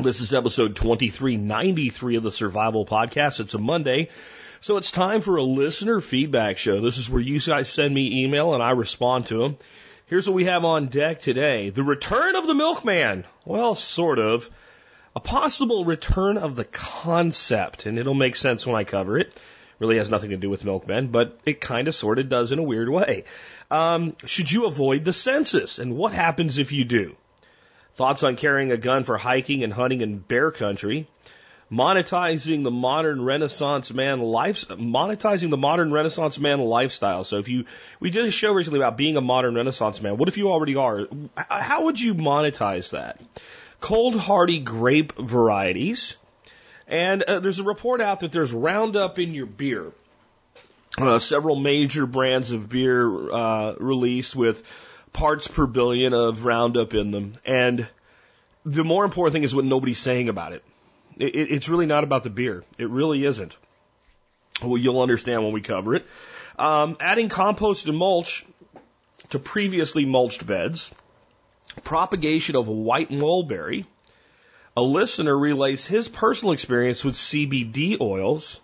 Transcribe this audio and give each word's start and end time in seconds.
This 0.00 0.20
is 0.20 0.32
episode 0.32 0.76
2393 0.76 2.16
of 2.16 2.22
the 2.22 2.30
Survival 2.30 2.86
Podcast. 2.86 3.40
It's 3.40 3.54
a 3.54 3.58
Monday. 3.58 4.10
So 4.60 4.76
it's 4.76 4.92
time 4.92 5.22
for 5.22 5.38
a 5.38 5.42
listener 5.42 6.00
feedback 6.00 6.56
show. 6.56 6.80
This 6.80 6.98
is 6.98 7.10
where 7.10 7.20
you 7.20 7.40
guys 7.40 7.68
send 7.68 7.92
me 7.92 8.22
email 8.22 8.54
and 8.54 8.62
I 8.62 8.70
respond 8.70 9.26
to 9.26 9.38
them. 9.38 9.56
Here's 10.06 10.28
what 10.28 10.36
we 10.36 10.44
have 10.44 10.64
on 10.64 10.86
deck 10.86 11.20
today. 11.20 11.70
The 11.70 11.82
return 11.82 12.36
of 12.36 12.46
the 12.46 12.54
milkman. 12.54 13.24
Well, 13.44 13.74
sort 13.74 14.20
of. 14.20 14.48
A 15.16 15.20
possible 15.20 15.84
return 15.84 16.38
of 16.38 16.54
the 16.54 16.64
concept, 16.64 17.86
and 17.86 17.98
it'll 17.98 18.14
make 18.14 18.36
sense 18.36 18.64
when 18.64 18.76
I 18.76 18.84
cover 18.84 19.18
it. 19.18 19.36
Really 19.80 19.96
has 19.96 20.10
nothing 20.10 20.30
to 20.30 20.36
do 20.36 20.48
with 20.48 20.64
milkmen, 20.64 21.08
but 21.08 21.40
it 21.44 21.60
kind 21.60 21.88
of 21.88 21.94
sort 21.96 22.20
of 22.20 22.28
does 22.28 22.52
in 22.52 22.60
a 22.60 22.62
weird 22.62 22.88
way. 22.88 23.24
Um, 23.68 24.14
should 24.26 24.52
you 24.52 24.66
avoid 24.66 25.04
the 25.04 25.12
census? 25.12 25.80
And 25.80 25.96
what 25.96 26.12
happens 26.12 26.58
if 26.58 26.70
you 26.70 26.84
do? 26.84 27.16
Thoughts 27.98 28.22
on 28.22 28.36
carrying 28.36 28.70
a 28.70 28.76
gun 28.76 29.02
for 29.02 29.18
hiking 29.18 29.64
and 29.64 29.72
hunting 29.72 30.02
in 30.02 30.18
bear 30.18 30.52
country 30.52 31.08
monetizing 31.68 32.62
the 32.62 32.70
modern 32.70 33.24
Renaissance 33.24 33.92
man 33.92 34.20
life, 34.20 34.68
monetizing 34.68 35.50
the 35.50 35.56
modern 35.56 35.92
Renaissance 35.92 36.38
man 36.38 36.60
lifestyle. 36.60 37.24
So 37.24 37.38
if 37.38 37.48
you, 37.48 37.64
we 37.98 38.10
did 38.10 38.24
a 38.24 38.30
show 38.30 38.52
recently 38.52 38.78
about 38.78 38.96
being 38.96 39.16
a 39.16 39.20
modern 39.20 39.56
Renaissance 39.56 40.00
man. 40.00 40.16
What 40.16 40.28
if 40.28 40.38
you 40.38 40.48
already 40.48 40.76
are? 40.76 41.08
How 41.36 41.86
would 41.86 41.98
you 41.98 42.14
monetize 42.14 42.90
that? 42.90 43.20
Cold 43.80 44.14
hardy 44.14 44.60
grape 44.60 45.14
varieties. 45.18 46.16
And 46.86 47.24
uh, 47.24 47.40
there's 47.40 47.58
a 47.58 47.64
report 47.64 48.00
out 48.00 48.20
that 48.20 48.30
there's 48.30 48.52
Roundup 48.52 49.18
in 49.18 49.34
your 49.34 49.46
beer. 49.46 49.90
Uh, 50.96 51.18
several 51.18 51.56
major 51.56 52.06
brands 52.06 52.52
of 52.52 52.68
beer 52.68 53.32
uh, 53.32 53.74
released 53.74 54.36
with 54.36 54.62
parts 55.12 55.46
per 55.46 55.66
billion 55.66 56.12
of 56.14 56.44
Roundup 56.44 56.94
in 56.94 57.10
them. 57.10 57.34
And 57.44 57.86
the 58.64 58.84
more 58.84 59.04
important 59.04 59.32
thing 59.32 59.42
is 59.42 59.54
what 59.54 59.64
nobody's 59.64 59.98
saying 59.98 60.28
about 60.28 60.52
it. 60.52 60.64
It, 61.16 61.34
it's 61.34 61.68
really 61.68 61.86
not 61.86 62.04
about 62.04 62.24
the 62.24 62.30
beer. 62.30 62.64
It 62.76 62.88
really 62.88 63.24
isn't. 63.24 63.56
Well, 64.62 64.76
you'll 64.76 65.00
understand 65.00 65.44
when 65.44 65.52
we 65.52 65.60
cover 65.60 65.94
it. 65.94 66.06
Um, 66.58 66.96
adding 67.00 67.28
compost 67.28 67.86
and 67.86 67.96
mulch 67.96 68.44
to 69.30 69.38
previously 69.38 70.04
mulched 70.04 70.46
beds, 70.46 70.90
propagation 71.84 72.56
of 72.56 72.68
white 72.68 73.10
mulberry. 73.10 73.86
A 74.76 74.82
listener 74.82 75.36
relays 75.36 75.84
his 75.84 76.08
personal 76.08 76.52
experience 76.52 77.04
with 77.04 77.14
CBD 77.14 78.00
oils, 78.00 78.60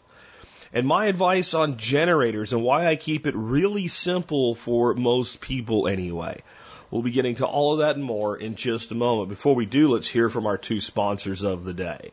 and 0.74 0.88
my 0.88 1.06
advice 1.06 1.54
on 1.54 1.78
generators 1.78 2.52
and 2.52 2.62
why 2.62 2.88
I 2.88 2.96
keep 2.96 3.28
it 3.28 3.34
really 3.36 3.86
simple 3.86 4.56
for 4.56 4.92
most 4.94 5.40
people 5.40 5.86
anyway. 5.86 6.42
We'll 6.90 7.02
be 7.02 7.12
getting 7.12 7.36
to 7.36 7.46
all 7.46 7.74
of 7.74 7.78
that 7.78 7.94
and 7.94 8.04
more 8.04 8.36
in 8.36 8.56
just 8.56 8.90
a 8.90 8.96
moment. 8.96 9.28
Before 9.28 9.54
we 9.54 9.66
do, 9.66 9.88
let's 9.88 10.08
hear 10.08 10.28
from 10.28 10.46
our 10.46 10.58
two 10.58 10.80
sponsors 10.80 11.42
of 11.42 11.64
the 11.64 11.72
day. 11.72 12.10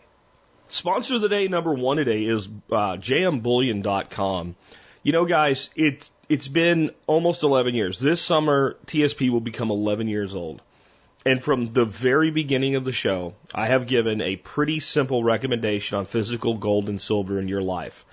Sponsor 0.70 1.16
of 1.16 1.22
the 1.22 1.30
day 1.30 1.48
number 1.48 1.74
one 1.74 1.98
today 1.98 2.24
is 2.24 2.48
uh, 2.72 2.98
jmbullion.com. 2.98 4.56
You 5.04 5.12
know, 5.12 5.26
guys, 5.26 5.70
it's 5.76 6.12
it's 6.30 6.48
been 6.48 6.92
almost 7.08 7.44
11 7.44 7.74
years. 7.74 8.00
This 8.00 8.22
summer, 8.22 8.78
TSP 8.86 9.32
will 9.32 9.42
become 9.42 9.72
11 9.72 10.08
years 10.08 10.36
old. 10.36 10.62
And 11.26 11.42
from 11.42 11.68
the 11.68 11.86
very 11.86 12.32
beginning 12.32 12.76
of 12.76 12.86
the 12.86 12.92
show, 12.92 13.34
I 13.54 13.68
have 13.68 13.86
given 13.86 14.22
a 14.22 14.36
pretty 14.36 14.80
simple 14.80 15.24
recommendation 15.24 15.98
on 15.98 16.06
physical 16.06 16.56
gold 16.56 16.90
and 16.90 17.02
silver 17.02 17.40
in 17.40 17.48
your 17.48 17.62
life. 17.62 18.06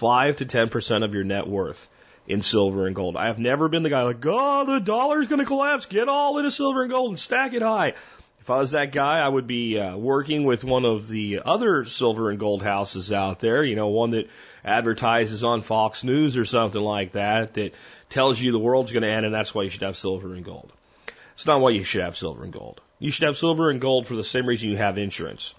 5 0.00 0.36
to 0.36 0.46
10% 0.46 1.04
of 1.04 1.14
your 1.14 1.24
net 1.24 1.46
worth 1.46 1.86
in 2.26 2.40
silver 2.40 2.86
and 2.86 2.96
gold. 2.96 3.18
I 3.18 3.26
have 3.26 3.38
never 3.38 3.68
been 3.68 3.82
the 3.82 3.90
guy 3.90 4.02
like, 4.04 4.24
oh, 4.24 4.64
the 4.64 4.80
dollar's 4.80 5.28
going 5.28 5.40
to 5.40 5.44
collapse. 5.44 5.84
Get 5.84 6.08
all 6.08 6.38
into 6.38 6.50
silver 6.50 6.80
and 6.80 6.90
gold 6.90 7.10
and 7.10 7.20
stack 7.20 7.52
it 7.52 7.60
high. 7.60 7.92
If 8.40 8.48
I 8.48 8.56
was 8.56 8.70
that 8.70 8.92
guy, 8.92 9.18
I 9.18 9.28
would 9.28 9.46
be 9.46 9.78
uh, 9.78 9.98
working 9.98 10.44
with 10.44 10.64
one 10.64 10.86
of 10.86 11.06
the 11.06 11.42
other 11.44 11.84
silver 11.84 12.30
and 12.30 12.40
gold 12.40 12.62
houses 12.62 13.12
out 13.12 13.40
there, 13.40 13.62
you 13.62 13.76
know, 13.76 13.88
one 13.88 14.12
that 14.12 14.30
advertises 14.64 15.44
on 15.44 15.60
Fox 15.60 16.02
News 16.02 16.38
or 16.38 16.46
something 16.46 16.80
like 16.80 17.12
that, 17.12 17.52
that 17.54 17.74
tells 18.08 18.40
you 18.40 18.52
the 18.52 18.58
world's 18.58 18.92
going 18.92 19.02
to 19.02 19.10
end 19.10 19.26
and 19.26 19.34
that's 19.34 19.54
why 19.54 19.64
you 19.64 19.68
should 19.68 19.82
have 19.82 19.98
silver 19.98 20.32
and 20.32 20.46
gold. 20.46 20.72
It's 21.34 21.44
not 21.44 21.60
why 21.60 21.72
you 21.72 21.84
should 21.84 22.00
have 22.00 22.16
silver 22.16 22.42
and 22.42 22.54
gold. 22.54 22.80
You 22.98 23.10
should 23.10 23.26
have 23.26 23.36
silver 23.36 23.68
and 23.68 23.82
gold 23.82 24.08
for 24.08 24.16
the 24.16 24.24
same 24.24 24.46
reason 24.46 24.70
you 24.70 24.78
have 24.78 24.96
insurance. 24.96 25.54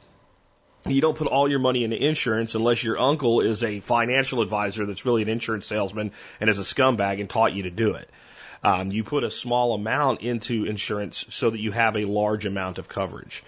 You 0.88 1.00
don't 1.00 1.16
put 1.16 1.28
all 1.28 1.48
your 1.48 1.60
money 1.60 1.84
into 1.84 1.96
insurance 1.96 2.56
unless 2.56 2.84
your 2.84 2.98
uncle 2.98 3.42
is 3.42 3.64
a 3.64 3.80
financial 3.80 4.42
advisor 4.42 4.86
that's 4.86 5.06
really 5.06 5.22
an 5.22 5.30
insurance 5.30 5.68
salesman 5.68 6.12
and 6.40 6.50
is 6.50 6.58
a 6.58 6.64
scumbag 6.64 7.20
and 7.20 7.30
taught 7.30 7.54
you 7.54 7.64
to 7.64 7.70
do 7.70 7.94
it. 7.94 8.10
Um, 8.64 8.92
you 8.92 9.04
put 9.04 9.24
a 9.24 9.32
small 9.32 9.74
amount 9.74 10.22
into 10.22 10.66
insurance 10.66 11.26
so 11.30 11.50
that 11.50 11.60
you 11.60 11.72
have 11.72 11.96
a 11.98 12.06
large 12.06 12.46
amount 12.46 12.80
of 12.80 12.90
coverage. 12.90 13.44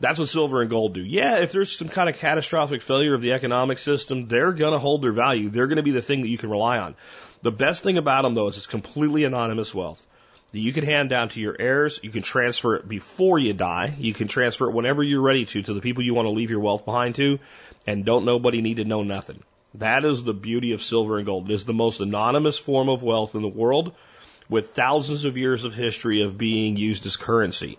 That's 0.00 0.18
what 0.18 0.28
silver 0.28 0.60
and 0.60 0.70
gold 0.70 0.94
do. 0.94 1.00
Yeah, 1.00 1.38
if 1.38 1.52
there's 1.52 1.76
some 1.76 1.88
kind 1.88 2.08
of 2.08 2.18
catastrophic 2.18 2.82
failure 2.82 3.14
of 3.14 3.20
the 3.20 3.32
economic 3.32 3.78
system, 3.78 4.26
they're 4.26 4.52
going 4.52 4.72
to 4.72 4.78
hold 4.80 5.02
their 5.02 5.12
value. 5.12 5.50
They're 5.50 5.68
going 5.68 5.76
to 5.76 5.82
be 5.84 5.92
the 5.92 6.02
thing 6.02 6.22
that 6.22 6.28
you 6.28 6.38
can 6.38 6.50
rely 6.50 6.78
on. 6.78 6.96
The 7.42 7.52
best 7.52 7.84
thing 7.84 7.98
about 7.98 8.22
them, 8.22 8.34
though, 8.34 8.48
is 8.48 8.56
it's 8.56 8.66
completely 8.66 9.24
anonymous 9.24 9.72
wealth 9.72 10.04
that 10.52 10.60
you 10.60 10.72
can 10.72 10.84
hand 10.84 11.08
down 11.08 11.30
to 11.30 11.40
your 11.40 11.56
heirs. 11.58 11.98
You 12.02 12.10
can 12.10 12.22
transfer 12.22 12.76
it 12.76 12.86
before 12.86 13.38
you 13.38 13.52
die. 13.52 13.94
You 13.98 14.14
can 14.14 14.28
transfer 14.28 14.68
it 14.68 14.74
whenever 14.74 15.02
you're 15.02 15.22
ready 15.22 15.46
to, 15.46 15.62
to 15.62 15.74
the 15.74 15.80
people 15.80 16.02
you 16.02 16.14
want 16.14 16.26
to 16.26 16.30
leave 16.30 16.50
your 16.50 16.60
wealth 16.60 16.84
behind 16.84 17.14
to, 17.16 17.38
and 17.86 18.04
don't 18.04 18.24
nobody 18.24 18.60
need 18.60 18.76
to 18.76 18.84
know 18.84 19.02
nothing. 19.02 19.42
That 19.76 20.04
is 20.04 20.22
the 20.22 20.34
beauty 20.34 20.72
of 20.72 20.82
silver 20.82 21.16
and 21.16 21.26
gold. 21.26 21.50
It 21.50 21.54
is 21.54 21.64
the 21.64 21.72
most 21.72 22.00
anonymous 22.00 22.58
form 22.58 22.90
of 22.90 23.02
wealth 23.02 23.34
in 23.34 23.42
the 23.42 23.48
world 23.48 23.94
with 24.48 24.74
thousands 24.74 25.24
of 25.24 25.38
years 25.38 25.64
of 25.64 25.74
history 25.74 26.22
of 26.22 26.36
being 26.36 26.76
used 26.76 27.06
as 27.06 27.16
currency. 27.16 27.78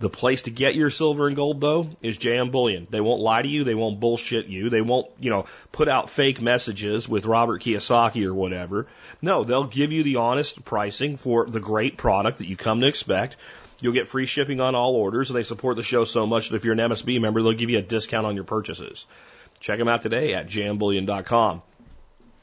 The 0.00 0.08
place 0.08 0.42
to 0.42 0.50
get 0.50 0.76
your 0.76 0.90
silver 0.90 1.26
and 1.26 1.34
gold 1.34 1.60
though 1.60 1.90
is 2.02 2.18
JM 2.18 2.52
Bullion. 2.52 2.86
They 2.88 3.00
won't 3.00 3.20
lie 3.20 3.42
to 3.42 3.48
you. 3.48 3.64
They 3.64 3.74
won't 3.74 3.98
bullshit 3.98 4.46
you. 4.46 4.70
They 4.70 4.80
won't, 4.80 5.08
you 5.18 5.30
know, 5.30 5.46
put 5.72 5.88
out 5.88 6.08
fake 6.08 6.40
messages 6.40 7.08
with 7.08 7.26
Robert 7.26 7.62
Kiyosaki 7.62 8.24
or 8.24 8.32
whatever. 8.32 8.86
No, 9.20 9.42
they'll 9.42 9.64
give 9.64 9.90
you 9.90 10.04
the 10.04 10.16
honest 10.16 10.64
pricing 10.64 11.16
for 11.16 11.46
the 11.46 11.58
great 11.58 11.96
product 11.96 12.38
that 12.38 12.46
you 12.46 12.56
come 12.56 12.80
to 12.82 12.86
expect. 12.86 13.36
You'll 13.80 13.94
get 13.94 14.06
free 14.06 14.26
shipping 14.26 14.60
on 14.60 14.76
all 14.76 14.94
orders 14.94 15.30
and 15.30 15.36
they 15.36 15.42
support 15.42 15.76
the 15.76 15.82
show 15.82 16.04
so 16.04 16.26
much 16.26 16.50
that 16.50 16.56
if 16.56 16.64
you're 16.64 16.74
an 16.74 16.90
MSB 16.90 17.20
member, 17.20 17.42
they'll 17.42 17.52
give 17.52 17.70
you 17.70 17.78
a 17.78 17.82
discount 17.82 18.26
on 18.26 18.36
your 18.36 18.44
purchases. 18.44 19.06
Check 19.58 19.78
them 19.78 19.88
out 19.88 20.02
today 20.02 20.34
at 20.34 20.46
jmbullion.com. 20.46 21.62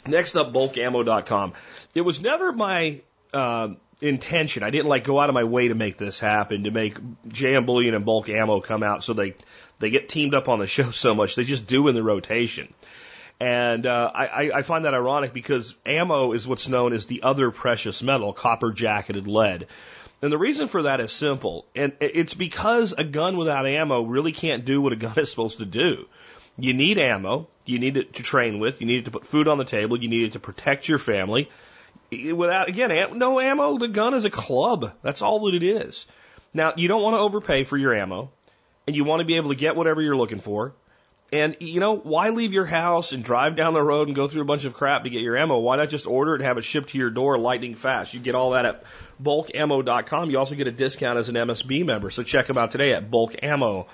Next 0.08 0.36
up, 0.36 0.54
bulkammo.com. 0.54 1.54
It 1.94 2.02
was 2.02 2.22
never 2.22 2.52
my 2.52 3.02
uh, 3.34 3.70
intention. 4.02 4.64
I 4.64 4.70
didn't 4.70 4.88
like 4.88 5.04
go 5.04 5.20
out 5.20 5.30
of 5.30 5.36
my 5.36 5.44
way 5.44 5.68
to 5.68 5.76
make 5.76 5.98
this 5.98 6.20
happen, 6.20 6.64
to 6.64 6.72
make 6.72 6.98
JM 7.28 7.66
Bullion 7.66 7.94
and 7.94 8.06
Bulk 8.06 8.30
Ammo 8.30 8.60
come 8.62 8.84
out 8.84 9.04
so 9.04 9.14
they 9.14 9.36
they 9.80 9.90
get 9.90 10.10
teamed 10.10 10.36
up 10.36 10.50
on 10.50 10.60
the 10.60 10.68
show 10.78 10.92
so 10.92 11.16
much. 11.16 11.36
They 11.36 11.44
just 11.44 11.68
do 11.68 11.88
in 11.88 11.96
the 11.96 12.04
rotation. 12.04 12.74
And 13.38 13.86
uh, 13.86 14.12
I, 14.16 14.52
I 14.54 14.62
find 14.62 14.86
that 14.86 14.94
ironic 14.94 15.34
because 15.34 15.76
ammo 15.86 16.32
is 16.32 16.48
what's 16.48 16.70
known 16.70 16.94
as 16.94 17.06
the 17.06 17.24
other 17.24 17.52
precious 17.52 18.02
metal, 18.02 18.32
copper 18.32 18.72
jacketed 18.72 19.28
lead. 19.28 19.68
And 20.22 20.32
the 20.32 20.38
reason 20.38 20.70
for 20.70 20.84
that 20.84 21.02
is 21.02 21.12
simple. 21.12 21.66
And 21.76 21.92
it's 22.00 22.34
because 22.34 22.94
a 22.94 23.04
gun 23.04 23.36
without 23.36 23.68
ammo 23.68 24.04
really 24.04 24.32
can't 24.32 24.64
do 24.64 24.82
what 24.82 24.94
a 24.94 24.96
gun 25.08 25.16
is 25.18 25.30
supposed 25.30 25.58
to 25.58 25.66
do. 25.66 26.06
You 26.58 26.74
need 26.74 26.98
ammo. 26.98 27.50
You 27.66 27.80
need 27.80 27.98
it 27.98 28.14
to 28.14 28.24
train 28.24 28.60
with. 28.60 28.80
You 28.80 28.88
need 28.88 29.00
it 29.00 29.06
to 29.06 29.12
put 29.12 29.28
food 29.28 29.50
on 29.50 29.58
the 29.58 29.66
table. 29.66 30.02
You 30.02 30.08
need 30.08 30.24
it 30.24 30.32
to 30.34 30.40
protect 30.40 30.88
your 30.88 31.00
family 31.00 31.50
without 32.12 32.70
again 32.70 33.18
no 33.18 33.40
ammo 33.40 33.78
the 33.78 33.88
gun 33.88 34.14
is 34.14 34.26
a 34.26 34.30
club. 34.30 34.94
That's 35.02 35.22
all 35.22 35.46
that 35.46 35.56
it 35.56 35.64
is. 35.64 36.06
Now 36.54 36.74
you 36.76 36.88
don't 36.88 37.02
want 37.02 37.16
to 37.16 37.20
overpay 37.20 37.64
for 37.64 37.78
your 37.78 37.94
ammo 37.94 38.32
and 38.88 38.96
you 38.96 39.04
want 39.04 39.22
to 39.22 39.26
be 39.26 39.36
able 39.36 39.50
to 39.50 39.56
get 39.56 39.76
whatever 39.76 40.02
you're 40.02 40.16
looking 40.16 40.40
for. 40.40 40.74
And 41.34 41.58
you 41.60 41.80
know 41.80 41.96
why 41.96 42.30
leave 42.30 42.54
your 42.54 42.66
house 42.66 43.12
and 43.12 43.24
drive 43.24 43.56
down 43.56 43.74
the 43.74 43.82
road 43.82 44.08
and 44.08 44.16
go 44.16 44.28
through 44.28 44.44
a 44.44 44.46
bunch 44.46 44.64
of 44.64 44.76
crap 44.76 45.04
to 45.04 45.10
get 45.10 45.22
your 45.22 45.36
ammo? 45.36 45.58
Why 45.58 45.76
not 45.76 45.90
just 45.90 46.06
order 46.06 46.34
it 46.34 46.42
and 46.42 46.46
have 46.46 46.58
it 46.58 46.64
shipped 46.64 46.90
to 46.90 46.98
your 46.98 47.10
door 47.10 47.40
lightning 47.40 47.76
fast? 47.76 48.14
You 48.14 48.20
get 48.20 48.36
all 48.36 48.52
that 48.52 48.66
at 48.66 48.84
bulkammo.com 49.22 50.30
you 50.30 50.38
also 50.38 50.56
get 50.56 50.68
a 50.68 50.72
discount 50.72 51.18
as 51.18 51.30
an 51.30 51.36
msb 51.36 51.86
member 51.86 52.10
so 52.10 52.22
check 52.22 52.48
them 52.48 52.58
out 52.58 52.72
today 52.72 52.92
at 52.94 53.10
bulkammo.com 53.10 53.88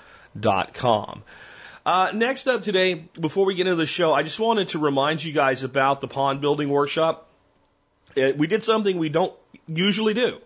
uh, 1.84 2.12
next 2.14 2.46
up 2.46 2.62
today, 2.62 2.94
before 2.94 3.44
we 3.44 3.56
get 3.56 3.66
into 3.66 3.76
the 3.76 3.86
show, 3.86 4.12
I 4.12 4.22
just 4.22 4.38
wanted 4.38 4.68
to 4.68 4.78
remind 4.78 5.24
you 5.24 5.32
guys 5.32 5.64
about 5.64 6.00
the 6.00 6.06
pond 6.06 6.40
building 6.40 6.68
workshop. 6.68 7.28
Uh, 8.16 8.32
we 8.36 8.46
did 8.46 8.64
something 8.64 8.98
we 8.98 9.08
don't 9.08 9.32
usually 9.66 10.14
do. 10.14 10.38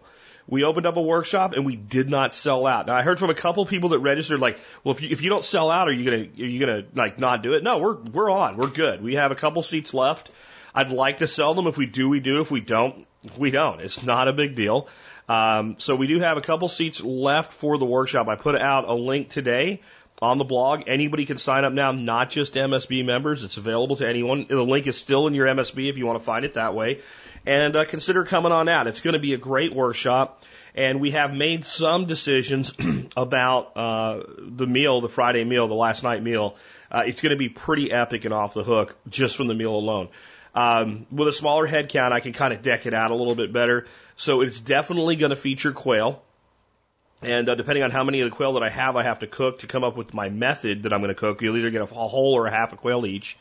we 0.48 0.64
opened 0.64 0.86
up 0.86 0.96
a 0.96 1.02
workshop 1.02 1.52
and 1.54 1.66
we 1.66 1.76
did 1.76 2.08
not 2.08 2.34
sell 2.34 2.66
out. 2.66 2.86
Now 2.86 2.94
I 2.94 3.02
heard 3.02 3.18
from 3.18 3.30
a 3.30 3.34
couple 3.34 3.66
people 3.66 3.90
that 3.90 3.98
registered 3.98 4.40
like, 4.40 4.58
well, 4.84 4.94
if 4.94 5.02
you, 5.02 5.08
if 5.10 5.22
you 5.22 5.28
don't 5.30 5.44
sell 5.44 5.70
out, 5.70 5.88
are 5.88 5.92
you 5.92 6.04
gonna 6.04 6.22
are 6.22 6.48
you 6.48 6.60
gonna 6.60 6.84
like 6.94 7.18
not 7.18 7.42
do 7.42 7.54
it? 7.54 7.62
No, 7.62 7.78
we're 7.78 7.96
we're 7.96 8.30
on. 8.30 8.56
We're 8.56 8.68
good. 8.68 9.02
We 9.02 9.16
have 9.16 9.32
a 9.32 9.34
couple 9.34 9.62
seats 9.62 9.92
left. 9.94 10.30
I'd 10.74 10.92
like 10.92 11.18
to 11.18 11.26
sell 11.26 11.54
them. 11.54 11.66
If 11.66 11.78
we 11.78 11.86
do, 11.86 12.08
we 12.08 12.20
do. 12.20 12.40
If 12.40 12.50
we 12.50 12.60
don't, 12.60 13.06
we 13.36 13.50
don't. 13.50 13.80
It's 13.80 14.04
not 14.04 14.28
a 14.28 14.32
big 14.32 14.54
deal. 14.54 14.88
Um, 15.28 15.76
so 15.78 15.96
we 15.96 16.06
do 16.06 16.20
have 16.20 16.36
a 16.36 16.40
couple 16.42 16.68
seats 16.68 17.02
left 17.02 17.52
for 17.52 17.78
the 17.78 17.86
workshop. 17.86 18.28
I 18.28 18.36
put 18.36 18.54
out 18.60 18.86
a 18.86 18.92
link 18.94 19.30
today 19.30 19.80
on 20.22 20.38
the 20.38 20.44
blog. 20.44 20.82
Anybody 20.86 21.24
can 21.24 21.38
sign 21.38 21.64
up 21.64 21.72
now, 21.72 21.92
not 21.92 22.30
just 22.30 22.54
MSB 22.54 23.04
members. 23.04 23.42
It's 23.42 23.56
available 23.56 23.96
to 23.96 24.06
anyone. 24.06 24.46
The 24.48 24.62
link 24.62 24.86
is 24.86 24.96
still 24.96 25.26
in 25.26 25.34
your 25.34 25.46
MSB 25.46 25.88
if 25.88 25.96
you 25.96 26.06
want 26.06 26.18
to 26.18 26.24
find 26.24 26.44
it 26.44 26.54
that 26.54 26.74
way. 26.74 27.00
And 27.46 27.76
uh, 27.76 27.84
consider 27.84 28.25
coming 28.25 28.50
on 28.50 28.69
out. 28.69 28.88
It's 28.88 29.00
going 29.00 29.14
to 29.14 29.20
be 29.20 29.32
a 29.32 29.38
great 29.38 29.75
workshop. 29.75 30.43
And 30.75 31.00
we 31.00 31.12
have 31.12 31.32
made 31.32 31.64
some 31.64 32.06
decisions 32.06 32.75
about 33.16 33.76
uh, 33.76 34.22
the 34.38 34.66
meal, 34.66 35.00
the 35.00 35.08
Friday 35.08 35.44
meal, 35.44 35.69
the 35.69 35.75
last 35.75 36.02
night 36.02 36.22
meal. 36.22 36.56
Uh, 36.90 37.04
it's 37.06 37.22
going 37.22 37.31
to 37.31 37.38
be 37.38 37.48
pretty 37.48 37.90
epic 37.90 38.25
and 38.25 38.34
off 38.34 38.52
the 38.52 38.64
hook 38.64 38.96
just 39.08 39.37
from 39.37 39.46
the 39.46 39.54
meal 39.54 39.75
alone. 39.75 40.08
Um, 40.54 41.06
with 41.10 41.28
a 41.28 41.32
smaller 41.32 41.66
head 41.66 41.88
count, 41.88 42.12
I 42.12 42.20
can 42.20 42.32
kind 42.32 42.52
of 42.52 42.62
deck 42.62 42.87
it 42.87 42.94
out 42.94 43.10
a 43.10 43.14
little 43.14 43.34
bit 43.34 43.52
better. 43.52 43.87
So 44.16 44.40
it's 44.40 44.58
definitely 44.58 45.16
going 45.16 45.31
to 45.31 45.37
feature 45.37 45.72
quail. 45.72 46.22
And 47.22 47.49
uh, 47.49 47.54
depending 47.54 47.82
on 47.82 47.90
how 47.90 48.04
many 48.04 48.20
of 48.20 48.31
the 48.31 48.37
quail 48.37 48.54
that 48.54 48.62
I 48.62 48.69
have, 48.69 48.96
I 48.96 49.02
have 49.02 49.20
to 49.20 49.26
cook 49.26 49.60
to 49.60 49.66
come 49.66 49.84
up 49.84 49.96
with 49.96 50.12
my 50.12 50.28
method 50.28 50.82
that 50.82 50.92
I'm 50.92 51.00
going 51.00 51.08
to 51.08 51.14
cook. 51.14 51.40
You'll 51.42 51.56
either 51.56 51.70
get 51.70 51.82
a 51.82 51.87
whole 51.87 52.34
or 52.34 52.46
a 52.46 52.50
half 52.50 52.72
a 52.72 52.76
quail 52.76 53.06
each. 53.06 53.37
Uh, 53.37 53.40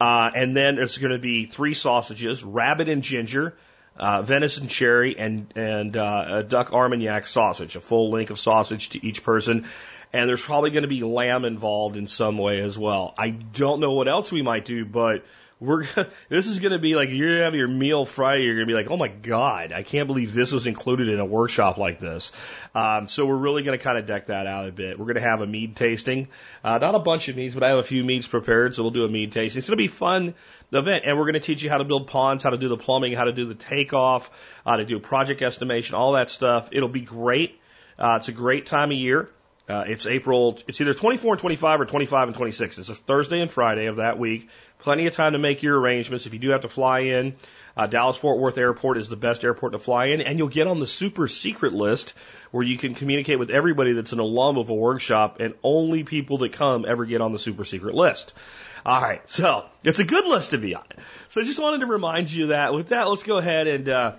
and 0.00 0.56
then 0.56 0.76
there's 0.76 0.98
going 0.98 1.12
to 1.12 1.18
be 1.18 1.46
three 1.46 1.74
sausages, 1.74 2.42
rabbit 2.44 2.88
and 2.88 3.02
ginger, 3.02 3.54
uh, 3.96 4.22
venison 4.22 4.68
cherry, 4.68 5.16
and, 5.18 5.52
and 5.56 5.96
uh, 5.96 6.24
a 6.28 6.42
duck 6.42 6.72
armagnac 6.72 7.26
sausage, 7.26 7.76
a 7.76 7.80
full 7.80 8.10
link 8.10 8.30
of 8.30 8.38
sausage 8.38 8.90
to 8.90 9.06
each 9.06 9.22
person. 9.22 9.66
And 10.12 10.28
there's 10.28 10.42
probably 10.42 10.70
going 10.70 10.82
to 10.82 10.88
be 10.88 11.02
lamb 11.02 11.44
involved 11.44 11.96
in 11.96 12.06
some 12.06 12.38
way 12.38 12.60
as 12.60 12.78
well. 12.78 13.14
I 13.18 13.30
don't 13.30 13.80
know 13.80 13.92
what 13.92 14.08
else 14.08 14.30
we 14.30 14.42
might 14.42 14.64
do, 14.64 14.84
but 14.84 15.24
we're 15.64 15.84
this 16.28 16.46
is 16.46 16.58
going 16.58 16.72
to 16.72 16.78
be 16.78 16.94
like 16.94 17.08
you're 17.10 17.28
going 17.28 17.38
to 17.38 17.44
have 17.44 17.54
your 17.54 17.68
meal 17.68 18.04
Friday. 18.04 18.44
You're 18.44 18.54
going 18.54 18.66
to 18.66 18.70
be 18.70 18.76
like, 18.76 18.90
oh 18.90 18.96
my 18.96 19.08
god, 19.08 19.72
I 19.72 19.82
can't 19.82 20.06
believe 20.06 20.32
this 20.32 20.52
was 20.52 20.66
included 20.66 21.08
in 21.08 21.20
a 21.20 21.24
workshop 21.24 21.78
like 21.78 22.00
this. 22.00 22.32
Um, 22.74 23.08
so 23.08 23.26
we're 23.26 23.36
really 23.36 23.62
going 23.62 23.78
to 23.78 23.82
kind 23.82 23.98
of 23.98 24.06
deck 24.06 24.26
that 24.26 24.46
out 24.46 24.68
a 24.68 24.72
bit. 24.72 24.98
We're 24.98 25.06
going 25.06 25.16
to 25.16 25.22
have 25.22 25.40
a 25.40 25.46
mead 25.46 25.76
tasting, 25.76 26.28
uh, 26.62 26.78
not 26.78 26.94
a 26.94 26.98
bunch 26.98 27.28
of 27.28 27.36
meads, 27.36 27.54
but 27.54 27.62
I 27.62 27.70
have 27.70 27.78
a 27.78 27.84
few 27.84 28.04
meads 28.04 28.26
prepared, 28.26 28.74
so 28.74 28.82
we'll 28.82 28.90
do 28.90 29.04
a 29.04 29.08
mead 29.08 29.32
tasting. 29.32 29.58
It's 29.58 29.68
going 29.68 29.78
to 29.78 29.82
be 29.82 29.88
fun 29.88 30.34
event, 30.72 31.04
and 31.06 31.16
we're 31.16 31.24
going 31.24 31.34
to 31.34 31.40
teach 31.40 31.62
you 31.62 31.70
how 31.70 31.78
to 31.78 31.84
build 31.84 32.08
ponds, 32.08 32.42
how 32.42 32.50
to 32.50 32.58
do 32.58 32.68
the 32.68 32.76
plumbing, 32.76 33.12
how 33.14 33.24
to 33.24 33.32
do 33.32 33.46
the 33.46 33.54
takeoff, 33.54 34.30
how 34.64 34.76
to 34.76 34.84
do 34.84 34.98
project 34.98 35.42
estimation, 35.42 35.94
all 35.94 36.12
that 36.12 36.30
stuff. 36.30 36.68
It'll 36.72 36.88
be 36.88 37.02
great. 37.02 37.60
Uh, 37.98 38.16
it's 38.18 38.28
a 38.28 38.32
great 38.32 38.66
time 38.66 38.90
of 38.90 38.96
year. 38.96 39.28
Uh, 39.66 39.84
it's 39.86 40.06
April, 40.06 40.58
it's 40.68 40.80
either 40.80 40.92
24 40.92 41.34
and 41.34 41.40
25 41.40 41.80
or 41.80 41.86
25 41.86 42.28
and 42.28 42.36
26. 42.36 42.78
It's 42.78 42.88
a 42.90 42.94
Thursday 42.94 43.40
and 43.40 43.50
Friday 43.50 43.86
of 43.86 43.96
that 43.96 44.18
week. 44.18 44.50
Plenty 44.78 45.06
of 45.06 45.14
time 45.14 45.32
to 45.32 45.38
make 45.38 45.62
your 45.62 45.80
arrangements. 45.80 46.26
If 46.26 46.34
you 46.34 46.38
do 46.38 46.50
have 46.50 46.60
to 46.62 46.68
fly 46.68 47.00
in, 47.00 47.34
uh, 47.74 47.86
Dallas 47.86 48.18
Fort 48.18 48.38
Worth 48.38 48.58
Airport 48.58 48.98
is 48.98 49.08
the 49.08 49.16
best 49.16 49.42
airport 49.42 49.72
to 49.72 49.78
fly 49.78 50.06
in, 50.06 50.20
and 50.20 50.38
you'll 50.38 50.48
get 50.48 50.66
on 50.66 50.80
the 50.80 50.86
super 50.86 51.28
secret 51.28 51.72
list 51.72 52.12
where 52.50 52.62
you 52.62 52.76
can 52.76 52.94
communicate 52.94 53.38
with 53.38 53.48
everybody 53.48 53.94
that's 53.94 54.12
an 54.12 54.18
alum 54.18 54.58
of 54.58 54.68
a 54.68 54.74
workshop, 54.74 55.40
and 55.40 55.54
only 55.62 56.04
people 56.04 56.38
that 56.38 56.52
come 56.52 56.84
ever 56.86 57.06
get 57.06 57.22
on 57.22 57.32
the 57.32 57.38
super 57.38 57.64
secret 57.64 57.94
list. 57.94 58.34
All 58.84 59.00
right, 59.00 59.22
so 59.30 59.64
it's 59.82 59.98
a 59.98 60.04
good 60.04 60.26
list 60.26 60.50
to 60.50 60.58
be 60.58 60.74
on. 60.74 60.84
So 61.30 61.40
I 61.40 61.44
just 61.44 61.58
wanted 61.58 61.80
to 61.80 61.86
remind 61.86 62.30
you 62.30 62.48
that. 62.48 62.74
With 62.74 62.88
that, 62.88 63.08
let's 63.08 63.22
go 63.22 63.38
ahead 63.38 63.66
and 63.66 63.88
uh, 63.88 64.16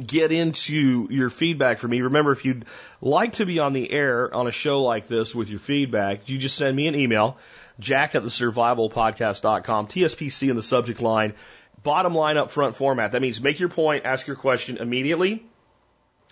get 0.00 0.32
into 0.32 1.06
your 1.10 1.30
feedback 1.30 1.78
for 1.78 1.88
me. 1.88 2.00
Remember, 2.00 2.32
if 2.32 2.44
you'd 2.44 2.64
like 3.00 3.34
to 3.34 3.46
be 3.46 3.58
on 3.58 3.72
the 3.72 3.90
air 3.90 4.32
on 4.34 4.46
a 4.46 4.52
show 4.52 4.82
like 4.82 5.08
this 5.08 5.34
with 5.34 5.48
your 5.48 5.58
feedback, 5.58 6.28
you 6.28 6.38
just 6.38 6.56
send 6.56 6.76
me 6.76 6.86
an 6.86 6.94
email 6.94 7.38
jack 7.80 8.14
at 8.14 8.22
the 8.22 8.28
survivalpodcast.com, 8.28 9.88
TSPC 9.88 10.50
in 10.50 10.56
the 10.56 10.62
subject 10.62 11.00
line, 11.00 11.34
bottom 11.82 12.14
line 12.14 12.36
up 12.36 12.50
front 12.50 12.76
format. 12.76 13.12
That 13.12 13.22
means 13.22 13.40
make 13.40 13.60
your 13.60 13.68
point, 13.68 14.04
ask 14.04 14.26
your 14.26 14.36
question 14.36 14.76
immediately. 14.78 15.44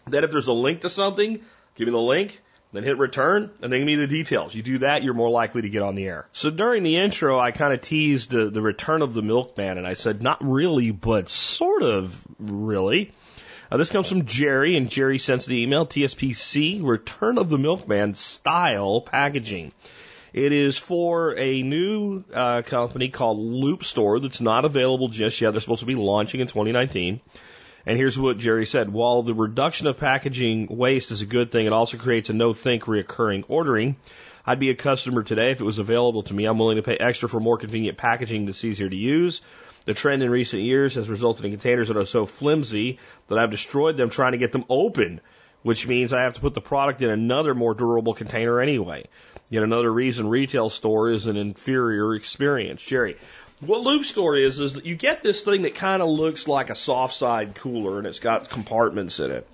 Then 0.06 0.24
if 0.24 0.30
there's 0.30 0.48
a 0.48 0.52
link 0.52 0.82
to 0.82 0.90
something, 0.90 1.40
give 1.74 1.86
me 1.86 1.92
the 1.92 1.98
link, 1.98 2.40
then 2.72 2.84
hit 2.84 2.98
return, 2.98 3.50
and 3.60 3.72
then 3.72 3.80
give 3.80 3.86
me 3.86 3.96
the 3.96 4.06
details. 4.06 4.54
You 4.54 4.62
do 4.62 4.78
that, 4.78 5.02
you're 5.02 5.14
more 5.14 5.30
likely 5.30 5.62
to 5.62 5.68
get 5.68 5.82
on 5.82 5.94
the 5.94 6.06
air. 6.06 6.26
So 6.32 6.50
during 6.50 6.82
the 6.82 6.96
intro, 6.96 7.38
I 7.38 7.50
kind 7.50 7.74
of 7.74 7.82
teased 7.82 8.30
the, 8.30 8.50
the 8.50 8.62
return 8.62 9.02
of 9.02 9.14
the 9.14 9.22
milkman, 9.22 9.78
and 9.78 9.86
I 9.86 9.94
said, 9.94 10.22
not 10.22 10.38
really, 10.42 10.90
but 10.90 11.28
sort 11.28 11.82
of 11.82 12.18
really. 12.38 13.12
Uh, 13.72 13.78
this 13.78 13.88
comes 13.88 14.06
from 14.06 14.26
Jerry, 14.26 14.76
and 14.76 14.90
Jerry 14.90 15.16
sends 15.16 15.46
the 15.46 15.62
email 15.62 15.86
TSPC, 15.86 16.84
Return 16.84 17.38
of 17.38 17.48
the 17.48 17.56
Milkman 17.56 18.12
style 18.12 19.00
packaging. 19.00 19.72
It 20.34 20.52
is 20.52 20.76
for 20.76 21.34
a 21.38 21.62
new 21.62 22.22
uh, 22.34 22.60
company 22.66 23.08
called 23.08 23.38
Loop 23.38 23.82
Store 23.82 24.20
that's 24.20 24.42
not 24.42 24.66
available 24.66 25.08
just 25.08 25.40
yet. 25.40 25.52
They're 25.52 25.62
supposed 25.62 25.80
to 25.80 25.86
be 25.86 25.94
launching 25.94 26.42
in 26.42 26.48
2019. 26.48 27.22
And 27.86 27.96
here's 27.96 28.18
what 28.18 28.36
Jerry 28.36 28.66
said. 28.66 28.92
While 28.92 29.22
the 29.22 29.32
reduction 29.32 29.86
of 29.86 29.98
packaging 29.98 30.66
waste 30.68 31.10
is 31.10 31.22
a 31.22 31.26
good 31.26 31.50
thing, 31.50 31.64
it 31.64 31.72
also 31.72 31.96
creates 31.96 32.28
a 32.28 32.34
no-think 32.34 32.82
reoccurring 32.82 33.44
ordering. 33.48 33.96
I'd 34.44 34.60
be 34.60 34.68
a 34.68 34.74
customer 34.74 35.22
today 35.22 35.50
if 35.50 35.62
it 35.62 35.64
was 35.64 35.78
available 35.78 36.24
to 36.24 36.34
me. 36.34 36.44
I'm 36.44 36.58
willing 36.58 36.76
to 36.76 36.82
pay 36.82 36.98
extra 36.98 37.26
for 37.26 37.40
more 37.40 37.56
convenient 37.56 37.96
packaging 37.96 38.44
that's 38.44 38.66
easier 38.66 38.90
to 38.90 38.96
use. 38.96 39.40
The 39.84 39.94
trend 39.94 40.22
in 40.22 40.30
recent 40.30 40.62
years 40.62 40.94
has 40.94 41.08
resulted 41.08 41.44
in 41.44 41.50
containers 41.50 41.88
that 41.88 41.96
are 41.96 42.06
so 42.06 42.26
flimsy 42.26 42.98
that 43.28 43.38
I've 43.38 43.50
destroyed 43.50 43.96
them 43.96 44.10
trying 44.10 44.32
to 44.32 44.38
get 44.38 44.52
them 44.52 44.64
open, 44.68 45.20
which 45.62 45.88
means 45.88 46.12
I 46.12 46.22
have 46.22 46.34
to 46.34 46.40
put 46.40 46.54
the 46.54 46.60
product 46.60 47.02
in 47.02 47.10
another 47.10 47.54
more 47.54 47.74
durable 47.74 48.14
container 48.14 48.60
anyway. 48.60 49.04
Yet 49.50 49.62
another 49.62 49.92
reason 49.92 50.28
retail 50.28 50.70
store 50.70 51.10
is 51.10 51.26
an 51.26 51.36
inferior 51.36 52.14
experience. 52.14 52.82
Jerry, 52.82 53.16
what 53.60 53.82
Loop 53.82 54.04
Store 54.04 54.36
is, 54.36 54.60
is 54.60 54.74
that 54.74 54.86
you 54.86 54.94
get 54.94 55.22
this 55.22 55.42
thing 55.42 55.62
that 55.62 55.74
kind 55.74 56.00
of 56.00 56.08
looks 56.08 56.48
like 56.48 56.70
a 56.70 56.74
soft 56.74 57.14
side 57.14 57.54
cooler 57.54 57.98
and 57.98 58.06
it's 58.06 58.20
got 58.20 58.48
compartments 58.48 59.20
in 59.20 59.30
it. 59.30 59.48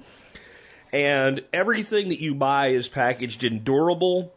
And 0.93 1.43
everything 1.53 2.09
that 2.09 2.21
you 2.21 2.35
buy 2.35 2.69
is 2.69 2.89
packaged 2.89 3.45
in 3.45 3.65
durable, 3.65 4.33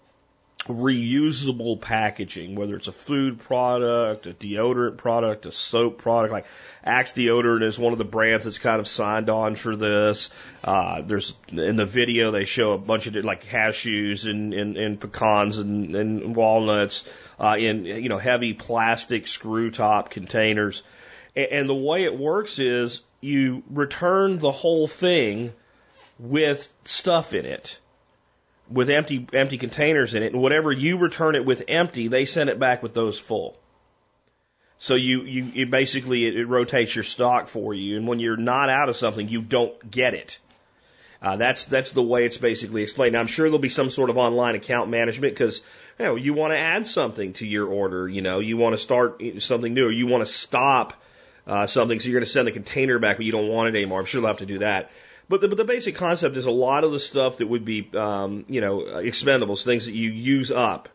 reusable 0.67 1.81
packaging, 1.81 2.55
whether 2.55 2.75
it's 2.75 2.87
a 2.87 2.91
food 2.91 3.39
product, 3.39 4.27
a 4.27 4.33
deodorant 4.33 4.97
product, 4.97 5.45
a 5.45 5.51
soap 5.51 5.97
product, 5.97 6.31
like 6.31 6.45
Axe 6.83 7.13
deodorant 7.13 7.63
is 7.63 7.79
one 7.79 7.93
of 7.93 7.99
the 7.99 8.05
brands 8.05 8.45
that's 8.45 8.59
kind 8.59 8.79
of 8.79 8.87
signed 8.87 9.29
on 9.29 9.55
for 9.55 9.75
this. 9.75 10.29
Uh, 10.63 11.01
there's 11.01 11.33
in 11.51 11.75
the 11.75 11.85
video 11.85 12.31
they 12.31 12.45
show 12.45 12.73
a 12.73 12.77
bunch 12.77 13.07
of 13.07 13.15
like 13.25 13.43
cashews 13.43 14.29
and, 14.29 14.53
and, 14.53 14.77
and 14.77 14.99
pecans 14.99 15.57
and, 15.57 15.95
and 15.95 16.35
walnuts 16.35 17.05
uh, 17.39 17.55
in 17.57 17.85
you 17.85 18.09
know 18.09 18.19
heavy 18.19 18.53
plastic 18.53 19.27
screw 19.27 19.71
top 19.71 20.11
containers. 20.11 20.83
And, 21.35 21.47
and 21.51 21.69
the 21.69 21.75
way 21.75 22.03
it 22.03 22.17
works 22.17 22.59
is 22.59 23.01
you 23.19 23.63
return 23.69 24.37
the 24.37 24.51
whole 24.51 24.87
thing 24.87 25.53
with 26.19 26.71
stuff 26.85 27.33
in 27.33 27.47
it 27.47 27.79
with 28.71 28.89
empty 28.89 29.27
empty 29.33 29.57
containers 29.57 30.13
in 30.13 30.23
it, 30.23 30.33
and 30.33 30.41
whatever 30.41 30.71
you 30.71 30.97
return 30.97 31.35
it 31.35 31.45
with 31.45 31.63
empty, 31.67 32.07
they 32.07 32.25
send 32.25 32.49
it 32.49 32.59
back 32.59 32.81
with 32.81 32.93
those 32.93 33.19
full. 33.19 33.57
So 34.77 34.95
you 34.95 35.21
you 35.23 35.51
it 35.55 35.71
basically 35.71 36.25
it, 36.25 36.35
it 36.35 36.45
rotates 36.45 36.95
your 36.95 37.03
stock 37.03 37.47
for 37.47 37.73
you, 37.73 37.97
and 37.97 38.07
when 38.07 38.19
you're 38.19 38.37
not 38.37 38.69
out 38.69 38.89
of 38.89 38.95
something, 38.95 39.29
you 39.29 39.41
don't 39.41 39.91
get 39.91 40.13
it. 40.13 40.39
Uh, 41.21 41.35
that's 41.35 41.65
that's 41.65 41.91
the 41.91 42.01
way 42.01 42.25
it's 42.25 42.39
basically 42.39 42.81
explained. 42.81 43.13
Now, 43.13 43.19
I'm 43.19 43.27
sure 43.27 43.45
there'll 43.45 43.59
be 43.59 43.69
some 43.69 43.91
sort 43.91 44.09
of 44.09 44.17
online 44.17 44.55
account 44.55 44.89
management 44.89 45.35
because 45.35 45.61
you 45.99 46.05
know 46.05 46.15
you 46.15 46.33
want 46.33 46.53
to 46.53 46.57
add 46.57 46.87
something 46.87 47.33
to 47.33 47.45
your 47.45 47.67
order. 47.67 48.09
You 48.09 48.23
know 48.23 48.39
you 48.39 48.57
want 48.57 48.73
to 48.73 48.81
start 48.81 49.21
something 49.39 49.71
new, 49.71 49.85
or 49.85 49.91
you 49.91 50.07
want 50.07 50.25
to 50.25 50.33
stop 50.33 50.95
uh, 51.45 51.67
something, 51.67 51.99
so 51.99 52.09
you're 52.09 52.19
going 52.19 52.25
to 52.25 52.31
send 52.31 52.47
the 52.47 52.51
container 52.51 52.97
back, 52.97 53.17
but 53.17 53.25
you 53.25 53.31
don't 53.31 53.49
want 53.49 53.69
it 53.69 53.77
anymore. 53.77 53.99
I'm 53.99 54.05
sure 54.05 54.21
they'll 54.21 54.29
have 54.29 54.37
to 54.37 54.47
do 54.47 54.59
that. 54.59 54.89
But 55.31 55.39
the, 55.39 55.47
but 55.47 55.57
the 55.57 55.63
basic 55.63 55.95
concept 55.95 56.35
is 56.35 56.45
a 56.45 56.51
lot 56.51 56.83
of 56.83 56.91
the 56.91 56.99
stuff 56.99 57.37
that 57.37 57.47
would 57.47 57.63
be, 57.63 57.89
um, 57.95 58.43
you 58.49 58.59
know, 58.59 58.79
expendables, 58.79 59.63
things 59.63 59.85
that 59.85 59.93
you 59.93 60.09
use 60.11 60.51
up 60.51 60.89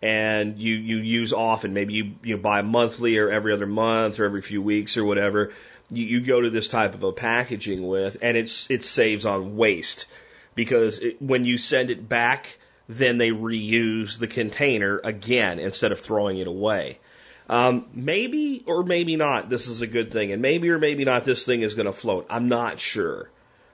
and 0.00 0.56
you, 0.60 0.76
you 0.76 0.98
use 0.98 1.32
often. 1.32 1.74
Maybe 1.74 1.94
you, 1.94 2.12
you 2.22 2.36
buy 2.36 2.62
monthly 2.62 3.18
or 3.18 3.30
every 3.30 3.52
other 3.52 3.66
month 3.66 4.20
or 4.20 4.26
every 4.26 4.42
few 4.42 4.62
weeks 4.62 4.96
or 4.96 5.04
whatever. 5.04 5.52
You, 5.90 6.06
you 6.06 6.20
go 6.20 6.40
to 6.40 6.50
this 6.50 6.68
type 6.68 6.94
of 6.94 7.02
a 7.02 7.10
packaging 7.10 7.84
with, 7.84 8.16
and 8.22 8.36
it's, 8.36 8.70
it 8.70 8.84
saves 8.84 9.26
on 9.26 9.56
waste 9.56 10.06
because 10.54 11.00
it, 11.00 11.20
when 11.20 11.44
you 11.44 11.58
send 11.58 11.90
it 11.90 12.08
back, 12.08 12.58
then 12.88 13.18
they 13.18 13.30
reuse 13.30 14.20
the 14.20 14.28
container 14.28 15.00
again 15.02 15.58
instead 15.58 15.90
of 15.90 15.98
throwing 15.98 16.38
it 16.38 16.46
away. 16.46 17.00
Um, 17.48 17.86
maybe 17.92 18.62
or 18.66 18.84
maybe 18.84 19.16
not, 19.16 19.50
this 19.50 19.66
is 19.66 19.82
a 19.82 19.88
good 19.88 20.12
thing, 20.12 20.30
and 20.30 20.40
maybe 20.40 20.70
or 20.70 20.78
maybe 20.78 21.04
not, 21.04 21.24
this 21.24 21.44
thing 21.44 21.62
is 21.62 21.74
going 21.74 21.86
to 21.86 21.92
float. 21.92 22.26
I'm 22.30 22.48
not 22.48 22.78
sure. 22.78 23.28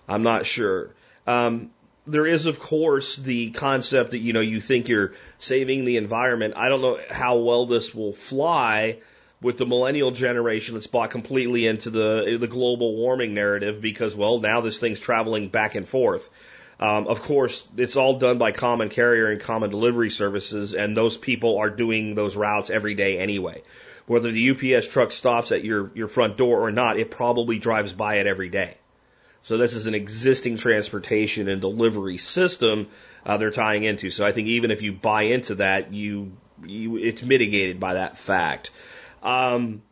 I'm 0.08 0.22
not 0.22 0.46
sure. 0.46 0.90
Um, 1.26 1.70
there 2.06 2.26
is, 2.26 2.46
of 2.46 2.60
course, 2.60 3.16
the 3.16 3.50
concept 3.50 4.12
that, 4.12 4.18
you 4.18 4.32
know, 4.32 4.40
you 4.40 4.60
think 4.60 4.88
you're 4.88 5.14
saving 5.38 5.84
the 5.84 5.96
environment. 5.96 6.54
I 6.56 6.68
don't 6.68 6.80
know 6.80 6.98
how 7.10 7.38
well 7.38 7.66
this 7.66 7.94
will 7.94 8.12
fly, 8.12 8.98
with 9.42 9.58
the 9.58 9.66
millennial 9.66 10.10
generation 10.10 10.74
that's 10.74 10.86
bought 10.86 11.10
completely 11.10 11.66
into 11.66 11.90
the 11.90 12.38
the 12.40 12.46
global 12.46 12.96
warming 12.96 13.34
narrative 13.34 13.80
because 13.80 14.14
well 14.14 14.40
now 14.40 14.60
this 14.60 14.78
thing's 14.78 15.00
traveling 15.00 15.48
back 15.48 15.74
and 15.74 15.86
forth. 15.86 16.28
Um, 16.78 17.06
of 17.06 17.22
course, 17.22 17.66
it's 17.76 17.96
all 17.96 18.18
done 18.18 18.36
by 18.36 18.52
common 18.52 18.90
carrier 18.90 19.28
and 19.30 19.40
common 19.40 19.70
delivery 19.70 20.10
services, 20.10 20.74
and 20.74 20.94
those 20.94 21.16
people 21.16 21.58
are 21.58 21.70
doing 21.70 22.14
those 22.14 22.36
routes 22.36 22.68
every 22.68 22.94
day 22.94 23.18
anyway. 23.18 23.62
Whether 24.06 24.30
the 24.30 24.50
UPS 24.50 24.86
truck 24.86 25.10
stops 25.10 25.52
at 25.52 25.64
your, 25.64 25.90
your 25.94 26.06
front 26.06 26.36
door 26.36 26.60
or 26.60 26.70
not, 26.70 26.98
it 26.98 27.10
probably 27.10 27.58
drives 27.58 27.94
by 27.94 28.16
it 28.16 28.26
every 28.26 28.50
day. 28.50 28.76
So 29.46 29.58
this 29.58 29.74
is 29.74 29.86
an 29.86 29.94
existing 29.94 30.56
transportation 30.56 31.48
and 31.48 31.60
delivery 31.60 32.18
system 32.18 32.88
uh, 33.24 33.36
they're 33.36 33.52
tying 33.52 33.84
into. 33.84 34.10
So 34.10 34.26
I 34.26 34.32
think 34.32 34.48
even 34.48 34.72
if 34.72 34.82
you 34.82 34.92
buy 34.92 35.22
into 35.22 35.54
that, 35.56 35.92
you, 35.92 36.32
you 36.64 36.96
it's 36.96 37.22
mitigated 37.22 37.78
by 37.78 37.94
that 37.94 38.18
fact. 38.18 38.72
Um, 39.22 39.82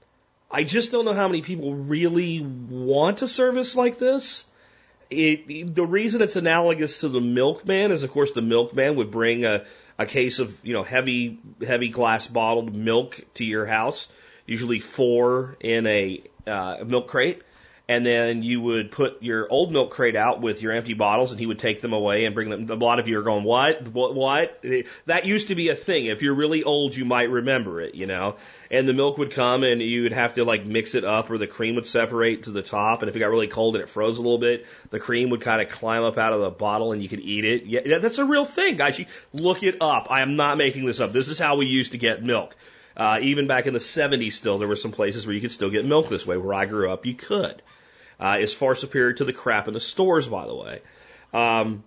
I 0.51 0.65
just 0.65 0.91
don't 0.91 1.05
know 1.05 1.15
how 1.15 1.29
many 1.29 1.43
people 1.43 1.73
really 1.73 2.41
want 2.41 3.23
a 3.23 3.29
service 3.29 3.77
like 3.77 3.97
this. 4.01 4.45
It, 5.09 5.73
the 5.73 5.87
reason 5.87 6.21
it's 6.21 6.35
analogous 6.35 7.03
to 7.03 7.09
the 7.09 7.21
milkman 7.21 7.93
is, 7.93 8.03
of 8.03 8.11
course, 8.11 8.33
the 8.33 8.43
milkman 8.43 8.97
would 8.97 9.13
bring 9.13 9.45
a, 9.45 9.67
a 9.97 10.07
case 10.07 10.41
of 10.41 10.59
you 10.65 10.73
know 10.73 10.83
heavy 10.83 11.39
heavy 11.65 11.91
glass 11.91 12.27
bottled 12.27 12.75
milk 12.75 13.21
to 13.35 13.45
your 13.45 13.67
house, 13.67 14.09
usually 14.47 14.81
four 14.81 15.57
in 15.61 15.87
a 15.87 16.25
uh, 16.45 16.79
milk 16.85 17.07
crate, 17.07 17.43
and 17.87 18.05
then 18.07 18.43
you 18.43 18.63
would 18.63 18.91
put 18.91 19.23
your 19.23 19.47
old 19.51 19.71
milk 19.71 19.91
crate 19.91 20.17
out 20.17 20.41
with 20.41 20.63
your 20.63 20.73
empty 20.73 20.95
bottles, 20.95 21.33
and 21.33 21.39
he 21.39 21.45
would 21.45 21.59
take 21.59 21.83
them 21.83 21.93
away 21.93 22.25
and 22.25 22.35
bring 22.35 22.49
them. 22.49 22.71
A 22.71 22.83
lot 22.83 22.99
of 22.99 23.09
you 23.09 23.19
are 23.19 23.23
going, 23.23 23.45
"What? 23.45 23.89
What? 23.89 24.15
What?" 24.15 24.65
That 25.05 25.27
used 25.27 25.49
to 25.49 25.55
be 25.55 25.69
a 25.69 25.75
thing. 25.75 26.07
If 26.07 26.23
you're 26.23 26.35
really 26.35 26.65
old, 26.65 26.97
you 26.97 27.05
might 27.05 27.29
remember 27.29 27.83
it, 27.83 27.95
you 27.95 28.07
know. 28.07 28.37
And 28.71 28.89
the 28.89 28.95
milk 28.95 29.19
would 29.19 29.33
come, 29.33 29.65
and 29.65 29.83
you 29.83 30.05
would 30.05 30.15
have 30.15 30.35
to 30.37 30.45
like 30.45 30.65
mix 30.65 30.95
it 30.95 31.05
up, 31.05 31.31
or 31.31 31.37
the 31.37 31.47
cream 31.47 31.75
would 31.75 31.87
separate 31.87 32.45
to 32.45 32.53
the 32.53 32.63
top. 32.63 33.03
And 33.03 33.11
if 33.11 33.17
it 33.17 33.19
got 33.19 33.29
really 33.29 33.49
cold 33.49 33.75
and 33.75 33.83
it 33.83 33.89
froze 33.89 34.17
a 34.17 34.23
little 34.23 34.39
bit, 34.39 34.67
the 34.89 34.99
cream 34.99 35.29
would 35.31 35.43
kind 35.43 35.61
of 35.61 35.69
climb 35.69 36.05
up 36.05 36.17
out 36.17 36.33
of 36.33 36.41
the 36.41 36.51
bottle, 36.51 36.93
and 36.93 37.03
you 37.03 37.09
could 37.11 37.21
eat 37.21 37.45
it. 37.45 37.67
Yeah, 37.67 37.99
that's 37.99 38.19
a 38.19 38.25
real 38.25 38.47
thing, 38.47 38.77
guys. 38.77 38.99
You 38.99 39.05
look 39.35 39.63
it 39.63 39.83
up. 39.83 40.07
I 40.11 40.23
am 40.23 40.37
not 40.37 40.57
making 40.57 40.87
this 40.87 41.01
up. 41.01 41.13
This 41.13 41.29
is 41.29 41.39
how 41.39 41.57
we 41.57 41.67
used 41.67 41.93
to 41.93 41.99
get 41.99 42.23
milk. 42.23 42.57
Uh, 42.97 43.19
even 43.23 43.47
back 43.47 43.67
in 43.67 43.73
the 43.73 43.81
70s, 43.81 44.35
still 44.35 44.59
there 44.59 44.69
were 44.69 44.77
some 44.77 44.93
places 44.93 45.27
where 45.27 45.35
you 45.35 45.41
could 45.41 45.53
still 45.53 45.71
get 45.71 45.85
milk 45.85 46.09
this 46.09 46.27
way. 46.27 46.37
Where 46.37 46.55
I 46.55 46.65
grew 46.65 46.91
up, 46.91 47.05
you 47.07 47.15
could. 47.15 47.61
Uh, 48.19 48.39
is 48.41 48.53
far 48.53 48.75
superior 48.75 49.13
to 49.13 49.25
the 49.25 49.33
crap 49.33 49.69
in 49.69 49.75
the 49.75 49.81
stores, 49.81 50.29
by 50.29 50.47
the 50.47 50.55
way. 50.55 50.81
Um, 51.33 51.83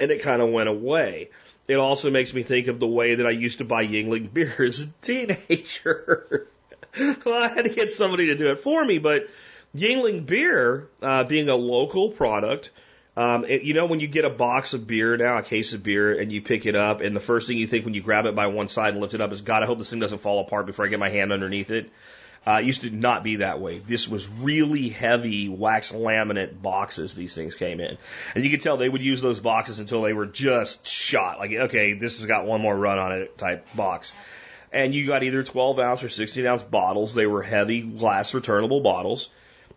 and 0.00 0.10
it 0.10 0.22
kind 0.22 0.42
of 0.42 0.50
went 0.50 0.68
away. 0.68 1.30
It 1.68 1.76
also 1.76 2.10
makes 2.10 2.34
me 2.34 2.42
think 2.42 2.66
of 2.66 2.80
the 2.80 2.86
way 2.86 3.14
that 3.14 3.26
I 3.26 3.30
used 3.30 3.58
to 3.58 3.64
buy 3.64 3.86
Yuengling 3.86 4.32
beer 4.32 4.54
as 4.64 4.80
a 4.80 4.86
teenager. 5.02 6.48
well, 7.24 7.42
I 7.42 7.48
had 7.48 7.64
to 7.64 7.70
get 7.70 7.92
somebody 7.92 8.26
to 8.26 8.36
do 8.36 8.50
it 8.50 8.58
for 8.58 8.84
me, 8.84 8.98
but 8.98 9.28
Yuengling 9.74 10.26
beer, 10.26 10.88
uh, 11.00 11.24
being 11.24 11.48
a 11.48 11.56
local 11.56 12.10
product, 12.10 12.70
um, 13.16 13.44
it, 13.44 13.62
you 13.62 13.74
know, 13.74 13.86
when 13.86 14.00
you 14.00 14.08
get 14.08 14.24
a 14.24 14.30
box 14.30 14.74
of 14.74 14.86
beer 14.86 15.16
now, 15.16 15.38
a 15.38 15.42
case 15.42 15.72
of 15.72 15.82
beer, 15.82 16.18
and 16.18 16.32
you 16.32 16.42
pick 16.42 16.66
it 16.66 16.74
up, 16.74 17.00
and 17.00 17.14
the 17.14 17.20
first 17.20 17.46
thing 17.46 17.58
you 17.58 17.66
think 17.66 17.84
when 17.84 17.94
you 17.94 18.02
grab 18.02 18.26
it 18.26 18.34
by 18.34 18.48
one 18.48 18.68
side 18.68 18.92
and 18.92 19.00
lift 19.00 19.14
it 19.14 19.20
up 19.20 19.32
is, 19.32 19.40
God, 19.40 19.62
I 19.62 19.66
hope 19.66 19.78
this 19.78 19.90
thing 19.90 20.00
doesn't 20.00 20.18
fall 20.18 20.40
apart 20.40 20.66
before 20.66 20.84
I 20.84 20.88
get 20.88 20.98
my 20.98 21.10
hand 21.10 21.32
underneath 21.32 21.70
it. 21.70 21.90
Uh, 22.46 22.60
it 22.60 22.66
used 22.66 22.82
to 22.82 22.90
not 22.90 23.24
be 23.24 23.36
that 23.36 23.60
way. 23.60 23.78
This 23.78 24.06
was 24.06 24.28
really 24.28 24.90
heavy 24.90 25.48
wax 25.48 25.92
laminate 25.92 26.60
boxes 26.60 27.14
these 27.14 27.34
things 27.34 27.54
came 27.54 27.80
in. 27.80 27.96
And 28.34 28.44
you 28.44 28.50
could 28.50 28.60
tell 28.60 28.76
they 28.76 28.88
would 28.88 29.02
use 29.02 29.22
those 29.22 29.40
boxes 29.40 29.78
until 29.78 30.02
they 30.02 30.12
were 30.12 30.26
just 30.26 30.86
shot. 30.86 31.38
Like, 31.38 31.52
okay, 31.52 31.94
this 31.94 32.18
has 32.18 32.26
got 32.26 32.44
one 32.44 32.60
more 32.60 32.76
run 32.76 32.98
on 32.98 33.12
it 33.12 33.38
type 33.38 33.66
box. 33.74 34.12
And 34.72 34.94
you 34.94 35.06
got 35.06 35.22
either 35.22 35.42
12 35.42 35.78
ounce 35.78 36.02
or 36.02 36.08
16 36.08 36.44
ounce 36.44 36.62
bottles. 36.62 37.14
They 37.14 37.26
were 37.26 37.42
heavy 37.42 37.80
glass 37.80 38.34
returnable 38.34 38.80
bottles. 38.80 39.30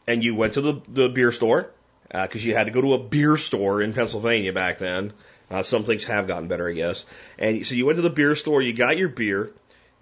And 0.05 0.24
you 0.24 0.36
went 0.36 0.53
to 0.55 0.62
the, 0.62 0.81
the 0.89 1.09
beer 1.09 1.31
store, 1.31 1.69
because 2.12 2.43
uh, 2.43 2.47
you 2.47 2.55
had 2.55 2.65
to 2.65 2.71
go 2.71 2.81
to 2.81 2.93
a 2.93 3.00
beer 3.00 3.38
store 3.38 3.81
in 3.81 3.93
Pennsylvania 3.93 4.53
back 4.53 4.77
then. 4.77 5.13
Uh, 5.50 5.63
some 5.63 5.83
things 5.83 6.03
have 6.05 6.27
gotten 6.27 6.47
better, 6.47 6.67
I 6.67 6.74
guess. 6.74 7.05
And 7.38 7.65
so 7.65 7.75
you 7.75 7.86
went 7.86 7.97
to 7.97 8.01
the 8.01 8.09
beer 8.09 8.36
store, 8.36 8.62
you 8.62 8.74
got 8.74 8.97
your 8.97 9.09
beer, 9.09 9.51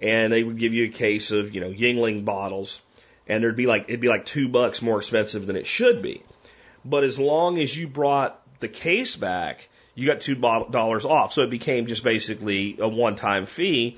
and 0.02 0.32
they 0.32 0.44
would 0.44 0.58
give 0.58 0.74
you 0.74 0.86
a 0.86 0.90
case 0.90 1.32
of, 1.32 1.54
you 1.54 1.62
know, 1.62 1.72
Yuengling 1.72 2.26
bottles, 2.26 2.82
and 3.28 3.44
there'd 3.44 3.56
be 3.56 3.66
like, 3.66 3.86
it'd 3.88 4.02
be 4.02 4.08
like 4.08 4.26
two 4.26 4.50
bucks 4.50 4.82
more 4.82 4.98
expensive 4.98 5.46
than 5.46 5.56
it 5.56 5.66
should 5.66 6.02
be. 6.02 6.24
But 6.84 7.04
as 7.04 7.18
long 7.18 7.60
as 7.60 7.76
you 7.76 7.88
brought 7.88 8.40
the 8.60 8.68
case 8.68 9.16
back, 9.16 9.68
you 9.96 10.06
got 10.06 10.22
two 10.22 10.36
dollars 10.36 11.06
off. 11.06 11.34
So 11.34 11.42
it 11.42 11.50
became 11.50 11.88
just 11.88 12.04
basically 12.04 12.78
a 12.80 12.88
one-time 12.88 13.46
fee, 13.46 13.98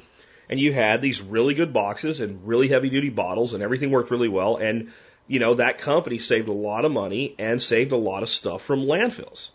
and 0.49 0.59
you 0.59 0.71
had 0.71 1.01
these 1.01 1.21
really 1.21 1.55
good 1.55 1.73
boxes 1.73 2.21
and 2.21 2.47
really 2.47 2.67
heavy-duty 2.67 3.09
bottles, 3.09 3.53
and 3.53 3.61
everything 3.61 3.91
worked 3.91 4.11
really 4.11 4.29
well. 4.29 4.57
And 4.57 4.93
you 5.27 5.39
know 5.39 5.55
that 5.55 5.79
company 5.79 6.19
saved 6.19 6.47
a 6.47 6.53
lot 6.53 6.85
of 6.85 6.91
money 6.91 7.35
and 7.37 7.61
saved 7.61 7.91
a 7.91 7.97
lot 7.97 8.23
of 8.23 8.29
stuff 8.29 8.61
from 8.61 8.81
landfills. 8.81 9.49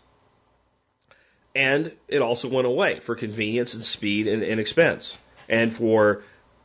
And 1.55 1.91
it 2.07 2.21
also 2.21 2.49
went 2.49 2.67
away 2.67 2.99
for 2.99 3.15
convenience 3.15 3.73
and 3.73 3.83
speed 3.83 4.27
and, 4.27 4.43
and 4.43 4.59
expense, 4.59 5.17
and 5.49 5.73
for 5.73 6.23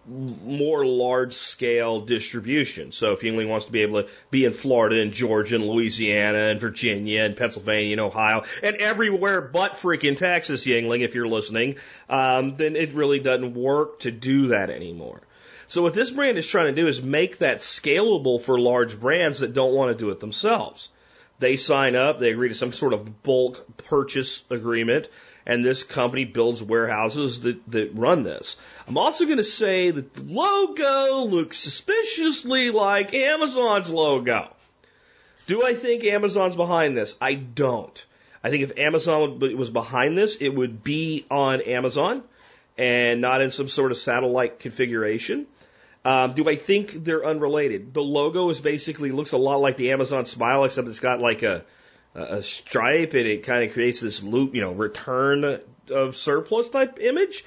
more 0.08 0.86
large 0.86 1.34
scale 1.34 2.00
distribution. 2.00 2.92
So 2.92 3.12
if 3.12 3.20
Yuengling 3.20 3.48
wants 3.48 3.66
to 3.66 3.72
be 3.72 3.82
able 3.82 4.02
to 4.02 4.08
be 4.30 4.44
in 4.44 4.52
Florida 4.52 5.00
and 5.00 5.12
Georgia 5.12 5.56
and 5.56 5.66
Louisiana 5.66 6.48
and 6.48 6.60
Virginia 6.60 7.24
and 7.24 7.36
Pennsylvania 7.36 7.92
and 7.92 8.00
Ohio 8.00 8.44
and 8.62 8.76
everywhere 8.76 9.40
but 9.40 9.72
freaking 9.72 10.16
Texas, 10.16 10.64
Yuengling, 10.64 11.04
if 11.04 11.14
you're 11.14 11.28
listening, 11.28 11.76
um, 12.08 12.56
then 12.56 12.76
it 12.76 12.92
really 12.92 13.18
doesn't 13.18 13.54
work 13.54 14.00
to 14.00 14.10
do 14.10 14.48
that 14.48 14.70
anymore. 14.70 15.20
So 15.68 15.82
what 15.82 15.92
this 15.92 16.10
brand 16.10 16.38
is 16.38 16.48
trying 16.48 16.74
to 16.74 16.80
do 16.80 16.88
is 16.88 17.02
make 17.02 17.38
that 17.38 17.58
scalable 17.58 18.40
for 18.40 18.58
large 18.58 18.98
brands 18.98 19.40
that 19.40 19.52
don't 19.52 19.74
want 19.74 19.96
to 19.96 20.04
do 20.04 20.10
it 20.10 20.20
themselves. 20.20 20.88
They 21.40 21.56
sign 21.56 21.94
up, 21.94 22.18
they 22.18 22.30
agree 22.30 22.48
to 22.48 22.54
some 22.54 22.72
sort 22.72 22.94
of 22.94 23.22
bulk 23.22 23.64
purchase 23.76 24.42
agreement, 24.50 25.08
and 25.48 25.64
this 25.64 25.82
company 25.82 26.26
builds 26.26 26.62
warehouses 26.62 27.40
that, 27.40 27.58
that 27.72 27.94
run 27.94 28.22
this. 28.22 28.58
I'm 28.86 28.98
also 28.98 29.24
going 29.24 29.38
to 29.38 29.44
say 29.44 29.90
that 29.90 30.12
the 30.12 30.22
logo 30.22 31.24
looks 31.24 31.56
suspiciously 31.56 32.70
like 32.70 33.14
Amazon's 33.14 33.90
logo. 33.90 34.54
Do 35.46 35.64
I 35.64 35.72
think 35.72 36.04
Amazon's 36.04 36.54
behind 36.54 36.96
this? 36.96 37.16
I 37.20 37.32
don't. 37.32 38.04
I 38.44 38.50
think 38.50 38.62
if 38.62 38.78
Amazon 38.78 39.38
was 39.56 39.70
behind 39.70 40.16
this, 40.16 40.36
it 40.36 40.50
would 40.50 40.84
be 40.84 41.24
on 41.30 41.62
Amazon 41.62 42.22
and 42.76 43.22
not 43.22 43.40
in 43.40 43.50
some 43.50 43.68
sort 43.68 43.90
of 43.90 43.96
satellite 43.96 44.60
configuration. 44.60 45.46
Um, 46.04 46.34
do 46.34 46.48
I 46.48 46.56
think 46.56 46.92
they're 47.04 47.24
unrelated? 47.24 47.94
The 47.94 48.02
logo 48.02 48.50
is 48.50 48.60
basically 48.60 49.10
looks 49.10 49.32
a 49.32 49.38
lot 49.38 49.56
like 49.56 49.78
the 49.78 49.92
Amazon 49.92 50.26
smile, 50.26 50.64
except 50.64 50.86
it's 50.88 51.00
got 51.00 51.20
like 51.20 51.42
a 51.42 51.64
a 52.18 52.42
stripe 52.42 53.14
and 53.14 53.26
it 53.26 53.44
kind 53.44 53.64
of 53.64 53.72
creates 53.72 54.00
this 54.00 54.22
loop, 54.22 54.54
you 54.54 54.60
know, 54.60 54.72
return 54.72 55.60
of 55.90 56.16
surplus 56.16 56.68
type 56.68 56.98
image. 57.00 57.44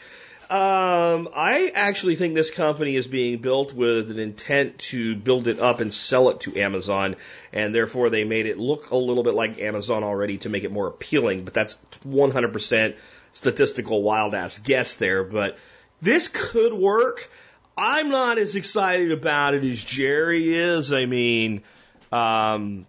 Um, 0.51 1.29
I 1.33 1.71
actually 1.73 2.17
think 2.17 2.35
this 2.35 2.51
company 2.51 2.97
is 2.97 3.07
being 3.07 3.37
built 3.37 3.73
with 3.73 4.11
an 4.11 4.19
intent 4.19 4.79
to 4.79 5.15
build 5.15 5.47
it 5.47 5.61
up 5.61 5.79
and 5.79 5.93
sell 5.93 6.27
it 6.29 6.41
to 6.41 6.57
Amazon, 6.57 7.15
and 7.53 7.73
therefore 7.73 8.09
they 8.09 8.25
made 8.25 8.47
it 8.47 8.57
look 8.57 8.91
a 8.91 8.97
little 8.97 9.23
bit 9.23 9.33
like 9.33 9.59
Amazon 9.59 10.03
already 10.03 10.39
to 10.39 10.49
make 10.49 10.65
it 10.65 10.71
more 10.71 10.87
appealing. 10.87 11.45
But 11.45 11.53
that's 11.53 11.77
100% 12.05 12.95
statistical 13.31 14.03
wild 14.03 14.35
ass 14.35 14.59
guess 14.59 14.95
there. 14.95 15.23
But 15.23 15.57
this 16.01 16.27
could 16.27 16.73
work. 16.73 17.29
I'm 17.77 18.09
not 18.09 18.37
as 18.37 18.57
excited 18.57 19.13
about 19.13 19.53
it 19.53 19.63
as 19.63 19.81
Jerry 19.81 20.53
is. 20.53 20.91
I 20.91 21.05
mean, 21.05 21.63
um, 22.11 22.87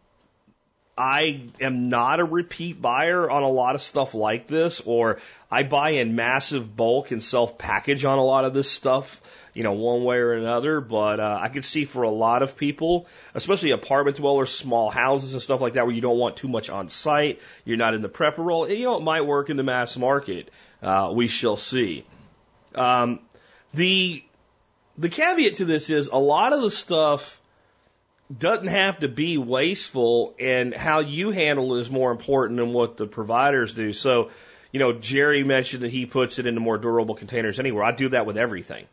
I 0.96 1.48
am 1.60 1.88
not 1.88 2.20
a 2.20 2.24
repeat 2.24 2.82
buyer 2.82 3.30
on 3.30 3.42
a 3.42 3.48
lot 3.48 3.74
of 3.74 3.80
stuff 3.80 4.14
like 4.14 4.46
this, 4.46 4.82
or 4.84 5.20
I 5.50 5.62
buy 5.62 5.90
in 5.90 6.14
massive 6.14 6.76
bulk 6.76 7.10
and 7.10 7.22
self 7.22 7.56
package 7.56 8.04
on 8.04 8.18
a 8.18 8.24
lot 8.24 8.44
of 8.44 8.52
this 8.52 8.70
stuff, 8.70 9.22
you 9.54 9.62
know, 9.62 9.72
one 9.72 10.04
way 10.04 10.18
or 10.18 10.34
another. 10.34 10.80
But 10.82 11.18
uh, 11.18 11.38
I 11.40 11.48
could 11.48 11.64
see 11.64 11.86
for 11.86 12.02
a 12.02 12.10
lot 12.10 12.42
of 12.42 12.58
people, 12.58 13.06
especially 13.34 13.70
apartment 13.70 14.18
dwellers, 14.18 14.50
small 14.52 14.90
houses 14.90 15.32
and 15.32 15.42
stuff 15.42 15.62
like 15.62 15.74
that, 15.74 15.86
where 15.86 15.94
you 15.94 16.02
don't 16.02 16.18
want 16.18 16.36
too 16.36 16.48
much 16.48 16.68
on 16.68 16.90
site, 16.90 17.40
you're 17.64 17.78
not 17.78 17.94
in 17.94 18.02
the 18.02 18.10
prepper 18.10 18.44
role, 18.44 18.68
you 18.68 18.84
know, 18.84 18.98
it 18.98 19.02
might 19.02 19.22
work 19.22 19.48
in 19.48 19.56
the 19.56 19.62
mass 19.62 19.96
market. 19.96 20.50
Uh, 20.82 21.10
we 21.14 21.26
shall 21.26 21.56
see. 21.56 22.04
Um, 22.74 23.20
the 23.72 24.22
the 24.98 25.08
caveat 25.08 25.56
to 25.56 25.64
this 25.64 25.88
is 25.88 26.08
a 26.08 26.18
lot 26.18 26.52
of 26.52 26.60
the 26.60 26.70
stuff 26.70 27.40
doesn't 28.38 28.68
have 28.68 29.00
to 29.00 29.08
be 29.08 29.38
wasteful 29.38 30.34
and 30.38 30.74
how 30.74 31.00
you 31.00 31.30
handle 31.30 31.76
it 31.76 31.80
is 31.80 31.90
more 31.90 32.10
important 32.10 32.58
than 32.58 32.72
what 32.72 32.96
the 32.96 33.06
providers 33.06 33.74
do. 33.74 33.92
So, 33.92 34.30
you 34.72 34.80
know, 34.80 34.92
Jerry 34.92 35.44
mentioned 35.44 35.82
that 35.82 35.90
he 35.90 36.06
puts 36.06 36.38
it 36.38 36.46
into 36.46 36.60
more 36.60 36.78
durable 36.78 37.14
containers 37.14 37.58
anywhere. 37.58 37.84
I 37.84 37.92
do 37.92 38.10
that 38.10 38.26
with 38.26 38.38
everything. 38.38 38.86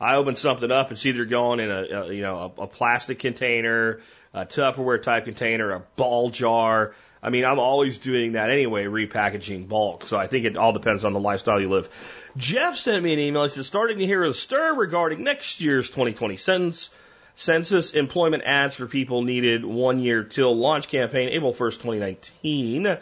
I 0.00 0.16
open 0.16 0.34
something 0.34 0.72
up, 0.72 0.90
it's 0.90 1.06
either 1.06 1.24
going 1.24 1.60
in 1.60 1.70
a, 1.70 1.82
a 1.82 2.12
you 2.12 2.22
know 2.22 2.52
a, 2.58 2.62
a 2.62 2.66
plastic 2.66 3.20
container, 3.20 4.00
a 4.34 4.44
Tupperware 4.44 5.00
type 5.00 5.26
container, 5.26 5.70
a 5.70 5.80
ball 5.94 6.30
jar. 6.30 6.94
I 7.22 7.30
mean, 7.30 7.44
I'm 7.44 7.60
always 7.60 8.00
doing 8.00 8.32
that 8.32 8.50
anyway, 8.50 8.86
repackaging 8.86 9.68
bulk. 9.68 10.06
So 10.06 10.18
I 10.18 10.26
think 10.26 10.44
it 10.44 10.56
all 10.56 10.72
depends 10.72 11.04
on 11.04 11.12
the 11.12 11.20
lifestyle 11.20 11.60
you 11.60 11.68
live. 11.68 11.88
Jeff 12.36 12.76
sent 12.76 13.04
me 13.04 13.12
an 13.12 13.20
email. 13.20 13.44
He 13.44 13.50
said, 13.50 13.64
starting 13.64 13.98
to 13.98 14.06
hear 14.06 14.24
a 14.24 14.34
stir 14.34 14.74
regarding 14.74 15.22
next 15.22 15.60
year's 15.60 15.88
2020 15.88 16.36
census. 16.36 16.90
Census 17.34 17.92
employment 17.92 18.42
ads 18.44 18.74
for 18.74 18.86
people 18.86 19.22
needed 19.22 19.64
one 19.64 19.98
year 19.98 20.22
till 20.22 20.56
launch 20.56 20.88
campaign, 20.88 21.30
April 21.30 21.52
1st, 21.52 21.82
2019. 21.82 22.86
Um, 22.86 22.98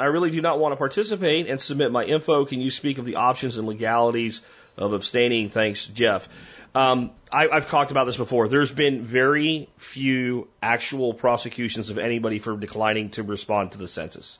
I 0.00 0.04
really 0.04 0.30
do 0.30 0.40
not 0.40 0.58
want 0.58 0.72
to 0.72 0.76
participate 0.76 1.48
and 1.48 1.60
submit 1.60 1.90
my 1.90 2.04
info. 2.04 2.44
Can 2.44 2.60
you 2.60 2.70
speak 2.70 2.98
of 2.98 3.04
the 3.04 3.16
options 3.16 3.58
and 3.58 3.66
legalities 3.66 4.42
of 4.76 4.92
abstaining? 4.92 5.48
Thanks, 5.48 5.86
Jeff. 5.86 6.28
Um, 6.74 7.12
I, 7.30 7.48
I've 7.48 7.68
talked 7.70 7.92
about 7.92 8.04
this 8.06 8.16
before. 8.16 8.48
There's 8.48 8.72
been 8.72 9.02
very 9.02 9.68
few 9.76 10.48
actual 10.60 11.14
prosecutions 11.14 11.90
of 11.90 11.98
anybody 11.98 12.40
for 12.40 12.56
declining 12.56 13.10
to 13.10 13.22
respond 13.22 13.72
to 13.72 13.78
the 13.78 13.88
census. 13.88 14.38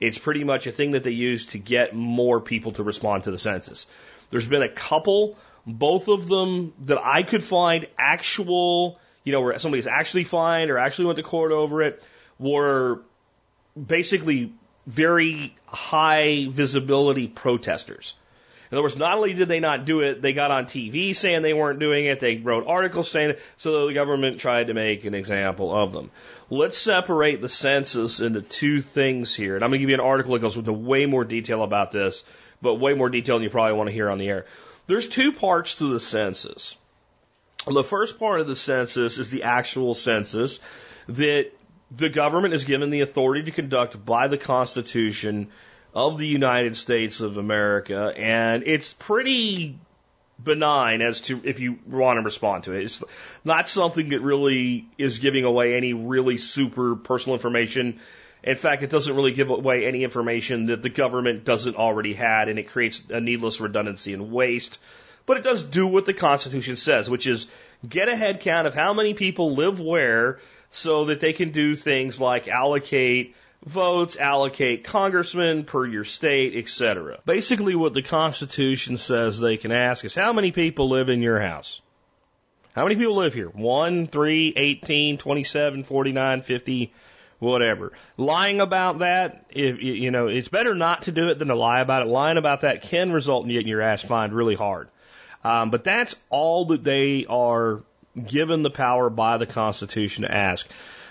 It's 0.00 0.18
pretty 0.18 0.44
much 0.44 0.66
a 0.66 0.72
thing 0.72 0.92
that 0.92 1.04
they 1.04 1.10
use 1.10 1.46
to 1.46 1.58
get 1.58 1.94
more 1.94 2.40
people 2.40 2.72
to 2.72 2.82
respond 2.82 3.24
to 3.24 3.30
the 3.30 3.38
census. 3.38 3.86
There's 4.30 4.46
been 4.46 4.62
a 4.62 4.68
couple, 4.68 5.36
both 5.68 6.08
of 6.08 6.28
them 6.28 6.72
that 6.86 6.98
I 6.98 7.22
could 7.22 7.44
find 7.44 7.86
actual, 7.98 8.98
you 9.22 9.32
know, 9.32 9.42
where 9.42 9.58
somebody's 9.58 9.86
actually 9.86 10.24
fined 10.24 10.70
or 10.70 10.78
actually 10.78 11.06
went 11.06 11.18
to 11.18 11.22
court 11.22 11.52
over 11.52 11.82
it, 11.82 12.02
were 12.38 13.00
basically 13.86 14.52
very 14.86 15.54
high 15.66 16.46
visibility 16.48 17.28
protesters. 17.28 18.14
In 18.70 18.76
other 18.76 18.82
words, 18.82 18.96
not 18.96 19.16
only 19.16 19.32
did 19.32 19.48
they 19.48 19.60
not 19.60 19.84
do 19.86 20.00
it, 20.00 20.20
they 20.20 20.32
got 20.32 20.50
on 20.50 20.66
TV 20.66 21.16
saying 21.16 21.42
they 21.42 21.54
weren't 21.54 21.78
doing 21.78 22.06
it. 22.06 22.20
They 22.20 22.36
wrote 22.36 22.66
articles 22.66 23.10
saying 23.10 23.30
it, 23.30 23.40
so 23.56 23.86
the 23.86 23.94
government 23.94 24.40
tried 24.40 24.66
to 24.66 24.74
make 24.74 25.04
an 25.04 25.14
example 25.14 25.74
of 25.74 25.92
them. 25.92 26.10
Let's 26.50 26.76
separate 26.76 27.40
the 27.40 27.48
census 27.48 28.20
into 28.20 28.42
two 28.42 28.80
things 28.80 29.34
here. 29.34 29.54
And 29.54 29.64
I'm 29.64 29.70
going 29.70 29.78
to 29.78 29.82
give 29.82 29.90
you 29.90 29.94
an 29.94 30.00
article 30.00 30.34
that 30.34 30.40
goes 30.40 30.56
into 30.56 30.72
way 30.72 31.06
more 31.06 31.24
detail 31.24 31.62
about 31.62 31.92
this, 31.92 32.24
but 32.60 32.74
way 32.74 32.92
more 32.92 33.08
detail 33.08 33.36
than 33.36 33.44
you 33.44 33.50
probably 33.50 33.72
want 33.72 33.88
to 33.88 33.94
hear 33.94 34.10
on 34.10 34.18
the 34.18 34.28
air. 34.28 34.46
There's 34.88 35.06
two 35.06 35.32
parts 35.32 35.78
to 35.78 35.92
the 35.92 36.00
census. 36.00 36.74
The 37.66 37.84
first 37.84 38.18
part 38.18 38.40
of 38.40 38.46
the 38.46 38.56
census 38.56 39.18
is 39.18 39.30
the 39.30 39.42
actual 39.42 39.94
census 39.94 40.60
that 41.08 41.50
the 41.90 42.08
government 42.08 42.54
is 42.54 42.64
given 42.64 42.90
the 42.90 43.02
authority 43.02 43.44
to 43.44 43.50
conduct 43.50 44.04
by 44.04 44.28
the 44.28 44.38
Constitution 44.38 45.48
of 45.94 46.18
the 46.18 46.26
United 46.26 46.76
States 46.76 47.20
of 47.20 47.36
America, 47.36 48.12
and 48.16 48.62
it's 48.66 48.94
pretty 48.94 49.78
benign 50.42 51.02
as 51.02 51.20
to 51.22 51.40
if 51.44 51.60
you 51.60 51.78
want 51.86 52.16
to 52.18 52.22
respond 52.22 52.64
to 52.64 52.72
it. 52.72 52.84
It's 52.84 53.02
not 53.44 53.68
something 53.68 54.10
that 54.10 54.20
really 54.20 54.88
is 54.96 55.18
giving 55.18 55.44
away 55.44 55.76
any 55.76 55.92
really 55.92 56.38
super 56.38 56.96
personal 56.96 57.34
information. 57.34 58.00
In 58.42 58.54
fact, 58.54 58.82
it 58.82 58.90
doesn't 58.90 59.14
really 59.14 59.32
give 59.32 59.50
away 59.50 59.86
any 59.86 60.04
information 60.04 60.66
that 60.66 60.82
the 60.82 60.88
government 60.88 61.44
doesn't 61.44 61.76
already 61.76 62.14
had, 62.14 62.48
and 62.48 62.58
it 62.58 62.68
creates 62.68 63.02
a 63.10 63.20
needless 63.20 63.60
redundancy 63.60 64.12
and 64.12 64.30
waste. 64.30 64.78
But 65.26 65.36
it 65.36 65.44
does 65.44 65.62
do 65.62 65.86
what 65.86 66.06
the 66.06 66.14
Constitution 66.14 66.76
says, 66.76 67.10
which 67.10 67.26
is 67.26 67.48
get 67.86 68.08
a 68.08 68.16
head 68.16 68.40
count 68.40 68.66
of 68.66 68.74
how 68.74 68.94
many 68.94 69.14
people 69.14 69.54
live 69.54 69.80
where 69.80 70.38
so 70.70 71.06
that 71.06 71.20
they 71.20 71.32
can 71.32 71.50
do 71.50 71.74
things 71.74 72.20
like 72.20 72.48
allocate 72.48 73.34
votes, 73.64 74.16
allocate 74.16 74.84
congressmen 74.84 75.64
per 75.64 75.84
your 75.84 76.04
state, 76.04 76.56
etc. 76.56 77.18
Basically, 77.26 77.74
what 77.74 77.94
the 77.94 78.02
Constitution 78.02 78.96
says 78.96 79.40
they 79.40 79.56
can 79.56 79.72
ask 79.72 80.04
is 80.04 80.14
how 80.14 80.32
many 80.32 80.52
people 80.52 80.88
live 80.88 81.08
in 81.08 81.22
your 81.22 81.40
house? 81.40 81.80
How 82.74 82.84
many 82.84 82.96
people 82.96 83.16
live 83.16 83.34
here? 83.34 83.48
1, 83.48 84.06
3, 84.06 84.54
18, 84.56 85.18
27, 85.18 85.84
49, 85.84 86.42
50, 86.42 86.92
whatever. 87.38 87.92
Lying 88.16 88.60
about 88.60 89.00
that, 89.00 89.46
if 89.50 89.82
you 89.82 90.10
know, 90.10 90.28
it's 90.28 90.48
better 90.48 90.74
not 90.74 91.02
to 91.02 91.12
do 91.12 91.28
it 91.28 91.38
than 91.38 91.48
to 91.48 91.56
lie 91.56 91.80
about 91.80 92.02
it. 92.02 92.08
Lying 92.08 92.38
about 92.38 92.62
that 92.62 92.82
can 92.82 93.12
result 93.12 93.44
in 93.44 93.52
getting 93.52 93.68
your 93.68 93.82
ass 93.82 94.02
fined 94.02 94.32
really 94.32 94.56
hard. 94.56 94.88
Um, 95.44 95.70
but 95.70 95.84
that's 95.84 96.16
all 96.30 96.66
that 96.66 96.82
they 96.82 97.24
are 97.28 97.82
given 98.26 98.62
the 98.62 98.70
power 98.70 99.08
by 99.08 99.38
the 99.38 99.46
Constitution 99.46 100.24
to 100.24 100.34
ask 100.34 100.68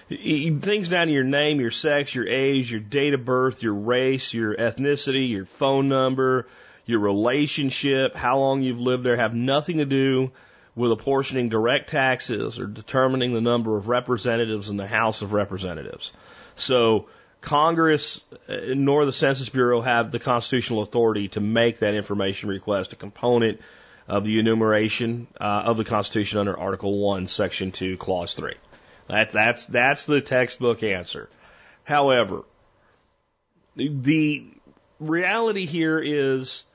things 0.10 0.89
down 0.89 1.07
to 1.07 1.13
your 1.13 1.24
name, 1.24 1.60
your 1.60 1.72
sex, 1.72 2.15
your 2.15 2.27
age, 2.27 2.72
your 2.72 2.79
date 2.79 3.13
of 3.13 3.25
birth, 3.25 3.62
your 3.62 3.74
race, 3.74 4.34
your 4.34 4.55
ethnicity, 4.55 5.29
your 5.29 5.46
phone 5.46 5.89
number, 5.89 6.48
your 6.86 7.00
relationship, 7.00 8.15
how 8.15 8.39
long 8.39 8.62
you've 8.62 8.79
lived 8.79 9.03
there 9.03 9.17
have 9.17 9.34
nothing 9.34 9.79
to 9.79 9.86
do 9.86 10.31
with 10.77 10.91
apportioning 10.91 11.50
direct 11.50 11.89
taxes 11.89 12.60
or 12.60 12.67
determining 12.67 13.34
the 13.34 13.41
number 13.41 13.75
of 13.75 13.88
representatives 13.88 14.70
in 14.70 14.77
the 14.77 14.85
House 14.85 15.24
of 15.24 15.33
Representatives. 15.33 16.13
So 16.55 17.07
Congress 17.42 18.22
uh, 18.48 18.57
nor 18.75 19.05
the 19.05 19.11
Census 19.11 19.50
Bureau 19.50 19.81
have 19.81 20.11
the 20.11 20.20
constitutional 20.20 20.83
authority 20.83 21.29
to 21.29 21.42
make 21.42 21.79
that 21.79 21.96
information 21.96 22.50
request 22.50 22.94
a 22.94 22.96
component 22.96 23.59
of 24.07 24.24
the 24.24 24.37
enumeration 24.40 25.25
uh, 25.42 25.63
of 25.66 25.77
the 25.77 25.83
Constitution 25.83 26.40
under 26.40 26.57
Article 26.57 27.00
1, 27.00 27.25
Section 27.25 27.72
2, 27.72 27.98
Clause 27.98 28.35
3. 28.35 28.53
That, 29.07 29.31
that's, 29.31 29.66
that's 29.66 30.05
the 30.05 30.22
textbook 30.22 30.83
answer. 30.83 31.27
However, 31.85 32.44
the 33.75 34.46
reality 35.00 35.66
here 35.66 36.00
is 36.00 36.66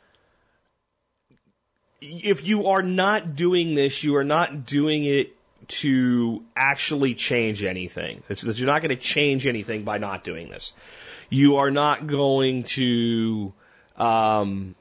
if 2.03 2.47
you 2.47 2.67
are 2.67 2.83
not 2.83 3.37
doing 3.37 3.75
this, 3.75 4.03
you 4.03 4.17
are 4.17 4.25
not 4.25 4.67
doing 4.67 5.05
it 5.05 5.37
to 5.69 6.43
actually 6.57 7.15
change 7.15 7.63
anything. 7.63 8.23
It's 8.29 8.43
you're 8.43 8.67
not 8.67 8.83
going 8.83 8.97
to 8.97 9.03
change 9.03 9.47
anything 9.47 9.85
by 9.85 9.99
not 9.99 10.25
doing 10.25 10.49
this. 10.49 10.73
You 11.31 11.57
are 11.57 11.71
not 11.71 12.07
going 12.07 12.65
to 12.65 13.53
um, 13.97 14.75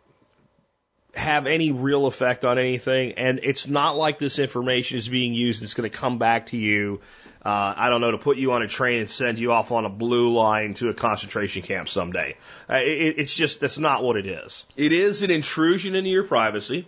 have 1.14 1.46
any 1.46 1.72
real 1.72 2.08
effect 2.08 2.44
on 2.44 2.58
anything, 2.58 3.14
and 3.14 3.40
it's 3.44 3.68
not 3.68 3.96
like 3.96 4.18
this 4.18 4.40
information 4.40 4.98
is 4.98 5.08
being 5.08 5.36
used. 5.36 5.62
It's 5.62 5.76
going 5.76 5.90
to 5.90 5.96
come 5.96 6.18
back 6.18 6.48
to 6.48 6.58
you 6.58 7.02
uh, 7.44 7.74
I 7.76 7.90
don't 7.90 8.02
know, 8.02 8.12
to 8.12 8.20
put 8.20 8.38
you 8.38 8.52
on 8.54 8.62
a 8.62 8.68
train 8.68 9.00
and 9.00 9.10
send 9.10 9.40
you 9.40 9.52
off 9.52 9.72
on 9.72 9.86
a 9.86 9.90
blue 9.90 10.34
line 10.34 10.76
to 10.76 10.90
a 10.90 10.94
concentration 10.94 11.64
camp 11.64 11.90
someday. 11.90 12.36
Uh, 12.70 12.76
it, 12.76 13.16
it's 13.18 13.34
just, 13.34 13.60
that's 13.60 13.80
not 13.80 14.04
what 14.04 14.16
it 14.16 14.28
is. 14.28 14.66
It 14.78 14.92
is 14.92 15.24
an 15.24 15.32
intrusion 15.32 15.96
into 15.96 16.10
your 16.10 16.24
privacy. 16.24 16.86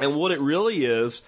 And 0.00 0.16
what 0.16 0.32
it 0.32 0.40
really 0.40 0.84
is, 0.84 1.22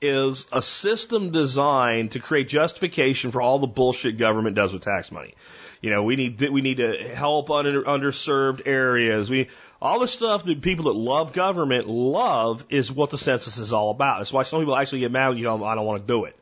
is 0.00 0.46
a 0.52 0.60
system 0.60 1.30
designed 1.30 2.12
to 2.12 2.18
create 2.18 2.48
justification 2.48 3.30
for 3.30 3.40
all 3.40 3.58
the 3.58 3.66
bullshit 3.66 4.18
government 4.18 4.54
does 4.54 4.72
with 4.72 4.82
tax 4.82 5.10
money. 5.10 5.34
You 5.80 5.90
know, 5.90 6.02
we 6.02 6.16
need 6.16 6.40
we 6.40 6.62
need 6.62 6.78
to 6.78 7.14
help 7.14 7.50
under, 7.50 7.82
underserved 7.82 8.62
areas. 8.66 9.30
We 9.30 9.48
all 9.80 10.00
the 10.00 10.08
stuff 10.08 10.44
that 10.44 10.62
people 10.62 10.86
that 10.86 10.98
love 10.98 11.32
government 11.32 11.88
love 11.88 12.64
is 12.70 12.90
what 12.90 13.10
the 13.10 13.18
census 13.18 13.58
is 13.58 13.72
all 13.72 13.90
about. 13.90 14.18
That's 14.18 14.32
why 14.32 14.44
some 14.44 14.60
people 14.60 14.76
actually 14.76 15.00
get 15.00 15.10
mad 15.12 15.36
you 15.36 15.44
them, 15.44 15.62
I 15.62 15.74
don't 15.74 15.84
want 15.84 16.02
to 16.02 16.06
do 16.06 16.24
it. 16.24 16.36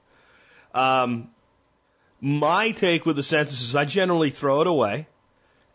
Um, 0.74 1.30
my 2.20 2.70
take 2.70 3.04
with 3.04 3.16
the 3.16 3.24
census 3.24 3.62
is 3.62 3.74
I 3.74 3.84
generally 3.84 4.30
throw 4.30 4.60
it 4.60 4.68
away. 4.68 5.08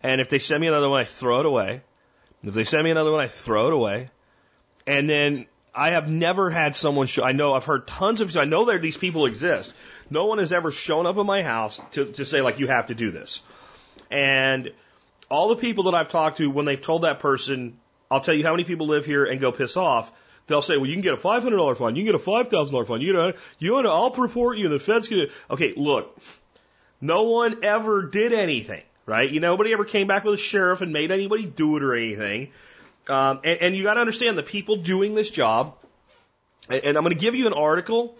And 0.01 0.21
if 0.21 0.29
they 0.29 0.39
send 0.39 0.61
me 0.61 0.67
another 0.67 0.89
one, 0.89 1.01
I 1.01 1.05
throw 1.05 1.41
it 1.41 1.45
away. 1.45 1.81
If 2.43 2.53
they 2.53 2.63
send 2.63 2.83
me 2.83 2.91
another 2.91 3.11
one, 3.11 3.23
I 3.23 3.27
throw 3.27 3.67
it 3.67 3.73
away. 3.73 4.11
And 4.85 5.09
then 5.09 5.47
I 5.77 5.91
have 5.91 6.09
never 6.09 6.49
had 6.49 6.75
someone 6.75 7.07
show, 7.07 7.23
I 7.23 7.33
know 7.33 7.53
I've 7.53 7.65
heard 7.65 7.87
tons 7.87 8.21
of, 8.21 8.35
I 8.35 8.45
know 8.45 8.65
that 8.65 8.81
these 8.81 8.97
people 8.97 9.27
exist. 9.27 9.75
No 10.09 10.25
one 10.25 10.39
has 10.39 10.51
ever 10.51 10.71
shown 10.71 11.05
up 11.05 11.17
at 11.17 11.25
my 11.25 11.43
house 11.43 11.79
to, 11.91 12.05
to 12.13 12.25
say 12.25 12.41
like, 12.41 12.59
you 12.59 12.67
have 12.67 12.87
to 12.87 12.95
do 12.95 13.11
this. 13.11 13.41
And 14.09 14.71
all 15.29 15.49
the 15.49 15.55
people 15.55 15.85
that 15.85 15.93
I've 15.95 16.09
talked 16.09 16.37
to, 16.37 16.49
when 16.49 16.65
they've 16.65 16.81
told 16.81 17.03
that 17.03 17.19
person, 17.19 17.77
I'll 18.09 18.21
tell 18.21 18.33
you 18.33 18.43
how 18.43 18.53
many 18.53 18.63
people 18.63 18.87
live 18.87 19.05
here 19.05 19.25
and 19.25 19.39
go 19.39 19.51
piss 19.51 19.77
off, 19.77 20.11
They'll 20.47 20.61
say, 20.61 20.77
well, 20.77 20.85
you 20.85 20.93
can 20.93 21.01
get 21.01 21.13
a 21.13 21.17
$500 21.17 21.77
fine. 21.77 21.95
You 21.95 22.05
can 22.05 22.13
get 22.13 22.15
a 22.15 22.25
$5,000 22.25 22.87
fine. 22.87 23.01
You 23.01 23.13
know, 23.13 23.33
you 23.59 23.81
know, 23.83 23.91
I'll 23.91 24.11
report 24.11 24.57
you 24.57 24.65
and 24.65 24.73
the 24.73 24.79
Fed's 24.79 25.09
to, 25.09 25.29
okay, 25.51 25.73
look, 25.75 26.17
no 27.01 27.23
one 27.23 27.63
ever 27.63 28.03
did 28.03 28.31
anything, 28.31 28.81
right? 29.05 29.29
You 29.29 29.41
know, 29.41 29.49
nobody 29.49 29.73
ever 29.73 29.83
came 29.83 30.07
back 30.07 30.23
with 30.23 30.35
a 30.35 30.37
sheriff 30.37 30.79
and 30.81 30.93
made 30.93 31.11
anybody 31.11 31.45
do 31.45 31.75
it 31.75 31.83
or 31.83 31.95
anything. 31.95 32.51
Um, 33.09 33.39
and, 33.43 33.61
and 33.61 33.75
you 33.75 33.83
got 33.83 33.95
to 33.95 34.01
understand 34.01 34.37
the 34.37 34.43
people 34.43 34.77
doing 34.77 35.15
this 35.15 35.29
job, 35.29 35.75
and, 36.69 36.97
I'm 36.97 37.03
going 37.03 37.15
to 37.15 37.19
give 37.19 37.35
you 37.35 37.47
an 37.47 37.53
article 37.53 38.15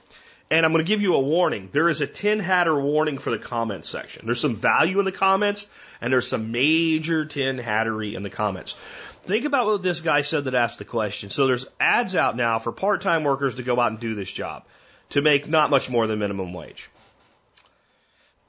and 0.50 0.66
I'm 0.66 0.72
going 0.72 0.84
to 0.84 0.88
give 0.88 1.02
you 1.02 1.16
a 1.16 1.20
warning. 1.20 1.70
There 1.72 1.90
is 1.90 2.02
a 2.02 2.08
tin 2.08 2.40
hatter 2.40 2.80
warning 2.80 3.18
for 3.18 3.32
the 3.32 3.38
comments 3.38 3.90
section. 3.90 4.26
There's 4.26 4.40
some 4.40 4.56
value 4.56 5.00
in 5.00 5.06
the 5.06 5.12
comments, 5.12 5.68
and 6.00 6.12
there's 6.12 6.28
some 6.28 6.52
major 6.52 7.26
tin 7.26 7.58
hattery 7.58 8.16
in 8.16 8.24
the 8.24 8.30
comments. 8.30 8.76
Think 9.24 9.44
about 9.44 9.66
what 9.66 9.84
this 9.84 10.00
guy 10.00 10.22
said 10.22 10.46
that 10.46 10.56
asked 10.56 10.80
the 10.80 10.86
question. 10.86 11.30
So 11.30 11.48
there's 11.48 11.68
ads 11.82 12.16
out 12.16 12.38
now 12.38 12.60
for 12.60 12.72
part-time 12.72 13.26
workers 13.26 13.56
to 13.56 13.64
go 13.64 13.78
out 13.78 13.92
and 13.92 14.00
do 14.00 14.16
this 14.16 14.32
job 14.32 14.64
to 15.10 15.22
make 15.22 15.50
not 15.50 15.70
much 15.70 15.90
more 15.90 16.08
than 16.08 16.20
minimum 16.20 16.54
wage. 16.54 16.90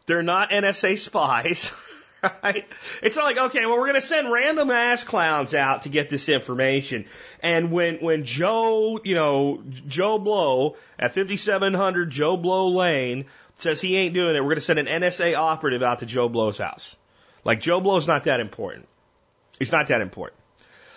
They're 0.07 0.23
not 0.23 0.51
NSA 0.51 0.99
spies, 0.99 1.73
right? 2.43 2.67
It's 3.03 3.17
not 3.17 3.25
like, 3.25 3.39
okay, 3.39 3.67
well, 3.67 3.77
we're 3.77 3.87
going 3.87 3.95
to 3.95 4.01
send 4.01 4.31
random 4.31 4.71
ass 4.71 5.05
clowns 5.05 5.55
out 5.55 5.83
to 5.83 5.89
get 5.89 6.11
this 6.11 6.29
information. 6.29 7.07
And 7.43 7.71
when, 7.71 7.97
when 7.97 8.25
Joe, 8.25 9.01
you 9.05 9.15
know, 9.15 9.63
Joe 9.87 10.19
Blow 10.19 10.77
at 10.99 11.15
5700 11.15 12.11
Joe 12.11 12.37
Blow 12.37 12.69
Lane 12.69 13.27
says 13.59 13.81
he 13.81 13.97
ain't 13.97 14.15
doing 14.15 14.37
it. 14.37 14.41
We're 14.41 14.51
going 14.51 14.57
to 14.57 14.63
send 14.63 14.79
an 14.79 14.87
NSA 14.87 15.37
operative 15.37 15.83
out 15.83 16.01
to 16.01 16.07
Joe 16.07 16.29
Blow's 16.29 16.59
house. 16.59 16.97
Like 17.45 17.61
Joe 17.61 17.81
Blow's 17.81 18.07
not 18.07 18.25
that 18.25 18.41
important. 18.41 18.89
He's 19.59 19.73
not 19.73 19.89
that 19.89 20.01
important. 20.01 20.39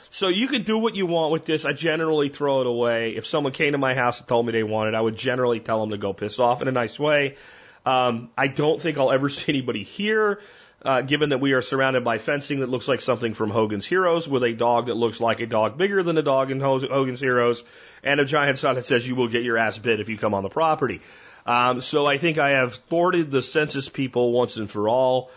So 0.10 0.28
you 0.28 0.48
can 0.48 0.64
do 0.64 0.78
what 0.78 0.96
you 0.96 1.06
want 1.06 1.32
with 1.32 1.46
this. 1.46 1.64
I 1.64 1.72
generally 1.72 2.28
throw 2.28 2.60
it 2.62 2.68
away. 2.68 3.16
If 3.16 3.26
someone 3.26 3.54
came 3.54 3.72
to 3.72 3.78
my 3.78 3.96
house 3.96 4.20
and 4.20 4.28
told 4.28 4.46
me 4.46 4.52
they 4.52 4.64
wanted, 4.64 4.94
I 4.94 5.00
would 5.00 5.16
generally 5.16 5.62
tell 5.62 5.80
them 5.80 5.92
to 5.92 5.98
go 5.98 6.12
piss 6.12 6.38
off 6.38 6.62
in 6.62 6.68
a 6.68 6.72
nice 6.72 7.00
way. 7.00 7.38
Um, 7.86 8.30
I 8.38 8.48
don't 8.48 8.82
think 8.82 8.98
I'll 8.98 9.12
ever 9.12 9.30
see 9.30 9.46
anybody 9.52 9.84
here, 9.84 10.42
uh, 10.84 11.02
given 11.02 11.30
that 11.30 11.39
we 11.39 11.54
are 11.54 11.62
surrounded 11.62 12.04
by 12.04 12.17
fencing 12.17 12.62
that 12.62 12.70
looks 12.70 12.88
like 12.88 13.02
something 13.02 13.34
from 13.34 13.50
Hogan's 13.50 13.86
Heroes, 13.86 14.28
with 14.28 14.44
a 14.44 14.54
dog 14.54 14.88
that 14.88 14.96
looks 14.96 15.20
like 15.20 15.39
a 15.39 15.46
dog 15.46 15.78
bigger 15.78 16.02
than 16.04 16.17
a 16.17 16.24
dog 16.24 16.52
in 16.52 16.60
Hogan's 16.60 17.20
Heroes, 17.20 17.63
and 18.04 18.20
a 18.20 18.26
giant 18.26 18.58
sign 18.58 18.76
that 18.76 18.86
says 18.86 19.08
you 19.08 19.15
will 19.15 19.28
get 19.28 19.44
your 19.44 19.58
ass 19.58 19.78
bit 19.78 20.00
if 20.00 20.10
you 20.10 20.17
come 20.17 20.34
on 20.34 20.44
the 20.44 20.50
property. 20.50 21.02
Um, 21.46 21.82
so 21.82 22.06
I 22.06 22.17
think 22.17 22.38
I 22.38 22.52
have 22.52 22.76
thwarted 22.76 23.32
the 23.32 23.41
census 23.41 23.89
people 23.89 24.32
once 24.32 24.58
and 24.58 24.70
for 24.70 24.89
all. 24.89 25.32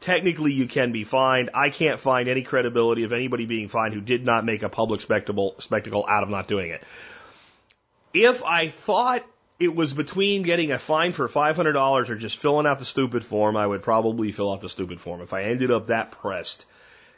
Technically, 0.00 0.52
you 0.52 0.66
can 0.66 0.92
be 0.92 1.04
fined. 1.04 1.50
I 1.54 1.70
can't 1.70 1.98
find 1.98 2.28
any 2.28 2.42
credibility 2.42 3.04
of 3.04 3.12
anybody 3.12 3.46
being 3.46 3.68
fined 3.68 3.94
who 3.94 4.00
did 4.00 4.24
not 4.24 4.44
make 4.44 4.62
a 4.62 4.68
public 4.68 5.00
spectacle, 5.00 5.54
spectacle 5.58 6.04
out 6.06 6.22
of 6.22 6.28
not 6.28 6.48
doing 6.48 6.70
it. 6.70 6.82
If 8.12 8.44
I 8.44 8.68
thought 8.68 9.24
it 9.58 9.74
was 9.74 9.94
between 9.94 10.42
getting 10.42 10.72
a 10.72 10.78
fine 10.78 11.12
for 11.12 11.28
$500 11.28 12.08
or 12.08 12.14
just 12.16 12.36
filling 12.36 12.66
out 12.66 12.78
the 12.78 12.84
stupid 12.84 13.24
form, 13.24 13.56
I 13.56 13.66
would 13.66 13.82
probably 13.82 14.32
fill 14.32 14.52
out 14.52 14.60
the 14.60 14.68
stupid 14.68 15.00
form. 15.00 15.22
If 15.22 15.32
I 15.32 15.44
ended 15.44 15.70
up 15.70 15.86
that 15.86 16.10
pressed, 16.10 16.66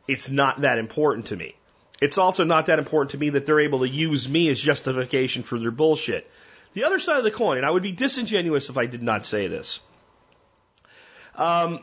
it's 0.07 0.31
not 0.31 0.61
that 0.61 0.79
important 0.79 1.27
to 1.27 1.37
me. 1.37 1.57
It's 2.01 2.17
also 2.17 2.45
not 2.45 2.67
that 2.67 2.79
important 2.79 3.11
to 3.11 3.19
me 3.19 3.31
that 3.31 3.45
they're 3.45 3.61
able 3.61 3.81
to 3.81 3.89
use 3.89 4.29
me 4.29 4.49
as 4.51 4.61
justification 4.61 5.43
for 5.43 5.59
their 5.59 5.73
bullshit. 5.73 6.31
The 6.75 6.85
other 6.85 7.01
side 7.01 7.19
of 7.19 7.25
the 7.25 7.33
coin, 7.33 7.57
and 7.57 7.67
I 7.67 7.71
would 7.71 7.83
be 7.83 7.93
disingenuous 7.93 8.69
if 8.69 8.79
I 8.79 8.87
did 8.87 9.03
not 9.03 9.25
say 9.25 9.49
this. 9.49 9.81
Um, 11.35 11.81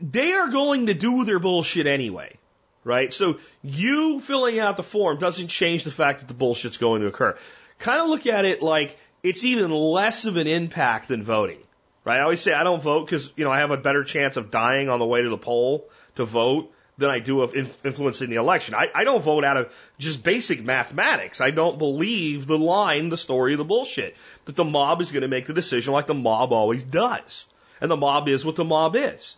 they 0.00 0.32
are 0.32 0.48
going 0.48 0.86
to 0.86 0.94
do 0.94 1.24
their 1.24 1.38
bullshit 1.38 1.86
anyway, 1.86 2.36
right? 2.82 3.12
So 3.12 3.38
you 3.62 4.18
filling 4.18 4.58
out 4.58 4.76
the 4.76 4.82
form 4.82 5.18
doesn't 5.18 5.48
change 5.48 5.84
the 5.84 5.90
fact 5.92 6.20
that 6.20 6.28
the 6.28 6.34
bullshit's 6.34 6.78
going 6.78 7.02
to 7.02 7.06
occur. 7.06 7.36
Kind 7.78 8.00
of 8.00 8.08
look 8.08 8.26
at 8.26 8.44
it 8.44 8.62
like 8.62 8.98
it's 9.26 9.42
even 9.42 9.72
less 9.72 10.24
of 10.24 10.36
an 10.36 10.46
impact 10.46 11.08
than 11.08 11.24
voting, 11.24 11.58
right? 12.04 12.18
I 12.18 12.22
always 12.22 12.40
say 12.40 12.52
I 12.52 12.62
don't 12.62 12.80
vote 12.80 13.06
because, 13.06 13.32
you 13.36 13.44
know, 13.44 13.50
I 13.50 13.58
have 13.58 13.72
a 13.72 13.76
better 13.76 14.04
chance 14.04 14.36
of 14.36 14.52
dying 14.52 14.88
on 14.88 15.00
the 15.00 15.04
way 15.04 15.22
to 15.22 15.28
the 15.28 15.36
poll 15.36 15.88
to 16.14 16.24
vote 16.24 16.72
than 16.96 17.10
I 17.10 17.18
do 17.18 17.42
of 17.42 17.54
influencing 17.54 18.30
the 18.30 18.36
election. 18.36 18.74
I, 18.74 18.86
I 18.94 19.02
don't 19.02 19.22
vote 19.22 19.44
out 19.44 19.56
of 19.56 19.72
just 19.98 20.22
basic 20.22 20.64
mathematics. 20.64 21.40
I 21.40 21.50
don't 21.50 21.76
believe 21.76 22.46
the 22.46 22.56
line, 22.56 23.08
the 23.08 23.16
story, 23.16 23.56
the 23.56 23.64
bullshit 23.64 24.16
that 24.44 24.54
the 24.54 24.64
mob 24.64 25.02
is 25.02 25.10
going 25.10 25.22
to 25.22 25.28
make 25.28 25.46
the 25.46 25.52
decision 25.52 25.92
like 25.92 26.06
the 26.06 26.14
mob 26.14 26.52
always 26.52 26.84
does. 26.84 27.46
And 27.80 27.90
the 27.90 27.96
mob 27.96 28.28
is 28.28 28.44
what 28.44 28.56
the 28.56 28.64
mob 28.64 28.94
is. 28.94 29.36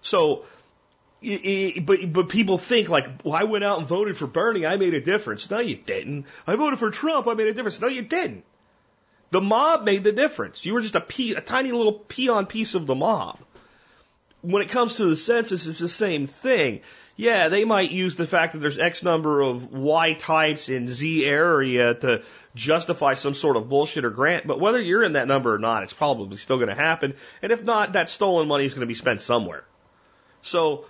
So, 0.00 0.44
but 1.22 2.12
but 2.12 2.28
people 2.28 2.58
think 2.58 2.90
like, 2.90 3.08
well, 3.22 3.34
I 3.34 3.44
went 3.44 3.64
out 3.64 3.78
and 3.78 3.86
voted 3.86 4.16
for 4.16 4.26
Bernie, 4.26 4.66
I 4.66 4.76
made 4.76 4.92
a 4.92 5.00
difference. 5.00 5.48
No, 5.48 5.60
you 5.60 5.76
didn't. 5.76 6.26
I 6.46 6.56
voted 6.56 6.78
for 6.80 6.90
Trump, 6.90 7.28
I 7.28 7.34
made 7.34 7.46
a 7.46 7.54
difference. 7.54 7.80
No, 7.80 7.88
you 7.88 8.02
didn't. 8.02 8.44
The 9.30 9.40
mob 9.40 9.84
made 9.84 10.04
the 10.04 10.12
difference. 10.12 10.64
You 10.64 10.74
were 10.74 10.80
just 10.80 10.94
a 10.94 11.00
pea, 11.00 11.34
a 11.34 11.40
tiny 11.40 11.72
little 11.72 11.92
peon 11.92 12.46
piece 12.46 12.74
of 12.74 12.86
the 12.86 12.94
mob 12.94 13.38
when 14.44 14.62
it 14.62 14.68
comes 14.68 14.96
to 14.96 15.06
the 15.06 15.16
census, 15.16 15.66
it's 15.66 15.78
the 15.78 15.88
same 15.88 16.26
thing. 16.26 16.80
Yeah, 17.16 17.48
they 17.48 17.64
might 17.64 17.92
use 17.92 18.16
the 18.16 18.26
fact 18.26 18.52
that 18.52 18.58
there's 18.58 18.78
X 18.78 19.02
number 19.02 19.40
of 19.40 19.72
Y 19.72 20.14
types 20.14 20.68
in 20.68 20.86
Z 20.88 21.24
area 21.24 21.94
to 21.94 22.22
justify 22.54 23.14
some 23.14 23.34
sort 23.34 23.56
of 23.56 23.68
bullshit 23.68 24.04
or 24.04 24.10
grant, 24.10 24.46
but 24.46 24.60
whether 24.60 24.80
you're 24.80 25.02
in 25.02 25.14
that 25.14 25.28
number 25.28 25.54
or 25.54 25.58
not, 25.58 25.84
it's 25.84 25.92
probably 25.92 26.36
still 26.36 26.56
going 26.56 26.68
to 26.68 26.74
happen. 26.74 27.14
And 27.40 27.52
if 27.52 27.62
not, 27.62 27.94
that 27.94 28.08
stolen 28.08 28.48
money 28.48 28.64
is 28.64 28.74
going 28.74 28.80
to 28.80 28.86
be 28.86 28.94
spent 28.94 29.22
somewhere. 29.22 29.64
So 30.42 30.84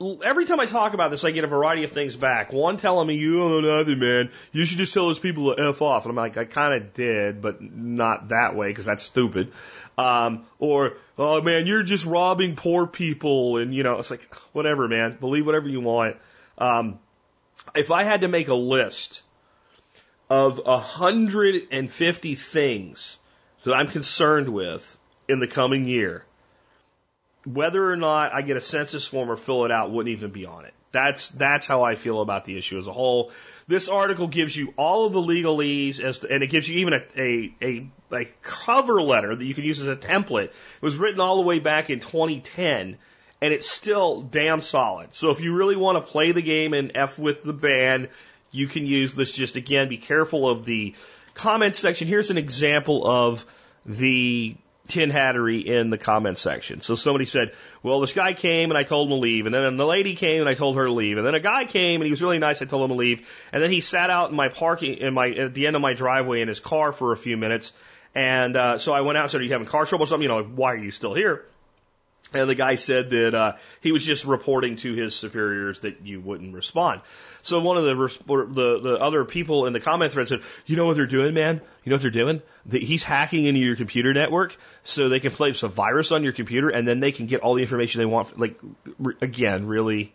every 0.00 0.46
time 0.46 0.58
I 0.60 0.66
talk 0.66 0.94
about 0.94 1.10
this, 1.10 1.24
I 1.24 1.30
get 1.30 1.44
a 1.44 1.48
variety 1.48 1.84
of 1.84 1.92
things 1.92 2.16
back. 2.16 2.52
One 2.52 2.78
telling 2.78 3.06
me, 3.06 3.16
you 3.16 3.36
don't 3.36 3.62
know 3.62 3.78
nothing, 3.78 3.98
man. 3.98 4.30
You 4.50 4.64
should 4.64 4.78
just 4.78 4.94
tell 4.94 5.06
those 5.06 5.18
people 5.18 5.54
to 5.54 5.68
F 5.68 5.82
off. 5.82 6.04
And 6.04 6.10
I'm 6.10 6.16
like, 6.16 6.36
I 6.36 6.44
kind 6.44 6.74
of 6.74 6.94
did, 6.94 7.42
but 7.42 7.60
not 7.60 8.28
that 8.28 8.56
way 8.56 8.68
because 8.68 8.86
that's 8.86 9.04
stupid. 9.04 9.52
Um, 9.98 10.46
or, 10.58 10.96
oh 11.18 11.42
man, 11.42 11.66
you're 11.66 11.82
just 11.82 12.06
robbing 12.06 12.56
poor 12.56 12.86
people. 12.86 13.58
And, 13.58 13.74
you 13.74 13.82
know, 13.82 13.98
it's 13.98 14.10
like, 14.10 14.34
whatever, 14.52 14.88
man. 14.88 15.18
Believe 15.20 15.44
whatever 15.44 15.68
you 15.68 15.80
want. 15.80 16.16
Um, 16.56 16.98
if 17.74 17.90
I 17.90 18.04
had 18.04 18.22
to 18.22 18.28
make 18.28 18.48
a 18.48 18.54
list 18.54 19.22
of 20.30 20.64
150 20.64 22.34
things 22.36 23.18
that 23.64 23.74
I'm 23.74 23.88
concerned 23.88 24.48
with 24.48 24.98
in 25.28 25.40
the 25.40 25.46
coming 25.46 25.84
year, 25.84 26.24
whether 27.44 27.90
or 27.90 27.96
not 27.96 28.32
I 28.32 28.42
get 28.42 28.56
a 28.56 28.60
census 28.60 29.06
form 29.06 29.30
or 29.30 29.36
fill 29.36 29.64
it 29.64 29.70
out 29.70 29.90
wouldn't 29.90 30.14
even 30.16 30.30
be 30.30 30.46
on 30.46 30.64
it. 30.64 30.74
That's 30.92 31.28
that's 31.28 31.66
how 31.66 31.82
I 31.82 31.94
feel 31.94 32.20
about 32.20 32.44
the 32.44 32.58
issue 32.58 32.78
as 32.78 32.86
a 32.86 32.92
whole. 32.92 33.30
This 33.68 33.88
article 33.88 34.26
gives 34.26 34.56
you 34.56 34.74
all 34.76 35.06
of 35.06 35.12
the 35.12 35.20
legalese 35.20 36.00
as 36.00 36.18
to, 36.20 36.32
and 36.32 36.42
it 36.42 36.48
gives 36.48 36.68
you 36.68 36.80
even 36.80 36.94
a, 36.94 37.02
a, 37.16 37.54
a, 37.62 37.90
a 38.12 38.24
cover 38.42 39.00
letter 39.00 39.34
that 39.34 39.44
you 39.44 39.54
can 39.54 39.62
use 39.62 39.80
as 39.80 39.86
a 39.86 39.96
template. 39.96 40.46
It 40.46 40.82
was 40.82 40.96
written 40.98 41.20
all 41.20 41.36
the 41.36 41.46
way 41.46 41.60
back 41.60 41.90
in 41.90 42.00
2010 42.00 42.98
and 43.42 43.54
it's 43.54 43.68
still 43.68 44.20
damn 44.20 44.60
solid. 44.60 45.14
So 45.14 45.30
if 45.30 45.40
you 45.40 45.54
really 45.54 45.76
want 45.76 46.04
to 46.04 46.10
play 46.10 46.32
the 46.32 46.42
game 46.42 46.74
and 46.74 46.92
F 46.94 47.18
with 47.18 47.42
the 47.42 47.52
band, 47.52 48.08
you 48.50 48.66
can 48.66 48.86
use 48.86 49.14
this. 49.14 49.32
Just 49.32 49.56
again, 49.56 49.88
be 49.88 49.96
careful 49.96 50.48
of 50.48 50.64
the 50.64 50.94
comment 51.34 51.76
section. 51.76 52.08
Here's 52.08 52.30
an 52.30 52.38
example 52.38 53.06
of 53.06 53.46
the 53.86 54.56
tin 54.90 55.10
hattery 55.10 55.66
in 55.66 55.88
the 55.88 55.96
comment 55.96 56.36
section. 56.36 56.80
So 56.80 56.94
somebody 56.94 57.24
said, 57.24 57.52
well, 57.82 58.00
this 58.00 58.12
guy 58.12 58.34
came 58.34 58.70
and 58.70 58.76
I 58.76 58.82
told 58.82 59.08
him 59.08 59.16
to 59.16 59.20
leave. 59.20 59.46
And 59.46 59.54
then 59.54 59.76
the 59.76 59.86
lady 59.86 60.14
came 60.14 60.40
and 60.40 60.48
I 60.48 60.54
told 60.54 60.76
her 60.76 60.84
to 60.84 60.92
leave. 60.92 61.16
And 61.16 61.26
then 61.26 61.34
a 61.34 61.40
guy 61.40 61.64
came 61.64 62.00
and 62.00 62.04
he 62.04 62.10
was 62.10 62.20
really 62.20 62.38
nice. 62.38 62.60
I 62.60 62.66
told 62.66 62.82
him 62.84 62.96
to 62.96 63.00
leave. 63.00 63.26
And 63.52 63.62
then 63.62 63.70
he 63.70 63.80
sat 63.80 64.10
out 64.10 64.30
in 64.30 64.36
my 64.36 64.48
parking, 64.48 64.98
in 64.98 65.14
my, 65.14 65.30
at 65.30 65.54
the 65.54 65.66
end 65.66 65.76
of 65.76 65.82
my 65.82 65.94
driveway 65.94 66.42
in 66.42 66.48
his 66.48 66.60
car 66.60 66.92
for 66.92 67.12
a 67.12 67.16
few 67.16 67.36
minutes. 67.36 67.72
And, 68.14 68.56
uh, 68.56 68.78
so 68.78 68.92
I 68.92 69.00
went 69.00 69.16
out 69.16 69.22
and 69.22 69.30
said, 69.30 69.40
are 69.40 69.44
you 69.44 69.52
having 69.52 69.66
car 69.66 69.86
trouble 69.86 70.04
or 70.04 70.06
something? 70.06 70.24
You 70.24 70.28
know, 70.28 70.42
why 70.42 70.72
are 70.72 70.76
you 70.76 70.90
still 70.90 71.14
here? 71.14 71.46
And 72.32 72.48
the 72.48 72.54
guy 72.54 72.76
said 72.76 73.10
that 73.10 73.34
uh, 73.34 73.56
he 73.80 73.90
was 73.90 74.06
just 74.06 74.24
reporting 74.24 74.76
to 74.76 74.94
his 74.94 75.16
superiors 75.16 75.80
that 75.80 76.06
you 76.06 76.20
wouldn't 76.20 76.54
respond. 76.54 77.00
So 77.42 77.60
one 77.60 77.76
of 77.76 77.84
the, 77.84 78.44
the 78.52 78.80
the 78.80 78.98
other 79.00 79.24
people 79.24 79.66
in 79.66 79.72
the 79.72 79.80
comment 79.80 80.12
thread 80.12 80.28
said, 80.28 80.42
"You 80.66 80.76
know 80.76 80.86
what 80.86 80.96
they're 80.96 81.06
doing, 81.06 81.34
man? 81.34 81.60
You 81.82 81.90
know 81.90 81.94
what 81.94 82.02
they're 82.02 82.10
doing? 82.10 82.42
He's 82.70 83.02
hacking 83.02 83.44
into 83.44 83.60
your 83.60 83.74
computer 83.76 84.14
network 84.14 84.56
so 84.84 85.08
they 85.08 85.20
can 85.20 85.32
place 85.32 85.62
a 85.64 85.68
virus 85.68 86.12
on 86.12 86.22
your 86.22 86.32
computer, 86.32 86.68
and 86.68 86.86
then 86.86 87.00
they 87.00 87.12
can 87.12 87.26
get 87.26 87.40
all 87.40 87.54
the 87.54 87.62
information 87.62 87.98
they 87.98 88.06
want. 88.06 88.38
Like 88.38 88.60
again, 89.20 89.66
really, 89.66 90.14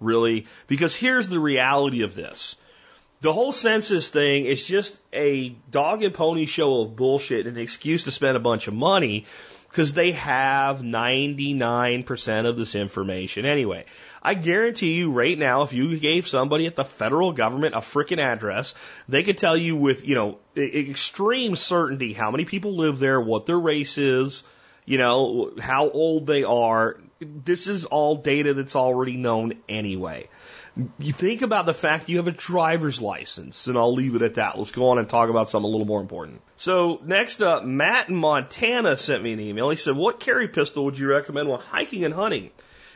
really, 0.00 0.46
because 0.66 0.96
here's 0.96 1.28
the 1.28 1.40
reality 1.40 2.02
of 2.02 2.14
this." 2.14 2.56
The 3.20 3.32
whole 3.32 3.52
census 3.52 4.10
thing 4.10 4.44
is 4.44 4.66
just 4.66 4.98
a 5.10 5.56
dog 5.70 6.02
and 6.02 6.12
pony 6.12 6.44
show 6.44 6.82
of 6.82 6.94
bullshit, 6.94 7.46
and 7.46 7.56
an 7.56 7.62
excuse 7.62 8.02
to 8.04 8.10
spend 8.10 8.36
a 8.36 8.40
bunch 8.40 8.68
of 8.68 8.74
money 8.74 9.24
because 9.74 9.92
they 9.92 10.12
have 10.12 10.82
99% 10.82 12.46
of 12.46 12.56
this 12.56 12.76
information 12.76 13.44
anyway. 13.44 13.84
I 14.22 14.34
guarantee 14.34 14.92
you 14.92 15.10
right 15.10 15.36
now, 15.36 15.64
if 15.64 15.72
you 15.72 15.98
gave 15.98 16.28
somebody 16.28 16.66
at 16.66 16.76
the 16.76 16.84
federal 16.84 17.32
government 17.32 17.74
a 17.74 17.78
freaking 17.78 18.20
address, 18.20 18.76
they 19.08 19.24
could 19.24 19.36
tell 19.36 19.56
you 19.56 19.74
with, 19.74 20.06
you 20.06 20.14
know, 20.14 20.38
extreme 20.56 21.56
certainty 21.56 22.12
how 22.12 22.30
many 22.30 22.44
people 22.44 22.76
live 22.76 23.00
there, 23.00 23.20
what 23.20 23.46
their 23.46 23.58
race 23.58 23.98
is, 23.98 24.44
you 24.86 24.96
know, 24.96 25.52
how 25.60 25.90
old 25.90 26.28
they 26.28 26.44
are. 26.44 27.00
This 27.18 27.66
is 27.66 27.84
all 27.84 28.14
data 28.14 28.54
that's 28.54 28.76
already 28.76 29.16
known 29.16 29.54
anyway. 29.68 30.28
You 30.98 31.12
think 31.12 31.42
about 31.42 31.66
the 31.66 31.74
fact 31.74 32.08
you 32.08 32.16
have 32.16 32.26
a 32.26 32.32
driver's 32.32 33.00
license, 33.00 33.68
and 33.68 33.78
I'll 33.78 33.94
leave 33.94 34.16
it 34.16 34.22
at 34.22 34.34
that. 34.34 34.58
Let's 34.58 34.72
go 34.72 34.88
on 34.88 34.98
and 34.98 35.08
talk 35.08 35.30
about 35.30 35.48
something 35.48 35.68
a 35.68 35.70
little 35.70 35.86
more 35.86 36.00
important. 36.00 36.40
So 36.56 37.00
next 37.04 37.42
up, 37.42 37.64
Matt 37.64 38.08
in 38.08 38.16
Montana 38.16 38.96
sent 38.96 39.22
me 39.22 39.32
an 39.32 39.40
email. 39.40 39.70
He 39.70 39.76
said, 39.76 39.94
"What 39.94 40.18
carry 40.18 40.48
pistol 40.48 40.84
would 40.86 40.98
you 40.98 41.06
recommend 41.06 41.48
when 41.48 41.60
hiking 41.60 42.04
and 42.04 42.12
hunting?" 42.12 42.50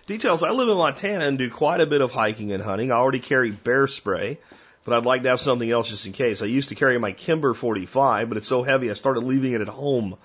Details: 0.07 0.43
I 0.43 0.51
live 0.51 0.69
in 0.69 0.77
Montana 0.77 1.27
and 1.27 1.38
do 1.38 1.51
quite 1.51 1.81
a 1.81 1.87
bit 1.87 2.01
of 2.01 2.11
hiking 2.11 2.51
and 2.51 2.62
hunting. 2.62 2.91
I 2.91 2.97
already 2.97 3.21
carry 3.21 3.53
bear 3.53 3.87
spray, 3.87 4.38
but 4.85 4.97
I'd 4.97 5.07
like 5.07 5.23
to 5.23 5.29
have 5.29 5.41
something 5.41 5.71
else 5.71 5.88
just 5.88 6.07
in 6.07 6.12
case. 6.12 6.43
I 6.43 6.47
used 6.47 6.71
to 6.71 6.75
carry 6.75 6.99
my 6.99 7.12
Kimber 7.12 7.55
45, 7.55 8.29
but 8.29 8.38
it's 8.38 8.49
so 8.49 8.64
heavy 8.64 8.91
I 8.91 8.95
started 8.95 9.23
leaving 9.23 9.53
it 9.53 9.61
at 9.61 9.69
home. 9.69 10.17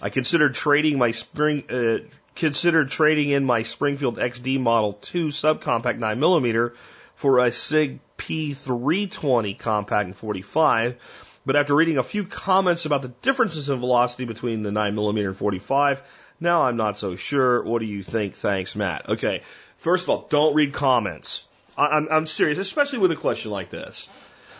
I 0.00 0.08
considered 0.08 0.54
trading 0.54 0.96
my 0.96 1.10
spring. 1.10 1.64
Uh, 1.68 2.08
considered 2.36 2.90
trading 2.90 3.30
in 3.30 3.44
my 3.44 3.62
Springfield 3.62 4.18
XD 4.18 4.60
Model 4.60 4.92
2 4.92 5.28
subcompact 5.28 5.98
9mm 5.98 6.72
for 7.14 7.38
a 7.38 7.50
SIG 7.50 7.98
P320 8.18 9.58
compact 9.58 10.06
and 10.06 10.16
45. 10.16 10.96
But 11.44 11.56
after 11.56 11.74
reading 11.74 11.98
a 11.98 12.02
few 12.02 12.24
comments 12.24 12.86
about 12.86 13.02
the 13.02 13.08
differences 13.08 13.68
in 13.68 13.80
velocity 13.80 14.24
between 14.24 14.62
the 14.62 14.70
9mm 14.70 15.26
and 15.26 15.36
45, 15.36 16.02
now 16.40 16.62
I'm 16.62 16.76
not 16.76 16.98
so 16.98 17.16
sure. 17.16 17.62
What 17.62 17.80
do 17.80 17.86
you 17.86 18.02
think? 18.02 18.34
Thanks, 18.34 18.76
Matt. 18.76 19.08
Okay. 19.08 19.42
First 19.78 20.04
of 20.04 20.10
all, 20.10 20.26
don't 20.28 20.54
read 20.54 20.72
comments. 20.72 21.46
I'm, 21.78 22.08
I'm 22.10 22.26
serious, 22.26 22.58
especially 22.58 22.98
with 22.98 23.12
a 23.12 23.16
question 23.16 23.50
like 23.50 23.70
this. 23.70 24.08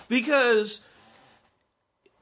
Because 0.08 0.80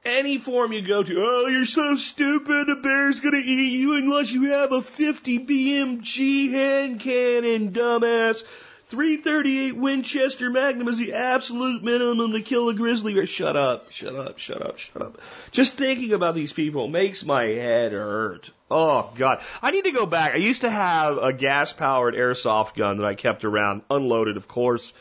any 0.05 0.37
forum 0.37 0.71
you 0.71 0.81
go 0.81 1.03
to, 1.03 1.15
oh, 1.17 1.47
you're 1.47 1.65
so 1.65 1.95
stupid, 1.95 2.69
a 2.69 2.75
bear's 2.75 3.19
gonna 3.19 3.37
eat 3.37 3.79
you 3.79 3.95
unless 3.95 4.31
you 4.31 4.51
have 4.51 4.71
a 4.71 4.81
50 4.81 5.39
BMG 5.39 6.51
hand 6.51 6.99
cannon, 6.99 7.71
dumbass. 7.71 8.43
338 8.89 9.77
Winchester 9.77 10.51
Magnum 10.51 10.87
is 10.87 10.99
the 10.99 11.13
absolute 11.13 11.83
minimum 11.83 12.33
to 12.33 12.41
kill 12.41 12.69
a 12.69 12.75
grizzly 12.75 13.15
bear. 13.15 13.25
Shut 13.25 13.57
up, 13.57 13.91
shut 13.91 14.15
up, 14.15 14.37
shut 14.37 14.61
up, 14.61 14.77
shut 14.77 15.01
up. 15.01 15.21
Just 15.49 15.73
thinking 15.73 16.13
about 16.13 16.35
these 16.35 16.53
people 16.53 16.87
makes 16.87 17.25
my 17.25 17.45
head 17.45 17.93
hurt. 17.93 18.51
Oh 18.69 19.11
God. 19.15 19.41
I 19.63 19.71
need 19.71 19.85
to 19.85 19.91
go 19.91 20.05
back. 20.05 20.33
I 20.33 20.37
used 20.37 20.61
to 20.61 20.69
have 20.69 21.17
a 21.17 21.33
gas 21.33 21.73
powered 21.73 22.13
airsoft 22.13 22.75
gun 22.75 22.97
that 22.97 23.05
I 23.07 23.15
kept 23.15 23.43
around, 23.43 23.81
unloaded 23.89 24.37
of 24.37 24.47
course. 24.47 24.93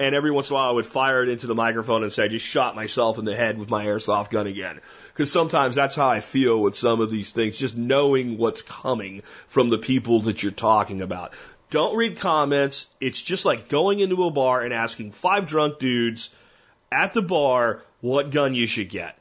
And 0.00 0.14
every 0.14 0.30
once 0.30 0.48
in 0.48 0.54
a 0.54 0.56
while 0.56 0.70
I 0.70 0.72
would 0.72 0.86
fire 0.86 1.22
it 1.22 1.28
into 1.28 1.46
the 1.46 1.54
microphone 1.54 2.02
and 2.02 2.10
say, 2.10 2.24
I 2.24 2.28
just 2.28 2.46
shot 2.46 2.74
myself 2.74 3.18
in 3.18 3.26
the 3.26 3.36
head 3.36 3.58
with 3.58 3.68
my 3.68 3.84
airsoft 3.84 4.30
gun 4.30 4.46
again. 4.46 4.80
Because 5.08 5.30
sometimes 5.30 5.74
that's 5.74 5.94
how 5.94 6.08
I 6.08 6.20
feel 6.20 6.58
with 6.58 6.74
some 6.74 7.02
of 7.02 7.10
these 7.10 7.32
things, 7.32 7.58
just 7.58 7.76
knowing 7.76 8.38
what's 8.38 8.62
coming 8.62 9.20
from 9.46 9.68
the 9.68 9.76
people 9.76 10.22
that 10.22 10.42
you're 10.42 10.52
talking 10.52 11.02
about. 11.02 11.34
Don't 11.68 11.98
read 11.98 12.18
comments. 12.18 12.88
It's 12.98 13.20
just 13.20 13.44
like 13.44 13.68
going 13.68 14.00
into 14.00 14.24
a 14.24 14.30
bar 14.30 14.62
and 14.62 14.72
asking 14.72 15.12
five 15.12 15.46
drunk 15.46 15.78
dudes 15.78 16.30
at 16.90 17.12
the 17.12 17.22
bar 17.22 17.82
what 18.00 18.30
gun 18.30 18.54
you 18.54 18.66
should 18.66 18.88
get. 18.88 19.18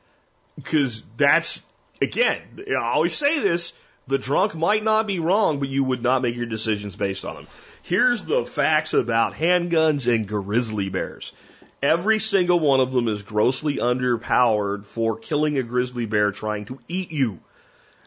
Because 0.56 1.04
that's, 1.18 1.62
again, 2.02 2.42
I 2.70 2.94
always 2.94 3.14
say 3.14 3.42
this, 3.42 3.74
the 4.08 4.18
drunk 4.18 4.56
might 4.56 4.86
not 4.86 5.08
be 5.08 5.20
wrong, 5.20 5.60
but 5.60 5.68
you 5.68 5.84
would 5.84 6.02
not 6.02 6.22
make 6.22 6.38
your 6.38 6.46
decisions 6.46 6.96
based 6.96 7.26
on 7.26 7.36
them. 7.36 7.48
Here's 7.90 8.24
the 8.24 8.46
facts 8.46 8.94
about 8.94 9.34
handguns 9.34 10.06
and 10.06 10.28
grizzly 10.28 10.90
bears. 10.90 11.34
Every 11.82 12.20
single 12.20 12.60
one 12.60 12.82
of 12.82 12.92
them 12.92 13.08
is 13.08 13.24
grossly 13.24 13.78
underpowered 13.78 14.86
for 14.86 15.18
killing 15.18 15.58
a 15.58 15.64
grizzly 15.64 16.06
bear 16.06 16.32
trying 16.32 16.66
to 16.66 16.78
eat 16.88 17.12
you. 17.12 17.40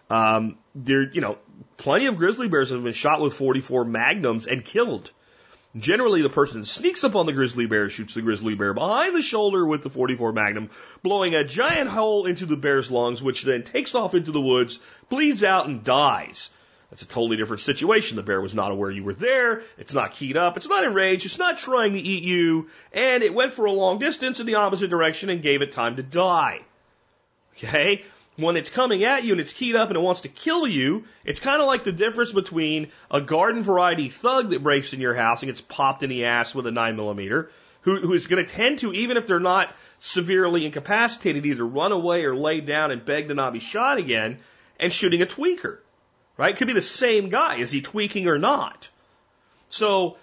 Um, 0.09 0.57
there, 0.77 1.03
you 1.03 1.21
know, 1.21 1.37
plenty 1.79 2.07
of 2.07 2.17
grizzly 2.17 2.47
bears 2.47 2.71
have 2.71 2.85
been 2.85 2.93
shot 2.93 3.21
with 3.21 3.35
44 3.35 3.85
magnums 3.85 4.47
and 4.47 4.65
killed. 4.65 5.11
Generally, 5.77 6.23
the 6.23 6.31
person 6.31 6.65
sneaks 6.65 7.03
up 7.03 7.17
on 7.17 7.27
the 7.27 7.33
grizzly 7.33 7.67
bear, 7.67 7.91
shoots 7.91 8.15
the 8.15 8.23
grizzly 8.23 8.55
bear 8.55 8.75
behind 8.75 9.17
the 9.17 9.23
shoulder 9.23 9.67
with 9.67 9.83
the 9.83 9.91
44 9.91 10.33
Magnum, 10.33 10.71
blowing 11.03 11.35
a 11.35 11.43
giant 11.43 11.91
hole 11.91 12.27
into 12.27 12.47
the 12.47 12.57
bear's 12.57 12.89
lungs, 12.89 13.21
which 13.21 13.43
then 13.43 13.65
takes 13.65 13.97
off 13.97 14.15
into 14.15 14.31
the 14.31 14.41
woods, 14.41 14.79
bleeds 15.09 15.43
out, 15.43 15.67
and 15.67 15.83
dies. 15.83 16.51
That's 16.93 17.01
a 17.01 17.09
totally 17.09 17.39
different 17.39 17.63
situation. 17.63 18.17
The 18.17 18.23
bear 18.23 18.39
was 18.39 18.53
not 18.53 18.71
aware 18.71 18.91
you 18.91 19.03
were 19.03 19.15
there. 19.15 19.63
It's 19.79 19.95
not 19.95 20.13
keyed 20.13 20.37
up. 20.37 20.59
It's 20.59 20.69
not 20.69 20.85
enraged. 20.85 21.25
It's 21.25 21.39
not 21.39 21.57
trying 21.57 21.95
to 21.95 21.99
eat 21.99 22.23
you. 22.23 22.69
And 22.93 23.23
it 23.23 23.33
went 23.33 23.55
for 23.55 23.65
a 23.65 23.73
long 23.73 23.99
distance 23.99 24.41
in 24.41 24.47
the 24.47 24.57
opposite 24.57 24.91
direction 24.91 25.31
and 25.31 25.41
gave 25.41 25.63
it 25.63 25.73
time 25.73 25.97
to 25.97 26.03
die. 26.03 26.61
Okay? 27.57 28.03
when 28.37 28.57
it's 28.57 28.71
coming 28.71 29.05
at 29.05 29.25
you 29.25 29.33
and 29.33 29.41
it's 29.41 29.53
keyed 29.53 29.75
up 29.75 29.89
and 29.89 29.97
it 29.97 30.03
wants 30.03 30.23
to 30.23 30.29
kill 30.29 30.67
you, 30.67 31.05
it's 31.25 31.41
kind 31.41 31.63
of 31.63 31.67
like 31.67 31.85
the 31.85 31.93
difference 31.93 32.33
between 32.33 32.89
a 33.11 33.21
garden 33.21 33.63
variety 33.63 34.09
thug 34.09 34.51
that 34.51 34.63
breaks 34.63 34.93
in 34.93 35.01
your 35.01 35.15
house 35.15 35.43
and 35.43 35.49
gets 35.49 35.61
popped 35.61 36.03
in 36.03 36.11
the 36.11 36.25
ass 36.27 36.55
with 36.55 36.67
a 36.67 36.71
9 36.71 36.97
millimeter, 36.97 37.51
who, 37.83 38.01
who 38.01 38.13
is 38.13 38.27
going 38.27 38.45
to 38.45 38.51
tend 38.51 38.81
to, 38.81 38.93
even 38.93 39.17
if 39.17 39.27
they're 39.27 39.41
not 39.41 39.75
severely 40.01 40.67
incapacitated, 40.67 41.45
either 41.47 41.67
run 41.67 41.93
away 41.93 42.25
or 42.25 42.35
lay 42.35 42.61
down 42.61 42.91
and 42.91 43.05
beg 43.05 43.29
to 43.29 43.35
not 43.35 43.53
be 43.53 43.61
shot 43.61 43.99
again, 43.99 44.39
and 44.79 44.93
shooting 44.93 45.23
a 45.23 45.27
tweaker. 45.27 45.79
Right? 46.37 46.51
It 46.51 46.57
Could 46.57 46.67
be 46.67 46.73
the 46.73 46.83
same 46.83 47.29
guy. 47.29 47.57
Is 47.57 47.71
he 47.71 47.81
tweaking 47.81 48.29
or 48.29 48.39
not? 48.39 48.89
So, 49.69 50.17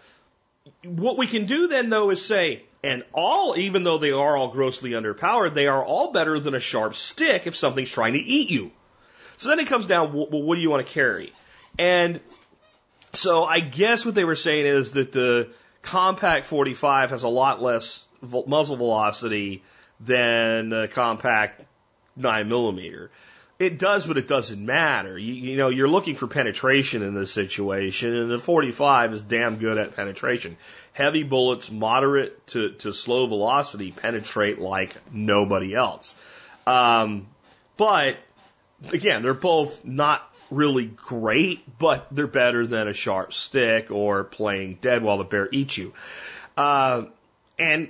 what 0.84 1.18
we 1.18 1.28
can 1.28 1.46
do 1.46 1.68
then, 1.68 1.90
though, 1.90 2.10
is 2.10 2.26
say, 2.26 2.64
and 2.84 3.04
all, 3.14 3.58
even 3.58 3.84
though 3.84 3.98
they 3.98 4.12
are 4.12 4.38
all 4.38 4.50
grossly 4.50 4.92
underpowered, 4.92 5.54
they 5.54 5.68
are 5.68 5.84
all 5.84 6.12
better 6.12 6.40
than 6.40 6.56
a 6.56 6.60
sharp 6.60 6.96
stick 6.96 7.46
if 7.46 7.56
something's 7.56 7.92
trying 7.92 8.14
to 8.14 8.20
eat 8.20 8.50
you. 8.50 8.72
So 9.38 9.50
then 9.50 9.60
it 9.60 9.68
comes 9.68 9.86
down, 9.86 10.14
well, 10.14 10.28
what 10.30 10.56
do 10.56 10.62
you 10.62 10.70
want 10.70 10.86
to 10.86 10.94
carry? 10.94 11.34
And 11.78 12.20
so 13.14 13.44
I 13.44 13.60
guess 13.60 14.06
what 14.06 14.16
they 14.16 14.26
were 14.26 14.36
saying 14.36 14.66
is 14.66 14.94
that 14.94 15.12
the 15.12 15.50
compact 15.82 16.46
45 16.46 17.12
has 17.12 17.24
a 17.24 17.30
lot 17.30 17.62
less 17.62 18.06
muzzle 18.22 18.76
velocity 18.76 19.64
than 20.00 20.74
a 20.74 20.88
compact 20.88 21.64
9 22.16 22.48
millimeter. 22.48 23.12
It 23.60 23.78
does, 23.78 24.08
but 24.08 24.18
it 24.18 24.30
doesn't 24.30 24.66
matter. 24.66 25.18
You, 25.18 25.34
you 25.34 25.58
know, 25.58 25.68
you're 25.68 25.90
looking 25.90 26.16
for 26.16 26.28
penetration 26.28 27.04
in 27.04 27.14
this 27.14 27.34
situation, 27.34 28.16
and 28.16 28.32
the 28.32 28.40
45 28.40 29.14
is 29.14 29.22
damn 29.22 29.58
good 29.58 29.78
at 29.78 29.98
penetration. 29.98 30.56
Heavy 30.94 31.24
bullets, 31.24 31.70
moderate 31.70 32.48
to, 32.48 32.72
to 32.76 32.94
slow 32.94 33.28
velocity, 33.28 33.92
penetrate 33.92 34.60
like 34.60 34.96
nobody 35.12 35.76
else. 35.76 36.16
Um, 36.66 37.28
but 37.76 38.16
again, 38.94 39.24
they're 39.24 39.34
both 39.34 39.84
not 39.84 40.24
really 40.50 40.86
great, 40.86 41.62
but 41.78 42.08
they're 42.12 42.28
better 42.28 42.66
than 42.66 42.88
a 42.88 42.94
sharp 42.94 43.34
stick 43.34 43.92
or 43.92 44.24
playing 44.24 44.78
dead 44.80 45.04
while 45.04 45.18
the 45.18 45.26
bear 45.26 45.50
eats 45.52 45.78
you. 45.78 45.94
Uh, 46.56 47.08
and 47.58 47.90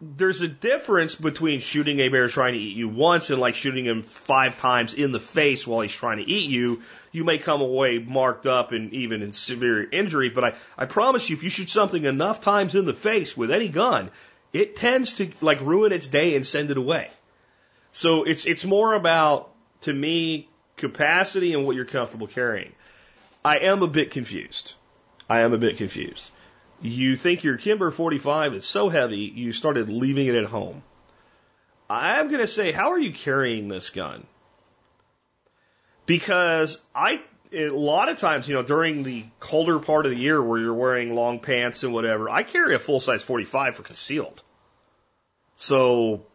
there's 0.00 0.42
a 0.42 0.48
difference 0.48 1.14
between 1.14 1.60
shooting 1.60 2.00
a 2.00 2.08
bear 2.08 2.28
trying 2.28 2.52
to 2.52 2.60
eat 2.60 2.76
you 2.76 2.88
once 2.88 3.30
and 3.30 3.40
like 3.40 3.54
shooting 3.54 3.86
him 3.86 4.02
five 4.02 4.58
times 4.60 4.92
in 4.92 5.10
the 5.10 5.20
face 5.20 5.66
while 5.66 5.80
he's 5.80 5.92
trying 5.92 6.18
to 6.18 6.30
eat 6.30 6.50
you. 6.50 6.82
You 7.12 7.24
may 7.24 7.38
come 7.38 7.62
away 7.62 7.98
marked 7.98 8.46
up 8.46 8.72
and 8.72 8.92
even 8.92 9.22
in 9.22 9.32
severe 9.32 9.88
injury, 9.88 10.28
but 10.28 10.44
I, 10.44 10.54
I 10.76 10.84
promise 10.84 11.30
you, 11.30 11.36
if 11.36 11.42
you 11.42 11.48
shoot 11.48 11.70
something 11.70 12.04
enough 12.04 12.42
times 12.42 12.74
in 12.74 12.84
the 12.84 12.92
face 12.92 13.36
with 13.36 13.50
any 13.50 13.68
gun, 13.68 14.10
it 14.52 14.76
tends 14.76 15.14
to 15.14 15.30
like 15.40 15.62
ruin 15.62 15.92
its 15.92 16.08
day 16.08 16.36
and 16.36 16.46
send 16.46 16.70
it 16.70 16.76
away. 16.76 17.10
So 17.92 18.24
it's, 18.24 18.44
it's 18.44 18.66
more 18.66 18.92
about, 18.92 19.50
to 19.82 19.92
me, 19.92 20.50
capacity 20.76 21.54
and 21.54 21.64
what 21.64 21.74
you're 21.74 21.86
comfortable 21.86 22.26
carrying. 22.26 22.72
I 23.42 23.60
am 23.60 23.82
a 23.82 23.88
bit 23.88 24.10
confused. 24.10 24.74
I 25.26 25.40
am 25.40 25.54
a 25.54 25.58
bit 25.58 25.78
confused. 25.78 26.30
You 26.80 27.16
think 27.16 27.42
your 27.42 27.56
Kimber 27.56 27.90
45 27.90 28.54
is 28.54 28.66
so 28.66 28.88
heavy, 28.88 29.32
you 29.34 29.52
started 29.52 29.88
leaving 29.88 30.26
it 30.26 30.34
at 30.34 30.44
home. 30.44 30.82
I'm 31.88 32.28
going 32.28 32.40
to 32.40 32.48
say, 32.48 32.72
how 32.72 32.90
are 32.90 32.98
you 32.98 33.12
carrying 33.12 33.68
this 33.68 33.90
gun? 33.90 34.26
Because 36.04 36.80
I, 36.94 37.22
a 37.52 37.68
lot 37.68 38.08
of 38.08 38.18
times, 38.18 38.48
you 38.48 38.54
know, 38.54 38.62
during 38.62 39.02
the 39.02 39.24
colder 39.40 39.78
part 39.78 40.06
of 40.06 40.12
the 40.12 40.18
year 40.18 40.42
where 40.42 40.60
you're 40.60 40.74
wearing 40.74 41.14
long 41.14 41.40
pants 41.40 41.82
and 41.82 41.92
whatever, 41.92 42.28
I 42.28 42.42
carry 42.42 42.74
a 42.74 42.78
full 42.78 43.00
size 43.00 43.22
45 43.22 43.76
for 43.76 43.82
concealed. 43.82 44.42
So, 45.56 46.26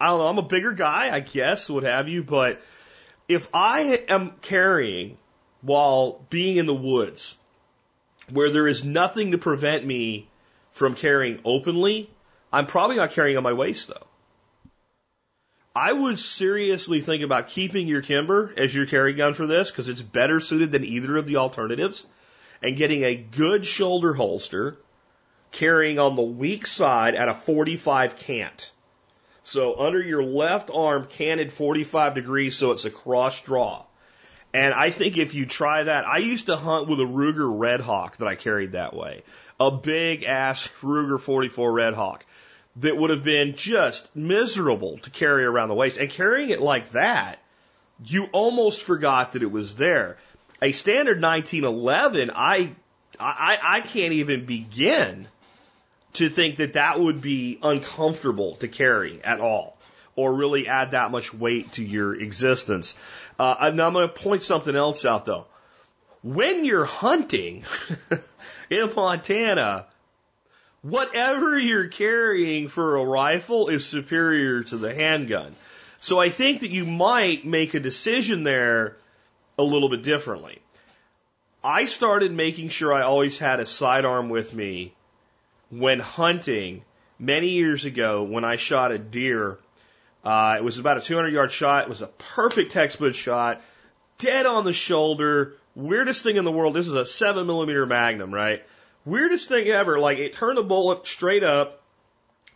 I 0.00 0.06
don't 0.06 0.18
know, 0.18 0.26
I'm 0.26 0.38
a 0.38 0.42
bigger 0.42 0.72
guy, 0.72 1.14
I 1.14 1.20
guess, 1.20 1.68
what 1.68 1.82
have 1.82 2.08
you, 2.08 2.22
but 2.22 2.62
if 3.28 3.48
I 3.52 4.04
am 4.08 4.32
carrying 4.40 5.18
while 5.60 6.24
being 6.30 6.56
in 6.56 6.66
the 6.66 6.74
woods, 6.74 7.36
where 8.30 8.50
there 8.50 8.68
is 8.68 8.84
nothing 8.84 9.32
to 9.32 9.38
prevent 9.38 9.84
me 9.84 10.28
from 10.72 10.94
carrying 10.94 11.40
openly, 11.44 12.10
I'm 12.52 12.66
probably 12.66 12.96
not 12.96 13.12
carrying 13.12 13.36
on 13.36 13.42
my 13.42 13.52
waist 13.52 13.88
though. 13.88 14.06
I 15.74 15.92
would 15.92 16.18
seriously 16.18 17.00
think 17.00 17.22
about 17.22 17.48
keeping 17.48 17.88
your 17.88 18.02
Kimber 18.02 18.52
as 18.56 18.74
your 18.74 18.86
carry 18.86 19.14
gun 19.14 19.32
for 19.32 19.46
this 19.46 19.70
because 19.70 19.88
it's 19.88 20.02
better 20.02 20.38
suited 20.38 20.70
than 20.70 20.84
either 20.84 21.16
of 21.16 21.26
the 21.26 21.36
alternatives 21.36 22.04
and 22.62 22.76
getting 22.76 23.04
a 23.04 23.16
good 23.16 23.64
shoulder 23.64 24.12
holster 24.12 24.76
carrying 25.50 25.98
on 25.98 26.16
the 26.16 26.22
weak 26.22 26.66
side 26.66 27.14
at 27.14 27.28
a 27.28 27.34
45 27.34 28.16
cant. 28.16 28.70
So 29.44 29.80
under 29.80 30.00
your 30.00 30.22
left 30.22 30.70
arm 30.70 31.06
canted 31.06 31.52
45 31.52 32.14
degrees 32.14 32.56
so 32.56 32.72
it's 32.72 32.84
a 32.84 32.90
cross 32.90 33.40
draw. 33.40 33.84
And 34.54 34.74
I 34.74 34.90
think 34.90 35.16
if 35.16 35.34
you 35.34 35.46
try 35.46 35.84
that, 35.84 36.06
I 36.06 36.18
used 36.18 36.46
to 36.46 36.56
hunt 36.56 36.88
with 36.88 37.00
a 37.00 37.04
Ruger 37.04 37.50
Red 37.58 37.80
Hawk 37.80 38.18
that 38.18 38.28
I 38.28 38.34
carried 38.34 38.72
that 38.72 38.94
way. 38.94 39.22
A 39.58 39.70
big 39.70 40.24
ass 40.24 40.68
Ruger 40.82 41.18
44 41.18 41.72
Red 41.72 41.94
Hawk 41.94 42.26
that 42.76 42.96
would 42.96 43.10
have 43.10 43.24
been 43.24 43.54
just 43.54 44.14
miserable 44.14 44.98
to 44.98 45.10
carry 45.10 45.44
around 45.44 45.68
the 45.68 45.74
waist. 45.74 45.96
And 45.96 46.10
carrying 46.10 46.50
it 46.50 46.60
like 46.60 46.90
that, 46.92 47.38
you 48.04 48.26
almost 48.32 48.82
forgot 48.82 49.32
that 49.32 49.42
it 49.42 49.50
was 49.50 49.76
there. 49.76 50.18
A 50.60 50.72
standard 50.72 51.20
1911, 51.20 52.30
I, 52.34 52.72
I, 53.18 53.58
I 53.62 53.80
can't 53.80 54.12
even 54.14 54.44
begin 54.44 55.28
to 56.14 56.28
think 56.28 56.58
that 56.58 56.74
that 56.74 57.00
would 57.00 57.22
be 57.22 57.58
uncomfortable 57.62 58.56
to 58.56 58.68
carry 58.68 59.22
at 59.24 59.40
all 59.40 59.78
or 60.16 60.34
really 60.34 60.68
add 60.68 60.92
that 60.92 61.10
much 61.10 61.32
weight 61.32 61.72
to 61.72 61.84
your 61.84 62.14
existence. 62.14 62.94
Uh, 63.38 63.54
and 63.60 63.80
I'm 63.80 63.92
going 63.92 64.08
to 64.08 64.14
point 64.14 64.42
something 64.42 64.74
else 64.74 65.04
out 65.04 65.24
though. 65.24 65.46
When 66.22 66.64
you're 66.64 66.84
hunting 66.84 67.64
in 68.70 68.92
Montana, 68.94 69.86
whatever 70.82 71.58
you're 71.58 71.88
carrying 71.88 72.68
for 72.68 72.96
a 72.96 73.04
rifle 73.04 73.68
is 73.68 73.86
superior 73.86 74.62
to 74.64 74.76
the 74.76 74.94
handgun. 74.94 75.54
So 75.98 76.20
I 76.20 76.30
think 76.30 76.60
that 76.60 76.70
you 76.70 76.84
might 76.84 77.44
make 77.46 77.74
a 77.74 77.80
decision 77.80 78.42
there 78.42 78.96
a 79.58 79.62
little 79.62 79.88
bit 79.88 80.02
differently. 80.02 80.60
I 81.64 81.84
started 81.84 82.32
making 82.32 82.70
sure 82.70 82.92
I 82.92 83.02
always 83.02 83.38
had 83.38 83.60
a 83.60 83.66
sidearm 83.66 84.28
with 84.28 84.52
me 84.52 84.94
when 85.70 86.00
hunting 86.00 86.82
many 87.18 87.50
years 87.50 87.84
ago 87.84 88.24
when 88.24 88.44
I 88.44 88.56
shot 88.56 88.90
a 88.90 88.98
deer 88.98 89.58
Uh, 90.24 90.54
it 90.58 90.64
was 90.64 90.78
about 90.78 90.98
a 90.98 91.00
200 91.00 91.32
yard 91.32 91.50
shot. 91.50 91.84
It 91.84 91.88
was 91.88 92.02
a 92.02 92.06
perfect 92.06 92.72
textbook 92.72 93.14
shot, 93.14 93.60
dead 94.18 94.46
on 94.46 94.64
the 94.64 94.72
shoulder. 94.72 95.54
Weirdest 95.74 96.22
thing 96.22 96.36
in 96.36 96.44
the 96.44 96.52
world. 96.52 96.74
This 96.74 96.86
is 96.86 96.94
a 96.94 97.06
seven 97.06 97.46
millimeter 97.46 97.86
Magnum, 97.86 98.32
right? 98.32 98.62
Weirdest 99.04 99.48
thing 99.48 99.66
ever. 99.68 99.98
Like 99.98 100.18
it 100.18 100.34
turned 100.34 100.58
the 100.58 100.62
bullet 100.62 101.06
straight 101.06 101.42
up, 101.42 101.82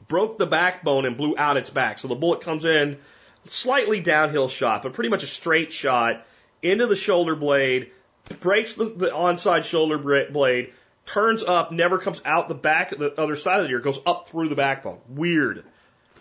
broke 0.07 0.39
the 0.39 0.47
backbone 0.47 1.07
and 1.07 1.17
blew 1.17 1.35
out 1.37 1.57
its 1.57 1.71
back. 1.71 1.99
So 1.99 2.09
the 2.09 2.15
bullet 2.15 2.43
comes 2.43 2.65
in, 2.65 2.99
slightly 3.47 4.01
downhill 4.01 4.49
shot, 4.49 4.83
but 4.83 4.93
pretty 4.93 5.11
much 5.11 5.23
a 5.23 5.27
straight 5.27 5.73
shot 5.73 6.25
into 6.63 6.87
the 6.87 6.97
shoulder 6.97 7.35
blade, 7.35 7.91
breaks 8.41 8.75
the, 8.75 8.85
the 8.85 9.07
onside 9.09 9.65
shoulder 9.65 9.99
blade, 9.99 10.73
turns 11.05 11.43
up, 11.43 11.73
never 11.73 11.99
comes 11.99 12.21
out 12.25 12.49
the 12.49 12.55
back 12.55 12.91
the 12.91 13.19
other 13.21 13.37
side 13.37 13.61
of 13.61 13.67
the 13.67 13.71
ear, 13.71 13.81
goes 13.81 13.99
up 14.07 14.29
through 14.29 14.49
the 14.49 14.57
backbone. 14.57 14.99
Weird. 15.09 15.65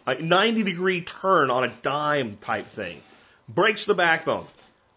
A 0.07 0.15
90 0.15 0.63
degree 0.63 1.01
turn 1.01 1.49
on 1.49 1.63
a 1.63 1.69
dime 1.81 2.37
type 2.37 2.67
thing. 2.67 3.01
Breaks 3.49 3.85
the 3.85 3.95
backbone. 3.95 4.45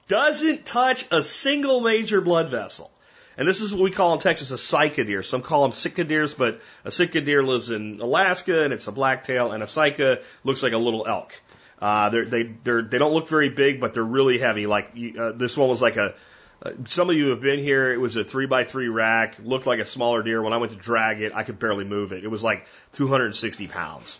Doesn't 0.06 0.66
touch 0.66 1.06
a 1.10 1.22
single 1.22 1.80
major 1.80 2.20
blood 2.20 2.50
vessel. 2.50 2.90
And 3.38 3.46
this 3.46 3.60
is 3.60 3.72
what 3.72 3.84
we 3.84 3.90
call 3.90 4.14
in 4.14 4.20
Texas 4.20 4.50
a 4.50 4.58
Sika 4.58 5.04
deer. 5.04 5.22
Some 5.22 5.42
call 5.42 5.62
them 5.62 5.72
Sitka 5.72 6.04
deers, 6.04 6.34
but 6.34 6.60
a 6.84 6.90
Sitka 6.90 7.20
deer 7.20 7.42
lives 7.42 7.70
in 7.70 8.00
Alaska 8.00 8.64
and 8.64 8.72
it's 8.72 8.88
a 8.88 8.92
blacktail, 8.92 9.52
and 9.52 9.62
a 9.62 9.68
Sika 9.68 10.20
looks 10.44 10.62
like 10.62 10.72
a 10.72 10.78
little 10.78 11.06
elk. 11.06 11.32
Uh, 11.80 12.10
they're, 12.10 12.24
they 12.24 12.42
they're, 12.64 12.82
they 12.82 12.98
don't 12.98 13.12
look 13.12 13.28
very 13.28 13.48
big, 13.48 13.80
but 13.80 13.94
they're 13.94 14.02
really 14.02 14.38
heavy. 14.38 14.66
Like 14.66 14.92
uh, 15.18 15.32
this 15.32 15.56
one 15.56 15.68
was 15.68 15.80
like 15.80 15.96
a. 15.96 16.14
Uh, 16.60 16.72
some 16.86 17.08
of 17.08 17.14
you 17.14 17.28
have 17.28 17.40
been 17.40 17.60
here. 17.60 17.92
It 17.92 17.98
was 17.98 18.16
a 18.16 18.24
three 18.24 18.46
by 18.46 18.64
three 18.64 18.88
rack. 18.88 19.36
Looked 19.40 19.66
like 19.66 19.78
a 19.78 19.86
smaller 19.86 20.24
deer. 20.24 20.42
When 20.42 20.52
I 20.52 20.56
went 20.56 20.72
to 20.72 20.78
drag 20.78 21.20
it, 21.20 21.32
I 21.32 21.44
could 21.44 21.60
barely 21.60 21.84
move 21.84 22.12
it. 22.12 22.24
It 22.24 22.28
was 22.28 22.42
like 22.42 22.66
260 22.94 23.68
pounds. 23.68 24.18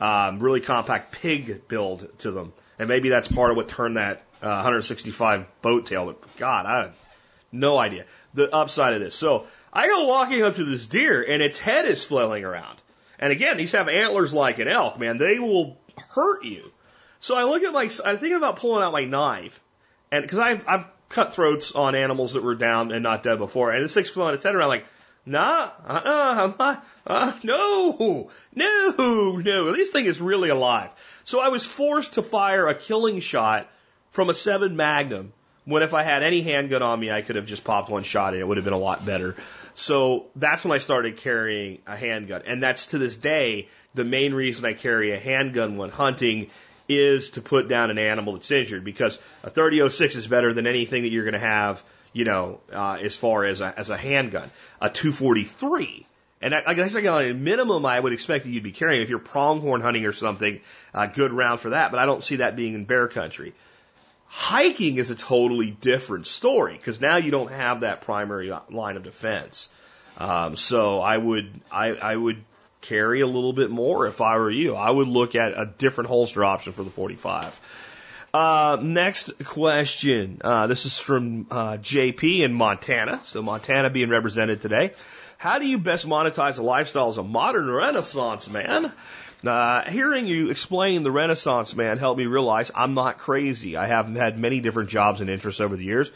Um, 0.00 0.38
really 0.38 0.60
compact 0.60 1.12
pig 1.12 1.66
build 1.66 2.08
to 2.20 2.30
them, 2.30 2.52
and 2.78 2.88
maybe 2.88 3.08
that's 3.08 3.26
part 3.26 3.50
of 3.50 3.56
what 3.56 3.68
turned 3.68 3.96
that 3.96 4.18
uh, 4.42 4.62
165 4.62 5.46
boat 5.60 5.86
tail. 5.86 6.06
But 6.06 6.36
God, 6.36 6.66
I 6.66 6.82
have 6.82 6.96
no 7.50 7.76
idea 7.76 8.04
the 8.34 8.54
upside 8.54 8.94
of 8.94 9.00
this. 9.00 9.14
So 9.14 9.46
I 9.72 9.86
go 9.88 10.06
walking 10.06 10.42
up 10.42 10.54
to 10.54 10.64
this 10.64 10.86
deer, 10.86 11.22
and 11.22 11.42
its 11.42 11.58
head 11.58 11.84
is 11.84 12.04
flailing 12.04 12.44
around. 12.44 12.78
And 13.18 13.32
again, 13.32 13.56
these 13.56 13.72
have 13.72 13.88
antlers 13.88 14.32
like 14.32 14.58
an 14.58 14.68
elk, 14.68 14.98
man. 14.98 15.18
They 15.18 15.38
will 15.38 15.76
hurt 16.10 16.44
you. 16.44 16.70
So 17.20 17.34
I 17.34 17.42
look 17.44 17.64
at 17.64 17.72
my, 17.72 17.90
I'm 18.04 18.18
thinking 18.18 18.36
about 18.36 18.56
pulling 18.56 18.84
out 18.84 18.92
my 18.92 19.04
knife, 19.04 19.60
and 20.12 20.22
because 20.22 20.38
I've 20.38 20.68
I've 20.68 20.86
cut 21.08 21.34
throats 21.34 21.72
on 21.72 21.94
animals 21.94 22.34
that 22.34 22.42
were 22.42 22.54
down 22.54 22.92
and 22.92 23.02
not 23.02 23.22
dead 23.22 23.38
before, 23.38 23.72
and 23.72 23.84
this 23.84 23.94
thing's 23.94 24.10
flowing 24.10 24.34
its 24.34 24.44
head 24.44 24.54
around 24.54 24.68
like, 24.68 24.86
nah, 25.26 25.70
uh-uh, 25.86 26.34
I'm 26.38 26.54
not, 26.58 26.86
uh, 27.06 27.32
no, 27.42 28.30
no, 28.54 29.36
no, 29.36 29.72
this 29.72 29.90
thing 29.90 30.06
is 30.06 30.20
really 30.20 30.48
alive. 30.48 30.90
So 31.24 31.40
I 31.40 31.48
was 31.48 31.64
forced 31.64 32.14
to 32.14 32.22
fire 32.22 32.68
a 32.68 32.74
killing 32.74 33.20
shot 33.20 33.68
from 34.10 34.30
a 34.30 34.34
seven 34.34 34.76
Magnum. 34.76 35.32
When 35.64 35.82
if 35.82 35.92
I 35.92 36.02
had 36.02 36.22
any 36.22 36.40
handgun 36.40 36.82
on 36.82 36.98
me, 36.98 37.10
I 37.10 37.20
could 37.20 37.36
have 37.36 37.44
just 37.44 37.62
popped 37.62 37.90
one 37.90 38.02
shot 38.02 38.32
and 38.32 38.40
it 38.40 38.46
would 38.46 38.56
have 38.56 38.64
been 38.64 38.72
a 38.72 38.78
lot 38.78 39.04
better. 39.04 39.36
So 39.74 40.26
that's 40.34 40.64
when 40.64 40.72
I 40.72 40.78
started 40.78 41.18
carrying 41.18 41.78
a 41.86 41.94
handgun, 41.94 42.42
and 42.46 42.62
that's 42.62 42.86
to 42.86 42.98
this 42.98 43.16
day 43.16 43.68
the 43.94 44.04
main 44.04 44.32
reason 44.32 44.64
I 44.64 44.72
carry 44.72 45.12
a 45.12 45.18
handgun 45.18 45.76
when 45.76 45.90
hunting 45.90 46.50
is 46.88 47.30
to 47.30 47.42
put 47.42 47.68
down 47.68 47.90
an 47.90 47.98
animal 47.98 48.34
that's 48.34 48.50
injured 48.50 48.84
because 48.84 49.18
a 49.44 49.50
3006 49.50 50.16
is 50.16 50.26
better 50.26 50.54
than 50.54 50.66
anything 50.66 51.02
that 51.02 51.10
you're 51.10 51.24
going 51.24 51.34
to 51.34 51.38
have, 51.38 51.82
you 52.18 52.24
know, 52.24 52.58
uh, 52.72 52.98
as 53.00 53.14
far 53.14 53.44
as 53.44 53.60
a, 53.60 53.78
as 53.78 53.90
a 53.90 53.96
handgun. 53.96 54.50
A 54.80 54.90
243. 54.90 56.04
And 56.42 56.52
I, 56.52 56.62
I 56.66 56.74
guess 56.74 56.92
like 56.92 57.04
a 57.04 57.32
minimum, 57.32 57.86
I 57.86 58.00
would 58.00 58.12
expect 58.12 58.42
that 58.42 58.50
you'd 58.50 58.64
be 58.64 58.72
carrying 58.72 59.02
if 59.02 59.08
you're 59.08 59.20
pronghorn 59.20 59.82
hunting 59.82 60.04
or 60.04 60.12
something, 60.12 60.60
a 60.92 61.06
good 61.06 61.32
round 61.32 61.60
for 61.60 61.70
that. 61.70 61.92
But 61.92 62.00
I 62.00 62.06
don't 62.06 62.20
see 62.20 62.36
that 62.36 62.56
being 62.56 62.74
in 62.74 62.86
bear 62.86 63.06
country. 63.06 63.54
Hiking 64.26 64.96
is 64.96 65.10
a 65.10 65.14
totally 65.14 65.70
different 65.70 66.26
story 66.26 66.74
because 66.74 67.00
now 67.00 67.18
you 67.18 67.30
don't 67.30 67.52
have 67.52 67.80
that 67.80 68.00
primary 68.00 68.52
line 68.68 68.96
of 68.96 69.04
defense. 69.04 69.68
Um, 70.18 70.56
so 70.56 71.00
I 71.00 71.16
would 71.16 71.60
I, 71.70 71.90
I 71.90 72.16
would 72.16 72.42
carry 72.80 73.20
a 73.20 73.28
little 73.28 73.52
bit 73.52 73.70
more 73.70 74.08
if 74.08 74.20
I 74.20 74.38
were 74.38 74.50
you. 74.50 74.74
I 74.74 74.90
would 74.90 75.06
look 75.06 75.36
at 75.36 75.52
a 75.56 75.66
different 75.66 76.08
holster 76.08 76.44
option 76.44 76.72
for 76.72 76.82
the 76.82 76.90
45. 76.90 77.60
Uh, 78.32 78.76
next 78.82 79.44
question. 79.44 80.40
Uh, 80.44 80.66
this 80.66 80.84
is 80.84 80.98
from 80.98 81.46
uh, 81.50 81.78
JP 81.78 82.40
in 82.40 82.52
Montana. 82.52 83.20
So 83.24 83.42
Montana 83.42 83.90
being 83.90 84.10
represented 84.10 84.60
today. 84.60 84.92
How 85.38 85.58
do 85.58 85.66
you 85.66 85.78
best 85.78 86.06
monetize 86.06 86.58
a 86.58 86.62
lifestyle 86.62 87.08
as 87.08 87.18
a 87.18 87.22
modern 87.22 87.70
Renaissance 87.70 88.50
man? 88.50 88.92
Uh, 89.46 89.88
hearing 89.88 90.26
you 90.26 90.50
explain 90.50 91.04
the 91.04 91.12
Renaissance 91.12 91.74
man 91.74 91.96
helped 91.96 92.18
me 92.18 92.26
realize 92.26 92.72
I'm 92.74 92.94
not 92.94 93.18
crazy. 93.18 93.76
I 93.76 93.86
have 93.86 94.08
had 94.14 94.38
many 94.38 94.60
different 94.60 94.90
jobs 94.90 95.20
and 95.20 95.30
interests 95.30 95.60
over 95.60 95.76
the 95.76 95.84
years. 95.84 96.10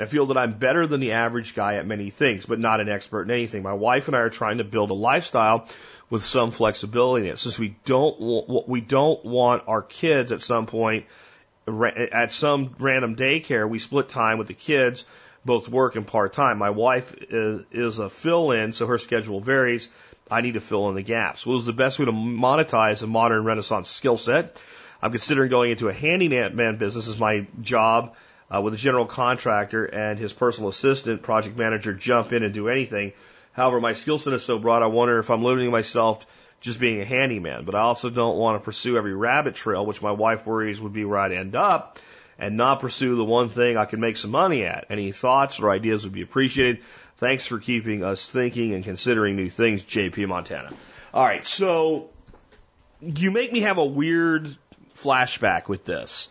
I 0.00 0.06
feel 0.06 0.26
that 0.26 0.38
I'm 0.38 0.58
better 0.58 0.86
than 0.86 1.00
the 1.00 1.12
average 1.12 1.56
guy 1.56 1.74
at 1.74 1.86
many 1.86 2.10
things, 2.10 2.46
but 2.46 2.60
not 2.60 2.80
an 2.80 2.88
expert 2.88 3.22
in 3.22 3.32
anything. 3.32 3.64
My 3.64 3.72
wife 3.72 4.06
and 4.06 4.16
I 4.16 4.20
are 4.20 4.30
trying 4.30 4.58
to 4.58 4.64
build 4.64 4.90
a 4.90 4.94
lifestyle 4.94 5.66
with 6.08 6.22
some 6.22 6.52
flexibility 6.52 7.26
in 7.26 7.32
it. 7.32 7.38
Since 7.40 7.58
we 7.58 7.76
don't 7.84 8.68
we 8.68 8.80
don't 8.80 9.24
want 9.24 9.64
our 9.66 9.82
kids 9.82 10.30
at 10.30 10.40
some 10.40 10.66
point 10.66 11.06
at 12.12 12.32
some 12.32 12.74
random 12.78 13.16
daycare, 13.16 13.68
we 13.68 13.78
split 13.78 14.08
time 14.08 14.38
with 14.38 14.48
the 14.48 14.54
kids, 14.54 15.04
both 15.44 15.68
work 15.68 15.96
and 15.96 16.06
part 16.06 16.32
time. 16.32 16.58
My 16.58 16.70
wife 16.70 17.14
is, 17.30 17.64
is 17.70 17.98
a 17.98 18.08
fill 18.08 18.50
in, 18.52 18.72
so 18.72 18.86
her 18.86 18.98
schedule 18.98 19.40
varies. 19.40 19.88
I 20.30 20.40
need 20.40 20.54
to 20.54 20.60
fill 20.60 20.88
in 20.90 20.94
the 20.94 21.02
gaps. 21.02 21.46
What 21.46 21.56
is 21.56 21.64
the 21.64 21.72
best 21.72 21.98
way 21.98 22.04
to 22.04 22.12
monetize 22.12 23.02
a 23.02 23.06
modern 23.06 23.44
Renaissance 23.44 23.88
skill 23.88 24.16
set? 24.16 24.60
I'm 25.00 25.10
considering 25.10 25.48
going 25.48 25.70
into 25.70 25.88
a 25.88 25.92
handyman 25.92 26.76
business 26.76 27.08
as 27.08 27.18
my 27.18 27.46
job 27.62 28.14
uh, 28.54 28.60
with 28.60 28.74
a 28.74 28.76
general 28.76 29.06
contractor 29.06 29.84
and 29.84 30.18
his 30.18 30.32
personal 30.32 30.70
assistant, 30.70 31.22
project 31.22 31.56
manager, 31.56 31.94
jump 31.94 32.32
in 32.32 32.42
and 32.42 32.52
do 32.52 32.68
anything. 32.68 33.12
However, 33.52 33.80
my 33.80 33.92
skill 33.92 34.18
set 34.18 34.32
is 34.32 34.42
so 34.42 34.58
broad, 34.58 34.82
I 34.82 34.86
wonder 34.86 35.18
if 35.18 35.30
I'm 35.30 35.42
limiting 35.42 35.70
myself 35.70 36.26
just 36.60 36.80
being 36.80 37.00
a 37.00 37.04
handyman. 37.04 37.64
But 37.64 37.74
I 37.74 37.80
also 37.80 38.10
don't 38.10 38.36
want 38.36 38.60
to 38.60 38.64
pursue 38.64 38.96
every 38.96 39.14
rabbit 39.14 39.54
trail, 39.54 39.84
which 39.86 40.02
my 40.02 40.12
wife 40.12 40.46
worries 40.46 40.80
would 40.80 40.92
be 40.92 41.04
where 41.04 41.18
I'd 41.18 41.32
end 41.32 41.54
up, 41.54 41.98
and 42.38 42.56
not 42.56 42.80
pursue 42.80 43.16
the 43.16 43.24
one 43.24 43.48
thing 43.48 43.76
I 43.76 43.84
can 43.84 44.00
make 44.00 44.16
some 44.16 44.30
money 44.30 44.64
at. 44.64 44.86
Any 44.90 45.12
thoughts 45.12 45.60
or 45.60 45.70
ideas 45.70 46.04
would 46.04 46.12
be 46.12 46.22
appreciated. 46.22 46.82
Thanks 47.16 47.46
for 47.46 47.58
keeping 47.58 48.04
us 48.04 48.28
thinking 48.28 48.74
and 48.74 48.84
considering 48.84 49.36
new 49.36 49.50
things, 49.50 49.84
JP 49.84 50.28
Montana. 50.28 50.72
All 51.12 51.24
right, 51.24 51.44
so 51.46 52.10
you 53.00 53.30
make 53.30 53.52
me 53.52 53.60
have 53.60 53.78
a 53.78 53.84
weird 53.84 54.56
flashback 54.94 55.68
with 55.68 55.84
this. 55.84 56.28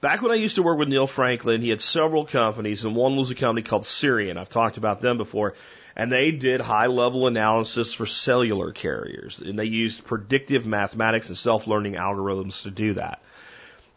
Back 0.00 0.20
when 0.20 0.30
I 0.30 0.34
used 0.34 0.56
to 0.56 0.62
work 0.62 0.78
with 0.78 0.88
Neil 0.88 1.06
Franklin, 1.06 1.62
he 1.62 1.70
had 1.70 1.80
several 1.80 2.26
companies, 2.26 2.84
and 2.84 2.94
one 2.94 3.16
was 3.16 3.30
a 3.30 3.34
company 3.34 3.62
called 3.62 3.82
Sirian. 3.82 4.36
I've 4.36 4.50
talked 4.50 4.76
about 4.76 5.00
them 5.00 5.16
before 5.16 5.54
and 5.96 6.12
they 6.12 6.30
did 6.30 6.60
high 6.60 6.86
level 6.86 7.26
analysis 7.26 7.94
for 7.94 8.04
cellular 8.04 8.70
carriers. 8.70 9.40
And 9.40 9.58
they 9.58 9.64
used 9.64 10.04
predictive 10.04 10.66
mathematics 10.66 11.28
and 11.30 11.38
self 11.38 11.66
learning 11.66 11.94
algorithms 11.94 12.62
to 12.64 12.70
do 12.70 12.94
that. 12.94 13.20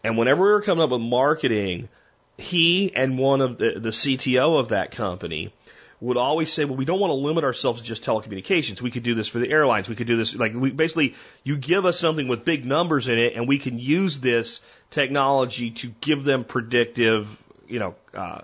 And 0.04 0.18
whenever 0.18 0.44
we 0.44 0.52
were 0.52 0.62
coming 0.62 0.82
up 0.82 0.92
with 0.92 1.02
marketing, 1.02 1.90
he 2.38 2.96
and 2.96 3.18
one 3.18 3.42
of 3.42 3.58
the, 3.58 3.80
the 3.80 3.90
CTO 3.90 4.60
of 4.60 4.70
that 4.70 4.92
company 4.92 5.52
would 6.00 6.16
always 6.16 6.52
say, 6.52 6.64
well, 6.64 6.78
we 6.78 6.86
don't 6.86 7.02
want 7.02 7.12
to 7.12 7.16
limit 7.16 7.44
ourselves 7.44 7.82
to 7.82 7.88
just 7.88 8.06
telecommunications. 8.06 8.82
We 8.82 8.92
could 8.92 9.04
do 9.04 9.16
this 9.16 9.28
for 9.28 9.40
the 9.40 9.52
airlines. 9.52 9.90
We 9.90 9.96
could 9.96 10.08
do 10.08 10.16
this, 10.16 10.34
like, 10.34 10.54
we 10.54 10.72
basically, 10.72 11.16
you 11.44 11.58
give 11.58 11.86
us 11.86 12.00
something 12.00 12.30
with 12.30 12.46
big 12.46 12.66
numbers 12.66 13.10
in 13.10 13.20
it, 13.20 13.34
and 13.36 13.50
we 13.50 13.60
can 13.60 13.78
use 13.78 14.20
this 14.20 14.62
technology 14.92 15.72
to 15.72 15.88
give 16.00 16.24
them 16.24 16.46
predictive 16.46 17.44
you 17.70 17.80
know, 17.80 17.96
uh, 18.14 18.42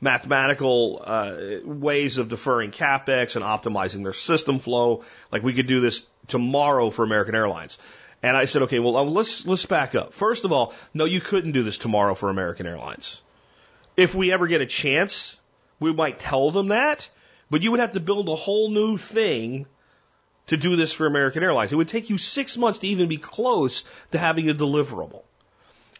mathematical 0.00 1.02
uh, 1.04 1.36
ways 1.64 2.18
of 2.18 2.28
deferring 2.28 2.70
capex 2.70 3.36
and 3.36 3.44
optimizing 3.44 4.02
their 4.02 4.12
system 4.12 4.58
flow. 4.58 5.04
Like 5.32 5.42
we 5.42 5.54
could 5.54 5.66
do 5.66 5.80
this 5.80 6.02
tomorrow 6.28 6.90
for 6.90 7.04
American 7.04 7.34
Airlines. 7.34 7.78
And 8.22 8.36
I 8.36 8.44
said, 8.46 8.62
okay, 8.62 8.78
well, 8.78 8.96
uh, 8.96 9.04
let's 9.04 9.46
let's 9.46 9.66
back 9.66 9.94
up. 9.94 10.12
First 10.12 10.44
of 10.44 10.52
all, 10.52 10.74
no, 10.94 11.04
you 11.04 11.20
couldn't 11.20 11.52
do 11.52 11.62
this 11.62 11.78
tomorrow 11.78 12.14
for 12.14 12.30
American 12.30 12.66
Airlines. 12.66 13.20
If 13.96 14.14
we 14.14 14.32
ever 14.32 14.46
get 14.46 14.60
a 14.60 14.66
chance, 14.66 15.36
we 15.80 15.92
might 15.92 16.18
tell 16.18 16.50
them 16.50 16.68
that, 16.68 17.08
but 17.50 17.62
you 17.62 17.70
would 17.70 17.80
have 17.80 17.92
to 17.92 18.00
build 18.00 18.28
a 18.28 18.34
whole 18.34 18.70
new 18.70 18.96
thing 18.96 19.66
to 20.48 20.56
do 20.56 20.76
this 20.76 20.92
for 20.92 21.06
American 21.06 21.42
Airlines. 21.42 21.72
It 21.72 21.76
would 21.76 21.88
take 21.88 22.10
you 22.10 22.18
six 22.18 22.56
months 22.56 22.80
to 22.80 22.88
even 22.88 23.08
be 23.08 23.16
close 23.16 23.84
to 24.12 24.18
having 24.18 24.48
a 24.48 24.54
deliverable. 24.54 25.22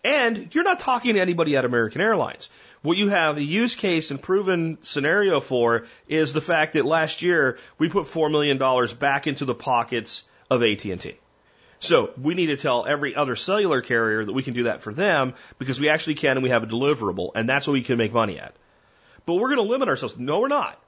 And 0.06 0.54
you're 0.54 0.62
not 0.62 0.78
talking 0.78 1.14
to 1.14 1.20
anybody 1.20 1.56
at 1.56 1.64
American 1.64 2.00
Airlines. 2.00 2.48
What 2.82 2.96
you 2.96 3.08
have 3.08 3.38
a 3.38 3.42
use 3.42 3.74
case 3.74 4.12
and 4.12 4.22
proven 4.22 4.78
scenario 4.82 5.40
for 5.40 5.86
is 6.06 6.32
the 6.32 6.40
fact 6.40 6.74
that 6.74 6.86
last 6.86 7.22
year 7.22 7.58
we 7.76 7.88
put 7.88 8.04
$4 8.04 8.30
million 8.30 8.56
back 9.00 9.26
into 9.26 9.44
the 9.44 9.54
pockets 9.54 10.22
of 10.48 10.62
AT&T. 10.62 11.18
So 11.80 12.12
we 12.16 12.34
need 12.34 12.46
to 12.46 12.56
tell 12.56 12.86
every 12.86 13.16
other 13.16 13.34
cellular 13.34 13.80
carrier 13.80 14.24
that 14.24 14.32
we 14.32 14.44
can 14.44 14.54
do 14.54 14.62
that 14.64 14.80
for 14.80 14.94
them 14.94 15.34
because 15.58 15.80
we 15.80 15.88
actually 15.88 16.14
can 16.14 16.36
and 16.36 16.44
we 16.44 16.50
have 16.50 16.62
a 16.62 16.68
deliverable 16.68 17.32
and 17.34 17.48
that's 17.48 17.66
what 17.66 17.72
we 17.72 17.82
can 17.82 17.98
make 17.98 18.12
money 18.12 18.38
at. 18.38 18.54
But 19.26 19.34
we're 19.34 19.56
going 19.56 19.66
to 19.66 19.72
limit 19.72 19.88
ourselves. 19.88 20.16
No, 20.16 20.38
we're 20.38 20.46
not. 20.46 20.80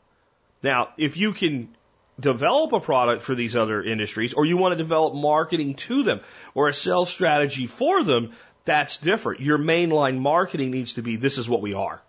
Now, 0.62 0.90
if 0.96 1.16
you 1.16 1.32
can 1.32 1.74
develop 2.20 2.72
a 2.72 2.80
product 2.80 3.22
for 3.22 3.34
these 3.34 3.56
other 3.56 3.82
industries 3.82 4.34
or 4.34 4.44
you 4.44 4.56
want 4.56 4.72
to 4.72 4.76
develop 4.76 5.14
marketing 5.14 5.74
to 5.74 6.04
them 6.04 6.20
or 6.54 6.68
a 6.68 6.74
sales 6.74 7.10
strategy 7.10 7.66
for 7.66 8.04
them, 8.04 8.32
that's 8.68 8.98
different. 8.98 9.40
Your 9.40 9.56
mainline 9.56 10.18
marketing 10.18 10.70
needs 10.70 10.92
to 10.94 11.02
be 11.02 11.16
this 11.16 11.38
is 11.38 11.48
what 11.48 11.62
we 11.62 11.72
are. 11.72 12.02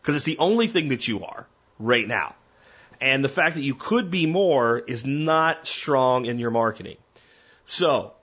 Because 0.00 0.16
it's 0.16 0.24
the 0.24 0.38
only 0.38 0.66
thing 0.66 0.88
that 0.88 1.06
you 1.06 1.22
are 1.24 1.46
right 1.78 2.08
now. 2.08 2.34
And 3.02 3.22
the 3.22 3.28
fact 3.28 3.56
that 3.56 3.62
you 3.62 3.74
could 3.74 4.10
be 4.10 4.24
more 4.24 4.78
is 4.78 5.04
not 5.04 5.66
strong 5.66 6.24
in 6.24 6.38
your 6.38 6.50
marketing. 6.50 6.96
So, 7.66 8.14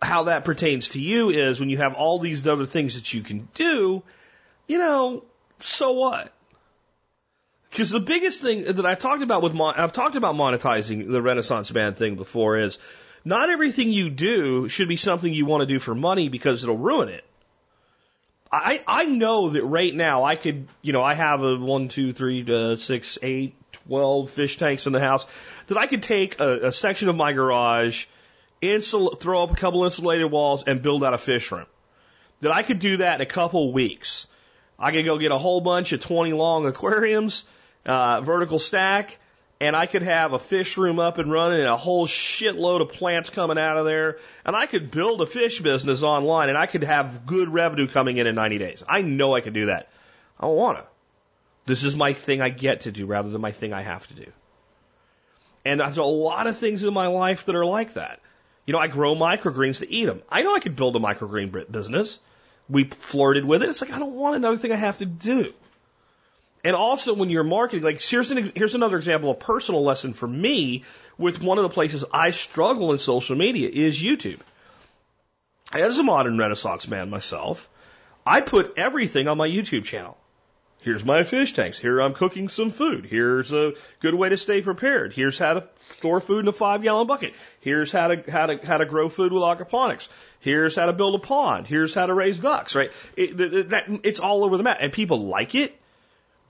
how 0.00 0.24
that 0.24 0.44
pertains 0.44 0.90
to 0.90 1.00
you 1.00 1.30
is 1.30 1.58
when 1.58 1.70
you 1.70 1.78
have 1.78 1.94
all 1.94 2.20
these 2.20 2.46
other 2.46 2.66
things 2.66 2.94
that 2.94 3.12
you 3.12 3.22
can 3.22 3.48
do, 3.54 4.04
you 4.68 4.78
know, 4.78 5.24
so 5.58 5.90
what? 5.90 6.32
Because 7.70 7.90
the 7.90 7.98
biggest 7.98 8.42
thing 8.42 8.62
that 8.62 8.86
I've 8.86 9.00
talked 9.00 9.22
about 9.22 9.42
with, 9.42 9.54
mon- 9.54 9.74
I've 9.76 9.92
talked 9.92 10.14
about 10.14 10.36
monetizing 10.36 11.10
the 11.10 11.20
Renaissance 11.20 11.74
man 11.74 11.94
thing 11.94 12.14
before 12.14 12.60
is 12.60 12.78
not 13.24 13.50
everything 13.50 13.90
you 13.90 14.08
do 14.08 14.68
should 14.68 14.88
be 14.88 14.96
something 14.96 15.32
you 15.32 15.46
want 15.46 15.62
to 15.62 15.66
do 15.66 15.80
for 15.80 15.96
money 15.96 16.28
because 16.28 16.62
it'll 16.62 16.78
ruin 16.78 17.08
it. 17.08 17.24
I, 18.52 18.82
I 18.86 19.04
know 19.06 19.50
that 19.50 19.64
right 19.64 19.94
now 19.94 20.24
I 20.24 20.34
could, 20.34 20.66
you 20.82 20.92
know, 20.92 21.02
I 21.02 21.14
have 21.14 21.42
a 21.42 21.56
one, 21.56 21.88
two, 21.88 22.12
three, 22.12 22.42
to 22.44 22.76
six, 22.76 23.16
eight, 23.22 23.54
twelve 23.72 24.30
fish 24.30 24.56
tanks 24.56 24.86
in 24.86 24.92
the 24.92 25.00
house 25.00 25.26
that 25.68 25.78
I 25.78 25.86
could 25.86 26.02
take 26.02 26.40
a, 26.40 26.68
a 26.68 26.72
section 26.72 27.08
of 27.08 27.16
my 27.16 27.32
garage, 27.32 28.06
insul- 28.60 29.20
throw 29.20 29.44
up 29.44 29.52
a 29.52 29.56
couple 29.56 29.84
insulated 29.84 30.30
walls 30.30 30.64
and 30.66 30.82
build 30.82 31.04
out 31.04 31.14
a 31.14 31.18
fish 31.18 31.52
room. 31.52 31.66
That 32.40 32.52
I 32.52 32.62
could 32.62 32.80
do 32.80 32.96
that 32.98 33.16
in 33.16 33.20
a 33.20 33.26
couple 33.26 33.72
weeks. 33.72 34.26
I 34.78 34.90
could 34.90 35.04
go 35.04 35.18
get 35.18 35.30
a 35.30 35.38
whole 35.38 35.60
bunch 35.60 35.92
of 35.92 36.00
20 36.00 36.32
long 36.32 36.66
aquariums, 36.66 37.44
uh, 37.86 38.20
vertical 38.22 38.58
stack, 38.58 39.18
and 39.60 39.76
I 39.76 39.84
could 39.84 40.02
have 40.02 40.32
a 40.32 40.38
fish 40.38 40.78
room 40.78 40.98
up 40.98 41.18
and 41.18 41.30
running 41.30 41.60
and 41.60 41.68
a 41.68 41.76
whole 41.76 42.06
shitload 42.06 42.80
of 42.80 42.92
plants 42.92 43.28
coming 43.28 43.58
out 43.58 43.76
of 43.76 43.84
there. 43.84 44.18
And 44.44 44.56
I 44.56 44.64
could 44.64 44.90
build 44.90 45.20
a 45.20 45.26
fish 45.26 45.60
business 45.60 46.02
online 46.02 46.48
and 46.48 46.56
I 46.56 46.64
could 46.64 46.82
have 46.82 47.26
good 47.26 47.52
revenue 47.52 47.86
coming 47.86 48.16
in 48.16 48.26
in 48.26 48.34
90 48.34 48.58
days. 48.58 48.82
I 48.88 49.02
know 49.02 49.34
I 49.34 49.42
could 49.42 49.52
do 49.52 49.66
that. 49.66 49.90
I 50.38 50.46
don't 50.46 50.56
want 50.56 50.78
to. 50.78 50.84
This 51.66 51.84
is 51.84 51.94
my 51.94 52.14
thing 52.14 52.40
I 52.40 52.48
get 52.48 52.82
to 52.82 52.92
do 52.92 53.04
rather 53.04 53.28
than 53.28 53.42
my 53.42 53.52
thing 53.52 53.74
I 53.74 53.82
have 53.82 54.06
to 54.08 54.14
do. 54.14 54.32
And 55.66 55.80
there's 55.80 55.98
a 55.98 56.04
lot 56.04 56.46
of 56.46 56.56
things 56.56 56.82
in 56.82 56.94
my 56.94 57.08
life 57.08 57.44
that 57.44 57.54
are 57.54 57.66
like 57.66 57.94
that. 57.94 58.20
You 58.66 58.72
know, 58.72 58.78
I 58.78 58.86
grow 58.86 59.14
microgreens 59.14 59.80
to 59.80 59.92
eat 59.92 60.06
them. 60.06 60.22
I 60.30 60.42
know 60.42 60.54
I 60.54 60.60
could 60.60 60.74
build 60.74 60.96
a 60.96 61.00
microgreen 61.00 61.70
business. 61.70 62.18
We 62.70 62.84
flirted 62.84 63.44
with 63.44 63.62
it. 63.62 63.68
It's 63.68 63.82
like, 63.82 63.92
I 63.92 63.98
don't 63.98 64.14
want 64.14 64.36
another 64.36 64.56
thing 64.56 64.72
I 64.72 64.76
have 64.76 64.98
to 64.98 65.06
do. 65.06 65.52
And 66.62 66.76
also 66.76 67.14
when 67.14 67.30
you're 67.30 67.44
marketing, 67.44 67.84
like 67.84 68.00
here's, 68.00 68.30
an, 68.30 68.52
here's 68.54 68.74
another 68.74 68.96
example, 68.96 69.30
a 69.30 69.34
personal 69.34 69.82
lesson 69.82 70.12
for 70.12 70.26
me 70.26 70.84
with 71.16 71.42
one 71.42 71.58
of 71.58 71.62
the 71.62 71.70
places 71.70 72.04
I 72.12 72.32
struggle 72.32 72.92
in 72.92 72.98
social 72.98 73.36
media 73.36 73.68
is 73.68 74.02
YouTube. 74.02 74.40
As 75.72 75.98
a 75.98 76.02
modern 76.02 76.36
renaissance 76.36 76.88
man 76.88 77.10
myself, 77.10 77.68
I 78.26 78.40
put 78.40 78.74
everything 78.76 79.28
on 79.28 79.38
my 79.38 79.48
YouTube 79.48 79.84
channel. 79.84 80.16
Here's 80.82 81.04
my 81.04 81.24
fish 81.24 81.52
tanks. 81.52 81.78
Here 81.78 82.00
I'm 82.00 82.14
cooking 82.14 82.48
some 82.48 82.70
food. 82.70 83.04
Here's 83.04 83.52
a 83.52 83.74
good 84.00 84.14
way 84.14 84.30
to 84.30 84.38
stay 84.38 84.62
prepared. 84.62 85.12
Here's 85.12 85.38
how 85.38 85.54
to 85.54 85.68
store 85.90 86.20
food 86.20 86.40
in 86.40 86.48
a 86.48 86.52
five 86.52 86.82
gallon 86.82 87.06
bucket. 87.06 87.34
Here's 87.60 87.92
how 87.92 88.08
to, 88.08 88.30
how 88.30 88.46
to, 88.46 88.66
how 88.66 88.78
to 88.78 88.86
grow 88.86 89.10
food 89.10 89.32
with 89.32 89.42
aquaponics. 89.42 90.08
Here's 90.40 90.76
how 90.76 90.86
to 90.86 90.94
build 90.94 91.14
a 91.16 91.18
pond. 91.18 91.66
Here's 91.66 91.92
how 91.92 92.06
to 92.06 92.14
raise 92.14 92.40
ducks, 92.40 92.74
right? 92.74 92.90
It, 93.14 93.68
that, 93.70 94.00
it's 94.04 94.20
all 94.20 94.42
over 94.42 94.56
the 94.56 94.62
map 94.62 94.78
and 94.80 94.90
people 94.90 95.26
like 95.26 95.54
it 95.54 95.78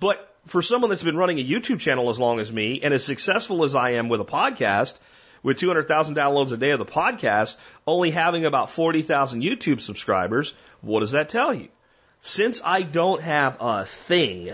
but 0.01 0.26
for 0.46 0.62
someone 0.62 0.90
that's 0.90 1.03
been 1.03 1.16
running 1.16 1.38
a 1.38 1.44
YouTube 1.44 1.80
channel 1.80 2.11
as 2.11 2.18
long 2.18 2.40
as 2.40 2.53
me 2.53 2.80
and 2.82 2.92
as 2.92 3.05
successful 3.05 3.64
as 3.64 3.74
I 3.74 3.90
am 3.90 4.09
with 4.09 4.20
a 4.20 4.24
podcast, 4.24 4.98
with 5.42 5.59
200,000 5.59 6.14
downloads 6.14 6.53
a 6.53 6.57
day 6.57 6.70
of 6.70 6.78
the 6.78 6.84
podcast, 6.84 7.57
only 7.86 8.11
having 8.11 8.44
about 8.44 8.70
40,000 8.70 9.42
YouTube 9.42 9.80
subscribers, 9.80 10.55
what 10.80 11.01
does 11.01 11.12
that 11.12 11.28
tell 11.28 11.55
you? 11.55 11.68
Since 12.22 12.61
I 12.64 12.82
don't 12.82 13.22
have 13.22 13.59
a 13.61 13.84
thing, 13.84 14.53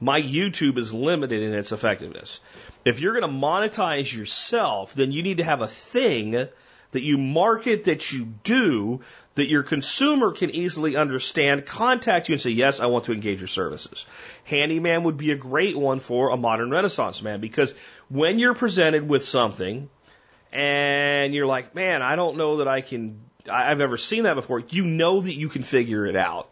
my 0.00 0.20
YouTube 0.20 0.78
is 0.78 0.94
limited 0.94 1.42
in 1.42 1.54
its 1.54 1.72
effectiveness. 1.72 2.40
If 2.84 3.00
you're 3.00 3.18
going 3.18 3.30
to 3.30 3.46
monetize 3.46 4.14
yourself, 4.14 4.94
then 4.94 5.12
you 5.12 5.22
need 5.22 5.38
to 5.38 5.44
have 5.44 5.60
a 5.60 5.68
thing 5.68 6.48
that 6.92 7.02
you 7.02 7.18
market 7.18 7.84
that 7.84 8.12
you 8.12 8.24
do 8.42 9.00
that 9.34 9.48
your 9.48 9.62
consumer 9.62 10.32
can 10.32 10.50
easily 10.50 10.96
understand, 10.96 11.64
contact 11.64 12.28
you 12.28 12.32
and 12.32 12.42
say, 12.42 12.50
yes, 12.50 12.80
I 12.80 12.86
want 12.86 13.04
to 13.04 13.12
engage 13.12 13.38
your 13.38 13.46
services. 13.46 14.04
Handyman 14.42 15.04
would 15.04 15.16
be 15.16 15.30
a 15.30 15.36
great 15.36 15.78
one 15.78 16.00
for 16.00 16.30
a 16.30 16.36
modern 16.36 16.70
renaissance 16.70 17.22
man 17.22 17.40
because 17.40 17.72
when 18.08 18.40
you're 18.40 18.54
presented 18.54 19.08
with 19.08 19.24
something 19.24 19.88
and 20.52 21.34
you're 21.34 21.46
like, 21.46 21.74
man, 21.74 22.02
I 22.02 22.16
don't 22.16 22.36
know 22.36 22.56
that 22.56 22.68
I 22.68 22.80
can, 22.80 23.20
I've 23.48 23.80
ever 23.80 23.96
seen 23.96 24.24
that 24.24 24.34
before, 24.34 24.58
you 24.58 24.84
know 24.84 25.20
that 25.20 25.34
you 25.34 25.48
can 25.48 25.62
figure 25.62 26.04
it 26.04 26.16
out. 26.16 26.50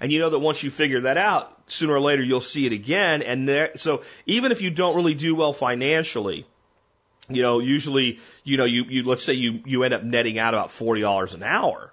And 0.00 0.10
you 0.10 0.18
know 0.18 0.30
that 0.30 0.38
once 0.38 0.62
you 0.62 0.70
figure 0.70 1.02
that 1.02 1.18
out, 1.18 1.54
sooner 1.66 1.92
or 1.92 2.00
later 2.00 2.22
you'll 2.22 2.40
see 2.40 2.64
it 2.64 2.72
again. 2.72 3.22
And 3.22 3.46
there, 3.46 3.72
so 3.76 4.02
even 4.24 4.50
if 4.50 4.62
you 4.62 4.70
don't 4.70 4.96
really 4.96 5.14
do 5.14 5.34
well 5.34 5.52
financially, 5.52 6.46
you 7.28 7.42
know, 7.42 7.58
usually, 7.58 8.20
you 8.42 8.56
know, 8.56 8.64
you, 8.64 8.84
you 8.84 9.02
let's 9.04 9.24
say 9.24 9.32
you, 9.32 9.60
you 9.64 9.82
end 9.84 9.94
up 9.94 10.02
netting 10.02 10.38
out 10.38 10.54
about 10.54 10.68
$40 10.68 11.34
an 11.34 11.42
hour. 11.42 11.92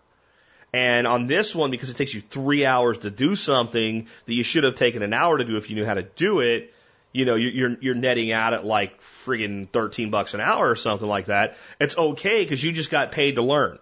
And 0.74 1.06
on 1.06 1.28
this 1.28 1.54
one, 1.54 1.72
because 1.72 1.90
it 1.90 1.98
takes 1.98 2.14
you 2.14 2.22
three 2.22 2.66
hours 2.66 3.00
to 3.00 3.12
do 3.12 3.36
something 3.36 4.08
that 4.26 4.34
you 4.34 4.44
should 4.44 4.64
have 4.64 4.76
taken 4.76 5.04
an 5.04 5.14
hour 5.14 5.38
to 5.38 5.44
do 5.44 5.58
if 5.58 5.70
you 5.70 5.76
knew 5.76 5.86
how 5.86 5.96
to 5.96 6.04
do 6.04 6.40
it, 6.40 6.74
you 7.12 7.26
know, 7.26 7.36
you're, 7.36 7.78
you're 7.82 7.96
netting 7.96 8.32
out 8.32 8.54
at 8.54 8.66
like 8.66 9.02
friggin' 9.02 9.68
13 9.70 10.12
bucks 10.12 10.34
an 10.34 10.40
hour 10.40 10.70
or 10.70 10.78
something 10.78 11.08
like 11.08 11.26
that. 11.26 11.58
It's 11.80 11.98
okay 11.98 12.44
because 12.44 12.64
you 12.64 12.72
just 12.72 12.90
got 12.90 13.12
paid 13.12 13.36
to 13.36 13.42
learn. 13.42 13.80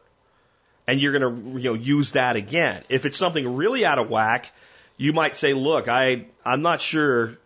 And 0.87 0.99
you're 0.99 1.17
going 1.17 1.53
to, 1.53 1.59
you 1.59 1.69
know, 1.69 1.75
use 1.75 2.13
that 2.13 2.35
again. 2.35 2.83
If 2.89 3.05
it's 3.05 3.17
something 3.17 3.55
really 3.55 3.85
out 3.85 3.99
of 3.99 4.09
whack, 4.09 4.51
you 4.97 5.13
might 5.13 5.35
say, 5.35 5.53
look, 5.53 5.87
I, 5.87 6.25
I'm 6.43 6.63
not 6.63 6.81
sure 6.81 7.37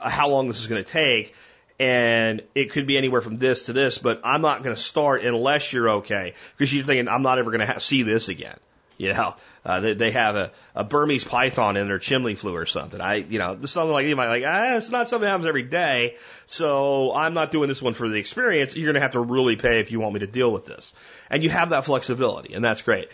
how 0.00 0.28
long 0.28 0.48
this 0.48 0.58
is 0.58 0.66
going 0.66 0.82
to 0.82 0.90
take 0.90 1.34
and 1.78 2.42
it 2.54 2.72
could 2.72 2.86
be 2.86 2.98
anywhere 2.98 3.20
from 3.20 3.38
this 3.38 3.66
to 3.66 3.72
this, 3.72 3.98
but 3.98 4.20
I'm 4.24 4.42
not 4.42 4.62
going 4.62 4.74
to 4.74 4.80
start 4.80 5.24
unless 5.24 5.72
you're 5.72 5.90
okay 5.90 6.34
because 6.56 6.72
you're 6.74 6.84
thinking 6.84 7.08
I'm 7.08 7.22
not 7.22 7.38
ever 7.38 7.50
going 7.50 7.66
to 7.66 7.80
see 7.80 8.02
this 8.02 8.28
again. 8.28 8.58
You 9.00 9.12
know, 9.12 9.36
uh, 9.64 9.78
they, 9.78 9.94
they 9.94 10.10
have 10.10 10.34
a, 10.34 10.50
a 10.74 10.82
Burmese 10.82 11.22
python 11.22 11.76
in 11.76 11.86
their 11.86 12.00
chimney 12.00 12.34
flue 12.34 12.56
or 12.56 12.66
something. 12.66 13.00
I, 13.00 13.14
you 13.14 13.38
know, 13.38 13.56
something 13.64 13.92
like 13.92 14.06
you 14.06 14.16
might 14.16 14.26
like, 14.26 14.42
ah, 14.44 14.76
it's 14.76 14.90
not 14.90 15.08
something 15.08 15.22
that 15.22 15.30
happens 15.30 15.46
every 15.46 15.62
day. 15.62 16.16
So 16.46 17.14
I'm 17.14 17.32
not 17.32 17.52
doing 17.52 17.68
this 17.68 17.80
one 17.80 17.94
for 17.94 18.08
the 18.08 18.16
experience. 18.16 18.74
You're 18.74 18.86
going 18.86 18.96
to 18.96 19.00
have 19.00 19.12
to 19.12 19.20
really 19.20 19.54
pay 19.54 19.78
if 19.78 19.92
you 19.92 20.00
want 20.00 20.14
me 20.14 20.20
to 20.20 20.26
deal 20.26 20.50
with 20.50 20.66
this. 20.66 20.92
And 21.30 21.44
you 21.44 21.50
have 21.50 21.70
that 21.70 21.84
flexibility 21.84 22.54
and 22.54 22.64
that's 22.64 22.82
great. 22.82 23.08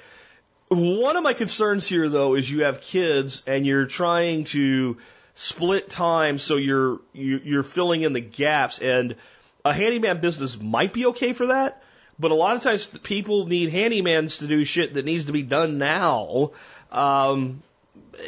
One 0.68 1.18
of 1.18 1.22
my 1.22 1.34
concerns 1.34 1.86
here 1.86 2.08
though 2.08 2.34
is 2.34 2.50
you 2.50 2.64
have 2.64 2.80
kids 2.80 3.42
and 3.46 3.66
you're 3.66 3.84
trying 3.84 4.44
to 4.44 4.96
split 5.34 5.90
time 5.90 6.38
so 6.38 6.56
you're, 6.56 7.00
you're 7.12 7.62
filling 7.62 8.02
in 8.02 8.12
the 8.12 8.20
gaps 8.20 8.78
and 8.78 9.16
a 9.64 9.72
handyman 9.72 10.20
business 10.20 10.60
might 10.60 10.92
be 10.92 11.06
okay 11.06 11.32
for 11.32 11.48
that 11.48 11.82
but 12.18 12.30
a 12.30 12.34
lot 12.34 12.56
of 12.56 12.62
times 12.62 12.86
people 12.86 13.46
need 13.46 13.72
handymans 13.72 14.38
to 14.38 14.46
do 14.46 14.64
shit 14.64 14.94
that 14.94 15.04
needs 15.04 15.26
to 15.26 15.32
be 15.32 15.42
done 15.42 15.78
now. 15.78 16.52
Um, 16.92 17.62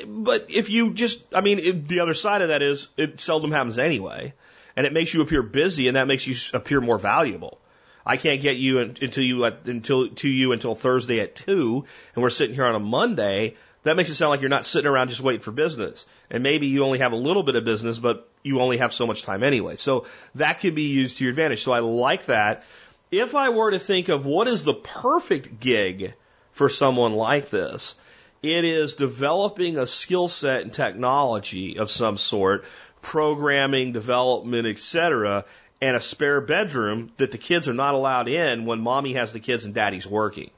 but 0.06 0.46
if 0.48 0.70
you 0.70 0.92
just, 0.92 1.22
I 1.32 1.40
mean, 1.40 1.58
if 1.60 1.86
the 1.86 2.00
other 2.00 2.14
side 2.14 2.42
of 2.42 2.48
that 2.48 2.62
is 2.62 2.88
it 2.96 3.20
seldom 3.20 3.52
happens 3.52 3.78
anyway, 3.78 4.34
and 4.76 4.86
it 4.86 4.92
makes 4.92 5.14
you 5.14 5.22
appear 5.22 5.42
busy, 5.42 5.88
and 5.88 5.96
that 5.96 6.08
makes 6.08 6.26
you 6.26 6.34
appear 6.52 6.80
more 6.80 6.98
valuable. 6.98 7.58
I 8.04 8.16
can't 8.16 8.40
get 8.40 8.56
you 8.56 8.78
until 8.80 9.24
you 9.24 9.44
until 9.44 10.08
to 10.08 10.28
you 10.28 10.52
until 10.52 10.74
Thursday 10.74 11.20
at 11.20 11.34
two, 11.34 11.84
and 12.14 12.22
we're 12.22 12.30
sitting 12.30 12.54
here 12.54 12.66
on 12.66 12.74
a 12.74 12.80
Monday. 12.80 13.56
That 13.86 13.96
makes 13.96 14.10
it 14.10 14.16
sound 14.16 14.30
like 14.30 14.40
you're 14.40 14.50
not 14.50 14.66
sitting 14.66 14.88
around 14.88 15.08
just 15.08 15.20
waiting 15.20 15.42
for 15.42 15.52
business, 15.52 16.06
and 16.28 16.42
maybe 16.42 16.66
you 16.66 16.84
only 16.84 16.98
have 16.98 17.12
a 17.12 17.16
little 17.16 17.44
bit 17.44 17.54
of 17.54 17.64
business, 17.64 18.00
but 18.00 18.28
you 18.42 18.60
only 18.60 18.78
have 18.78 18.92
so 18.92 19.06
much 19.06 19.22
time 19.22 19.44
anyway. 19.44 19.76
So 19.76 20.06
that 20.34 20.58
can 20.58 20.74
be 20.74 20.88
used 20.88 21.18
to 21.18 21.24
your 21.24 21.30
advantage. 21.30 21.62
So 21.62 21.72
I 21.72 21.78
like 21.78 22.26
that 22.26 22.64
if 23.10 23.36
I 23.36 23.50
were 23.50 23.70
to 23.70 23.78
think 23.78 24.08
of 24.08 24.26
what 24.26 24.48
is 24.48 24.64
the 24.64 24.74
perfect 24.74 25.60
gig 25.60 26.14
for 26.50 26.68
someone 26.68 27.12
like 27.12 27.50
this, 27.50 27.94
it 28.42 28.64
is 28.64 28.94
developing 28.94 29.78
a 29.78 29.86
skill 29.86 30.26
set 30.26 30.62
and 30.62 30.72
technology 30.72 31.78
of 31.78 31.88
some 31.88 32.16
sort, 32.16 32.64
programming, 33.02 33.92
development, 33.92 34.66
etc., 34.66 35.44
and 35.80 35.96
a 35.96 36.00
spare 36.00 36.40
bedroom 36.40 37.12
that 37.18 37.30
the 37.30 37.38
kids 37.38 37.68
are 37.68 37.74
not 37.74 37.94
allowed 37.94 38.26
in 38.28 38.64
when 38.64 38.80
mommy 38.80 39.12
has 39.12 39.32
the 39.32 39.40
kids 39.40 39.64
and 39.64 39.74
daddy's 39.74 40.06
working. 40.06 40.50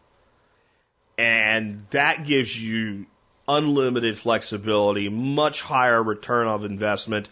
And 1.18 1.84
that 1.90 2.24
gives 2.24 2.56
you 2.56 3.06
unlimited 3.48 4.18
flexibility, 4.18 5.08
much 5.08 5.62
higher 5.62 6.02
return 6.02 6.46
of 6.46 6.64
investment, 6.64 7.28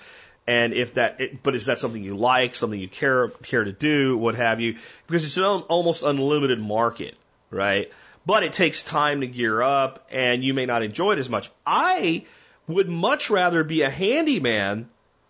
and 0.46 0.72
if 0.72 0.94
that, 0.94 1.20
it, 1.20 1.42
but 1.42 1.54
is 1.54 1.66
that 1.66 1.78
something 1.78 2.02
you 2.02 2.16
like, 2.16 2.54
something 2.54 2.78
you 2.78 2.88
care 2.88 3.28
care 3.28 3.64
to 3.64 3.72
do, 3.72 4.16
what 4.16 4.36
have 4.36 4.60
you? 4.60 4.76
Because 5.06 5.24
it's 5.24 5.36
an 5.36 5.44
almost 5.44 6.02
unlimited 6.02 6.60
market, 6.60 7.16
right? 7.50 7.92
But 8.24 8.42
it 8.42 8.52
takes 8.52 8.82
time 8.82 9.20
to 9.20 9.26
gear 9.26 9.60
up, 9.62 10.08
and 10.10 10.42
you 10.42 10.54
may 10.54 10.66
not 10.66 10.82
enjoy 10.82 11.12
it 11.12 11.18
as 11.18 11.28
much. 11.28 11.50
I 11.66 12.24
would 12.66 12.88
much 12.88 13.30
rather 13.30 13.62
be 13.62 13.82
a 13.82 13.90
handyman 13.90 14.88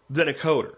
than 0.08 0.28
a 0.28 0.32
coder. 0.32 0.74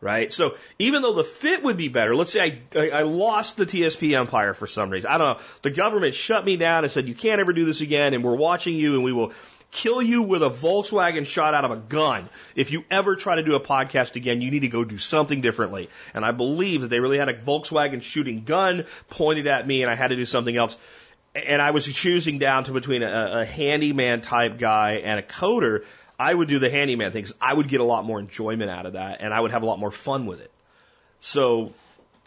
Right? 0.00 0.32
So 0.32 0.56
even 0.78 1.02
though 1.02 1.12
the 1.12 1.24
fit 1.24 1.62
would 1.62 1.76
be 1.76 1.88
better, 1.88 2.16
let's 2.16 2.32
say 2.32 2.62
I, 2.74 2.88
I, 2.88 3.02
lost 3.02 3.56
the 3.56 3.66
TSP 3.66 4.18
Empire 4.18 4.54
for 4.54 4.66
some 4.66 4.90
reason. 4.90 5.10
I 5.10 5.18
don't 5.18 5.38
know. 5.38 5.44
The 5.62 5.70
government 5.70 6.14
shut 6.14 6.44
me 6.44 6.56
down 6.56 6.84
and 6.84 6.92
said, 6.92 7.06
you 7.08 7.14
can't 7.14 7.40
ever 7.40 7.52
do 7.52 7.64
this 7.64 7.80
again 7.80 8.14
and 8.14 8.24
we're 8.24 8.36
watching 8.36 8.74
you 8.74 8.94
and 8.94 9.04
we 9.04 9.12
will 9.12 9.32
kill 9.70 10.02
you 10.02 10.22
with 10.22 10.42
a 10.42 10.48
Volkswagen 10.48 11.24
shot 11.24 11.54
out 11.54 11.64
of 11.64 11.70
a 11.70 11.76
gun. 11.76 12.28
If 12.56 12.72
you 12.72 12.84
ever 12.90 13.16
try 13.16 13.36
to 13.36 13.42
do 13.42 13.54
a 13.54 13.60
podcast 13.60 14.16
again, 14.16 14.40
you 14.40 14.50
need 14.50 14.60
to 14.60 14.68
go 14.68 14.84
do 14.84 14.98
something 14.98 15.40
differently. 15.40 15.90
And 16.14 16.24
I 16.24 16.32
believe 16.32 16.82
that 16.82 16.88
they 16.88 17.00
really 17.00 17.18
had 17.18 17.28
a 17.28 17.34
Volkswagen 17.34 18.02
shooting 18.02 18.44
gun 18.44 18.86
pointed 19.08 19.46
at 19.46 19.66
me 19.66 19.82
and 19.82 19.90
I 19.90 19.94
had 19.94 20.08
to 20.08 20.16
do 20.16 20.24
something 20.24 20.56
else. 20.56 20.76
And 21.34 21.62
I 21.62 21.70
was 21.70 21.86
choosing 21.86 22.38
down 22.38 22.64
to 22.64 22.72
between 22.72 23.04
a, 23.04 23.40
a 23.40 23.44
handyman 23.44 24.20
type 24.20 24.58
guy 24.58 24.94
and 25.04 25.20
a 25.20 25.22
coder. 25.22 25.84
I 26.20 26.34
would 26.34 26.48
do 26.48 26.58
the 26.58 26.68
handyman 26.68 27.12
thing 27.12 27.22
because 27.22 27.36
I 27.40 27.54
would 27.54 27.66
get 27.66 27.80
a 27.80 27.84
lot 27.84 28.04
more 28.04 28.20
enjoyment 28.20 28.70
out 28.70 28.84
of 28.84 28.92
that 28.92 29.22
and 29.22 29.32
I 29.32 29.40
would 29.40 29.52
have 29.52 29.62
a 29.62 29.66
lot 29.66 29.78
more 29.78 29.90
fun 29.90 30.26
with 30.26 30.40
it. 30.42 30.50
So 31.22 31.72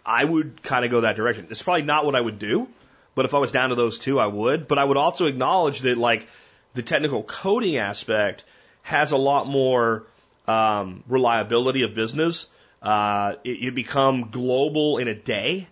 I 0.04 0.26
would 0.26 0.64
kind 0.64 0.84
of 0.84 0.89
go 0.89 1.02
that 1.02 1.16
direction. 1.16 1.46
It's 1.52 1.62
probably 1.62 1.84
not 1.84 2.04
what 2.04 2.16
I 2.16 2.22
would 2.22 2.39
do, 2.39 2.68
but 3.14 3.26
if 3.26 3.36
I 3.36 3.38
was 3.38 3.52
down 3.52 3.70
to 3.70 3.76
those 3.76 4.00
two, 4.00 4.20
I 4.20 4.26
would. 4.26 4.68
But 4.68 4.80
I 4.80 4.84
would 4.84 4.98
also 4.98 5.28
acknowledge 5.28 5.82
that 5.82 5.96
like 5.96 6.28
the 6.74 6.82
technical 6.82 7.22
coding 7.22 7.78
aspect 7.78 8.44
has 8.82 9.12
a 9.12 9.18
lot 9.18 9.46
more 9.46 10.08
um, 10.48 11.04
reliability 11.08 11.84
of 11.84 11.94
business. 11.94 12.48
Uh, 12.82 13.36
it, 13.44 13.60
you 13.60 13.72
become 13.72 14.30
global 14.32 14.98
in 14.98 15.08
a 15.08 15.14
day. 15.14 15.68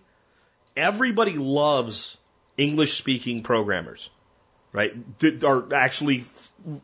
Everybody 0.76 1.32
loves 1.34 2.16
English 2.56 2.94
speaking 2.94 3.42
programmers, 3.42 4.10
right? 4.70 4.94
That 5.18 5.42
are 5.42 5.74
actually 5.74 6.22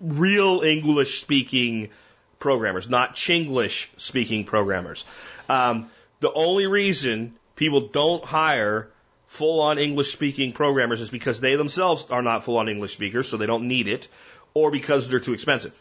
real 0.00 0.62
English 0.62 1.20
speaking 1.20 1.90
programmers, 2.38 2.88
not 2.88 3.14
Chinglish 3.14 3.88
speaking 3.96 4.44
programmers. 4.44 5.04
Um, 5.48 5.90
the 6.20 6.32
only 6.32 6.66
reason 6.66 7.34
people 7.56 7.88
don't 7.88 8.24
hire 8.24 8.90
full 9.26 9.60
on 9.60 9.78
English 9.78 10.12
speaking 10.12 10.52
programmers 10.52 11.00
is 11.00 11.10
because 11.10 11.40
they 11.40 11.56
themselves 11.56 12.06
are 12.10 12.22
not 12.22 12.44
full 12.44 12.58
on 12.58 12.68
English 12.68 12.92
speakers, 12.92 13.28
so 13.28 13.36
they 13.36 13.46
don't 13.46 13.68
need 13.68 13.88
it, 13.88 14.08
or 14.54 14.70
because 14.70 15.08
they're 15.08 15.20
too 15.20 15.34
expensive. 15.34 15.80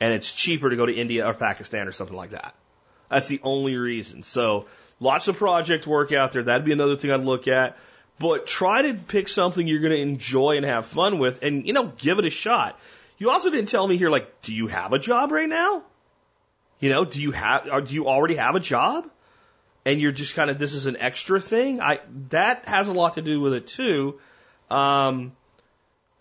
And 0.00 0.14
it's 0.14 0.32
cheaper 0.32 0.70
to 0.70 0.76
go 0.76 0.86
to 0.86 0.94
India 0.94 1.26
or 1.26 1.34
Pakistan 1.34 1.86
or 1.86 1.92
something 1.92 2.16
like 2.16 2.30
that. 2.30 2.54
That's 3.10 3.28
the 3.28 3.40
only 3.42 3.76
reason. 3.76 4.22
So 4.22 4.66
lots 4.98 5.28
of 5.28 5.36
project 5.36 5.86
work 5.86 6.12
out 6.12 6.32
there. 6.32 6.44
That'd 6.44 6.64
be 6.64 6.72
another 6.72 6.96
thing 6.96 7.10
I'd 7.10 7.20
look 7.20 7.48
at. 7.48 7.76
But 8.18 8.46
try 8.46 8.82
to 8.82 8.94
pick 8.94 9.28
something 9.28 9.66
you're 9.66 9.80
going 9.80 9.92
to 9.92 10.00
enjoy 10.00 10.56
and 10.56 10.64
have 10.64 10.86
fun 10.86 11.18
with 11.18 11.42
and, 11.42 11.66
you 11.66 11.72
know, 11.72 11.86
give 11.86 12.18
it 12.18 12.24
a 12.24 12.30
shot. 12.30 12.78
You 13.20 13.30
also 13.30 13.50
didn't 13.50 13.68
tell 13.68 13.86
me 13.86 13.96
here, 13.96 14.10
like, 14.10 14.42
do 14.42 14.52
you 14.52 14.66
have 14.66 14.92
a 14.92 14.98
job 14.98 15.30
right 15.30 15.48
now? 15.48 15.84
You 16.80 16.90
know, 16.90 17.04
do 17.04 17.22
you 17.22 17.30
have, 17.30 17.86
do 17.86 17.94
you 17.94 18.08
already 18.08 18.34
have 18.34 18.56
a 18.56 18.60
job? 18.60 19.08
and 19.84 20.00
you're 20.00 20.12
just 20.12 20.34
kind 20.34 20.50
of 20.50 20.58
this 20.58 20.74
is 20.74 20.86
an 20.86 20.96
extra 20.98 21.40
thing. 21.40 21.80
I 21.80 22.00
that 22.30 22.68
has 22.68 22.88
a 22.88 22.92
lot 22.92 23.14
to 23.14 23.22
do 23.22 23.40
with 23.40 23.54
it 23.54 23.66
too. 23.66 24.20
Um, 24.70 25.32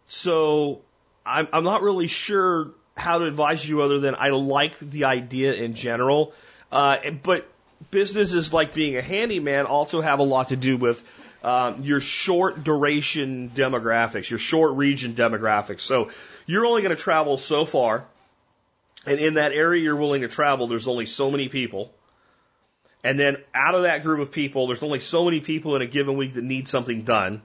so 0.05 0.81
I'm 1.25 1.47
I'm 1.51 1.63
not 1.63 1.81
really 1.81 2.07
sure 2.07 2.71
how 2.95 3.19
to 3.19 3.25
advise 3.25 3.67
you 3.67 3.81
other 3.81 3.99
than 3.99 4.15
I 4.15 4.29
like 4.29 4.77
the 4.79 5.05
idea 5.05 5.53
in 5.53 5.73
general. 5.73 6.33
Uh, 6.71 6.97
but 7.23 7.49
businesses 7.91 8.53
like 8.53 8.73
being 8.73 8.97
a 8.97 9.01
handyman 9.01 9.65
also 9.65 10.01
have 10.01 10.19
a 10.19 10.23
lot 10.23 10.49
to 10.49 10.55
do 10.55 10.77
with 10.77 11.03
um, 11.43 11.83
your 11.83 12.01
short 12.01 12.63
duration 12.63 13.49
demographics, 13.53 14.29
your 14.29 14.39
short 14.39 14.75
region 14.75 15.13
demographics. 15.13 15.81
So 15.81 16.09
you're 16.45 16.65
only 16.65 16.81
going 16.81 16.95
to 16.95 17.01
travel 17.01 17.37
so 17.37 17.65
far, 17.65 18.05
and 19.05 19.19
in 19.19 19.35
that 19.35 19.51
area 19.51 19.81
you're 19.81 19.95
willing 19.95 20.21
to 20.21 20.27
travel, 20.27 20.67
there's 20.67 20.87
only 20.87 21.05
so 21.05 21.31
many 21.31 21.47
people. 21.49 21.93
And 23.03 23.17
then 23.17 23.37
out 23.53 23.75
of 23.75 23.83
that 23.83 24.03
group 24.03 24.19
of 24.19 24.31
people, 24.31 24.67
there's 24.67 24.83
only 24.83 24.99
so 24.99 25.23
many 25.23 25.39
people 25.39 25.75
in 25.75 25.81
a 25.81 25.87
given 25.87 26.17
week 26.17 26.33
that 26.33 26.43
need 26.43 26.67
something 26.67 27.03
done. 27.03 27.41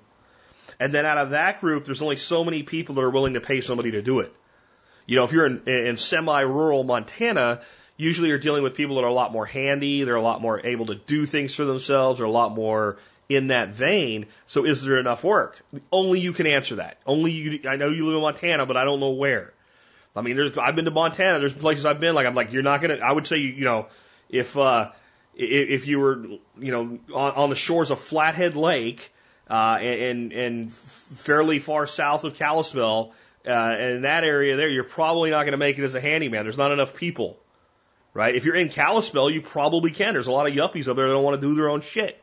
And 0.80 0.92
then 0.92 1.06
out 1.06 1.18
of 1.18 1.30
that 1.30 1.60
group, 1.60 1.84
there's 1.84 2.02
only 2.02 2.16
so 2.16 2.42
many 2.44 2.64
people 2.64 2.96
that 2.96 3.02
are 3.02 3.10
willing 3.10 3.34
to 3.34 3.40
pay 3.40 3.60
somebody 3.60 3.92
to 3.92 4.02
do 4.02 4.20
it. 4.20 4.32
You 5.06 5.16
know, 5.16 5.24
if 5.24 5.32
you're 5.32 5.46
in, 5.46 5.68
in 5.68 5.96
semi-rural 5.96 6.82
Montana, 6.82 7.60
usually 7.96 8.30
you're 8.30 8.38
dealing 8.38 8.64
with 8.64 8.74
people 8.74 8.96
that 8.96 9.04
are 9.04 9.08
a 9.08 9.12
lot 9.12 9.30
more 9.30 9.46
handy, 9.46 10.02
they're 10.02 10.16
a 10.16 10.22
lot 10.22 10.40
more 10.40 10.66
able 10.66 10.86
to 10.86 10.96
do 10.96 11.26
things 11.26 11.54
for 11.54 11.64
themselves, 11.64 12.20
or 12.20 12.24
a 12.24 12.30
lot 12.30 12.52
more 12.52 12.96
in 13.28 13.48
that 13.48 13.70
vein. 13.70 14.26
So 14.46 14.64
is 14.64 14.82
there 14.82 14.98
enough 14.98 15.24
work? 15.24 15.62
Only 15.90 16.20
you 16.20 16.32
can 16.32 16.46
answer 16.46 16.76
that. 16.76 16.98
Only 17.06 17.32
you, 17.32 17.60
I 17.68 17.76
know 17.76 17.88
you 17.88 18.06
live 18.06 18.16
in 18.16 18.22
Montana, 18.22 18.66
but 18.66 18.76
I 18.76 18.84
don't 18.84 19.00
know 19.00 19.12
where. 19.12 19.52
I 20.16 20.22
mean, 20.22 20.36
there's, 20.36 20.56
I've 20.56 20.76
been 20.76 20.84
to 20.84 20.90
Montana, 20.90 21.40
there's 21.40 21.54
places 21.54 21.86
I've 21.86 22.00
been, 22.00 22.14
like, 22.14 22.26
I'm 22.26 22.34
like, 22.34 22.52
you're 22.52 22.62
not 22.62 22.80
gonna, 22.80 22.98
I 22.98 23.10
would 23.10 23.26
say, 23.26 23.38
you, 23.38 23.48
you 23.48 23.64
know, 23.64 23.86
if, 24.28 24.56
uh, 24.56 24.92
if 25.34 25.88
you 25.88 25.98
were, 25.98 26.24
you 26.58 26.70
know, 26.70 26.98
on, 27.12 27.32
on 27.32 27.50
the 27.50 27.56
shores 27.56 27.90
of 27.90 27.98
Flathead 27.98 28.56
Lake, 28.56 29.12
uh, 29.50 29.78
and, 29.80 30.32
and 30.32 30.72
fairly 30.72 31.58
far 31.58 31.86
south 31.86 32.24
of 32.24 32.34
Kalispell, 32.34 33.12
uh, 33.46 33.50
and 33.50 33.96
in 33.96 34.02
that 34.02 34.24
area 34.24 34.56
there, 34.56 34.68
you're 34.68 34.84
probably 34.84 35.30
not 35.30 35.42
going 35.42 35.52
to 35.52 35.58
make 35.58 35.78
it 35.78 35.84
as 35.84 35.94
a 35.94 36.00
handyman. 36.00 36.44
There's 36.44 36.56
not 36.56 36.72
enough 36.72 36.96
people, 36.96 37.38
right? 38.14 38.34
If 38.34 38.44
you're 38.44 38.56
in 38.56 38.68
Kalispell, 38.70 39.30
you 39.30 39.42
probably 39.42 39.90
can. 39.90 40.14
There's 40.14 40.28
a 40.28 40.32
lot 40.32 40.46
of 40.46 40.54
yuppies 40.54 40.88
up 40.88 40.96
there 40.96 41.08
that 41.08 41.12
don't 41.12 41.24
want 41.24 41.40
to 41.40 41.46
do 41.46 41.54
their 41.54 41.68
own 41.68 41.82
shit. 41.82 42.22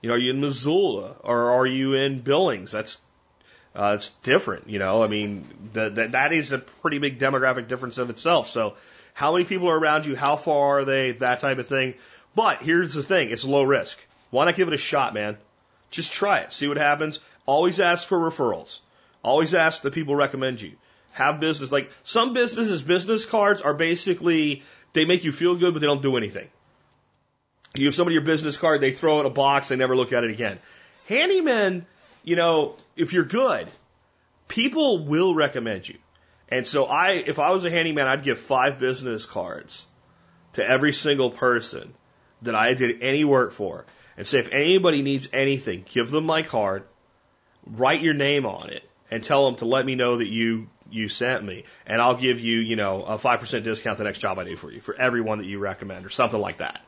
You 0.00 0.08
know, 0.08 0.14
are 0.14 0.18
you 0.18 0.30
in 0.30 0.40
Missoula 0.40 1.16
or 1.22 1.50
are 1.50 1.66
you 1.66 1.94
in 1.94 2.20
Billings? 2.20 2.72
That's 2.72 2.98
uh, 3.74 3.92
it's 3.94 4.10
different. 4.22 4.68
You 4.68 4.78
know, 4.78 5.02
I 5.02 5.08
mean, 5.08 5.46
that 5.74 5.94
that 5.96 6.12
that 6.12 6.32
is 6.32 6.52
a 6.52 6.58
pretty 6.58 6.98
big 6.98 7.18
demographic 7.18 7.68
difference 7.68 7.98
of 7.98 8.10
itself. 8.10 8.48
So, 8.48 8.74
how 9.14 9.32
many 9.32 9.44
people 9.44 9.68
are 9.68 9.78
around 9.78 10.06
you? 10.06 10.16
How 10.16 10.36
far 10.36 10.80
are 10.80 10.84
they? 10.84 11.12
That 11.12 11.40
type 11.40 11.58
of 11.58 11.66
thing. 11.66 11.94
But 12.34 12.62
here's 12.62 12.94
the 12.94 13.02
thing 13.02 13.30
it's 13.30 13.44
low 13.44 13.62
risk. 13.62 13.98
Why 14.30 14.44
not 14.44 14.56
give 14.56 14.68
it 14.68 14.74
a 14.74 14.78
shot, 14.78 15.14
man? 15.14 15.36
Just 15.90 16.12
try 16.12 16.40
it, 16.40 16.52
see 16.52 16.68
what 16.68 16.76
happens. 16.76 17.20
Always 17.46 17.80
ask 17.80 18.06
for 18.06 18.18
referrals. 18.18 18.80
Always 19.22 19.54
ask 19.54 19.82
the 19.82 19.90
people 19.90 20.14
recommend 20.14 20.60
you. 20.60 20.72
Have 21.12 21.40
business. 21.40 21.72
Like 21.72 21.90
some 22.04 22.32
businesses, 22.32 22.82
business 22.82 23.26
cards 23.26 23.60
are 23.60 23.74
basically, 23.74 24.62
they 24.92 25.04
make 25.04 25.24
you 25.24 25.32
feel 25.32 25.56
good, 25.56 25.74
but 25.74 25.80
they 25.80 25.88
don't 25.88 26.02
do 26.02 26.16
anything. 26.16 26.48
You 27.74 27.86
have 27.86 27.94
somebody 27.94 28.14
your 28.14 28.24
business 28.24 28.56
card, 28.56 28.80
they 28.80 28.92
throw 28.92 29.18
it 29.18 29.20
in 29.20 29.26
a 29.26 29.30
box, 29.30 29.68
they 29.68 29.76
never 29.76 29.96
look 29.96 30.12
at 30.12 30.24
it 30.24 30.30
again. 30.30 30.58
Handyman, 31.06 31.86
you 32.24 32.36
know, 32.36 32.76
if 32.96 33.12
you're 33.12 33.24
good, 33.24 33.68
people 34.48 35.04
will 35.04 35.34
recommend 35.34 35.88
you. 35.88 35.98
And 36.48 36.66
so 36.66 36.86
I, 36.86 37.12
if 37.12 37.38
I 37.38 37.50
was 37.50 37.64
a 37.64 37.70
handyman, 37.70 38.08
I'd 38.08 38.24
give 38.24 38.38
five 38.38 38.80
business 38.80 39.24
cards 39.24 39.86
to 40.54 40.68
every 40.68 40.92
single 40.92 41.30
person 41.30 41.94
that 42.42 42.54
I 42.54 42.74
did 42.74 43.02
any 43.02 43.24
work 43.24 43.52
for 43.52 43.84
and 44.16 44.26
say, 44.26 44.40
if 44.40 44.50
anybody 44.52 45.02
needs 45.02 45.28
anything, 45.32 45.84
give 45.88 46.10
them 46.10 46.24
my 46.24 46.42
card, 46.42 46.84
write 47.64 48.02
your 48.02 48.14
name 48.14 48.46
on 48.46 48.70
it, 48.70 48.82
and 49.10 49.22
tell 49.22 49.46
them 49.46 49.56
to 49.56 49.64
let 49.64 49.86
me 49.86 49.94
know 49.94 50.18
that 50.18 50.28
you 50.28 50.68
you 50.92 51.08
sent 51.08 51.44
me, 51.44 51.64
and 51.86 52.02
I'll 52.02 52.16
give 52.16 52.40
you, 52.40 52.58
you 52.58 52.74
know, 52.74 53.02
a 53.02 53.16
five 53.16 53.38
percent 53.38 53.64
discount 53.64 53.98
the 53.98 54.04
next 54.04 54.18
job 54.18 54.40
I 54.40 54.44
do 54.44 54.56
for 54.56 54.72
you 54.72 54.80
for 54.80 54.94
everyone 54.94 55.38
that 55.38 55.46
you 55.46 55.60
recommend 55.60 56.04
or 56.04 56.08
something 56.08 56.40
like 56.40 56.58
that, 56.58 56.80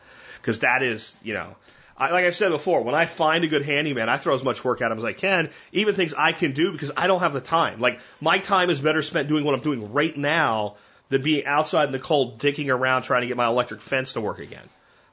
because 0.43 0.59
that 0.59 0.83
is, 0.83 1.19
you 1.23 1.33
know. 1.33 1.57
I, 1.97 2.11
like 2.11 2.25
I 2.25 2.31
said 2.31 2.51
before, 2.51 2.83
when 2.83 2.95
I 2.95 3.07
find 3.07 3.45
a 3.45 3.49
good 3.49 3.65
handyman, 3.65 4.09
I 4.09 4.17
throw 4.17 4.35
as 4.35 4.43
much 4.43 4.65
work 4.65 4.83
at 4.83 4.91
him 4.91 4.99
as 4.99 5.05
I 5.05 5.13
can, 5.13 5.51
even 5.73 5.95
things 5.95 6.13
I 6.15 6.33
can 6.33 6.53
do 6.53 6.73
because 6.73 6.91
I 6.97 7.07
don't 7.07 7.21
have 7.21 7.33
the 7.33 7.41
time. 7.41 7.81
Like, 7.81 8.01
my 8.21 8.39
time 8.39 8.71
is 8.71 8.81
better 8.81 9.03
spent 9.03 9.29
doing 9.29 9.45
what 9.45 9.55
I'm 9.55 9.61
doing 9.61 9.93
right 9.93 10.17
now 10.17 10.77
than 11.11 11.23
being 11.23 11.45
outside 11.45 11.85
in 11.85 11.93
the 11.93 11.99
cold, 11.99 12.39
digging 12.39 12.71
around 12.71 13.03
trying 13.03 13.21
to 13.21 13.29
get 13.29 13.37
my 13.37 13.47
electric 13.47 13.81
fence 13.81 14.15
to 14.15 14.21
work 14.21 14.41
again. 14.41 14.69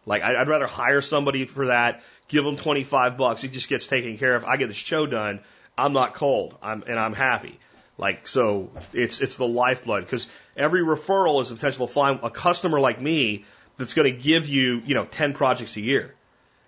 Like 0.06 0.24
I'd 0.24 0.48
rather 0.48 0.66
hire 0.66 1.02
somebody 1.02 1.46
for 1.46 1.68
that, 1.68 2.02
give 2.30 2.44
them 2.44 2.56
25 2.58 3.18
bucks, 3.18 3.44
it 3.44 3.52
just 3.52 3.70
gets 3.70 3.86
taken 3.86 4.18
care 4.18 4.36
of. 4.36 4.46
I 4.46 4.58
get 4.58 4.68
the 4.68 4.74
show 4.74 5.06
done. 5.06 5.42
I'm 5.78 5.94
not 5.94 6.14
cold. 6.14 6.58
I'm 6.62 6.84
and 6.88 6.98
I'm 6.98 7.14
happy. 7.14 7.60
Like 7.98 8.28
so, 8.28 8.72
it's 8.94 9.22
it's 9.22 9.36
the 9.36 9.48
lifeblood 9.48 10.06
because 10.06 10.28
every 10.56 10.82
referral 10.82 11.42
is 11.42 11.52
a 11.52 11.56
potential 11.56 11.86
to 11.86 11.94
find 11.94 12.22
a 12.24 12.30
customer 12.30 12.80
like 12.80 13.00
me 13.02 13.46
that's 13.80 13.96
going 13.96 14.14
to 14.14 14.22
give 14.22 14.48
you 14.48 14.82
you 14.86 14.94
know 14.94 15.06
10 15.06 15.34
projects 15.34 15.76
a 15.78 15.82
year. 15.82 16.14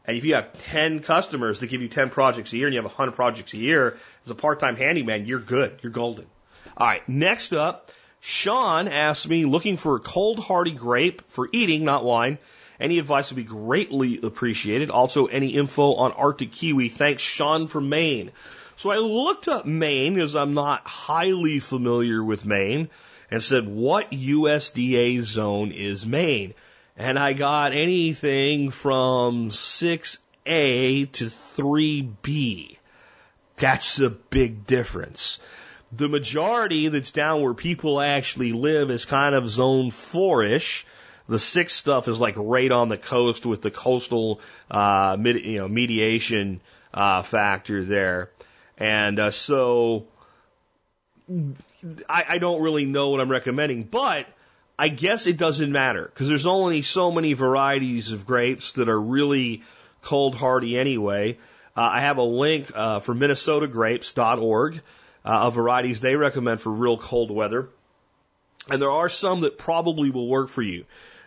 And 0.06 0.18
if 0.18 0.26
you 0.26 0.34
have 0.34 0.52
10 0.64 1.02
customers 1.02 1.60
that 1.60 1.68
give 1.68 1.84
you 1.84 1.88
10 1.88 2.10
projects 2.10 2.52
a 2.54 2.58
year 2.58 2.66
and 2.66 2.74
you 2.74 2.82
have 2.82 2.92
100 2.92 3.12
projects 3.12 3.54
a 3.54 3.58
year 3.58 3.98
as 4.26 4.32
a 4.32 4.36
part-time 4.36 4.76
handyman, 4.76 5.28
you're 5.28 5.40
good. 5.40 5.78
You're 5.84 5.92
golden. 5.92 6.26
All 6.76 6.88
right. 6.88 7.08
Next 7.08 7.54
up, 7.54 7.92
Sean 8.20 8.88
asked 8.88 9.30
me 9.30 9.46
looking 9.46 9.78
for 9.78 9.98
a 9.98 10.00
cold 10.00 10.40
hardy 10.40 10.72
grape 10.72 11.22
for 11.28 11.48
eating, 11.52 11.84
not 11.84 12.04
wine, 12.04 12.40
any 12.80 12.98
advice 12.98 13.30
would 13.30 13.36
be 13.36 13.44
greatly 13.44 14.20
appreciated. 14.24 14.90
Also, 14.90 15.28
any 15.28 15.50
info 15.50 15.94
on 15.94 16.14
Arctic 16.14 16.52
kiwi. 16.52 16.90
Thanks, 16.90 17.22
Sean 17.22 17.68
from 17.68 17.90
Maine. 17.90 18.32
So 18.76 18.90
I 18.90 18.98
looked 18.98 19.48
up 19.48 19.68
Maine 19.68 20.16
because 20.16 20.36
I'm 20.36 20.56
not 20.56 20.88
highly 20.88 21.60
familiar 21.60 22.24
with 22.24 22.44
Maine 22.44 22.90
and 23.30 23.42
said, 23.42 23.68
what 23.68 24.10
USDA 24.10 25.22
zone 25.22 25.72
is 25.72 26.08
Maine? 26.08 26.56
And 26.98 27.18
I 27.18 27.34
got 27.34 27.74
anything 27.74 28.70
from 28.72 29.50
6A 29.50 31.12
to 31.14 31.26
3B. 31.26 32.78
That's 33.56 34.00
a 34.00 34.10
big 34.10 34.66
difference. 34.66 35.40
The 35.92 36.10
majority 36.10 36.88
that's 36.88 37.12
down 37.12 37.42
where 37.42 37.54
people 37.54 38.00
actually 38.00 38.54
live 38.54 38.92
is 38.92 39.06
kind 39.06 39.36
of 39.36 39.50
zone 39.50 39.92
four-ish 39.92 40.86
The 41.28 41.40
six 41.40 41.74
stuff 41.74 42.08
is 42.08 42.20
like 42.20 42.36
right 42.38 42.72
on 42.72 42.90
the 42.90 42.98
coast 42.98 43.46
with 43.46 43.62
the 43.62 43.72
coastal, 43.72 44.42
uh, 44.70 45.16
mid, 45.20 45.46
you 45.46 45.60
know, 45.60 45.68
mediation, 45.68 46.62
uh, 46.94 47.22
factor 47.22 47.84
there. 47.86 48.32
And, 48.78 49.20
uh, 49.20 49.32
so 49.32 50.08
I, 52.10 52.26
I 52.30 52.38
don't 52.38 52.62
really 52.62 52.86
know 52.86 53.10
what 53.10 53.22
I'm 53.22 53.32
recommending, 53.32 53.84
but 53.84 54.26
I 54.82 54.88
guess 54.88 55.28
it 55.28 55.38
doesn't 55.38 55.72
matter 55.72 56.10
because 56.12 56.28
there's 56.28 56.48
only 56.48 56.82
so 56.82 57.12
many 57.12 57.34
varieties 57.34 58.14
of 58.14 58.26
grapes 58.26 58.74
that 58.74 58.90
are 58.90 59.00
really 59.00 59.62
cold 60.02 60.34
hardy 60.34 60.76
anyway. 60.76 61.38
Uh, 61.78 61.82
I 61.82 62.02
have 62.02 62.18
a 62.18 62.24
link 62.24 62.72
uh, 62.74 63.00
for 63.00 63.14
MinnesotaGrapes.org 63.14 64.82
uh, 65.24 65.30
of 65.30 65.54
varieties 65.54 66.02
they 66.02 66.16
recommend 66.16 66.62
for 66.62 66.72
real 66.72 66.98
cold 66.98 67.30
weather. 67.30 67.70
And 68.72 68.82
there 68.82 68.90
are 68.90 69.08
some 69.08 69.42
that 69.42 69.60
probably 69.60 70.10
will 70.10 70.28
work 70.28 70.50
for 70.50 70.64
you. 70.64 70.86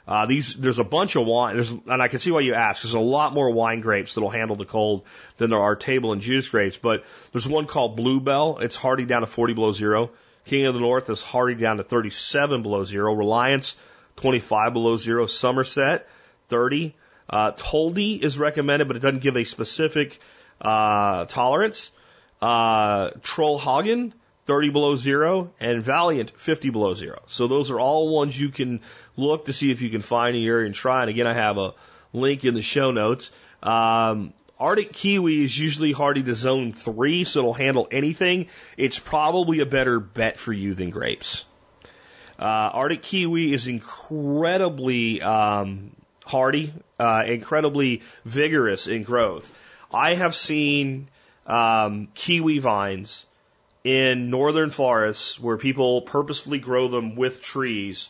Uh, 0.08 0.26
these 0.26 0.56
there's 0.56 0.80
a 0.80 0.84
bunch 0.84 1.14
of 1.14 1.24
wine, 1.24 1.54
there's, 1.54 1.70
and 1.70 2.02
I 2.02 2.08
can 2.08 2.18
see 2.18 2.32
why 2.32 2.40
you 2.40 2.54
ask. 2.54 2.82
There's 2.82 2.94
a 2.94 2.98
lot 2.98 3.34
more 3.34 3.50
wine 3.50 3.80
grapes 3.80 4.16
that'll 4.16 4.30
handle 4.30 4.56
the 4.56 4.66
cold 4.66 5.04
than 5.36 5.50
there 5.50 5.60
are 5.60 5.76
table 5.76 6.12
and 6.12 6.20
juice 6.20 6.48
grapes. 6.48 6.76
But 6.76 7.04
there's 7.30 7.46
one 7.46 7.68
called 7.68 7.94
Bluebell. 7.96 8.58
It's 8.58 8.74
hardy 8.74 9.04
down 9.04 9.20
to 9.20 9.28
40 9.28 9.54
below 9.54 9.70
zero. 9.70 10.10
King 10.46 10.66
of 10.66 10.74
the 10.74 10.80
North 10.80 11.08
is 11.10 11.22
hardy 11.22 11.54
down 11.54 11.78
to 11.78 11.82
37 11.82 12.62
below 12.62 12.84
zero. 12.84 13.14
Reliance 13.14 13.76
25 14.16 14.72
below 14.72 14.96
zero. 14.96 15.26
Somerset 15.26 16.08
30. 16.48 16.94
Uh, 17.28 17.52
Toldy 17.56 18.22
is 18.22 18.38
recommended, 18.38 18.86
but 18.86 18.96
it 18.96 19.00
doesn't 19.00 19.22
give 19.22 19.36
a 19.36 19.44
specific 19.44 20.18
uh, 20.60 21.24
tolerance. 21.26 21.90
Uh, 22.42 23.10
Trollhaugen 23.22 24.12
30 24.46 24.70
below 24.70 24.96
zero, 24.96 25.52
and 25.58 25.82
Valiant 25.82 26.30
50 26.30 26.70
below 26.70 26.94
zero. 26.94 27.22
So 27.26 27.46
those 27.46 27.70
are 27.70 27.80
all 27.80 28.08
ones 28.08 28.38
you 28.38 28.50
can 28.50 28.80
look 29.16 29.46
to 29.46 29.52
see 29.52 29.70
if 29.70 29.80
you 29.80 29.88
can 29.88 30.02
find 30.02 30.36
in 30.36 30.42
the 30.42 30.48
area 30.48 30.66
and 30.66 30.74
try. 30.74 31.00
And 31.00 31.10
again, 31.10 31.26
I 31.26 31.32
have 31.32 31.56
a 31.56 31.74
link 32.12 32.44
in 32.44 32.54
the 32.54 32.62
show 32.62 32.90
notes. 32.90 33.30
Um, 33.62 34.34
Arctic 34.58 34.92
kiwi 34.92 35.44
is 35.44 35.58
usually 35.58 35.92
hardy 35.92 36.22
to 36.22 36.34
zone 36.34 36.72
three, 36.72 37.24
so 37.24 37.40
it'll 37.40 37.54
handle 37.54 37.88
anything. 37.90 38.46
It's 38.76 38.98
probably 38.98 39.60
a 39.60 39.66
better 39.66 39.98
bet 39.98 40.36
for 40.36 40.52
you 40.52 40.74
than 40.74 40.90
grapes. 40.90 41.44
Uh, 42.38 42.70
Arctic 42.72 43.02
kiwi 43.02 43.52
is 43.52 43.66
incredibly 43.66 45.20
um, 45.22 45.90
hardy, 46.24 46.72
uh, 46.98 47.24
incredibly 47.26 48.02
vigorous 48.24 48.86
in 48.86 49.02
growth. 49.02 49.50
I 49.92 50.14
have 50.14 50.34
seen 50.34 51.08
um, 51.46 52.08
kiwi 52.14 52.58
vines 52.60 53.26
in 53.82 54.30
northern 54.30 54.70
forests 54.70 55.38
where 55.38 55.56
people 55.56 56.02
purposefully 56.02 56.58
grow 56.58 56.88
them 56.88 57.16
with 57.16 57.42
trees 57.42 58.08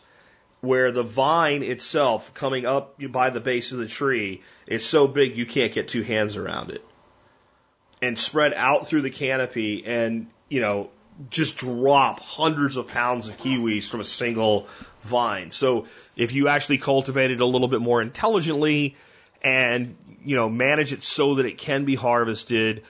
where 0.65 0.93
the 0.93 1.03
vine 1.03 1.63
itself 1.63 2.35
coming 2.35 2.67
up 2.67 2.97
by 3.11 3.31
the 3.31 3.41
base 3.41 3.73
of 3.73 3.79
the 3.79 3.87
tree 3.87 4.43
is 4.67 4.85
so 4.85 5.07
big 5.07 5.37
you 5.37 5.47
can't 5.47 5.73
get 5.73 5.89
two 5.89 6.03
hands 6.03 6.37
around 6.37 6.71
it. 6.71 6.85
And 8.03 8.19
spread 8.19 8.53
out 8.55 8.89
through 8.89 9.03
the 9.03 9.11
canopy 9.11 9.85
and 9.87 10.27
you 10.49 10.61
know 10.61 10.91
just 11.31 11.59
drop 11.59 12.21
hundreds 12.21 12.77
of 12.77 12.89
pounds 12.89 13.29
of 13.29 13.39
kiwis 13.39 13.89
from 13.89 14.01
a 14.01 14.05
single 14.05 14.67
vine. 15.03 15.51
So 15.51 15.87
if 16.17 16.33
you 16.33 16.49
actually 16.49 16.79
cultivate 16.79 17.31
it 17.31 17.41
a 17.41 17.47
little 17.47 17.69
bit 17.69 17.81
more 17.81 18.03
intelligently 18.03 18.97
and 19.43 19.97
you 20.25 20.37
know 20.37 20.49
manage 20.49 20.93
it 20.93 21.05
so 21.05 21.37
that 21.37 21.47
it 21.47 21.59
can 21.59 21.85
be 21.85 21.95
harvested 21.95 22.83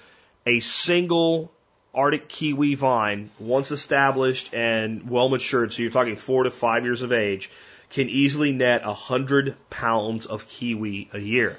a 0.47 0.61
single 0.61 1.53
Arctic 1.95 2.29
kiwi 2.29 2.75
vine, 2.75 3.31
once 3.39 3.71
established 3.71 4.53
and 4.53 5.09
well 5.09 5.29
matured, 5.29 5.73
so 5.73 5.83
you're 5.83 5.91
talking 5.91 6.17
four 6.17 6.45
to 6.45 6.51
five 6.51 6.85
years 6.85 7.03
of 7.03 7.13
age, 7.13 7.51
can 7.91 8.09
easily 8.09 8.53
net 8.53 8.83
a 8.85 8.93
hundred 8.93 9.57
pounds 9.71 10.27
of 10.27 10.49
kiwi 10.49 11.09
a 11.13 11.19
year. 11.19 11.59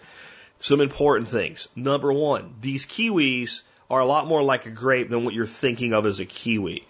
Some 0.60 0.82
important 0.82 1.30
things. 1.30 1.68
Number 1.76 2.12
one, 2.12 2.56
these 2.62 2.86
kiwis 2.86 3.62
are 3.90 4.00
a 4.00 4.06
lot 4.06 4.28
more 4.28 4.44
like 4.44 4.66
a 4.66 4.72
grape 4.72 5.10
than 5.10 5.26
what 5.26 5.34
you're 5.34 5.46
thinking 5.46 5.94
of 5.94 6.06
as 6.06 6.20
a 6.20 6.26
kiwi. 6.26 6.86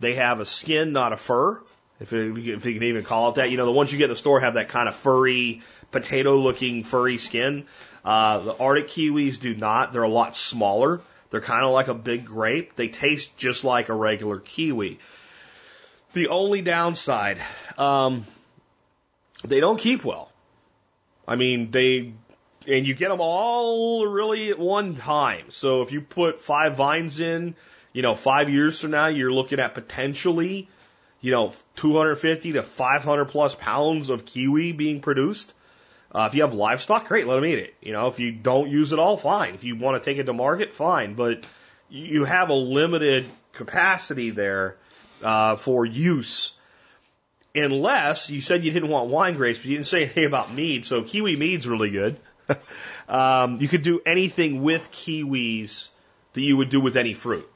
They 0.00 0.14
have 0.14 0.40
a 0.40 0.46
skin, 0.46 0.92
not 0.92 1.12
a 1.12 1.16
fur, 1.16 1.60
if, 2.00 2.12
if 2.12 2.66
you 2.66 2.74
can 2.74 2.82
even 2.82 3.04
call 3.04 3.30
it 3.30 3.34
that. 3.36 3.50
You 3.50 3.56
know, 3.56 3.66
the 3.66 3.72
ones 3.72 3.92
you 3.92 3.98
get 3.98 4.04
in 4.04 4.10
the 4.10 4.16
store 4.16 4.40
have 4.40 4.54
that 4.54 4.68
kind 4.68 4.88
of 4.88 4.96
furry, 4.96 5.62
potato 5.90 6.36
looking 6.36 6.84
furry 6.84 7.18
skin. 7.18 7.66
Uh, 8.04 8.38
the 8.38 8.56
Arctic 8.56 8.88
kiwis 8.88 9.38
do 9.38 9.54
not. 9.54 9.92
They're 9.92 10.02
a 10.02 10.08
lot 10.08 10.34
smaller. 10.34 11.00
They're 11.30 11.40
kind 11.40 11.64
of 11.64 11.72
like 11.72 11.88
a 11.88 11.94
big 11.94 12.24
grape. 12.24 12.76
They 12.76 12.88
taste 12.88 13.36
just 13.36 13.64
like 13.64 13.88
a 13.88 13.94
regular 13.94 14.38
kiwi. 14.38 14.98
The 16.12 16.28
only 16.28 16.60
downside, 16.60 17.38
um, 17.78 18.26
they 19.44 19.60
don't 19.60 19.78
keep 19.78 20.04
well. 20.04 20.30
I 21.26 21.36
mean, 21.36 21.70
they, 21.70 22.12
and 22.66 22.86
you 22.86 22.94
get 22.94 23.10
them 23.10 23.20
all 23.20 24.06
really 24.06 24.50
at 24.50 24.58
one 24.58 24.96
time. 24.96 25.50
So 25.50 25.82
if 25.82 25.92
you 25.92 26.00
put 26.00 26.40
five 26.40 26.76
vines 26.76 27.20
in, 27.20 27.54
you 27.92 28.02
know, 28.02 28.16
five 28.16 28.50
years 28.50 28.80
from 28.80 28.90
now, 28.90 29.06
you're 29.06 29.32
looking 29.32 29.60
at 29.60 29.74
potentially, 29.74 30.68
you 31.20 31.30
know, 31.30 31.52
250 31.76 32.52
to 32.54 32.62
500 32.64 33.24
plus 33.26 33.54
pounds 33.54 34.08
of 34.08 34.26
kiwi 34.26 34.72
being 34.72 35.00
produced. 35.00 35.54
Uh, 36.12 36.26
if 36.28 36.34
you 36.34 36.42
have 36.42 36.54
livestock, 36.54 37.06
great, 37.06 37.26
let 37.26 37.36
them 37.36 37.44
eat 37.44 37.58
it. 37.58 37.74
You 37.80 37.92
know, 37.92 38.08
if 38.08 38.18
you 38.18 38.32
don't 38.32 38.68
use 38.68 38.92
it 38.92 38.98
all, 38.98 39.16
fine. 39.16 39.54
If 39.54 39.62
you 39.62 39.76
want 39.76 40.02
to 40.02 40.04
take 40.04 40.18
it 40.18 40.24
to 40.24 40.32
market, 40.32 40.72
fine. 40.72 41.14
But 41.14 41.44
you 41.88 42.24
have 42.24 42.50
a 42.50 42.54
limited 42.54 43.26
capacity 43.52 44.30
there 44.30 44.76
uh, 45.22 45.56
for 45.56 45.84
use, 45.84 46.52
unless 47.54 48.30
you 48.30 48.40
said 48.40 48.64
you 48.64 48.72
didn't 48.72 48.88
want 48.88 49.08
wine 49.08 49.36
grapes, 49.36 49.60
but 49.60 49.66
you 49.66 49.76
didn't 49.76 49.86
say 49.86 50.02
anything 50.02 50.24
about 50.24 50.52
mead. 50.52 50.84
So 50.84 51.02
kiwi 51.02 51.36
mead's 51.36 51.68
really 51.68 51.90
good. 51.90 52.16
um, 53.08 53.60
you 53.60 53.68
could 53.68 53.82
do 53.82 54.00
anything 54.04 54.62
with 54.62 54.90
kiwis 54.90 55.90
that 56.32 56.40
you 56.40 56.56
would 56.56 56.70
do 56.70 56.80
with 56.80 56.96
any 56.96 57.14
fruit. 57.14 57.48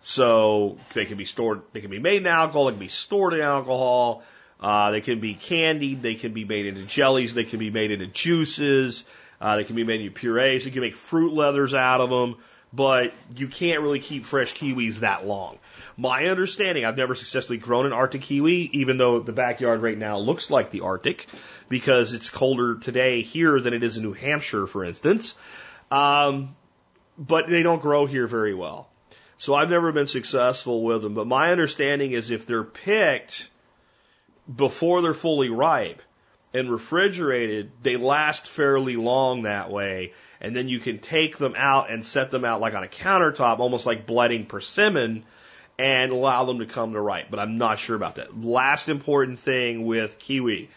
So 0.00 0.78
they 0.94 1.04
can 1.04 1.16
be 1.16 1.24
stored, 1.24 1.62
they 1.72 1.80
can 1.80 1.90
be 1.90 1.98
made 1.98 2.18
in 2.18 2.26
alcohol, 2.26 2.66
they 2.66 2.72
can 2.72 2.80
be 2.80 2.88
stored 2.88 3.34
in 3.34 3.40
alcohol. 3.40 4.22
Uh, 4.60 4.90
they 4.90 5.00
can 5.00 5.20
be 5.20 5.34
candied, 5.34 6.02
they 6.02 6.14
can 6.14 6.32
be 6.32 6.44
made 6.44 6.66
into 6.66 6.82
jellies, 6.82 7.34
they 7.34 7.44
can 7.44 7.58
be 7.58 7.70
made 7.70 7.90
into 7.90 8.06
juices, 8.06 9.04
uh, 9.40 9.56
they 9.56 9.64
can 9.64 9.76
be 9.76 9.84
made 9.84 10.00
into 10.00 10.12
purees, 10.12 10.64
you 10.64 10.72
can 10.72 10.80
make 10.80 10.96
fruit 10.96 11.32
leathers 11.34 11.74
out 11.74 12.00
of 12.00 12.08
them, 12.08 12.36
but 12.72 13.12
you 13.36 13.48
can't 13.48 13.82
really 13.82 14.00
keep 14.00 14.24
fresh 14.24 14.54
kiwis 14.54 15.00
that 15.00 15.26
long. 15.26 15.58
My 15.96 16.26
understanding, 16.26 16.84
I've 16.84 16.96
never 16.96 17.14
successfully 17.14 17.58
grown 17.58 17.86
an 17.86 17.92
Arctic 17.92 18.22
kiwi, 18.22 18.70
even 18.72 18.96
though 18.96 19.20
the 19.20 19.32
backyard 19.32 19.82
right 19.82 19.96
now 19.96 20.18
looks 20.18 20.50
like 20.50 20.70
the 20.70 20.80
Arctic, 20.80 21.26
because 21.68 22.12
it's 22.12 22.30
colder 22.30 22.76
today 22.76 23.22
here 23.22 23.60
than 23.60 23.74
it 23.74 23.82
is 23.82 23.98
in 23.98 24.02
New 24.02 24.12
Hampshire, 24.14 24.66
for 24.66 24.84
instance. 24.84 25.34
Um, 25.90 26.56
but 27.18 27.46
they 27.46 27.62
don't 27.62 27.80
grow 27.80 28.06
here 28.06 28.26
very 28.26 28.54
well. 28.54 28.88
So 29.38 29.54
I've 29.54 29.70
never 29.70 29.92
been 29.92 30.06
successful 30.06 30.82
with 30.82 31.02
them. 31.02 31.14
But 31.14 31.26
my 31.26 31.52
understanding 31.52 32.12
is 32.12 32.30
if 32.30 32.46
they're 32.46 32.64
picked, 32.64 33.48
before 34.54 35.02
they're 35.02 35.14
fully 35.14 35.48
ripe 35.48 36.02
and 36.54 36.70
refrigerated, 36.70 37.70
they 37.82 37.96
last 37.96 38.46
fairly 38.46 38.96
long 38.96 39.42
that 39.42 39.70
way. 39.70 40.12
And 40.40 40.54
then 40.54 40.68
you 40.68 40.78
can 40.78 40.98
take 40.98 41.38
them 41.38 41.54
out 41.56 41.90
and 41.90 42.04
set 42.04 42.30
them 42.30 42.44
out 42.44 42.60
like 42.60 42.74
on 42.74 42.84
a 42.84 42.88
countertop, 42.88 43.58
almost 43.58 43.86
like 43.86 44.06
bletting 44.06 44.46
persimmon, 44.46 45.24
and 45.78 46.12
allow 46.12 46.44
them 46.44 46.60
to 46.60 46.66
come 46.66 46.92
to 46.92 47.00
ripe. 47.00 47.26
But 47.30 47.40
I'm 47.40 47.58
not 47.58 47.78
sure 47.78 47.96
about 47.96 48.16
that. 48.16 48.38
Last 48.38 48.88
important 48.88 49.38
thing 49.38 49.84
with 49.84 50.18
kiwi. 50.18 50.70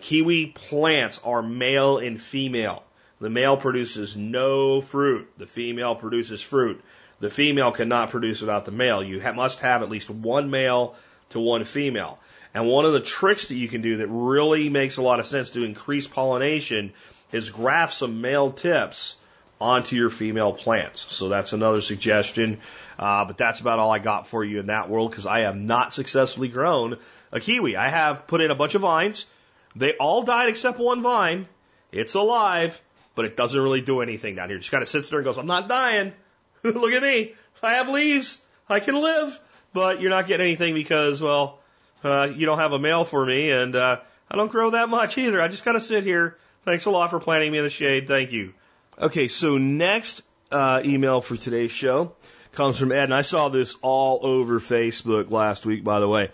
Kiwi 0.00 0.46
plants 0.46 1.20
are 1.24 1.42
male 1.42 1.98
and 1.98 2.20
female. 2.20 2.82
The 3.18 3.30
male 3.30 3.56
produces 3.56 4.16
no 4.16 4.80
fruit. 4.80 5.30
The 5.38 5.46
female 5.46 5.94
produces 5.94 6.42
fruit. 6.42 6.82
The 7.18 7.30
female 7.30 7.72
cannot 7.72 8.10
produce 8.10 8.42
without 8.42 8.66
the 8.66 8.72
male. 8.72 9.02
You 9.02 9.22
ha- 9.22 9.32
must 9.32 9.60
have 9.60 9.82
at 9.82 9.88
least 9.88 10.10
one 10.10 10.50
male 10.50 10.94
to 11.30 11.40
one 11.40 11.64
female. 11.64 12.18
And 12.54 12.66
one 12.66 12.84
of 12.86 12.92
the 12.92 13.00
tricks 13.00 13.48
that 13.48 13.56
you 13.56 13.68
can 13.68 13.82
do 13.82 13.98
that 13.98 14.08
really 14.08 14.68
makes 14.68 14.96
a 14.96 15.02
lot 15.02 15.20
of 15.20 15.26
sense 15.26 15.50
to 15.52 15.62
increase 15.62 16.06
pollination 16.06 16.92
is 17.32 17.50
graft 17.50 17.94
some 17.94 18.20
male 18.20 18.50
tips 18.50 19.16
onto 19.60 19.96
your 19.96 20.10
female 20.10 20.52
plants. 20.52 21.12
So 21.12 21.28
that's 21.28 21.52
another 21.52 21.80
suggestion. 21.80 22.60
Uh, 22.98 23.24
but 23.24 23.38
that's 23.38 23.60
about 23.60 23.78
all 23.78 23.90
I 23.90 23.98
got 23.98 24.26
for 24.26 24.44
you 24.44 24.60
in 24.60 24.66
that 24.66 24.88
world 24.88 25.10
because 25.10 25.26
I 25.26 25.40
have 25.40 25.56
not 25.56 25.92
successfully 25.92 26.48
grown 26.48 26.98
a 27.32 27.40
kiwi. 27.40 27.76
I 27.76 27.88
have 27.88 28.26
put 28.26 28.40
in 28.40 28.50
a 28.50 28.54
bunch 28.54 28.74
of 28.74 28.82
vines. 28.82 29.26
They 29.74 29.92
all 29.94 30.22
died 30.22 30.48
except 30.48 30.78
one 30.78 31.02
vine. 31.02 31.46
It's 31.92 32.14
alive, 32.14 32.80
but 33.14 33.24
it 33.24 33.36
doesn't 33.36 33.60
really 33.60 33.80
do 33.80 34.00
anything 34.00 34.36
down 34.36 34.48
here. 34.48 34.56
It 34.56 34.60
just 34.60 34.70
kind 34.70 34.82
of 34.82 34.88
sits 34.88 35.08
there 35.08 35.18
and 35.18 35.24
goes, 35.24 35.38
I'm 35.38 35.46
not 35.46 35.68
dying. 35.68 36.12
Look 36.62 36.92
at 36.92 37.02
me. 37.02 37.34
I 37.62 37.74
have 37.74 37.88
leaves. 37.88 38.40
I 38.68 38.80
can 38.80 38.94
live. 38.94 39.40
But 39.76 40.00
you're 40.00 40.08
not 40.08 40.26
getting 40.26 40.46
anything 40.46 40.72
because, 40.72 41.20
well, 41.20 41.58
uh, 42.02 42.30
you 42.34 42.46
don't 42.46 42.56
have 42.56 42.72
a 42.72 42.78
male 42.78 43.04
for 43.04 43.26
me, 43.26 43.50
and 43.50 43.76
uh, 43.76 44.00
I 44.30 44.36
don't 44.36 44.50
grow 44.50 44.70
that 44.70 44.88
much 44.88 45.18
either. 45.18 45.38
I 45.38 45.48
just 45.48 45.66
kind 45.66 45.76
of 45.76 45.82
sit 45.82 46.02
here. 46.02 46.38
Thanks 46.64 46.86
a 46.86 46.90
lot 46.90 47.10
for 47.10 47.20
planting 47.20 47.52
me 47.52 47.58
in 47.58 47.64
the 47.64 47.68
shade. 47.68 48.08
Thank 48.08 48.32
you. 48.32 48.54
Okay, 48.98 49.28
so 49.28 49.58
next 49.58 50.22
uh, 50.50 50.80
email 50.82 51.20
for 51.20 51.36
today's 51.36 51.72
show 51.72 52.14
comes 52.52 52.78
from 52.78 52.90
Ed, 52.90 53.04
and 53.04 53.14
I 53.14 53.20
saw 53.20 53.50
this 53.50 53.76
all 53.82 54.20
over 54.22 54.60
Facebook 54.60 55.30
last 55.30 55.66
week, 55.66 55.84
by 55.84 56.00
the 56.00 56.08
way. 56.08 56.30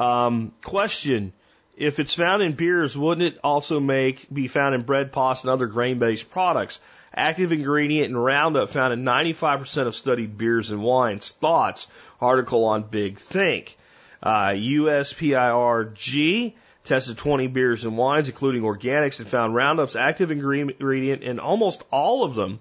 Um, 0.00 0.52
question 0.60 1.32
if 1.76 2.00
it's 2.00 2.14
found 2.14 2.42
in 2.42 2.54
beers, 2.54 2.98
wouldn't 2.98 3.34
it 3.34 3.38
also 3.44 3.78
make 3.78 4.26
be 4.34 4.48
found 4.48 4.74
in 4.74 4.82
bread, 4.82 5.12
pasta, 5.12 5.46
and 5.46 5.52
other 5.52 5.68
grain-based 5.68 6.28
products? 6.28 6.80
Active 7.14 7.52
ingredient 7.52 8.10
in 8.10 8.16
Roundup 8.16 8.70
found 8.70 8.92
in 8.92 9.04
95% 9.04 9.86
of 9.86 9.94
studied 9.94 10.36
beers 10.36 10.70
and 10.70 10.82
wines. 10.82 11.30
Thoughts? 11.32 11.88
Article 12.20 12.64
on 12.64 12.82
Big 12.84 13.18
Think. 13.18 13.76
Uh, 14.22 14.50
USPIRG 14.50 15.94
tested 16.84 17.16
20 17.16 17.46
beers 17.48 17.84
and 17.84 17.96
wines, 17.96 18.28
including 18.28 18.62
organics, 18.62 19.18
and 19.18 19.28
found 19.28 19.54
Roundup's 19.54 19.96
active 19.96 20.30
ingredient 20.30 21.22
in 21.22 21.38
almost 21.38 21.82
all 21.90 22.24
of 22.24 22.34
them. 22.34 22.60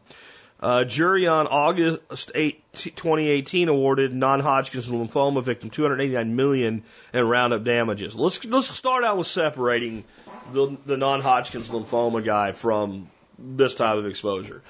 Uh, 0.62 0.84
jury 0.84 1.26
on 1.26 1.48
August 1.48 2.32
8, 2.36 2.62
2018 2.74 3.70
awarded 3.70 4.14
non-Hodgkin's 4.14 4.90
lymphoma 4.90 5.42
victim 5.42 5.70
289 5.70 6.36
million 6.36 6.84
in 7.14 7.26
Roundup 7.26 7.64
damages. 7.64 8.14
Let's 8.14 8.44
let's 8.44 8.68
start 8.68 9.06
out 9.06 9.18
with 9.18 9.28
separating 9.28 10.04
the, 10.52 10.76
the 10.86 10.98
non-Hodgkin's 10.98 11.70
lymphoma 11.70 12.22
guy 12.26 12.52
from 12.52 13.10
this 13.38 13.74
type 13.74 13.96
of 13.96 14.06
exposure. 14.06 14.62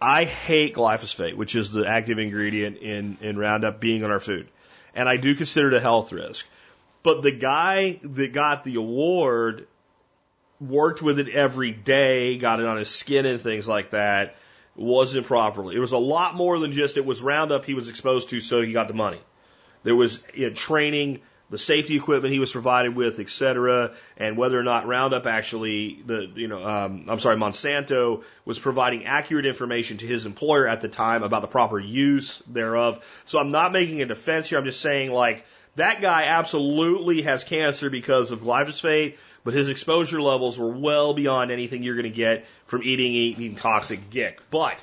I 0.00 0.24
hate 0.24 0.74
glyphosate, 0.74 1.34
which 1.34 1.54
is 1.56 1.70
the 1.70 1.86
active 1.86 2.18
ingredient 2.18 2.78
in, 2.78 3.18
in 3.20 3.38
Roundup 3.38 3.80
being 3.80 4.02
in 4.02 4.10
our 4.10 4.20
food. 4.20 4.48
And 4.94 5.08
I 5.08 5.16
do 5.16 5.34
consider 5.34 5.68
it 5.68 5.74
a 5.74 5.80
health 5.80 6.12
risk. 6.12 6.46
But 7.02 7.22
the 7.22 7.30
guy 7.30 8.00
that 8.02 8.32
got 8.32 8.64
the 8.64 8.76
award 8.76 9.66
worked 10.60 11.02
with 11.02 11.18
it 11.18 11.28
every 11.28 11.70
day, 11.70 12.38
got 12.38 12.60
it 12.60 12.66
on 12.66 12.78
his 12.78 12.88
skin 12.88 13.26
and 13.26 13.40
things 13.40 13.68
like 13.68 13.90
that, 13.90 14.36
wasn't 14.74 15.26
properly. 15.26 15.76
It 15.76 15.80
was 15.80 15.92
a 15.92 15.98
lot 15.98 16.34
more 16.34 16.58
than 16.58 16.72
just 16.72 16.96
it 16.96 17.04
was 17.04 17.22
Roundup 17.22 17.64
he 17.64 17.74
was 17.74 17.88
exposed 17.88 18.30
to, 18.30 18.40
so 18.40 18.62
he 18.62 18.72
got 18.72 18.88
the 18.88 18.94
money. 18.94 19.20
There 19.82 19.94
was 19.94 20.22
you 20.34 20.48
know, 20.48 20.54
training, 20.54 21.20
the 21.48 21.58
safety 21.58 21.96
equipment 21.96 22.32
he 22.32 22.40
was 22.40 22.50
provided 22.50 22.96
with, 22.96 23.20
et 23.20 23.30
cetera, 23.30 23.92
and 24.16 24.36
whether 24.36 24.58
or 24.58 24.64
not 24.64 24.86
Roundup 24.86 25.26
actually, 25.26 26.02
the 26.04 26.28
you 26.34 26.48
know, 26.48 26.64
um, 26.64 27.04
I'm 27.08 27.18
sorry, 27.20 27.36
Monsanto 27.36 28.24
was 28.44 28.58
providing 28.58 29.04
accurate 29.04 29.46
information 29.46 29.98
to 29.98 30.06
his 30.06 30.26
employer 30.26 30.66
at 30.66 30.80
the 30.80 30.88
time 30.88 31.22
about 31.22 31.42
the 31.42 31.48
proper 31.48 31.78
use 31.78 32.42
thereof. 32.48 33.04
So 33.26 33.38
I'm 33.38 33.52
not 33.52 33.72
making 33.72 34.02
a 34.02 34.06
defense 34.06 34.48
here. 34.48 34.58
I'm 34.58 34.64
just 34.64 34.80
saying 34.80 35.12
like 35.12 35.44
that 35.76 36.00
guy 36.00 36.24
absolutely 36.24 37.22
has 37.22 37.44
cancer 37.44 37.90
because 37.90 38.32
of 38.32 38.40
glyphosate, 38.40 39.16
but 39.44 39.54
his 39.54 39.68
exposure 39.68 40.20
levels 40.20 40.58
were 40.58 40.70
well 40.70 41.14
beyond 41.14 41.52
anything 41.52 41.82
you're 41.82 41.94
going 41.94 42.04
to 42.04 42.16
get 42.16 42.46
from 42.64 42.82
eating 42.82 43.12
eating 43.12 43.54
toxic 43.54 44.10
gick. 44.10 44.40
But 44.50 44.82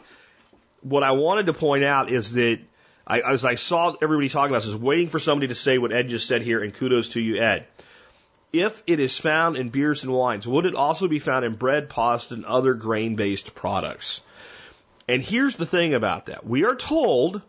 what 0.81 1.03
I 1.03 1.11
wanted 1.11 1.47
to 1.47 1.53
point 1.53 1.83
out 1.83 2.09
is 2.09 2.33
that 2.33 2.59
I, 3.05 3.19
as 3.19 3.43
I 3.43 3.55
saw 3.55 3.95
everybody 4.01 4.29
talking 4.29 4.51
about 4.51 4.63
this, 4.63 4.69
is 4.69 4.77
waiting 4.77 5.09
for 5.09 5.19
somebody 5.19 5.49
to 5.49 5.55
say 5.55 5.77
what 5.77 5.91
Ed 5.91 6.07
just 6.07 6.27
said 6.27 6.41
here, 6.41 6.63
and 6.63 6.73
kudos 6.73 7.09
to 7.09 7.21
you, 7.21 7.41
Ed. 7.41 7.67
If 8.53 8.81
it 8.85 8.99
is 8.99 9.17
found 9.17 9.57
in 9.57 9.69
beers 9.69 10.03
and 10.03 10.13
wines, 10.13 10.47
would 10.47 10.65
it 10.65 10.75
also 10.75 11.07
be 11.07 11.19
found 11.19 11.43
in 11.43 11.55
bread, 11.55 11.89
pasta, 11.89 12.35
and 12.35 12.45
other 12.45 12.75
grain 12.75 13.15
based 13.15 13.55
products? 13.55 14.21
And 15.07 15.21
here's 15.21 15.57
the 15.57 15.65
thing 15.65 15.93
about 15.93 16.27
that. 16.27 16.45
We 16.45 16.63
are 16.63 16.75
told, 16.75 17.41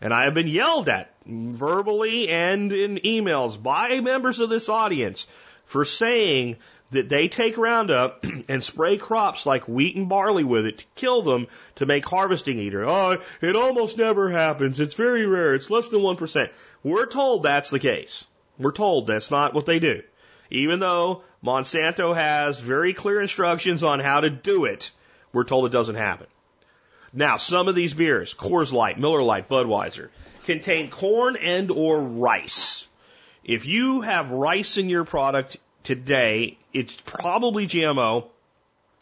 and 0.00 0.12
I 0.12 0.24
have 0.24 0.34
been 0.34 0.48
yelled 0.48 0.88
at 0.88 1.14
verbally 1.24 2.28
and 2.28 2.72
in 2.72 2.96
emails 2.96 3.60
by 3.62 4.00
members 4.00 4.40
of 4.40 4.50
this 4.50 4.68
audience 4.68 5.26
for 5.64 5.84
saying 5.84 6.56
that 6.90 7.08
they 7.08 7.28
take 7.28 7.58
Roundup 7.58 8.24
and 8.48 8.62
spray 8.64 8.96
crops 8.96 9.46
like 9.46 9.68
wheat 9.68 9.96
and 9.96 10.08
barley 10.08 10.44
with 10.44 10.66
it 10.66 10.78
to 10.78 10.84
kill 10.94 11.22
them 11.22 11.46
to 11.76 11.86
make 11.86 12.06
harvesting 12.06 12.58
easier. 12.58 12.84
Oh, 12.84 13.18
it 13.40 13.56
almost 13.56 13.98
never 13.98 14.30
happens. 14.30 14.80
It's 14.80 14.94
very 14.94 15.26
rare. 15.26 15.54
It's 15.54 15.70
less 15.70 15.88
than 15.88 16.00
1%. 16.00 16.50
We're 16.82 17.06
told 17.06 17.42
that's 17.42 17.70
the 17.70 17.78
case. 17.78 18.24
We're 18.58 18.72
told 18.72 19.06
that's 19.06 19.30
not 19.30 19.54
what 19.54 19.66
they 19.66 19.78
do. 19.78 20.02
Even 20.50 20.80
though 20.80 21.22
Monsanto 21.44 22.14
has 22.14 22.60
very 22.60 22.94
clear 22.94 23.20
instructions 23.20 23.84
on 23.84 24.00
how 24.00 24.20
to 24.20 24.30
do 24.30 24.64
it, 24.64 24.90
we're 25.32 25.44
told 25.44 25.66
it 25.66 25.72
doesn't 25.72 25.94
happen. 25.94 26.26
Now, 27.12 27.36
some 27.36 27.68
of 27.68 27.74
these 27.74 27.94
beers, 27.94 28.34
Coors 28.34 28.72
Light, 28.72 28.98
Miller 28.98 29.22
Lite, 29.22 29.48
Budweiser, 29.48 30.08
contain 30.44 30.90
corn 30.90 31.36
and 31.36 31.70
or 31.70 32.00
rice. 32.00 32.86
If 33.44 33.66
you 33.66 34.02
have 34.02 34.30
rice 34.30 34.76
in 34.76 34.88
your 34.88 35.04
product 35.04 35.56
today, 35.88 36.58
it's 36.74 36.94
probably 37.06 37.66
GMO 37.66 38.26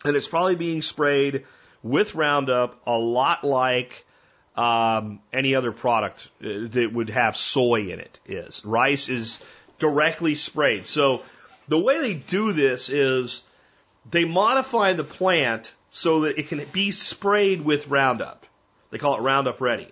and 0.05 0.17
it's 0.17 0.29
probably 0.29 0.55
being 0.55 0.83
sprayed 0.83 1.45
with 1.83 2.15
Roundup 2.15 2.81
a 2.87 2.97
lot 2.97 3.43
like 3.43 4.07
um, 4.57 5.19
any 5.33 5.57
other 5.57 5.73
product 5.73 6.29
uh, 6.41 6.47
that 6.69 6.91
would 6.93 7.11
have 7.11 7.35
soy 7.35 7.91
in 7.91 7.99
it 7.99 8.21
is. 8.25 8.65
Rice 8.65 9.09
is 9.09 9.41
directly 9.81 10.37
sprayed. 10.37 10.87
So 10.87 11.25
the 11.67 11.77
way 11.77 11.99
they 11.99 12.15
do 12.15 12.53
this 12.53 12.89
is 12.89 13.43
they 14.09 14.25
modify 14.25 14.93
the 14.93 15.03
plant 15.03 15.75
so 15.91 16.21
that 16.21 16.39
it 16.39 16.47
can 16.47 16.65
be 16.67 16.93
sprayed 16.93 17.63
with 17.63 17.89
Roundup. 17.89 18.47
They 18.91 18.99
call 18.99 19.17
it 19.17 19.23
Roundup 19.23 19.61
Ready. 19.61 19.89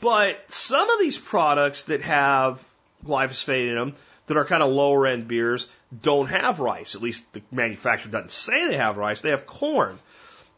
But 0.00 0.44
some 0.52 0.88
of 0.90 1.00
these 1.00 1.18
products 1.18 1.84
that 1.84 2.02
have 2.02 2.64
glyphosate 3.04 3.68
in 3.68 3.74
them, 3.74 3.94
that 4.26 4.36
are 4.36 4.44
kind 4.44 4.62
of 4.62 4.70
lower 4.70 5.06
end 5.06 5.28
beers, 5.28 5.68
don't 6.02 6.28
have 6.28 6.60
rice. 6.60 6.94
At 6.94 7.02
least 7.02 7.24
the 7.32 7.42
manufacturer 7.50 8.10
doesn't 8.10 8.30
say 8.30 8.68
they 8.68 8.76
have 8.76 8.96
rice. 8.96 9.20
They 9.20 9.30
have 9.30 9.46
corn. 9.46 9.98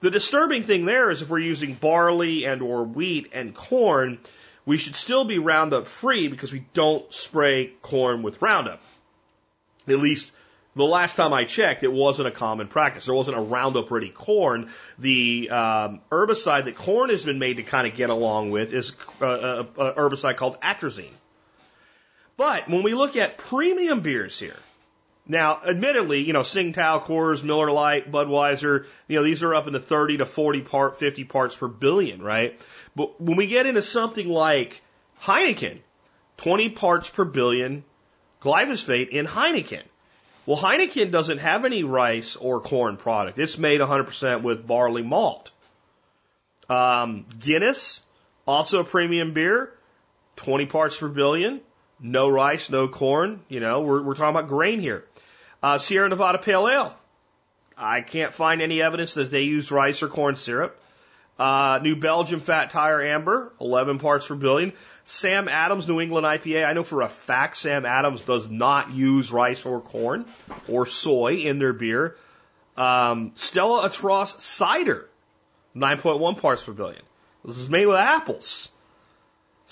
The 0.00 0.10
disturbing 0.10 0.64
thing 0.64 0.84
there 0.84 1.10
is 1.10 1.22
if 1.22 1.30
we're 1.30 1.38
using 1.38 1.74
barley 1.74 2.44
and 2.44 2.60
or 2.62 2.84
wheat 2.84 3.30
and 3.32 3.54
corn, 3.54 4.18
we 4.66 4.76
should 4.76 4.96
still 4.96 5.24
be 5.24 5.38
Roundup 5.38 5.86
free 5.86 6.28
because 6.28 6.52
we 6.52 6.66
don't 6.74 7.12
spray 7.12 7.72
corn 7.82 8.22
with 8.22 8.40
Roundup. 8.42 8.82
At 9.88 9.98
least 9.98 10.32
the 10.76 10.84
last 10.84 11.16
time 11.16 11.32
I 11.32 11.44
checked, 11.44 11.84
it 11.84 11.92
wasn't 11.92 12.28
a 12.28 12.32
common 12.32 12.68
practice. 12.68 13.06
There 13.06 13.14
wasn't 13.14 13.38
a 13.38 13.40
Roundup 13.40 13.90
Ready 13.90 14.10
corn. 14.10 14.70
The 14.98 15.48
um, 15.50 16.00
herbicide 16.10 16.64
that 16.64 16.74
corn 16.74 17.10
has 17.10 17.24
been 17.24 17.38
made 17.38 17.56
to 17.56 17.62
kind 17.62 17.86
of 17.86 17.94
get 17.94 18.10
along 18.10 18.50
with 18.50 18.72
is 18.72 18.92
a, 19.20 19.24
a, 19.24 19.60
a 19.60 19.94
herbicide 19.94 20.36
called 20.36 20.60
atrazine. 20.60 21.12
But 22.36 22.68
when 22.68 22.82
we 22.82 22.94
look 22.94 23.16
at 23.16 23.38
premium 23.38 24.00
beers 24.00 24.38
here, 24.38 24.56
now, 25.26 25.60
admittedly, 25.66 26.20
you 26.20 26.34
know, 26.34 26.40
Tsingtao, 26.40 27.02
Coors, 27.02 27.42
Miller 27.42 27.70
Lite, 27.70 28.12
Budweiser, 28.12 28.84
you 29.08 29.16
know, 29.16 29.24
these 29.24 29.42
are 29.42 29.54
up 29.54 29.66
in 29.66 29.72
the 29.72 29.80
30 29.80 30.18
to 30.18 30.26
40 30.26 30.60
part, 30.60 30.96
50 30.96 31.24
parts 31.24 31.56
per 31.56 31.66
billion, 31.66 32.20
right? 32.20 32.60
But 32.94 33.20
when 33.20 33.38
we 33.38 33.46
get 33.46 33.64
into 33.64 33.80
something 33.80 34.28
like 34.28 34.82
Heineken, 35.22 35.78
20 36.36 36.68
parts 36.70 37.08
per 37.08 37.24
billion 37.24 37.84
glyphosate 38.42 39.08
in 39.08 39.26
Heineken. 39.26 39.82
Well, 40.44 40.58
Heineken 40.58 41.10
doesn't 41.10 41.38
have 41.38 41.64
any 41.64 41.84
rice 41.84 42.36
or 42.36 42.60
corn 42.60 42.98
product. 42.98 43.38
It's 43.38 43.56
made 43.56 43.80
100% 43.80 44.42
with 44.42 44.66
barley 44.66 45.02
malt. 45.02 45.50
Um, 46.68 47.24
Guinness, 47.38 48.02
also 48.46 48.80
a 48.80 48.84
premium 48.84 49.32
beer, 49.32 49.72
20 50.36 50.66
parts 50.66 50.98
per 50.98 51.08
billion, 51.08 51.60
no 52.00 52.28
rice, 52.28 52.70
no 52.70 52.88
corn. 52.88 53.40
You 53.48 53.60
know, 53.60 53.82
we're, 53.82 54.02
we're 54.02 54.14
talking 54.14 54.36
about 54.36 54.48
grain 54.48 54.80
here. 54.80 55.04
Uh, 55.62 55.78
Sierra 55.78 56.08
Nevada 56.08 56.38
Pale 56.38 56.68
Ale. 56.68 56.96
I 57.76 58.02
can't 58.02 58.32
find 58.32 58.62
any 58.62 58.82
evidence 58.82 59.14
that 59.14 59.30
they 59.30 59.42
used 59.42 59.72
rice 59.72 60.02
or 60.02 60.08
corn 60.08 60.36
syrup. 60.36 60.78
Uh, 61.38 61.80
New 61.82 61.96
Belgium 61.96 62.38
Fat 62.38 62.70
Tire 62.70 63.02
Amber, 63.02 63.52
11 63.60 63.98
parts 63.98 64.28
per 64.28 64.36
billion. 64.36 64.72
Sam 65.06 65.48
Adams 65.48 65.88
New 65.88 66.00
England 66.00 66.26
IPA. 66.26 66.64
I 66.66 66.72
know 66.72 66.84
for 66.84 67.02
a 67.02 67.08
fact 67.08 67.56
Sam 67.56 67.84
Adams 67.84 68.22
does 68.22 68.48
not 68.48 68.92
use 68.92 69.32
rice 69.32 69.66
or 69.66 69.80
corn 69.80 70.26
or 70.68 70.86
soy 70.86 71.36
in 71.38 71.58
their 71.58 71.72
beer. 71.72 72.16
Um, 72.76 73.32
Stella 73.34 73.82
Artois 73.82 74.34
Cider, 74.38 75.08
9.1 75.76 76.40
parts 76.40 76.64
per 76.64 76.72
billion. 76.72 77.02
This 77.44 77.58
is 77.58 77.68
made 77.68 77.86
with 77.86 77.96
apples. 77.96 78.70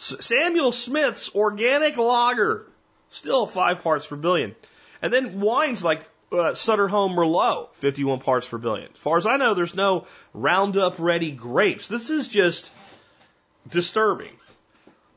Samuel 0.03 0.73
Smith's 0.73 1.33
Organic 1.35 1.97
Lager, 1.97 2.67
still 3.11 3.47
5 3.47 3.83
parts 3.83 4.07
per 4.07 4.17
billion. 4.17 4.57
And 5.01 5.13
then 5.13 5.41
wines 5.41 5.85
like 5.85 6.09
uh, 6.33 6.55
Sutter 6.55 6.89
Home 6.89 7.13
Merlot, 7.13 7.75
51 7.75 8.21
parts 8.21 8.49
per 8.49 8.59
billion. 8.59 8.89
As 8.93 8.99
far 8.99 9.17
as 9.17 9.27
I 9.27 9.37
know, 9.37 9.55
there's 9.55 9.75
no 9.75 10.07
Roundup 10.35 10.99
ready 10.99 11.31
grapes. 11.31 11.87
This 11.87 12.11
is 12.11 12.27
just 12.29 12.71
disturbing 13.69 14.33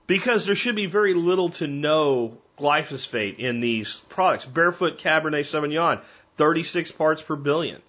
because 0.05 0.45
there 0.45 0.55
should 0.55 0.75
be 0.75 0.85
very 0.85 1.15
little 1.15 1.49
to 1.49 1.67
no 1.67 2.37
glyphosate 2.59 3.39
in 3.39 3.61
these 3.61 3.97
products. 4.09 4.45
Barefoot 4.45 4.99
Cabernet 4.99 5.45
Sauvignon, 5.45 6.01
36 6.37 6.91
parts 6.91 7.21
per 7.21 7.35
billion. 7.35 7.81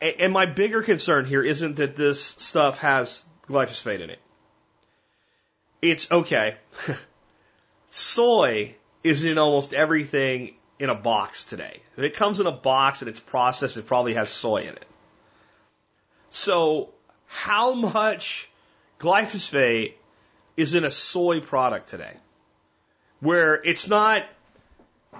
And 0.00 0.32
my 0.32 0.46
bigger 0.46 0.82
concern 0.82 1.24
here 1.24 1.42
isn't 1.42 1.76
that 1.76 1.96
this 1.96 2.22
stuff 2.22 2.78
has 2.78 3.24
glyphosate 3.48 4.00
in 4.00 4.10
it. 4.10 4.18
It's 5.82 6.10
okay. 6.10 6.54
Soy 7.90 8.76
is 9.02 9.24
in 9.24 9.36
almost 9.36 9.74
everything 9.74 10.54
in 10.78 10.88
a 10.88 10.94
box 10.94 11.44
today. 11.44 11.80
If 11.96 12.04
it 12.04 12.14
comes 12.14 12.38
in 12.38 12.46
a 12.46 12.52
box 12.52 13.02
and 13.02 13.08
it's 13.08 13.20
processed, 13.20 13.76
it 13.76 13.86
probably 13.86 14.14
has 14.14 14.30
soy 14.30 14.62
in 14.62 14.68
it. 14.68 14.86
So, 16.30 16.90
how 17.26 17.74
much 17.74 18.48
glyphosate 19.00 19.94
is 20.56 20.74
in 20.74 20.84
a 20.84 20.90
soy 20.90 21.40
product 21.40 21.88
today? 21.88 22.14
Where 23.20 23.54
it's 23.54 23.88
not 23.88 24.24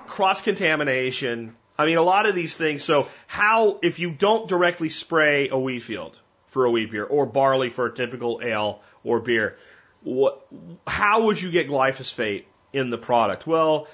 cross 0.06 0.42
contamination. 0.42 1.54
I 1.76 1.86
mean, 1.86 1.98
a 1.98 2.02
lot 2.02 2.26
of 2.26 2.34
these 2.34 2.56
things. 2.56 2.84
So, 2.84 3.08
how, 3.26 3.78
if 3.82 3.98
you 3.98 4.10
don't 4.10 4.48
directly 4.48 4.88
spray 4.88 5.48
a 5.48 5.58
wheat 5.58 5.82
field 5.82 6.18
for 6.46 6.64
a 6.64 6.70
wheat 6.70 6.90
beer 6.90 7.04
or 7.04 7.26
barley 7.26 7.70
for 7.70 7.86
a 7.86 7.94
typical 7.94 8.40
ale 8.42 8.80
or 9.04 9.20
beer, 9.20 9.56
what, 10.05 10.46
how 10.86 11.24
would 11.24 11.40
you 11.40 11.50
get 11.50 11.68
glyphosate 11.68 12.44
in 12.72 12.90
the 12.90 12.98
product? 12.98 13.46
Well, 13.46 13.88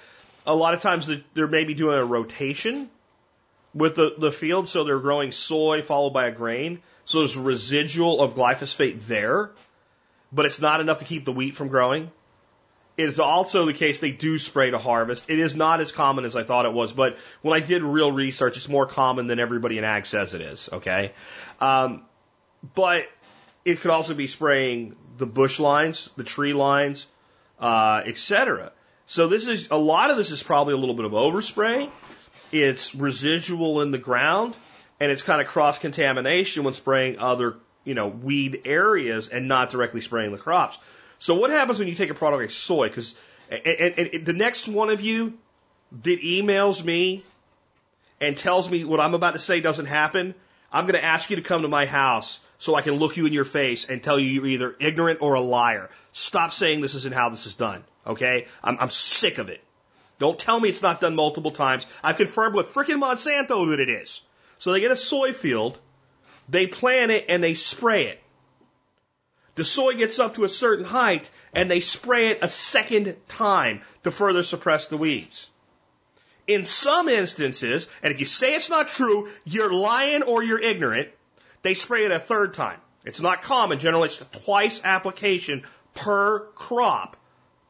a 0.46 0.54
lot 0.54 0.74
of 0.74 0.80
times 0.80 1.10
they're 1.34 1.46
maybe 1.46 1.74
doing 1.74 1.98
a 1.98 2.04
rotation 2.04 2.88
with 3.74 3.96
the, 3.96 4.14
the 4.18 4.32
field, 4.32 4.68
so 4.68 4.84
they're 4.84 4.98
growing 4.98 5.32
soy 5.32 5.82
followed 5.82 6.12
by 6.12 6.26
a 6.26 6.32
grain. 6.32 6.80
So 7.04 7.20
there's 7.20 7.36
residual 7.36 8.20
of 8.20 8.34
glyphosate 8.34 9.06
there, 9.06 9.50
but 10.32 10.46
it's 10.46 10.60
not 10.60 10.80
enough 10.80 10.98
to 10.98 11.04
keep 11.04 11.24
the 11.24 11.32
wheat 11.32 11.54
from 11.54 11.68
growing. 11.68 12.10
It 12.96 13.08
is 13.08 13.20
also 13.20 13.64
the 13.64 13.72
case 13.72 14.00
they 14.00 14.10
do 14.10 14.38
spray 14.38 14.70
to 14.70 14.78
harvest. 14.78 15.30
It 15.30 15.38
is 15.38 15.54
not 15.54 15.80
as 15.80 15.92
common 15.92 16.24
as 16.24 16.34
I 16.34 16.42
thought 16.42 16.66
it 16.66 16.72
was, 16.72 16.92
but 16.92 17.16
when 17.42 17.60
I 17.60 17.64
did 17.64 17.82
real 17.84 18.10
research, 18.10 18.56
it's 18.56 18.68
more 18.68 18.86
common 18.86 19.28
than 19.28 19.38
everybody 19.38 19.78
in 19.78 19.84
ag 19.84 20.04
says 20.04 20.34
it 20.34 20.40
is. 20.40 20.68
Okay, 20.72 21.12
um, 21.60 22.02
but 22.74 23.04
it 23.68 23.80
could 23.80 23.90
also 23.90 24.14
be 24.14 24.26
spraying 24.26 24.96
the 25.18 25.26
bush 25.26 25.60
lines, 25.60 26.08
the 26.16 26.24
tree 26.24 26.54
lines, 26.54 27.06
uh, 27.60 28.02
etc. 28.06 28.72
So 29.06 29.28
this 29.28 29.46
is 29.46 29.68
a 29.70 29.76
lot 29.76 30.10
of 30.10 30.16
this 30.16 30.30
is 30.30 30.42
probably 30.42 30.72
a 30.72 30.78
little 30.78 30.94
bit 30.94 31.04
of 31.04 31.12
overspray. 31.12 31.90
It's 32.50 32.94
residual 32.94 33.82
in 33.82 33.90
the 33.90 33.98
ground, 33.98 34.54
and 35.00 35.12
it's 35.12 35.20
kind 35.20 35.42
of 35.42 35.48
cross 35.48 35.78
contamination 35.78 36.64
when 36.64 36.72
spraying 36.72 37.18
other 37.18 37.56
you 37.84 37.92
know 37.92 38.08
weed 38.08 38.62
areas 38.64 39.28
and 39.28 39.48
not 39.48 39.68
directly 39.68 40.00
spraying 40.00 40.32
the 40.32 40.38
crops. 40.38 40.78
So 41.18 41.34
what 41.34 41.50
happens 41.50 41.78
when 41.78 41.88
you 41.88 41.94
take 41.94 42.10
a 42.10 42.14
product 42.14 42.40
like 42.40 42.50
soy? 42.50 42.88
Because 42.88 43.14
and, 43.50 43.66
and, 43.66 44.08
and 44.14 44.26
the 44.26 44.32
next 44.32 44.66
one 44.66 44.88
of 44.88 45.02
you 45.02 45.34
that 46.04 46.22
emails 46.22 46.82
me 46.82 47.22
and 48.18 48.34
tells 48.34 48.70
me 48.70 48.84
what 48.84 48.98
I'm 48.98 49.12
about 49.12 49.32
to 49.32 49.38
say 49.38 49.60
doesn't 49.60 49.86
happen, 49.86 50.34
I'm 50.72 50.84
going 50.84 50.94
to 50.94 51.04
ask 51.04 51.28
you 51.28 51.36
to 51.36 51.42
come 51.42 51.62
to 51.62 51.68
my 51.68 51.84
house 51.84 52.40
so 52.58 52.74
I 52.74 52.82
can 52.82 52.94
look 52.94 53.16
you 53.16 53.26
in 53.26 53.32
your 53.32 53.44
face 53.44 53.84
and 53.84 54.02
tell 54.02 54.18
you 54.18 54.28
you're 54.28 54.46
either 54.46 54.76
ignorant 54.80 55.22
or 55.22 55.34
a 55.34 55.40
liar. 55.40 55.88
Stop 56.12 56.52
saying 56.52 56.80
this 56.80 56.96
isn't 56.96 57.14
how 57.14 57.28
this 57.30 57.46
is 57.46 57.54
done. 57.54 57.84
Okay? 58.06 58.46
I'm, 58.62 58.76
I'm 58.80 58.90
sick 58.90 59.38
of 59.38 59.48
it. 59.48 59.62
Don't 60.18 60.38
tell 60.38 60.58
me 60.58 60.68
it's 60.68 60.82
not 60.82 61.00
done 61.00 61.14
multiple 61.14 61.52
times. 61.52 61.86
I've 62.02 62.16
confirmed 62.16 62.56
with 62.56 62.66
frickin' 62.66 63.00
Monsanto 63.00 63.70
that 63.70 63.80
it 63.80 63.88
is. 63.88 64.20
So 64.58 64.72
they 64.72 64.80
get 64.80 64.90
a 64.90 64.96
soy 64.96 65.32
field, 65.32 65.78
they 66.48 66.66
plant 66.66 67.12
it, 67.12 67.26
and 67.28 67.42
they 67.42 67.54
spray 67.54 68.08
it. 68.08 68.20
The 69.54 69.64
soy 69.64 69.94
gets 69.94 70.18
up 70.18 70.34
to 70.34 70.44
a 70.44 70.48
certain 70.48 70.84
height 70.84 71.30
and 71.52 71.70
they 71.70 71.80
spray 71.80 72.28
it 72.28 72.38
a 72.42 72.48
second 72.48 73.16
time 73.28 73.82
to 74.04 74.10
further 74.10 74.42
suppress 74.42 74.86
the 74.86 74.96
weeds. 74.96 75.50
In 76.46 76.64
some 76.64 77.08
instances, 77.08 77.88
and 78.02 78.12
if 78.12 78.20
you 78.20 78.26
say 78.26 78.54
it's 78.54 78.70
not 78.70 78.88
true, 78.88 79.28
you're 79.44 79.72
lying 79.72 80.22
or 80.22 80.42
you're 80.42 80.60
ignorant, 80.60 81.08
they 81.62 81.74
spray 81.74 82.04
it 82.04 82.12
a 82.12 82.18
third 82.18 82.54
time. 82.54 82.80
It's 83.04 83.20
not 83.20 83.42
common. 83.42 83.78
Generally, 83.78 84.08
it's 84.08 84.24
twice 84.44 84.80
application 84.84 85.64
per 85.94 86.40
crop 86.54 87.16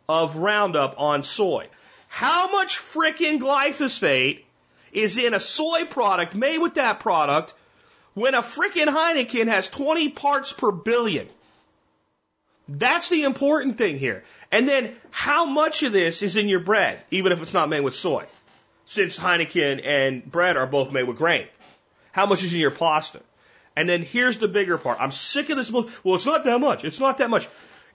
of 0.09 0.37
Roundup 0.37 0.95
on 0.99 1.23
soy. 1.23 1.69
How 2.09 2.51
much 2.51 2.79
frickin' 2.79 3.39
glyphosate 3.39 4.43
is 4.93 5.19
in 5.19 5.35
a 5.35 5.41
soy 5.41 5.85
product 5.85 6.35
made 6.35 6.59
with 6.59 6.75
that 6.75 7.01
product 7.01 7.55
when 8.15 8.35
a 8.35 8.43
frickin' 8.43 8.87
Heineken 8.87 9.47
has 9.49 9.69
20 9.69 10.11
parts 10.11 10.53
per 10.53 10.73
billion? 10.73 11.29
That's 12.69 13.09
the 13.09 13.25
important 13.25 13.79
thing 13.79 13.99
here. 13.99 14.25
And 14.51 14.69
then 14.69 14.95
how 15.11 15.47
much 15.47 15.83
of 15.83 15.93
this 15.93 16.23
is 16.23 16.37
in 16.37 16.49
your 16.49 16.61
bread, 16.61 17.03
even 17.11 17.33
if 17.33 17.43
it's 17.43 17.55
not 17.55 17.69
made 17.69 17.81
with 17.81 17.95
soy? 17.95 18.27
Since 18.87 19.19
Heineken 19.19 19.87
and 19.87 20.25
bread 20.31 20.57
are 20.57 20.67
both 20.67 20.93
made 20.93 21.05
with 21.05 21.17
grain. 21.17 21.47
How 22.13 22.27
much 22.27 22.43
is 22.43 22.53
in 22.53 22.61
your 22.61 22.71
pasta? 22.71 23.21
And 23.79 23.89
then 23.89 24.03
here's 24.03 24.39
the 24.39 24.49
bigger 24.49 24.77
part. 24.77 24.99
I'm 25.01 25.13
sick 25.13 25.51
of 25.51 25.57
this. 25.57 25.71
Well, 25.71 25.87
it's 26.17 26.27
not 26.27 26.45
that 26.47 26.59
much. 26.59 26.85
It's 26.85 26.99
not 26.99 27.19
that 27.19 27.31
much. 27.31 27.47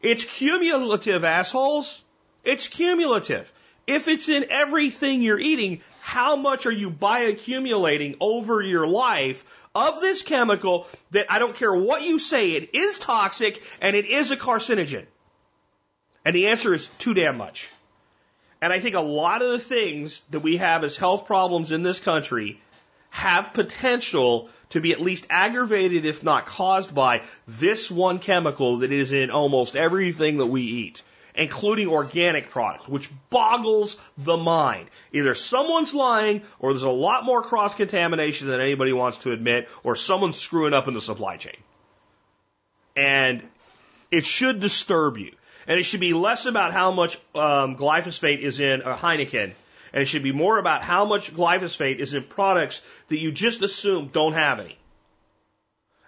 It's 0.02 0.24
cumulative, 0.24 1.26
assholes. 1.26 2.02
It's 2.46 2.70
cumulative. 2.70 3.52
If 3.86 4.08
it's 4.08 4.30
in 4.30 4.46
everything 4.50 5.22
you're 5.22 5.38
eating, 5.38 5.82
how 6.00 6.38
much 6.38 6.68
are 6.68 6.72
you 6.72 6.90
bioaccumulating 6.90 8.16
over 8.22 8.62
your 8.62 8.88
life 8.88 9.44
of 9.76 10.00
this 10.00 10.22
chemical 10.22 10.88
that 11.12 11.26
I 11.30 11.40
don't 11.40 11.54
care 11.54 11.76
what 11.76 12.02
you 12.02 12.18
say, 12.18 12.52
it 12.52 12.74
is 12.74 12.98
toxic 12.98 13.62
and 13.82 13.94
it 13.94 14.06
is 14.06 14.32
a 14.32 14.38
carcinogen? 14.38 15.04
And 16.24 16.34
the 16.34 16.48
answer 16.48 16.74
is 16.74 16.88
too 16.98 17.14
damn 17.14 17.36
much. 17.36 17.70
And 18.62 18.72
I 18.72 18.80
think 18.80 18.96
a 18.96 19.02
lot 19.02 19.42
of 19.42 19.50
the 19.50 19.60
things 19.60 20.22
that 20.32 20.40
we 20.40 20.56
have 20.56 20.86
as 20.86 20.96
health 20.96 21.26
problems 21.26 21.72
in 21.72 21.84
this 21.84 22.00
country 22.00 22.62
have 23.14 23.54
potential 23.54 24.50
to 24.72 24.82
be 24.82 24.92
at 24.92 25.00
least 25.00 25.28
aggravated, 25.30 26.04
if 26.04 26.24
not 26.24 26.48
caused 26.48 26.96
by 26.96 27.22
this 27.48 27.92
one 27.92 28.18
chemical 28.18 28.80
that 28.80 28.92
is 28.92 29.12
in 29.12 29.30
almost 29.30 29.76
everything 29.76 30.38
that 30.38 30.48
we 30.48 30.64
eat 30.64 31.04
including 31.36 31.88
organic 31.88 32.52
products, 32.52 32.88
which 32.88 33.10
boggles 33.32 33.98
the 34.20 34.38
mind. 34.38 34.88
Either 35.12 35.34
someone's 35.34 35.92
lying 35.92 36.44
or 36.60 36.74
there's 36.74 36.84
a 36.84 36.90
lot 36.90 37.26
more 37.26 37.42
cross 37.42 37.74
contamination 37.74 38.48
than 38.48 38.62
anybody 38.62 38.94
wants 38.94 39.20
to 39.20 39.32
admit, 39.32 39.68
or 39.84 39.96
someone's 39.96 40.40
screwing 40.40 40.76
up 40.76 40.88
in 40.88 40.94
the 40.94 41.02
supply 41.02 41.38
chain. 41.38 41.58
And 42.96 43.42
it 44.12 44.26
should 44.26 44.60
disturb 44.60 45.18
you. 45.18 45.32
And 45.66 45.80
it 45.80 45.84
should 45.84 46.02
be 46.02 46.14
less 46.14 46.46
about 46.46 46.72
how 46.72 46.92
much 46.92 47.18
um, 47.34 47.78
glyphosate 47.78 48.40
is 48.40 48.60
in 48.60 48.82
a 48.82 48.94
Heineken, 48.94 49.54
and 49.94 50.02
it 50.02 50.06
should 50.06 50.24
be 50.24 50.32
more 50.32 50.58
about 50.58 50.82
how 50.82 51.06
much 51.06 51.34
glyphosate 51.34 52.00
is 52.00 52.14
in 52.14 52.24
products 52.24 52.82
that 53.08 53.20
you 53.20 53.32
just 53.32 53.62
assume 53.62 54.08
don't 54.08 54.34
have 54.34 54.60
any 54.60 54.78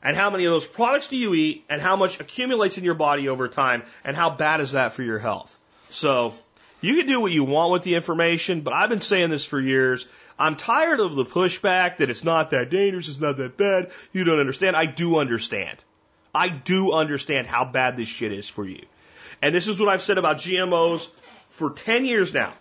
and 0.06 0.16
how 0.16 0.30
many 0.30 0.46
of 0.46 0.52
those 0.52 0.68
products 0.68 1.08
do 1.08 1.18
you 1.18 1.34
eat 1.34 1.66
and 1.68 1.82
how 1.82 1.96
much 1.96 2.20
accumulates 2.20 2.78
in 2.78 2.84
your 2.84 2.94
body 2.94 3.28
over 3.28 3.48
time 3.48 3.82
and 4.04 4.16
how 4.16 4.30
bad 4.30 4.62
is 4.62 4.74
that 4.74 4.94
for 4.94 5.02
your 5.02 5.18
health. 5.18 5.58
So 5.90 6.36
you 6.80 6.96
can 6.98 7.08
do 7.08 7.20
what 7.20 7.32
you 7.32 7.44
want 7.44 7.74
with 7.74 7.82
the 7.82 7.96
information, 7.96 8.62
but 8.62 8.72
I've 8.72 8.90
been 8.90 9.02
saying 9.02 9.32
this 9.32 9.46
for 9.46 9.60
years. 9.60 10.08
I'm 10.38 10.58
tired 10.58 11.00
of 11.00 11.16
the 11.16 11.26
pushback 11.26 11.98
that 11.98 12.12
it's 12.12 12.24
not 12.24 12.52
that 12.52 12.70
dangerous, 12.70 13.10
it's 13.10 13.20
not 13.20 13.38
that 13.38 13.58
bad, 13.58 13.90
you 14.14 14.24
don't 14.24 14.40
understand. 14.40 14.76
I 14.76 14.86
do 14.86 15.18
understand. 15.18 15.84
I 16.36 16.50
do 16.50 16.94
understand 16.94 17.48
how 17.48 17.66
bad 17.66 17.98
this 17.98 18.08
shit 18.08 18.32
is 18.32 18.48
for 18.48 18.68
you. 18.68 18.86
And 19.42 19.56
this 19.56 19.68
is 19.68 19.80
what 19.80 19.90
I've 19.90 20.04
said 20.04 20.20
about 20.20 20.38
GMOs 20.38 21.10
for 21.50 21.72
10 21.72 22.06
years 22.06 22.32
now. 22.32 22.54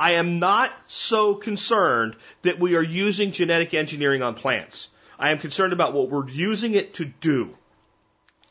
I 0.00 0.12
am 0.14 0.38
not 0.38 0.72
so 0.86 1.34
concerned 1.34 2.16
that 2.42 2.60
we 2.60 2.76
are 2.76 2.82
using 2.82 3.32
genetic 3.32 3.74
engineering 3.74 4.22
on 4.22 4.34
plants. 4.34 4.88
I 5.18 5.30
am 5.30 5.38
concerned 5.38 5.72
about 5.72 5.92
what 5.92 6.08
we're 6.08 6.28
using 6.28 6.74
it 6.74 6.94
to 6.94 7.04
do 7.04 7.50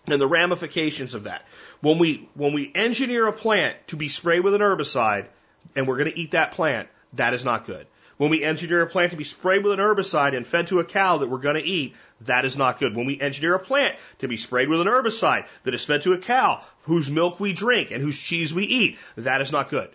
and 0.08 0.22
the 0.22 0.28
ramifications 0.28 1.14
of 1.14 1.24
that. 1.24 1.46
When 1.82 2.00
we, 2.00 2.30
when 2.34 2.54
we 2.54 2.72
engineer 2.74 3.28
a 3.28 3.34
plant 3.34 3.76
to 3.88 3.96
be 3.96 4.10
sprayed 4.10 4.44
with 4.44 4.54
an 4.54 4.62
herbicide 4.62 5.28
and 5.76 5.88
we're 5.88 5.98
going 5.98 6.12
to 6.12 6.20
eat 6.20 6.32
that 6.32 6.52
plant, 6.54 6.90
that 7.14 7.34
is 7.34 7.46
not 7.46 7.66
good. 7.66 7.88
When 8.18 8.32
we 8.32 8.44
engineer 8.44 8.82
a 8.82 8.88
plant 8.88 9.12
to 9.12 9.18
be 9.18 9.24
sprayed 9.24 9.64
with 9.64 9.74
an 9.74 9.80
herbicide 9.80 10.36
and 10.36 10.46
fed 10.46 10.68
to 10.68 10.80
a 10.80 10.84
cow 10.84 11.20
that 11.20 11.30
we're 11.30 11.38
going 11.38 11.56
to 11.56 11.64
eat, 11.64 11.96
that 12.22 12.46
is 12.46 12.58
not 12.58 12.80
good. 12.80 12.96
When 12.96 13.06
we 13.06 13.22
engineer 13.22 13.54
a 13.54 13.60
plant 13.60 13.96
to 14.20 14.28
be 14.28 14.38
sprayed 14.38 14.70
with 14.70 14.82
an 14.82 14.88
herbicide 14.88 15.46
that 15.64 15.76
is 15.76 15.86
fed 15.86 16.02
to 16.02 16.14
a 16.14 16.18
cow 16.18 16.64
whose 16.84 17.12
milk 17.12 17.40
we 17.40 17.54
drink 17.54 17.92
and 17.92 18.02
whose 18.02 18.20
cheese 18.20 18.54
we 18.54 18.64
eat, 18.64 18.98
that 19.18 19.42
is 19.42 19.52
not 19.52 19.70
good. 19.70 19.90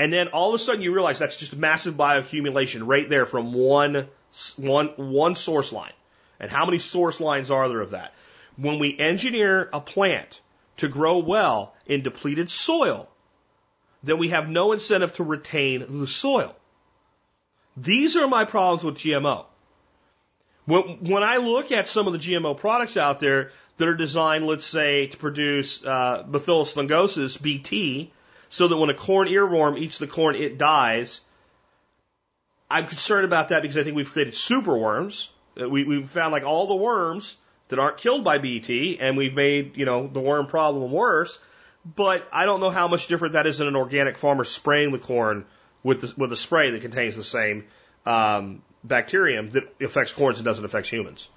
And 0.00 0.10
then 0.10 0.28
all 0.28 0.48
of 0.48 0.54
a 0.54 0.58
sudden 0.58 0.80
you 0.80 0.94
realize 0.94 1.18
that's 1.18 1.36
just 1.36 1.52
a 1.52 1.56
massive 1.56 1.92
bioaccumulation 1.92 2.86
right 2.86 3.06
there 3.06 3.26
from 3.26 3.52
one 3.52 4.08
one, 4.56 4.86
one 4.96 5.34
source 5.34 5.74
line. 5.74 5.92
And 6.40 6.50
how 6.50 6.64
many 6.64 6.78
source 6.78 7.20
lines 7.20 7.50
are 7.50 7.68
there 7.68 7.82
of 7.82 7.90
that? 7.90 8.14
When 8.56 8.78
we 8.78 8.98
engineer 8.98 9.68
a 9.74 9.80
plant 9.80 10.40
to 10.78 10.88
grow 10.88 11.18
well 11.18 11.74
in 11.84 12.00
depleted 12.02 12.50
soil, 12.50 13.10
then 14.02 14.16
we 14.16 14.30
have 14.30 14.48
no 14.48 14.72
incentive 14.72 15.12
to 15.16 15.22
retain 15.22 16.00
the 16.00 16.06
soil. 16.06 16.56
These 17.76 18.16
are 18.16 18.26
my 18.26 18.46
problems 18.46 18.82
with 18.82 18.94
GMO. 18.94 19.44
When, 20.64 21.10
when 21.10 21.22
I 21.22 21.36
look 21.36 21.72
at 21.72 21.90
some 21.90 22.06
of 22.06 22.14
the 22.14 22.18
GMO 22.18 22.56
products 22.56 22.96
out 22.96 23.20
there 23.20 23.50
that 23.76 23.86
are 23.86 23.96
designed, 23.96 24.46
let's 24.46 24.64
say, 24.64 25.08
to 25.08 25.16
produce 25.18 25.84
uh, 25.84 26.22
Bacillus 26.26 27.36
BT, 27.36 28.12
so 28.50 28.68
that 28.68 28.76
when 28.76 28.90
a 28.90 28.94
corn 28.94 29.28
earworm 29.28 29.78
eats 29.78 29.98
the 29.98 30.06
corn, 30.06 30.34
it 30.34 30.58
dies, 30.58 31.22
I'm 32.70 32.86
concerned 32.86 33.24
about 33.24 33.48
that 33.48 33.62
because 33.62 33.78
I 33.78 33.84
think 33.84 33.96
we've 33.96 34.10
created 34.10 34.34
super 34.34 34.76
worms. 34.76 35.30
Uh, 35.60 35.68
we, 35.68 35.84
we've 35.84 36.08
found 36.08 36.32
like 36.32 36.44
all 36.44 36.66
the 36.66 36.76
worms 36.76 37.36
that 37.68 37.78
aren't 37.78 37.96
killed 37.96 38.24
by 38.24 38.38
BT, 38.38 38.98
and 39.00 39.16
we've 39.16 39.34
made 39.34 39.76
you 39.76 39.86
know 39.86 40.06
the 40.06 40.20
worm 40.20 40.46
problem 40.46 40.92
worse. 40.92 41.38
But 41.96 42.28
I 42.32 42.44
don't 42.44 42.60
know 42.60 42.70
how 42.70 42.88
much 42.88 43.06
different 43.06 43.34
that 43.34 43.46
is 43.46 43.58
than 43.58 43.68
an 43.68 43.76
organic 43.76 44.18
farmer 44.18 44.44
spraying 44.44 44.92
the 44.92 44.98
corn 44.98 45.46
with 45.82 46.02
the, 46.02 46.14
with 46.16 46.32
a 46.32 46.36
spray 46.36 46.72
that 46.72 46.82
contains 46.82 47.16
the 47.16 47.24
same 47.24 47.64
um, 48.04 48.62
bacterium 48.84 49.50
that 49.50 49.74
affects 49.80 50.12
corns 50.12 50.38
and 50.38 50.44
doesn't 50.44 50.64
affect 50.64 50.88
humans. 50.88 51.28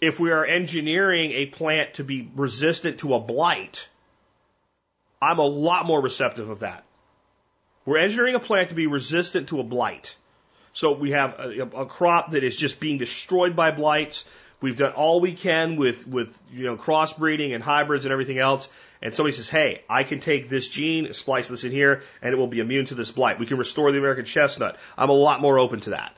If 0.00 0.20
we 0.20 0.30
are 0.30 0.44
engineering 0.44 1.32
a 1.32 1.46
plant 1.46 1.94
to 1.94 2.04
be 2.04 2.30
resistant 2.34 3.00
to 3.00 3.14
a 3.14 3.20
blight, 3.20 3.88
I'm 5.22 5.38
a 5.38 5.46
lot 5.46 5.86
more 5.86 6.00
receptive 6.00 6.50
of 6.50 6.60
that. 6.60 6.84
We're 7.86 7.98
engineering 7.98 8.34
a 8.34 8.40
plant 8.40 8.70
to 8.70 8.74
be 8.74 8.88
resistant 8.88 9.50
to 9.50 9.60
a 9.60 9.62
blight. 9.62 10.16
So 10.72 10.92
we 10.92 11.12
have 11.12 11.38
a, 11.38 11.62
a 11.62 11.86
crop 11.86 12.32
that 12.32 12.42
is 12.42 12.56
just 12.56 12.80
being 12.80 12.98
destroyed 12.98 13.54
by 13.54 13.70
blights. 13.70 14.24
We've 14.60 14.76
done 14.76 14.92
all 14.92 15.20
we 15.20 15.34
can 15.34 15.76
with, 15.76 16.08
with, 16.08 16.36
you 16.52 16.64
know, 16.64 16.76
crossbreeding 16.76 17.54
and 17.54 17.62
hybrids 17.62 18.04
and 18.04 18.12
everything 18.12 18.38
else. 18.38 18.68
And 19.00 19.14
somebody 19.14 19.36
says, 19.36 19.48
hey, 19.48 19.82
I 19.88 20.02
can 20.02 20.18
take 20.18 20.48
this 20.48 20.68
gene, 20.68 21.12
splice 21.12 21.46
this 21.46 21.62
in 21.62 21.70
here, 21.70 22.02
and 22.20 22.32
it 22.32 22.36
will 22.36 22.48
be 22.48 22.58
immune 22.58 22.86
to 22.86 22.96
this 22.96 23.12
blight. 23.12 23.38
We 23.38 23.46
can 23.46 23.58
restore 23.58 23.92
the 23.92 23.98
American 23.98 24.24
chestnut. 24.24 24.76
I'm 24.98 25.10
a 25.10 25.14
lot 25.14 25.40
more 25.40 25.58
open 25.58 25.80
to 25.82 25.90
that. 25.90 26.16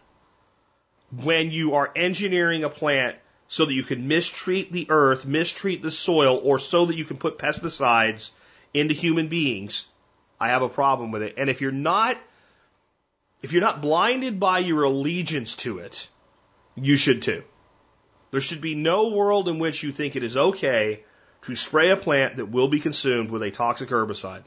When 1.22 1.50
you 1.50 1.74
are 1.74 1.90
engineering 1.94 2.64
a 2.64 2.70
plant 2.70 3.16
so 3.48 3.66
that 3.66 3.72
you 3.74 3.82
can 3.82 4.08
mistreat 4.08 4.72
the 4.72 4.86
earth, 4.88 5.26
mistreat 5.26 5.82
the 5.82 5.90
soil, 5.90 6.40
or 6.42 6.58
so 6.58 6.86
that 6.86 6.96
you 6.96 7.04
can 7.04 7.18
put 7.18 7.38
pesticides 7.38 8.30
into 8.74 8.94
human 8.94 9.28
beings, 9.28 9.86
I 10.40 10.48
have 10.48 10.62
a 10.62 10.68
problem 10.68 11.12
with 11.12 11.22
it. 11.22 11.34
And 11.38 11.48
if 11.48 11.60
you're 11.60 11.72
not, 11.72 12.18
if 13.42 13.52
you're 13.52 13.62
not 13.62 13.80
blinded 13.80 14.38
by 14.38 14.58
your 14.58 14.82
allegiance 14.82 15.54
to 15.56 15.78
it, 15.78 16.08
you 16.74 16.96
should 16.96 17.22
too. 17.22 17.44
There 18.32 18.40
should 18.40 18.60
be 18.60 18.74
no 18.74 19.10
world 19.10 19.48
in 19.48 19.60
which 19.60 19.82
you 19.84 19.92
think 19.92 20.16
it 20.16 20.24
is 20.24 20.36
okay 20.36 21.04
to 21.42 21.54
spray 21.54 21.90
a 21.90 21.96
plant 21.96 22.36
that 22.38 22.50
will 22.50 22.68
be 22.68 22.80
consumed 22.80 23.30
with 23.30 23.42
a 23.42 23.50
toxic 23.50 23.90
herbicide. 23.90 24.44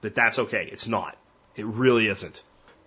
That 0.00 0.14
that's 0.14 0.38
okay. 0.38 0.68
It's 0.72 0.88
not. 0.88 1.18
It 1.54 1.66
really 1.66 2.06
isn't. 2.06 2.42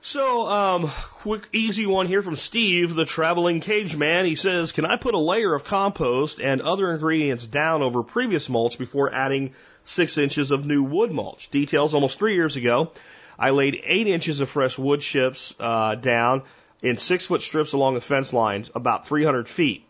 So, 0.06 0.48
um, 0.50 0.88
quick, 1.22 1.48
easy 1.54 1.86
one 1.86 2.08
here 2.08 2.22
from 2.22 2.36
Steve, 2.36 2.94
the 2.94 3.06
traveling 3.06 3.62
cage 3.62 3.96
man. 3.96 4.26
He 4.26 4.36
says, 4.36 4.74
can 4.74 4.86
I 4.86 4.98
put 4.98 5.14
a 5.14 5.20
layer 5.20 5.54
of 5.54 5.64
compost 5.64 6.42
and 6.42 6.60
other 6.60 6.92
ingredients 6.92 7.48
down 7.48 7.82
over 7.82 8.04
previous 8.04 8.50
mulch 8.50 8.78
before 8.78 9.14
adding 9.14 9.54
six 9.86 10.18
inches 10.18 10.52
of 10.52 10.66
new 10.66 10.84
wood 10.84 11.12
mulch? 11.12 11.50
Details, 11.50 11.94
almost 11.94 12.20
three 12.20 12.36
years 12.36 12.56
ago, 12.56 12.92
I 13.38 13.50
laid 13.50 13.82
eight 13.84 14.08
inches 14.08 14.40
of 14.40 14.50
fresh 14.50 14.78
wood 14.78 15.02
chips, 15.02 15.54
uh, 15.60 15.96
down 15.96 16.44
in 16.82 16.98
six 16.98 17.26
foot 17.26 17.42
strips 17.42 17.74
along 17.74 17.96
the 17.96 18.02
fence 18.02 18.34
lines, 18.34 18.70
about 18.76 19.08
300 19.08 19.48
feet. 19.48 19.86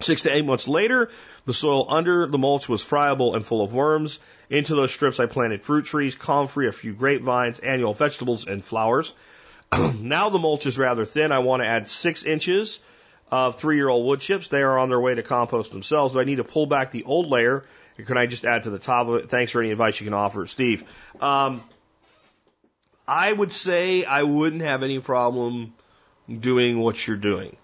Six 0.00 0.22
to 0.22 0.34
eight 0.34 0.44
months 0.44 0.66
later, 0.66 1.10
the 1.46 1.54
soil 1.54 1.86
under 1.88 2.26
the 2.26 2.38
mulch 2.38 2.68
was 2.68 2.82
friable 2.82 3.34
and 3.34 3.44
full 3.44 3.62
of 3.62 3.72
worms. 3.72 4.18
Into 4.50 4.74
those 4.74 4.92
strips, 4.92 5.20
I 5.20 5.26
planted 5.26 5.62
fruit 5.62 5.84
trees, 5.84 6.14
comfrey, 6.14 6.68
a 6.68 6.72
few 6.72 6.92
grapevines, 6.92 7.58
annual 7.58 7.94
vegetables, 7.94 8.46
and 8.46 8.64
flowers. 8.64 9.14
now 10.00 10.28
the 10.28 10.38
mulch 10.38 10.66
is 10.66 10.78
rather 10.78 11.04
thin. 11.04 11.32
I 11.32 11.38
want 11.40 11.62
to 11.62 11.68
add 11.68 11.88
six 11.88 12.24
inches 12.24 12.80
of 13.30 13.56
three 13.56 13.76
year 13.76 13.88
old 13.88 14.06
wood 14.06 14.20
chips. 14.20 14.48
They 14.48 14.62
are 14.62 14.78
on 14.78 14.88
their 14.88 15.00
way 15.00 15.14
to 15.14 15.22
compost 15.22 15.72
themselves. 15.72 16.14
Do 16.14 16.20
I 16.20 16.24
need 16.24 16.36
to 16.36 16.44
pull 16.44 16.66
back 16.66 16.90
the 16.90 17.04
old 17.04 17.28
layer? 17.30 17.64
Can 18.06 18.16
I 18.16 18.26
just 18.26 18.44
add 18.44 18.64
to 18.64 18.70
the 18.70 18.78
top 18.78 19.08
of 19.08 19.14
it? 19.16 19.30
Thanks 19.30 19.52
for 19.52 19.60
any 19.60 19.70
advice 19.70 20.00
you 20.00 20.06
can 20.06 20.14
offer, 20.14 20.46
Steve. 20.46 20.84
Um, 21.20 21.62
I 23.06 23.32
would 23.32 23.52
say 23.52 24.04
I 24.04 24.22
wouldn't 24.22 24.62
have 24.62 24.82
any 24.82 25.00
problem 25.00 25.74
doing 26.28 26.78
what 26.78 27.06
you're 27.06 27.16
doing. 27.16 27.56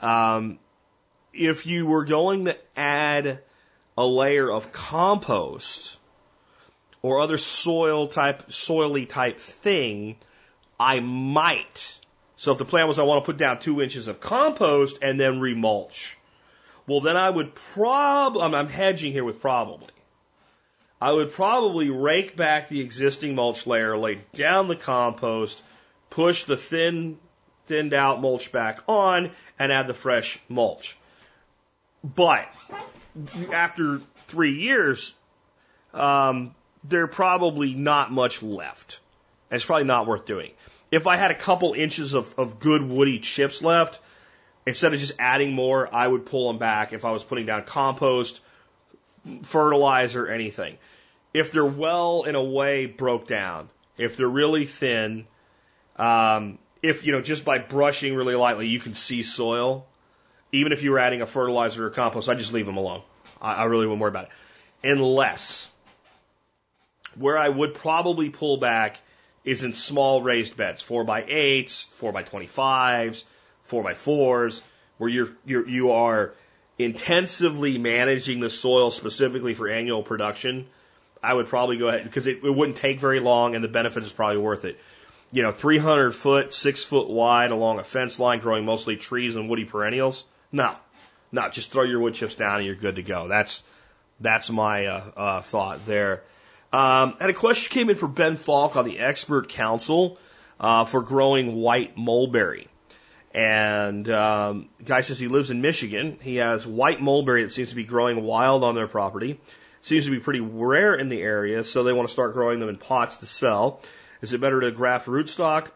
Um, 0.00 0.58
if 1.32 1.66
you 1.66 1.86
were 1.86 2.04
going 2.04 2.46
to 2.46 2.56
add 2.76 3.40
a 3.96 4.06
layer 4.06 4.50
of 4.50 4.72
compost 4.72 5.98
or 7.02 7.20
other 7.20 7.38
soil 7.38 8.06
type, 8.06 8.48
soily 8.48 9.08
type 9.08 9.38
thing, 9.38 10.16
I 10.78 11.00
might. 11.00 12.00
So 12.36 12.52
if 12.52 12.58
the 12.58 12.64
plan 12.64 12.88
was 12.88 12.98
I 12.98 13.02
want 13.02 13.24
to 13.24 13.26
put 13.26 13.36
down 13.36 13.60
two 13.60 13.82
inches 13.82 14.08
of 14.08 14.20
compost 14.20 14.98
and 15.02 15.18
then 15.20 15.40
remulch, 15.40 16.14
well 16.86 17.00
then 17.00 17.16
I 17.16 17.30
would 17.30 17.54
probably, 17.54 18.42
I'm, 18.42 18.54
I'm 18.54 18.68
hedging 18.68 19.12
here 19.12 19.24
with 19.24 19.40
probably. 19.40 19.88
I 21.00 21.12
would 21.12 21.32
probably 21.32 21.90
rake 21.90 22.36
back 22.36 22.68
the 22.68 22.80
existing 22.80 23.34
mulch 23.34 23.66
layer, 23.66 23.96
lay 23.96 24.20
down 24.34 24.68
the 24.68 24.76
compost, 24.76 25.62
push 26.08 26.44
the 26.44 26.56
thin, 26.56 27.18
thinned 27.66 27.92
out 27.92 28.20
mulch 28.20 28.52
back 28.52 28.80
on, 28.88 29.30
and 29.58 29.72
add 29.72 29.86
the 29.86 29.94
fresh 29.94 30.38
mulch. 30.48 30.96
But 32.02 32.48
after 33.52 34.00
three 34.28 34.60
years, 34.60 35.14
um, 35.92 36.54
there 36.84 37.06
probably 37.06 37.74
not 37.74 38.12
much 38.12 38.42
left. 38.42 39.00
And 39.50 39.56
it's 39.56 39.64
probably 39.64 39.84
not 39.84 40.06
worth 40.06 40.26
doing. 40.26 40.52
If 40.90 41.06
I 41.06 41.16
had 41.16 41.30
a 41.30 41.34
couple 41.34 41.74
inches 41.74 42.14
of, 42.14 42.34
of 42.38 42.60
good 42.60 42.82
woody 42.82 43.18
chips 43.18 43.62
left, 43.62 43.98
instead 44.66 44.94
of 44.94 45.00
just 45.00 45.14
adding 45.18 45.52
more, 45.52 45.92
I 45.92 46.06
would 46.06 46.26
pull 46.26 46.48
them 46.48 46.58
back 46.58 46.92
if 46.92 47.04
I 47.04 47.10
was 47.10 47.24
putting 47.24 47.46
down 47.46 47.64
compost, 47.64 48.40
fertilizer, 49.42 50.26
anything. 50.26 50.76
If 51.32 51.50
they're 51.50 51.64
well 51.64 52.22
in 52.22 52.34
a 52.34 52.42
way 52.42 52.86
broke 52.86 53.26
down, 53.26 53.68
if 53.98 54.16
they're 54.16 54.28
really 54.28 54.66
thin, 54.66 55.26
um, 55.96 56.58
if 56.82 57.04
you 57.04 57.12
know 57.12 57.20
just 57.20 57.44
by 57.44 57.58
brushing 57.58 58.14
really 58.14 58.34
lightly 58.34 58.68
you 58.68 58.78
can 58.78 58.94
see 58.94 59.22
soil, 59.22 59.86
even 60.52 60.72
if 60.72 60.82
you 60.82 60.92
were 60.92 60.98
adding 60.98 61.22
a 61.22 61.26
fertilizer 61.26 61.86
or 61.86 61.90
compost, 61.90 62.28
I 62.28 62.34
just 62.34 62.52
leave 62.52 62.66
them 62.66 62.76
alone. 62.76 63.02
I, 63.40 63.54
I 63.54 63.64
really 63.64 63.86
wouldn't 63.86 64.00
worry 64.00 64.10
about 64.10 64.24
it. 64.24 64.30
Unless, 64.90 65.68
where 67.16 67.38
I 67.38 67.48
would 67.48 67.74
probably 67.74 68.30
pull 68.30 68.58
back 68.58 69.00
is 69.44 69.64
in 69.64 69.72
small 69.72 70.22
raised 70.22 70.56
beds, 70.56 70.82
four 70.82 71.04
by 71.04 71.24
eights, 71.26 71.84
four 71.84 72.12
by 72.12 72.22
twenty 72.22 72.46
fives, 72.46 73.24
four 73.64 73.82
by 73.82 73.94
fours, 73.94 74.62
where 74.98 75.10
you're, 75.10 75.28
you're 75.44 75.68
you 75.68 75.92
are 75.92 76.32
intensively 76.78 77.78
managing 77.78 78.40
the 78.40 78.50
soil 78.50 78.90
specifically 78.90 79.54
for 79.54 79.68
annual 79.68 80.02
production. 80.02 80.66
I 81.22 81.34
would 81.34 81.46
probably 81.46 81.78
go 81.78 81.88
ahead 81.88 82.04
because 82.04 82.26
it, 82.26 82.44
it 82.44 82.50
wouldn't 82.50 82.78
take 82.78 83.00
very 83.00 83.20
long, 83.20 83.54
and 83.54 83.62
the 83.62 83.68
benefit 83.68 84.02
is 84.02 84.12
probably 84.12 84.38
worth 84.38 84.64
it. 84.64 84.78
You 85.32 85.42
know, 85.42 85.50
300 85.50 86.12
foot, 86.12 86.52
six 86.52 86.84
foot 86.84 87.08
wide 87.08 87.50
along 87.50 87.78
a 87.78 87.84
fence 87.84 88.18
line, 88.18 88.38
growing 88.38 88.64
mostly 88.64 88.96
trees 88.96 89.36
and 89.36 89.48
woody 89.48 89.64
perennials 89.64 90.24
no, 90.54 90.76
no, 91.32 91.48
just 91.48 91.72
throw 91.72 91.82
your 91.82 91.98
wood 91.98 92.14
chips 92.14 92.36
down 92.36 92.58
and 92.58 92.66
you're 92.66 92.76
good 92.76 92.94
to 92.94 93.02
go. 93.02 93.26
That's 93.26 93.64
that's 94.20 94.48
my 94.48 94.86
uh, 94.86 95.10
uh, 95.16 95.40
thought 95.40 95.84
there. 95.84 96.22
Um, 96.72 97.16
and 97.20 97.28
a 97.28 97.34
question 97.34 97.72
came 97.72 97.90
in 97.90 97.96
for 97.96 98.06
Ben 98.06 98.36
Falk 98.36 98.76
on 98.76 98.84
the 98.84 99.00
expert 99.00 99.48
council 99.48 100.18
uh, 100.60 100.84
for 100.84 101.02
growing 101.02 101.56
white 101.56 101.96
mulberry. 101.96 102.68
And 103.34 104.08
um, 104.08 104.68
guy 104.84 105.00
says 105.00 105.18
he 105.18 105.26
lives 105.26 105.50
in 105.50 105.60
Michigan. 105.60 106.18
He 106.22 106.36
has 106.36 106.64
white 106.64 107.02
mulberry 107.02 107.42
that 107.42 107.50
seems 107.50 107.70
to 107.70 107.74
be 107.74 107.84
growing 107.84 108.22
wild 108.22 108.62
on 108.62 108.76
their 108.76 108.86
property. 108.86 109.40
Seems 109.82 110.04
to 110.04 110.12
be 110.12 110.20
pretty 110.20 110.40
rare 110.40 110.94
in 110.94 111.08
the 111.08 111.20
area, 111.20 111.64
so 111.64 111.82
they 111.82 111.92
want 111.92 112.08
to 112.08 112.12
start 112.12 112.32
growing 112.32 112.60
them 112.60 112.68
in 112.68 112.76
pots 112.76 113.18
to 113.18 113.26
sell. 113.26 113.80
Is 114.22 114.32
it 114.32 114.40
better 114.40 114.60
to 114.60 114.70
graft 114.70 115.06
rootstock, 115.08 115.70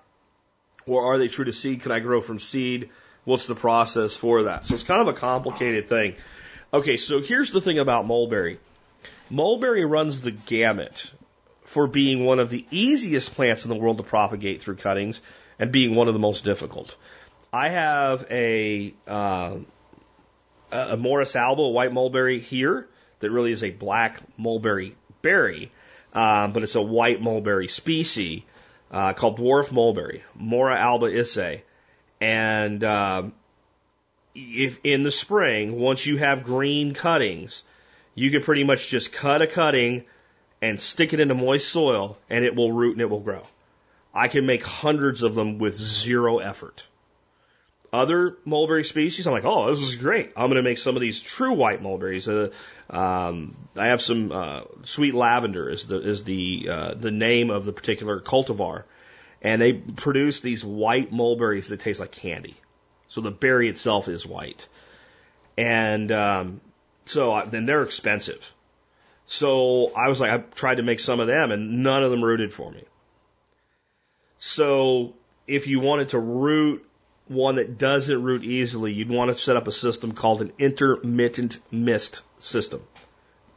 or 0.86 1.12
are 1.12 1.18
they 1.18 1.28
true 1.28 1.44
to 1.44 1.52
seed? 1.52 1.82
Can 1.82 1.92
I 1.92 2.00
grow 2.00 2.22
from 2.22 2.38
seed? 2.38 2.88
What's 3.24 3.46
the 3.46 3.54
process 3.54 4.16
for 4.16 4.44
that? 4.44 4.64
So 4.64 4.74
it's 4.74 4.84
kind 4.84 5.02
of 5.02 5.08
a 5.08 5.12
complicated 5.12 5.88
thing. 5.88 6.14
Okay, 6.72 6.96
so 6.96 7.20
here's 7.20 7.52
the 7.52 7.60
thing 7.60 7.78
about 7.78 8.06
mulberry. 8.06 8.58
Mulberry 9.28 9.84
runs 9.84 10.22
the 10.22 10.30
gamut 10.30 11.12
for 11.64 11.86
being 11.86 12.24
one 12.24 12.38
of 12.38 12.48
the 12.48 12.64
easiest 12.70 13.34
plants 13.34 13.64
in 13.64 13.68
the 13.68 13.76
world 13.76 13.98
to 13.98 14.02
propagate 14.02 14.62
through 14.62 14.76
cuttings 14.76 15.20
and 15.58 15.70
being 15.70 15.94
one 15.94 16.08
of 16.08 16.14
the 16.14 16.20
most 16.20 16.44
difficult. 16.44 16.96
I 17.52 17.68
have 17.70 18.26
a 18.30 18.92
uh, 19.06 19.56
a 20.70 20.96
Morus 20.96 21.34
alba, 21.34 21.66
white 21.68 21.92
mulberry 21.92 22.40
here 22.40 22.86
that 23.20 23.30
really 23.30 23.52
is 23.52 23.64
a 23.64 23.70
black 23.70 24.20
mulberry 24.36 24.94
berry, 25.22 25.72
uh, 26.12 26.48
but 26.48 26.62
it's 26.62 26.74
a 26.74 26.82
white 26.82 27.22
mulberry 27.22 27.68
species 27.68 28.42
uh, 28.90 29.14
called 29.14 29.38
dwarf 29.38 29.72
mulberry, 29.72 30.22
Morus 30.38 30.76
alba 30.76 31.06
Issai. 31.06 31.62
And 32.20 32.84
um, 32.84 33.32
if 34.34 34.78
in 34.84 35.02
the 35.02 35.10
spring, 35.10 35.78
once 35.78 36.04
you 36.04 36.18
have 36.18 36.44
green 36.44 36.92
cuttings, 36.92 37.62
you 38.14 38.30
can 38.30 38.42
pretty 38.42 38.64
much 38.64 38.88
just 38.88 39.12
cut 39.12 39.40
a 39.40 39.46
cutting 39.46 40.04
and 40.60 40.80
stick 40.80 41.14
it 41.14 41.20
into 41.20 41.34
moist 41.34 41.68
soil, 41.68 42.18
and 42.28 42.44
it 42.44 42.54
will 42.54 42.72
root 42.72 42.92
and 42.92 43.00
it 43.00 43.08
will 43.08 43.20
grow. 43.20 43.42
I 44.12 44.28
can 44.28 44.44
make 44.44 44.64
hundreds 44.64 45.22
of 45.22 45.34
them 45.34 45.58
with 45.58 45.76
zero 45.76 46.38
effort. 46.38 46.84
Other 47.90 48.36
mulberry 48.44 48.84
species, 48.84 49.26
I'm 49.26 49.32
like, 49.32 49.46
oh, 49.46 49.70
this 49.70 49.80
is 49.80 49.96
great. 49.96 50.32
I'm 50.36 50.48
going 50.48 50.56
to 50.56 50.62
make 50.62 50.78
some 50.78 50.94
of 50.94 51.00
these 51.00 51.22
true 51.22 51.54
white 51.54 51.82
mulberries. 51.82 52.28
Uh, 52.28 52.50
um, 52.90 53.56
I 53.76 53.86
have 53.86 54.02
some 54.02 54.30
uh, 54.30 54.60
sweet 54.84 55.14
lavender 55.14 55.70
is 55.70 55.86
the 55.86 56.00
is 56.00 56.24
the 56.24 56.68
uh, 56.70 56.94
the 56.94 57.10
name 57.10 57.50
of 57.50 57.64
the 57.64 57.72
particular 57.72 58.20
cultivar 58.20 58.84
and 59.42 59.62
they 59.62 59.72
produce 59.72 60.40
these 60.40 60.64
white 60.64 61.12
mulberries 61.12 61.68
that 61.68 61.80
taste 61.80 62.00
like 62.00 62.12
candy. 62.12 62.56
So 63.08 63.20
the 63.20 63.30
berry 63.30 63.68
itself 63.68 64.08
is 64.08 64.26
white, 64.26 64.68
and 65.56 66.10
um, 66.12 66.60
so 67.06 67.42
then 67.46 67.64
they're 67.64 67.82
expensive. 67.82 68.52
So 69.26 69.92
I 69.94 70.08
was 70.08 70.20
like, 70.20 70.30
I 70.30 70.38
tried 70.38 70.76
to 70.76 70.82
make 70.82 71.00
some 71.00 71.20
of 71.20 71.26
them, 71.26 71.50
and 71.50 71.82
none 71.82 72.02
of 72.02 72.10
them 72.10 72.22
rooted 72.22 72.52
for 72.52 72.70
me. 72.70 72.84
So 74.38 75.14
if 75.46 75.66
you 75.66 75.80
wanted 75.80 76.10
to 76.10 76.18
root 76.18 76.84
one 77.28 77.56
that 77.56 77.78
doesn't 77.78 78.22
root 78.22 78.44
easily, 78.44 78.92
you'd 78.92 79.10
want 79.10 79.30
to 79.30 79.36
set 79.36 79.56
up 79.56 79.68
a 79.68 79.72
system 79.72 80.12
called 80.12 80.40
an 80.40 80.52
intermittent 80.58 81.58
mist 81.70 82.22
system. 82.38 82.82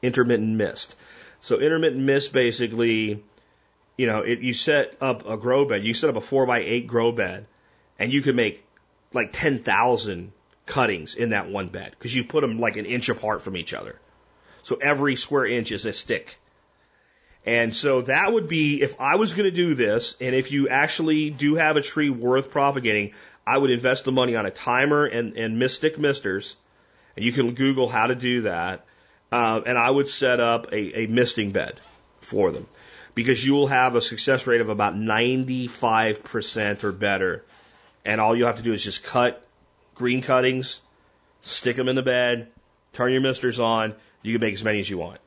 Intermittent 0.01 0.55
mist. 0.55 0.95
So 1.41 1.59
intermittent 1.59 2.03
mist 2.03 2.33
basically 2.33 3.23
you 4.01 4.07
know, 4.07 4.21
it, 4.21 4.39
you 4.39 4.55
set 4.55 4.95
up 4.99 5.29
a 5.29 5.37
grow 5.37 5.65
bed, 5.65 5.83
you 5.83 5.93
set 5.93 6.09
up 6.09 6.15
a 6.15 6.21
four 6.21 6.47
by 6.47 6.61
eight 6.61 6.87
grow 6.87 7.11
bed, 7.11 7.45
and 7.99 8.11
you 8.11 8.23
could 8.23 8.35
make 8.35 8.65
like 9.13 9.29
10,000 9.31 10.31
cuttings 10.65 11.13
in 11.13 11.29
that 11.29 11.49
one 11.49 11.67
bed 11.67 11.91
because 11.91 12.15
you 12.15 12.23
put 12.23 12.41
them 12.41 12.59
like 12.59 12.77
an 12.77 12.85
inch 12.85 13.09
apart 13.09 13.43
from 13.43 13.55
each 13.55 13.75
other. 13.75 13.99
So 14.63 14.77
every 14.77 15.15
square 15.15 15.45
inch 15.45 15.71
is 15.71 15.85
a 15.85 15.93
stick. 15.93 16.39
And 17.45 17.75
so 17.75 18.01
that 18.01 18.33
would 18.33 18.47
be, 18.47 18.81
if 18.81 18.99
I 18.99 19.17
was 19.17 19.33
going 19.33 19.49
to 19.49 19.55
do 19.55 19.75
this, 19.75 20.15
and 20.19 20.33
if 20.33 20.51
you 20.51 20.67
actually 20.69 21.29
do 21.29 21.55
have 21.55 21.75
a 21.77 21.81
tree 21.81 22.09
worth 22.09 22.49
propagating, 22.49 23.13
I 23.45 23.57
would 23.57 23.71
invest 23.71 24.05
the 24.05 24.11
money 24.11 24.35
on 24.35 24.45
a 24.45 24.51
timer 24.51 25.05
and, 25.05 25.37
and 25.37 25.59
mystic 25.59 25.99
misters. 25.99 26.55
And 27.15 27.25
you 27.25 27.31
can 27.31 27.53
Google 27.53 27.87
how 27.87 28.07
to 28.07 28.15
do 28.15 28.41
that. 28.41 28.85
Uh, 29.31 29.61
and 29.65 29.77
I 29.77 29.89
would 29.89 30.09
set 30.09 30.39
up 30.39 30.71
a, 30.71 31.03
a 31.03 31.07
misting 31.07 31.51
bed 31.51 31.79
for 32.19 32.51
them 32.51 32.67
because 33.15 33.45
you 33.45 33.53
will 33.53 33.67
have 33.67 33.95
a 33.95 34.01
success 34.01 34.47
rate 34.47 34.61
of 34.61 34.69
about 34.69 34.95
95% 34.95 36.83
or 36.83 36.91
better. 36.91 37.43
And 38.05 38.19
all 38.19 38.35
you 38.35 38.45
have 38.45 38.57
to 38.57 38.63
do 38.63 38.73
is 38.73 38.83
just 38.83 39.03
cut 39.03 39.45
green 39.95 40.21
cuttings, 40.21 40.81
stick 41.41 41.75
them 41.75 41.87
in 41.87 41.95
the 41.95 42.01
bed, 42.01 42.47
turn 42.93 43.11
your 43.11 43.21
misters 43.21 43.59
on. 43.59 43.93
You 44.21 44.33
can 44.33 44.41
make 44.41 44.53
as 44.53 44.63
many 44.63 44.79
as 44.79 44.89
you 44.89 44.97
want. 44.97 45.19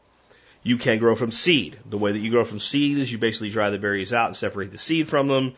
You 0.63 0.79
can 0.79 0.99
grow 0.99 1.15
from 1.15 1.31
seed. 1.31 1.79
The 1.89 1.99
way 1.99 2.13
that 2.13 2.19
you 2.19 2.31
grow 2.31 2.45
from 2.45 2.59
seed 2.59 2.99
is 2.99 3.13
you 3.13 3.19
basically 3.19 3.51
dry 3.51 3.71
the 3.71 3.79
berries 3.79 4.13
out 4.13 4.27
and 4.27 4.37
separate 4.37 4.73
the 4.73 4.79
seed 4.79 5.09
from 5.09 5.29
them, 5.29 5.55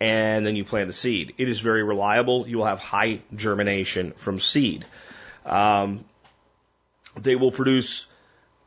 and 0.00 0.46
then 0.46 0.56
you 0.56 0.64
plant 0.64 0.88
the 0.88 0.92
seed. 0.92 1.34
It 1.38 1.48
is 1.48 1.60
very 1.60 1.82
reliable. 1.82 2.46
You 2.46 2.58
will 2.58 2.66
have 2.66 2.80
high 2.80 3.20
germination 3.34 4.12
from 4.12 4.38
seed. 4.38 4.84
Um, 5.44 6.04
they 7.16 7.36
will 7.36 7.52
produce 7.52 8.06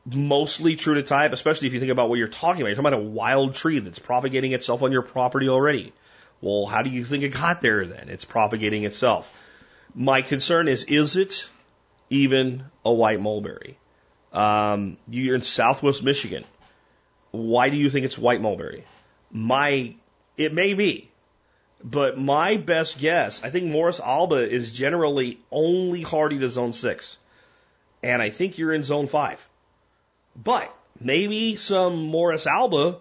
mostly 0.05 0.75
true 0.75 0.95
to 0.95 1.03
type, 1.03 1.33
especially 1.33 1.67
if 1.67 1.73
you 1.73 1.79
think 1.79 1.91
about 1.91 2.09
what 2.09 2.17
you're 2.17 2.27
talking 2.27 2.61
about. 2.61 2.69
You're 2.69 2.75
talking 2.75 2.93
about 2.93 3.01
a 3.01 3.09
wild 3.09 3.53
tree 3.53 3.79
that's 3.79 3.99
propagating 3.99 4.53
itself 4.53 4.81
on 4.81 4.91
your 4.91 5.03
property 5.03 5.49
already. 5.49 5.93
Well, 6.41 6.65
how 6.65 6.81
do 6.81 6.89
you 6.89 7.05
think 7.05 7.23
it 7.23 7.29
got 7.29 7.61
there 7.61 7.85
then? 7.85 8.09
It's 8.09 8.25
propagating 8.25 8.85
itself. 8.85 9.31
My 9.93 10.21
concern 10.21 10.67
is, 10.67 10.83
is 10.85 11.15
it 11.15 11.49
even 12.09 12.63
a 12.85 12.93
white 12.93 13.19
mulberry? 13.19 13.77
Um, 14.31 14.97
you're 15.09 15.35
in 15.35 15.41
Southwest 15.41 16.03
Michigan. 16.03 16.45
Why 17.31 17.69
do 17.69 17.77
you 17.77 17.89
think 17.89 18.05
it's 18.05 18.17
white 18.17 18.41
mulberry? 18.41 18.85
My, 19.31 19.95
it 20.37 20.53
may 20.53 20.73
be, 20.73 21.11
but 21.83 22.17
my 22.17 22.57
best 22.57 22.99
guess, 22.99 23.41
I 23.43 23.49
think 23.49 23.65
Morus 23.65 23.99
Alba 23.99 24.49
is 24.49 24.71
generally 24.71 25.39
only 25.51 26.01
hardy 26.01 26.39
to 26.39 26.49
zone 26.49 26.73
six. 26.73 27.17
And 28.03 28.21
I 28.21 28.29
think 28.29 28.57
you're 28.57 28.73
in 28.73 28.83
zone 28.83 29.07
five. 29.07 29.45
But 30.35 30.73
maybe 30.99 31.57
some 31.57 32.11
Morus 32.11 32.47
Alba 32.47 32.97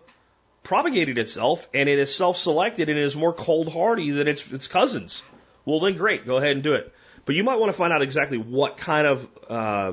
propagated 0.62 1.18
itself 1.18 1.68
and 1.72 1.88
it 1.88 1.98
is 1.98 2.14
self-selected 2.14 2.88
and 2.88 2.98
it 2.98 3.04
is 3.04 3.16
more 3.16 3.32
cold 3.32 3.72
hardy 3.72 4.10
than 4.10 4.28
its, 4.28 4.50
its 4.52 4.68
cousins. 4.68 5.22
Well, 5.64 5.80
then 5.80 5.96
great, 5.96 6.26
go 6.26 6.36
ahead 6.36 6.52
and 6.52 6.62
do 6.62 6.74
it. 6.74 6.92
But 7.24 7.34
you 7.34 7.44
might 7.44 7.58
want 7.58 7.70
to 7.70 7.78
find 7.78 7.92
out 7.92 8.02
exactly 8.02 8.38
what 8.38 8.76
kind 8.76 9.06
of 9.06 9.28
uh, 9.48 9.92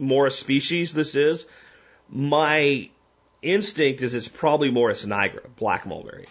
Morus 0.00 0.32
species 0.32 0.92
this 0.92 1.14
is. 1.14 1.46
My 2.08 2.90
instinct 3.42 4.02
is 4.02 4.14
it's 4.14 4.28
probably 4.28 4.70
Morus 4.70 5.06
nigra, 5.06 5.46
black 5.56 5.86
mulberry. 5.86 6.26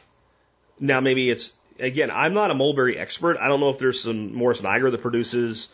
Now 0.80 1.00
maybe 1.00 1.30
it's 1.30 1.54
again, 1.82 2.12
I'm 2.12 2.34
not 2.34 2.52
a 2.52 2.54
mulberry 2.54 2.98
expert. 2.98 3.38
I 3.38 3.48
don't 3.48 3.60
know 3.60 3.70
if 3.70 3.80
there's 3.80 4.02
some 4.02 4.32
Morus 4.32 4.62
nigra 4.62 4.92
that 4.92 5.02
produces 5.02 5.70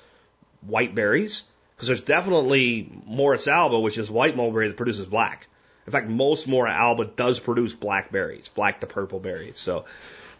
white 0.61 0.95
berries 0.95 1.43
because 1.75 1.87
there's 1.87 2.01
definitely 2.01 2.91
Morus 3.09 3.47
alba, 3.47 3.79
which 3.79 3.97
is 3.97 4.09
white 4.09 4.35
mulberry 4.35 4.67
that 4.67 4.77
produces 4.77 5.05
black. 5.05 5.47
In 5.85 5.91
fact, 5.91 6.07
most 6.07 6.47
Morus 6.47 6.73
alba 6.73 7.05
does 7.05 7.39
produce 7.39 7.73
black 7.73 8.11
berries, 8.11 8.47
black 8.49 8.81
to 8.81 8.87
purple 8.87 9.19
berries. 9.19 9.59
So 9.59 9.85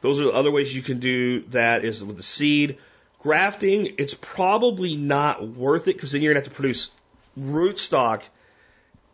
those 0.02 0.20
are 0.20 0.32
other 0.32 0.52
ways 0.52 0.76
you 0.76 0.82
can 0.82 1.00
do 1.00 1.42
that 1.50 1.86
is 1.86 2.04
with 2.04 2.18
the 2.18 2.24
seed. 2.24 2.78
Grafting, 3.20 3.96
it's 3.98 4.16
probably 4.20 4.96
not 4.96 5.48
worth 5.48 5.88
it 5.88 5.96
because 5.96 6.12
then 6.12 6.22
you're 6.22 6.34
going 6.34 6.44
to 6.44 6.50
have 6.50 6.56
to 6.56 6.62
produce 6.62 6.92
rootstock 7.40 8.22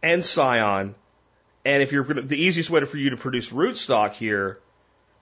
and 0.02 0.24
scion. 0.24 0.96
And 1.66 1.82
if 1.82 1.92
you're 1.92 2.04
the 2.04 2.38
easiest 2.38 2.70
way 2.70 2.84
for 2.86 2.98
you 2.98 3.12
to 3.12 3.18
produce 3.18 3.52
rootstock 3.52 4.14
here 4.14 4.60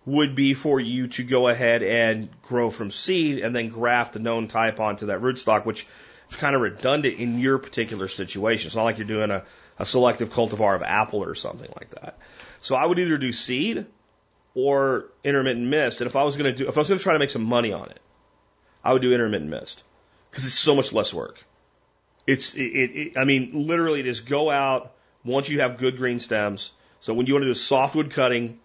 would 0.05 0.35
be 0.35 0.53
for 0.53 0.79
you 0.79 1.07
to 1.07 1.23
go 1.23 1.47
ahead 1.47 1.83
and 1.83 2.29
grow 2.41 2.69
from 2.69 2.89
seed 2.89 3.39
and 3.39 3.55
then 3.55 3.69
graft 3.69 4.13
the 4.13 4.19
known 4.19 4.47
type 4.47 4.79
onto 4.79 5.07
that 5.07 5.21
rootstock, 5.21 5.65
which 5.65 5.85
is 6.29 6.35
kind 6.35 6.55
of 6.55 6.61
redundant 6.61 7.19
in 7.19 7.39
your 7.39 7.59
particular 7.59 8.07
situation. 8.07 8.67
It's 8.67 8.75
not 8.75 8.83
like 8.83 8.97
you're 8.97 9.07
doing 9.07 9.29
a, 9.29 9.43
a 9.77 9.85
selective 9.85 10.29
cultivar 10.29 10.75
of 10.75 10.81
apple 10.81 11.23
or 11.23 11.35
something 11.35 11.71
like 11.75 11.91
that. 12.01 12.17
So 12.61 12.75
I 12.75 12.85
would 12.85 12.97
either 12.97 13.17
do 13.17 13.31
seed 13.31 13.85
or 14.55 15.05
intermittent 15.23 15.67
mist. 15.67 16.01
And 16.01 16.09
if 16.09 16.15
I 16.15 16.23
was 16.23 16.35
going 16.35 16.51
to 16.51 16.57
do, 16.57 16.67
if 16.67 16.77
I 16.77 16.81
was 16.81 16.87
going 16.87 16.97
to 16.97 17.03
try 17.03 17.13
to 17.13 17.19
make 17.19 17.29
some 17.29 17.43
money 17.43 17.71
on 17.71 17.89
it, 17.89 17.99
I 18.83 18.93
would 18.93 19.01
do 19.03 19.13
intermittent 19.13 19.49
mist 19.49 19.83
because 20.29 20.45
it's 20.45 20.55
so 20.55 20.75
much 20.75 20.93
less 20.93 21.13
work. 21.13 21.43
It's, 22.25 22.55
it, 22.55 22.61
it, 22.61 23.17
I 23.17 23.25
mean, 23.25 23.67
literally 23.67 24.03
just 24.03 24.25
go 24.25 24.49
out 24.49 24.93
once 25.23 25.49
you 25.49 25.61
have 25.61 25.77
good 25.77 25.97
green 25.97 26.19
stems. 26.19 26.71
So 27.01 27.13
when 27.13 27.25
you 27.25 27.33
want 27.33 27.43
to 27.43 27.49
do 27.49 27.53
softwood 27.53 28.11
cutting, 28.11 28.59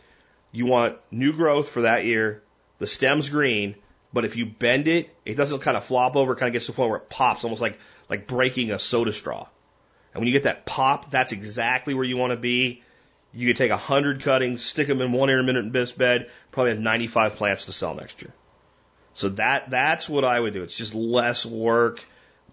you 0.52 0.66
want 0.66 0.98
new 1.10 1.32
growth 1.32 1.68
for 1.68 1.82
that 1.82 2.04
year. 2.04 2.42
The 2.78 2.86
stem's 2.86 3.28
green, 3.28 3.76
but 4.12 4.24
if 4.24 4.36
you 4.36 4.46
bend 4.46 4.88
it, 4.88 5.10
it 5.24 5.34
doesn't 5.34 5.60
kind 5.60 5.76
of 5.76 5.84
flop 5.84 6.16
over. 6.16 6.32
It 6.32 6.36
kind 6.36 6.48
of 6.48 6.52
gets 6.52 6.66
to 6.66 6.72
the 6.72 6.76
point 6.76 6.90
where 6.90 6.98
it 6.98 7.08
pops, 7.08 7.44
almost 7.44 7.62
like 7.62 7.78
like 8.08 8.26
breaking 8.26 8.70
a 8.70 8.78
soda 8.78 9.12
straw. 9.12 9.46
And 10.14 10.20
when 10.20 10.28
you 10.28 10.32
get 10.32 10.44
that 10.44 10.64
pop, 10.64 11.10
that's 11.10 11.32
exactly 11.32 11.94
where 11.94 12.04
you 12.04 12.16
want 12.16 12.30
to 12.30 12.36
be. 12.36 12.82
You 13.32 13.48
could 13.48 13.56
take 13.56 13.70
a 13.70 13.76
hundred 13.76 14.22
cuttings, 14.22 14.64
stick 14.64 14.86
them 14.86 15.02
in 15.02 15.12
one 15.12 15.28
intermittent 15.28 15.72
mist 15.72 15.98
bed, 15.98 16.30
probably 16.52 16.70
have 16.70 16.80
95 16.80 17.36
plants 17.36 17.66
to 17.66 17.72
sell 17.72 17.94
next 17.94 18.22
year. 18.22 18.32
So 19.12 19.30
that 19.30 19.70
that's 19.70 20.08
what 20.08 20.24
I 20.24 20.38
would 20.38 20.54
do. 20.54 20.62
It's 20.62 20.76
just 20.76 20.94
less 20.94 21.44
work 21.44 22.02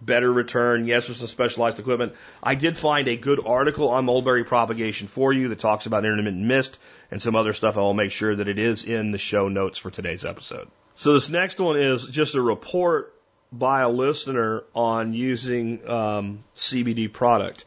better 0.05 0.31
return. 0.31 0.85
Yes, 0.85 1.07
with 1.07 1.17
some 1.17 1.27
specialized 1.27 1.79
equipment. 1.79 2.13
I 2.41 2.55
did 2.55 2.77
find 2.77 3.07
a 3.07 3.17
good 3.17 3.39
article 3.45 3.89
on 3.89 4.05
mulberry 4.05 4.43
propagation 4.43 5.07
for 5.07 5.33
you 5.33 5.49
that 5.49 5.59
talks 5.59 5.85
about 5.85 6.05
intermittent 6.05 6.43
mist 6.43 6.77
and 7.11 7.21
some 7.21 7.35
other 7.35 7.53
stuff. 7.53 7.77
I 7.77 7.81
will 7.81 7.93
make 7.93 8.11
sure 8.11 8.35
that 8.35 8.47
it 8.47 8.59
is 8.59 8.83
in 8.83 9.11
the 9.11 9.17
show 9.17 9.47
notes 9.47 9.79
for 9.79 9.91
today's 9.91 10.25
episode. 10.25 10.67
So 10.95 11.13
this 11.13 11.29
next 11.29 11.59
one 11.59 11.77
is 11.79 12.05
just 12.05 12.35
a 12.35 12.41
report 12.41 13.13
by 13.51 13.81
a 13.81 13.89
listener 13.89 14.63
on 14.73 15.13
using 15.13 15.87
um, 15.87 16.43
CBD 16.55 17.11
product. 17.11 17.65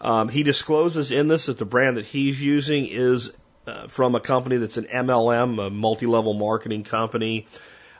Um, 0.00 0.28
he 0.28 0.42
discloses 0.42 1.12
in 1.12 1.28
this 1.28 1.46
that 1.46 1.58
the 1.58 1.64
brand 1.64 1.96
that 1.96 2.04
he's 2.04 2.40
using 2.40 2.86
is 2.86 3.32
uh, 3.66 3.88
from 3.88 4.14
a 4.14 4.20
company 4.20 4.58
that's 4.58 4.76
an 4.76 4.84
MLM, 4.84 5.66
a 5.66 5.70
multi-level 5.70 6.34
marketing 6.34 6.84
company, 6.84 7.46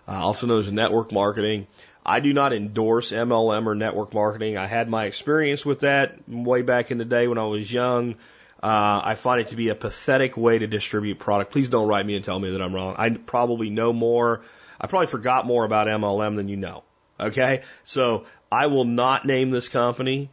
uh, 0.06 0.12
also 0.12 0.46
known 0.46 0.60
as 0.60 0.70
network 0.70 1.12
marketing. 1.12 1.66
I 2.06 2.20
do 2.20 2.32
not 2.32 2.52
endorse 2.52 3.12
MLM 3.12 3.66
or 3.66 3.74
network 3.74 4.12
marketing. 4.12 4.58
I 4.58 4.66
had 4.66 4.88
my 4.88 5.06
experience 5.06 5.64
with 5.64 5.80
that 5.80 6.28
way 6.28 6.62
back 6.62 6.90
in 6.90 6.98
the 6.98 7.04
day 7.04 7.28
when 7.28 7.38
I 7.38 7.44
was 7.44 7.72
young. 7.72 8.16
Uh, 8.62 9.00
I 9.04 9.14
find 9.14 9.40
it 9.40 9.48
to 9.48 9.56
be 9.56 9.68
a 9.68 9.74
pathetic 9.74 10.36
way 10.36 10.58
to 10.58 10.66
distribute 10.66 11.18
product. 11.18 11.52
Please 11.52 11.68
don't 11.68 11.88
write 11.88 12.04
me 12.04 12.16
and 12.16 12.24
tell 12.24 12.38
me 12.38 12.50
that 12.50 12.62
I'm 12.62 12.74
wrong. 12.74 12.94
I 12.98 13.10
probably 13.10 13.70
know 13.70 13.92
more. 13.92 14.42
I 14.80 14.86
probably 14.86 15.06
forgot 15.06 15.46
more 15.46 15.64
about 15.64 15.86
MLM 15.86 16.36
than 16.36 16.48
you 16.48 16.56
know. 16.56 16.82
Okay, 17.18 17.62
so 17.84 18.24
I 18.50 18.66
will 18.66 18.84
not 18.84 19.24
name 19.24 19.50
this 19.50 19.68
company, 19.68 20.30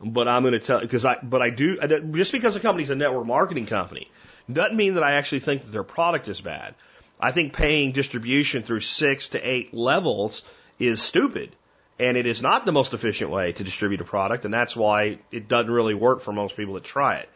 but 0.00 0.28
I'm 0.28 0.42
going 0.42 0.52
to 0.52 0.60
tell 0.60 0.80
because 0.80 1.04
I 1.04 1.18
but 1.22 1.42
I 1.42 1.50
do 1.50 1.78
just 2.12 2.32
because 2.32 2.54
the 2.54 2.60
company's 2.60 2.90
a 2.90 2.96
network 2.96 3.26
marketing 3.26 3.66
company 3.66 4.10
doesn't 4.52 4.76
mean 4.76 4.94
that 4.94 5.04
I 5.04 5.12
actually 5.12 5.40
think 5.40 5.64
that 5.64 5.70
their 5.70 5.84
product 5.84 6.28
is 6.28 6.40
bad. 6.40 6.74
I 7.20 7.30
think 7.30 7.52
paying 7.52 7.92
distribution 7.92 8.62
through 8.62 8.80
six 8.80 9.28
to 9.28 9.38
eight 9.40 9.72
levels 9.72 10.42
is 10.86 11.02
stupid. 11.02 11.54
And 11.98 12.16
it 12.16 12.26
is 12.26 12.42
not 12.42 12.66
the 12.66 12.72
most 12.72 12.92
efficient 12.92 13.30
way 13.30 13.52
to 13.52 13.62
distribute 13.62 14.00
a 14.00 14.04
product, 14.04 14.44
and 14.44 14.52
that's 14.52 14.74
why 14.74 15.18
it 15.30 15.46
doesn't 15.46 15.70
really 15.70 15.94
work 15.94 16.20
for 16.20 16.32
most 16.32 16.56
people 16.56 16.74
that 16.74 16.82
try 16.82 17.18
it. 17.18 17.28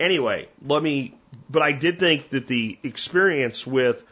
Anyway, 0.00 0.48
let 0.64 0.82
me, 0.82 1.14
but 1.50 1.62
I 1.62 1.72
did 1.72 1.98
think 1.98 2.30
that 2.30 2.46
the 2.46 2.78
experience 2.82 3.66
with 3.66 4.02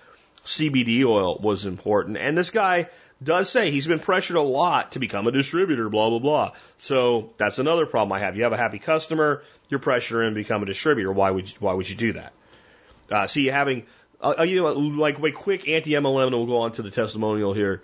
CBD 0.44 1.04
oil 1.04 1.38
was 1.38 1.64
important. 1.64 2.18
And 2.18 2.36
this 2.36 2.50
guy 2.50 2.88
does 3.22 3.48
say 3.48 3.70
he's 3.70 3.86
been 3.86 3.98
pressured 3.98 4.36
a 4.36 4.42
lot 4.42 4.92
to 4.92 4.98
become 4.98 5.26
a 5.26 5.32
distributor, 5.32 5.88
blah, 5.88 6.10
blah, 6.10 6.18
blah. 6.18 6.52
So 6.78 7.30
that's 7.38 7.58
another 7.58 7.86
problem 7.86 8.12
I 8.12 8.20
have. 8.20 8.36
You 8.36 8.44
have 8.44 8.52
a 8.52 8.58
happy 8.58 8.78
customer, 8.78 9.42
you're 9.68 9.80
pressuring 9.80 10.28
him 10.28 10.34
to 10.34 10.40
become 10.40 10.62
a 10.62 10.66
distributor. 10.66 11.12
Why 11.12 11.30
would 11.30 11.50
you, 11.50 11.56
why 11.60 11.72
would 11.72 11.88
you 11.88 11.96
do 11.96 12.12
that? 12.14 12.32
Uh, 13.10 13.26
see, 13.26 13.46
having, 13.46 13.86
uh, 14.20 14.42
you 14.42 14.56
know, 14.56 14.72
like, 14.72 15.18
a 15.18 15.32
quick 15.32 15.68
anti 15.68 15.92
MLM, 15.92 16.26
and 16.26 16.36
we'll 16.36 16.46
go 16.46 16.58
on 16.58 16.72
to 16.72 16.82
the 16.82 16.90
testimonial 16.90 17.52
here 17.52 17.82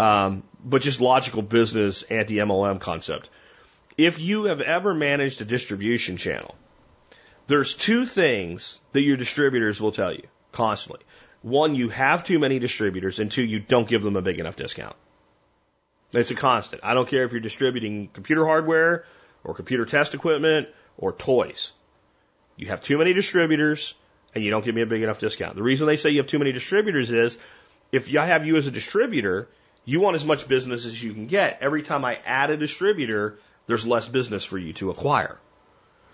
um, 0.00 0.42
but 0.64 0.80
just 0.80 1.00
logical 1.00 1.42
business 1.42 2.02
anti 2.02 2.36
MLM 2.36 2.80
concept. 2.80 3.28
If 3.98 4.18
you 4.18 4.44
have 4.44 4.62
ever 4.62 4.94
managed 4.94 5.42
a 5.42 5.44
distribution 5.44 6.16
channel, 6.16 6.54
there's 7.48 7.74
two 7.74 8.06
things 8.06 8.80
that 8.92 9.02
your 9.02 9.18
distributors 9.18 9.80
will 9.80 9.92
tell 9.92 10.12
you 10.12 10.26
constantly. 10.52 11.04
One, 11.42 11.74
you 11.74 11.90
have 11.90 12.24
too 12.24 12.38
many 12.38 12.58
distributors, 12.58 13.18
and 13.18 13.30
two, 13.30 13.42
you 13.42 13.60
don't 13.60 13.88
give 13.88 14.02
them 14.02 14.16
a 14.16 14.22
big 14.22 14.38
enough 14.38 14.56
discount. 14.56 14.96
It's 16.12 16.30
a 16.30 16.34
constant. 16.34 16.82
I 16.82 16.94
don't 16.94 17.08
care 17.08 17.24
if 17.24 17.32
you're 17.32 17.40
distributing 17.40 18.08
computer 18.08 18.46
hardware 18.46 19.04
or 19.44 19.54
computer 19.54 19.84
test 19.84 20.14
equipment 20.14 20.68
or 20.96 21.12
toys. 21.12 21.72
You 22.56 22.68
have 22.68 22.82
too 22.82 22.98
many 22.98 23.12
distributors 23.12 23.94
and 24.34 24.44
you 24.44 24.50
don't 24.50 24.64
give 24.64 24.74
me 24.74 24.82
a 24.82 24.86
big 24.86 25.02
enough 25.02 25.18
discount. 25.18 25.56
The 25.56 25.62
reason 25.62 25.86
they 25.86 25.96
say 25.96 26.10
you 26.10 26.18
have 26.18 26.26
too 26.26 26.38
many 26.38 26.52
distributors 26.52 27.10
is 27.10 27.38
if 27.92 28.14
I 28.14 28.26
have 28.26 28.46
you 28.46 28.56
as 28.56 28.66
a 28.66 28.70
distributor, 28.70 29.48
you 29.84 30.00
want 30.00 30.16
as 30.16 30.24
much 30.24 30.48
business 30.48 30.86
as 30.86 31.02
you 31.02 31.12
can 31.12 31.26
get. 31.26 31.58
Every 31.60 31.82
time 31.82 32.04
I 32.04 32.18
add 32.24 32.50
a 32.50 32.56
distributor, 32.56 33.38
there's 33.66 33.86
less 33.86 34.08
business 34.08 34.44
for 34.44 34.58
you 34.58 34.72
to 34.74 34.90
acquire. 34.90 35.38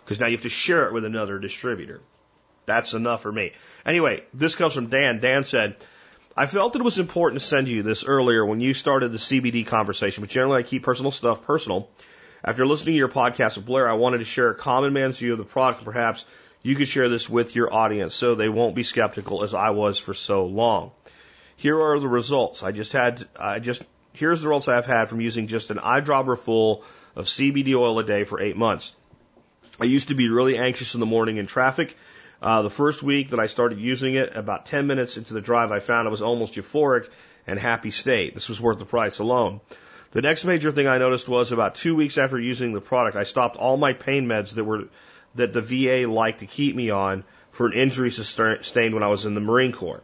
Because 0.05 0.21
now 0.21 0.27
you 0.27 0.37
have 0.37 0.43
to 0.43 0.49
share 0.49 0.87
it 0.87 0.93
with 0.93 1.05
another 1.05 1.39
distributor. 1.39 2.01
That's 2.65 2.95
enough 2.95 3.23
for 3.23 3.33
me. 3.33 3.53
Anyway, 3.85 4.25
this 4.35 4.57
comes 4.57 4.75
from 4.75 4.89
Dan. 4.89 5.21
Dan 5.21 5.45
said, 5.45 5.77
I 6.37 6.47
felt 6.47 6.77
it 6.77 6.83
was 6.83 6.99
important 6.99 7.41
to 7.41 7.47
send 7.47 7.69
you 7.69 7.83
this 7.83 8.05
earlier 8.05 8.45
when 8.45 8.61
you 8.61 8.75
started 8.75 9.11
the 9.11 9.19
CBD 9.19 9.67
conversation, 9.67 10.23
but 10.23 10.31
generally 10.31 10.59
I 10.59 10.63
keep 10.65 10.83
personal 10.83 11.13
stuff 11.13 11.45
personal. 11.45 11.89
After 12.45 12.67
listening 12.67 12.95
to 12.95 12.99
your 12.99 13.09
podcast 13.09 13.57
with 13.57 13.67
Blair, 13.67 13.89
I 13.89 13.95
wanted 13.95 14.19
to 14.19 14.25
share 14.25 14.51
a 14.51 14.55
common 14.55 14.93
man's 14.93 15.19
view 15.19 15.33
of 15.33 15.39
the 15.39 15.45
product. 15.45 15.85
Perhaps 15.85 16.25
you 16.63 16.75
could 16.75 16.89
share 16.89 17.09
this 17.09 17.29
with 17.29 17.57
your 17.57 17.73
audience 17.73 18.15
so 18.15 18.35
they 18.35 18.49
won't 18.49 18.75
be 18.75 18.83
skeptical 18.83 19.45
as 19.45 19.55
I 19.55 19.71
was 19.71 19.99
for 19.99 20.13
so 20.15 20.45
long. 20.45 20.91
Here 21.57 21.81
are 21.81 21.99
the 21.99 22.09
results. 22.09 22.63
I 22.63 22.73
just 22.73 22.93
had, 22.93 23.27
I 23.39 23.59
just, 23.59 23.83
here's 24.13 24.43
the 24.43 24.49
results 24.49 24.69
I've 24.69 24.87
had 24.87 25.09
from 25.09 25.21
using 25.21 25.47
just 25.47 25.71
an 25.71 25.79
eyedropper 25.79 26.39
full 26.39 26.85
of 27.15 27.25
CBD 27.25 27.75
oil 27.75 27.99
a 27.99 28.05
day 28.05 28.25
for 28.25 28.41
eight 28.41 28.57
months. 28.57 28.95
I 29.81 29.85
used 29.85 30.09
to 30.09 30.15
be 30.15 30.29
really 30.29 30.59
anxious 30.59 30.95
in 30.95 31.01
the 31.01 31.07
morning 31.07 31.39
in 31.39 31.47
traffic. 31.47 31.97
Uh, 32.43 32.63
the 32.63 32.71
first 32.71 33.03
week 33.03 33.31
that 33.31 33.41
I 33.41 33.47
started 33.47 33.79
using 33.79 34.15
it, 34.15 34.37
about 34.37 34.67
10 34.67 34.87
minutes 34.87 35.17
into 35.17 35.33
the 35.33 35.41
drive, 35.41 35.73
I 35.73 35.81
found 35.81 36.07
I 36.07 36.11
was 36.11 36.23
almost 36.23 36.55
euphoric 36.55 37.09
and 37.47 37.59
happy 37.59 37.91
state. 37.91 38.35
This 38.35 38.49
was 38.49 38.61
worth 38.61 38.79
the 38.79 38.85
price 38.85 39.19
alone. 39.19 39.61
The 40.13 40.23
next 40.23 40.45
major 40.45 40.73
thing 40.73 40.87
I 40.87 40.99
noticed 40.99 41.29
was 41.29 41.53
about 41.53 41.75
two 41.75 41.97
weeks 41.97 42.19
after 42.19 42.39
using 42.39 42.73
the 42.73 42.81
product, 42.81 43.17
I 43.17 43.25
stopped 43.25 43.57
all 43.57 43.77
my 43.77 43.93
pain 43.95 44.27
meds 44.27 44.55
that 44.55 44.65
were 44.65 44.89
that 45.35 45.53
the 45.53 45.61
VA 45.61 46.11
liked 46.11 46.41
to 46.41 46.47
keep 46.47 46.75
me 46.75 46.91
on 46.91 47.25
for 47.51 47.67
an 47.67 47.75
injury 47.75 48.11
sustained 48.11 48.95
when 48.95 49.03
I 49.03 49.09
was 49.09 49.27
in 49.27 49.35
the 49.35 49.41
Marine 49.41 49.73
Corps. 49.73 50.03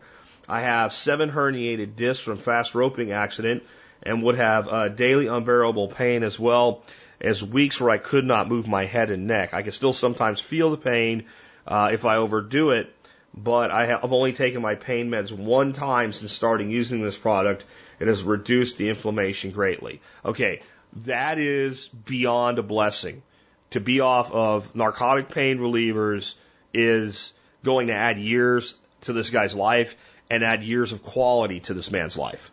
I 0.48 0.60
have 0.60 0.92
seven 0.92 1.30
herniated 1.30 1.96
discs 1.96 2.24
from 2.24 2.36
fast 2.36 2.74
roping 2.74 3.12
accident 3.12 3.62
and 4.02 4.22
would 4.22 4.36
have 4.36 4.68
uh, 4.68 4.88
daily 4.88 5.28
unbearable 5.28 5.88
pain 5.88 6.22
as 6.22 6.38
well 6.38 6.82
as 7.20 7.44
weeks 7.44 7.80
where 7.80 7.90
I 7.90 7.98
could 7.98 8.24
not 8.24 8.48
move 8.48 8.66
my 8.66 8.84
head 8.84 9.10
and 9.10 9.26
neck. 9.26 9.54
I 9.54 9.62
can 9.62 9.72
still 9.72 9.92
sometimes 9.92 10.40
feel 10.40 10.70
the 10.70 10.76
pain 10.76 11.26
uh, 11.66 11.90
if 11.92 12.04
I 12.04 12.16
overdo 12.16 12.70
it, 12.70 12.92
but 13.32 13.70
I 13.70 13.86
have 13.86 14.12
only 14.12 14.32
taken 14.32 14.60
my 14.60 14.74
pain 14.74 15.08
meds 15.08 15.30
one 15.30 15.72
time 15.72 16.12
since 16.12 16.32
starting 16.32 16.70
using 16.70 17.02
this 17.02 17.16
product. 17.16 17.64
It 18.00 18.08
has 18.08 18.24
reduced 18.24 18.76
the 18.76 18.88
inflammation 18.88 19.52
greatly. 19.52 20.00
Okay, 20.24 20.62
that 21.04 21.38
is 21.38 21.86
beyond 21.88 22.58
a 22.58 22.62
blessing. 22.62 23.22
To 23.70 23.80
be 23.80 24.00
off 24.00 24.32
of 24.32 24.74
narcotic 24.74 25.30
pain 25.30 25.58
relievers 25.58 26.34
is 26.74 27.32
going 27.62 27.86
to 27.86 27.94
add 27.94 28.18
years 28.18 28.74
to 29.02 29.12
this 29.12 29.30
guy's 29.30 29.54
life 29.54 29.96
and 30.32 30.42
add 30.42 30.64
years 30.64 30.92
of 30.92 31.02
quality 31.02 31.60
to 31.60 31.74
this 31.74 31.90
man's 31.90 32.16
life. 32.16 32.50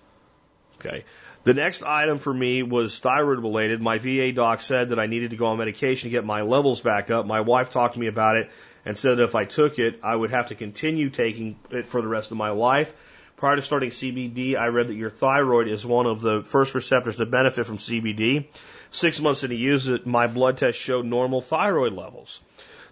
Okay. 0.80 1.06
The 1.46 1.54
next 1.54 1.82
item 1.82 2.18
for 2.18 2.34
me 2.34 2.62
was 2.62 3.00
thyroid 3.00 3.40
related. 3.40 3.82
My 3.82 4.00
VA 4.00 4.34
doc 4.34 4.60
said 4.60 4.90
that 4.90 5.00
I 5.00 5.06
needed 5.06 5.32
to 5.32 5.38
go 5.38 5.46
on 5.46 5.58
medication 5.58 6.10
to 6.10 6.12
get 6.12 6.26
my 6.26 6.42
levels 6.42 6.82
back 6.82 7.10
up. 7.10 7.26
My 7.26 7.40
wife 7.40 7.72
talked 7.72 7.94
to 7.94 8.00
me 8.00 8.08
about 8.08 8.36
it 8.36 8.52
and 8.86 8.98
said 8.98 9.18
that 9.18 9.24
if 9.24 9.34
I 9.34 9.46
took 9.46 9.80
it, 9.80 10.02
I 10.04 10.14
would 10.14 10.32
have 10.32 10.48
to 10.48 10.56
continue 10.56 11.10
taking 11.10 11.58
it 11.72 11.86
for 11.86 12.02
the 12.02 12.10
rest 12.10 12.32
of 12.32 12.38
my 12.38 12.50
life. 12.50 12.94
Prior 13.38 13.56
to 13.56 13.62
starting 13.62 13.92
CBD, 13.92 14.58
I 14.58 14.68
read 14.68 14.90
that 14.90 14.96
your 14.96 15.10
thyroid 15.10 15.70
is 15.70 15.86
one 15.86 16.06
of 16.06 16.20
the 16.20 16.42
first 16.44 16.76
receptors 16.76 17.16
to 17.16 17.26
benefit 17.26 17.66
from 17.66 17.78
CBD. 17.78 18.48
Six 18.92 19.22
months 19.22 19.44
into 19.44 19.56
use 19.56 19.88
it, 19.88 20.06
my 20.06 20.28
blood 20.28 20.58
test 20.58 20.78
showed 20.78 21.06
normal 21.06 21.40
thyroid 21.40 21.94
levels. 21.94 22.42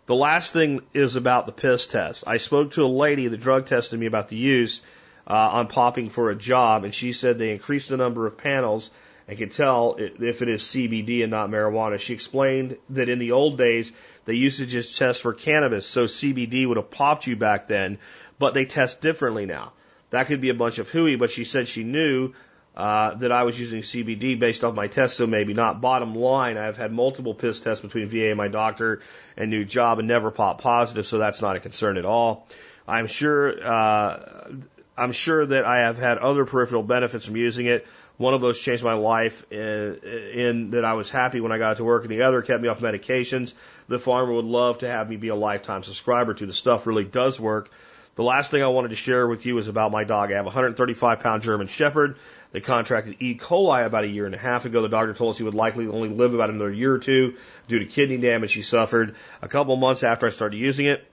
The 0.07 0.15
last 0.15 0.53
thing 0.53 0.83
is 0.93 1.17
about 1.17 1.47
the 1.47 1.51
piss 1.51 1.85
test. 1.85 2.23
I 2.25 2.37
spoke 2.37 2.71
to 2.71 2.85
a 2.85 2.87
lady 2.87 3.27
that 3.27 3.41
drug 3.41 3.65
tested 3.65 3.99
me 3.99 4.05
about 4.05 4.29
the 4.29 4.37
use 4.37 4.81
uh, 5.29 5.33
on 5.33 5.67
popping 5.67 6.09
for 6.09 6.29
a 6.29 6.35
job, 6.35 6.85
and 6.85 6.95
she 6.95 7.11
said 7.11 7.37
they 7.37 7.51
increased 7.51 7.89
the 7.89 7.97
number 7.97 8.25
of 8.25 8.37
panels 8.37 8.89
and 9.27 9.37
could 9.37 9.51
tell 9.51 9.97
if 9.99 10.41
it 10.41 10.47
is 10.47 10.63
CBD 10.63 11.23
and 11.23 11.31
not 11.31 11.49
marijuana. 11.49 11.99
She 11.99 12.13
explained 12.13 12.77
that 12.91 13.09
in 13.09 13.19
the 13.19 13.33
old 13.33 13.57
days 13.57 13.91
they 14.23 14.35
used 14.35 14.59
to 14.59 14.65
just 14.65 14.97
test 14.97 15.21
for 15.21 15.33
cannabis, 15.33 15.85
so 15.85 16.05
CBD 16.05 16.65
would 16.65 16.77
have 16.77 16.89
popped 16.89 17.27
you 17.27 17.35
back 17.35 17.67
then, 17.67 17.97
but 18.39 18.53
they 18.53 18.63
test 18.63 19.01
differently 19.01 19.45
now. 19.45 19.73
That 20.11 20.27
could 20.27 20.39
be 20.39 20.51
a 20.51 20.53
bunch 20.53 20.79
of 20.79 20.89
hooey, 20.89 21.17
but 21.17 21.31
she 21.31 21.43
said 21.43 21.67
she 21.67 21.83
knew 21.83 22.31
uh, 22.77 23.15
that 23.15 23.31
I 23.31 23.41
was 23.41 23.59
using 23.59 23.81
CBD 23.81 24.39
based 24.39 24.63
off 24.63 24.75
my 24.75 24.85
test, 24.87 25.17
so 25.17 25.25
maybe 25.25 25.55
not. 25.55 25.81
Bottom 25.81 26.13
line, 26.13 26.57
I've 26.57 26.77
had 26.77 26.93
multiple 26.93 27.33
piss 27.33 27.59
tests 27.59 27.81
between 27.81 28.07
VA 28.07 28.27
and 28.27 28.37
my 28.37 28.49
doctor 28.49 29.01
and 29.35 29.49
new 29.49 29.65
job 29.65 29.97
and 29.97 30.07
never 30.07 30.29
popped 30.29 30.61
positive, 30.61 31.03
so 31.07 31.17
that's 31.17 31.41
not 31.41 31.55
a 31.55 31.59
concern 31.59 31.97
at 31.97 32.05
all. 32.05 32.47
I'm 32.87 33.07
sure, 33.07 33.67
uh, 33.67 34.51
I'm 34.95 35.11
sure 35.11 35.43
that 35.43 35.65
I 35.65 35.79
have 35.79 35.97
had 35.97 36.19
other 36.19 36.45
peripheral 36.45 36.83
benefits 36.83 37.25
from 37.25 37.35
using 37.35 37.65
it. 37.65 37.87
One 38.17 38.35
of 38.35 38.41
those 38.41 38.59
changed 38.61 38.83
my 38.83 38.93
life 38.93 39.51
in, 39.51 39.95
in 40.35 40.69
that 40.71 40.85
I 40.85 40.93
was 40.93 41.09
happy 41.09 41.39
when 41.39 41.51
I 41.51 41.57
got 41.57 41.77
to 41.77 41.83
work, 41.83 42.03
and 42.03 42.11
the 42.11 42.21
other 42.21 42.43
kept 42.43 42.61
me 42.61 42.69
off 42.69 42.79
medications. 42.79 43.55
The 43.87 43.97
pharma 43.97 44.35
would 44.35 44.45
love 44.45 44.79
to 44.79 44.87
have 44.87 45.09
me 45.09 45.17
be 45.17 45.29
a 45.29 45.35
lifetime 45.35 45.81
subscriber 45.81 46.35
to. 46.35 46.45
The 46.45 46.53
stuff 46.53 46.85
really 46.85 47.05
does 47.05 47.39
work. 47.39 47.71
The 48.17 48.23
last 48.23 48.49
thing 48.49 48.63
I 48.63 48.67
wanted 48.67 48.87
to 48.87 48.95
share 48.95 49.27
with 49.27 49.45
you 49.45 49.59
is 49.59 49.67
about 49.67 49.91
my 49.91 50.03
dog. 50.03 50.31
I 50.31 50.37
have 50.37 50.45
a 50.45 50.49
135 50.49 51.19
pound 51.19 51.43
German 51.43 51.67
Shepherd. 51.67 52.17
They 52.51 52.61
contracted 52.61 53.17
E. 53.19 53.37
coli 53.37 53.85
about 53.85 54.05
a 54.05 54.07
year 54.07 54.25
and 54.25 54.33
a 54.33 54.39
half 54.39 54.65
ago. 54.65 54.81
The 54.81 54.89
doctor 54.89 55.13
told 55.13 55.35
us 55.35 55.37
he 55.37 55.43
would 55.43 55.53
likely 55.53 55.87
only 55.87 56.09
live 56.09 56.33
about 56.33 56.49
another 56.49 56.73
year 56.73 56.91
or 56.91 56.97
two 56.97 57.35
due 57.67 57.77
to 57.77 57.85
kidney 57.85 58.17
damage 58.17 58.53
he 58.53 58.63
suffered. 58.63 59.13
A 59.43 59.47
couple 59.47 59.75
months 59.75 60.01
after 60.01 60.25
I 60.25 60.31
started 60.31 60.57
using 60.57 60.87
it, 60.87 61.07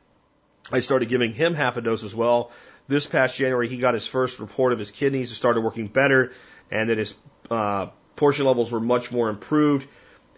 I 0.72 0.80
started 0.80 1.10
giving 1.10 1.34
him 1.34 1.52
half 1.52 1.76
a 1.76 1.82
dose 1.82 2.04
as 2.04 2.14
well. 2.14 2.50
This 2.88 3.04
past 3.04 3.36
January, 3.36 3.68
he 3.68 3.76
got 3.76 3.92
his 3.92 4.06
first 4.06 4.40
report 4.40 4.72
of 4.72 4.78
his 4.78 4.90
kidneys. 4.90 5.30
It 5.30 5.34
started 5.34 5.60
working 5.60 5.88
better 5.88 6.32
and 6.70 6.88
that 6.88 6.96
his 6.96 7.14
uh, 7.50 7.88
portion 8.16 8.46
levels 8.46 8.72
were 8.72 8.80
much 8.80 9.12
more 9.12 9.28
improved. 9.28 9.86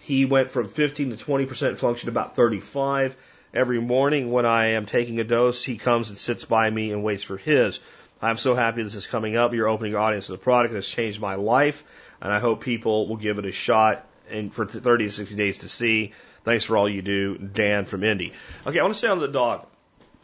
He 0.00 0.24
went 0.24 0.50
from 0.50 0.66
15 0.66 1.16
to 1.16 1.24
20% 1.24 1.78
function 1.78 2.06
to 2.08 2.10
about 2.10 2.34
35. 2.34 3.16
Every 3.56 3.80
morning 3.80 4.30
when 4.30 4.44
I 4.44 4.72
am 4.72 4.84
taking 4.84 5.18
a 5.18 5.24
dose, 5.24 5.64
he 5.64 5.78
comes 5.78 6.10
and 6.10 6.18
sits 6.18 6.44
by 6.44 6.68
me 6.68 6.92
and 6.92 7.02
waits 7.02 7.22
for 7.22 7.38
his. 7.38 7.80
I'm 8.20 8.36
so 8.36 8.54
happy 8.54 8.82
this 8.82 8.94
is 8.94 9.06
coming 9.06 9.34
up. 9.38 9.54
You're 9.54 9.66
opening 9.66 9.92
your 9.92 10.00
audience 10.02 10.26
to 10.26 10.32
the 10.32 10.38
product. 10.38 10.74
It 10.74 10.76
has 10.76 10.86
changed 10.86 11.22
my 11.22 11.36
life, 11.36 11.82
and 12.20 12.30
I 12.30 12.38
hope 12.38 12.60
people 12.60 13.08
will 13.08 13.16
give 13.16 13.38
it 13.38 13.46
a 13.46 13.52
shot 13.52 14.06
and 14.30 14.52
for 14.52 14.66
30 14.66 15.06
to 15.06 15.10
60 15.10 15.36
days 15.36 15.58
to 15.58 15.70
see. 15.70 16.12
Thanks 16.44 16.66
for 16.66 16.76
all 16.76 16.86
you 16.86 17.00
do, 17.00 17.38
Dan 17.38 17.86
from 17.86 18.04
Indy. 18.04 18.34
Okay, 18.66 18.78
I 18.78 18.82
want 18.82 18.92
to 18.92 19.00
say 19.00 19.08
on 19.08 19.20
the 19.20 19.26
dog. 19.28 19.66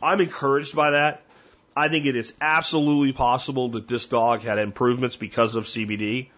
I'm 0.02 0.20
encouraged 0.20 0.76
by 0.76 0.90
that. 0.90 1.22
I 1.74 1.88
think 1.88 2.04
it 2.04 2.16
is 2.16 2.34
absolutely 2.38 3.14
possible 3.14 3.70
that 3.70 3.88
this 3.88 4.04
dog 4.04 4.42
had 4.42 4.58
improvements 4.58 5.16
because 5.16 5.54
of 5.54 5.64
CBD. 5.64 6.28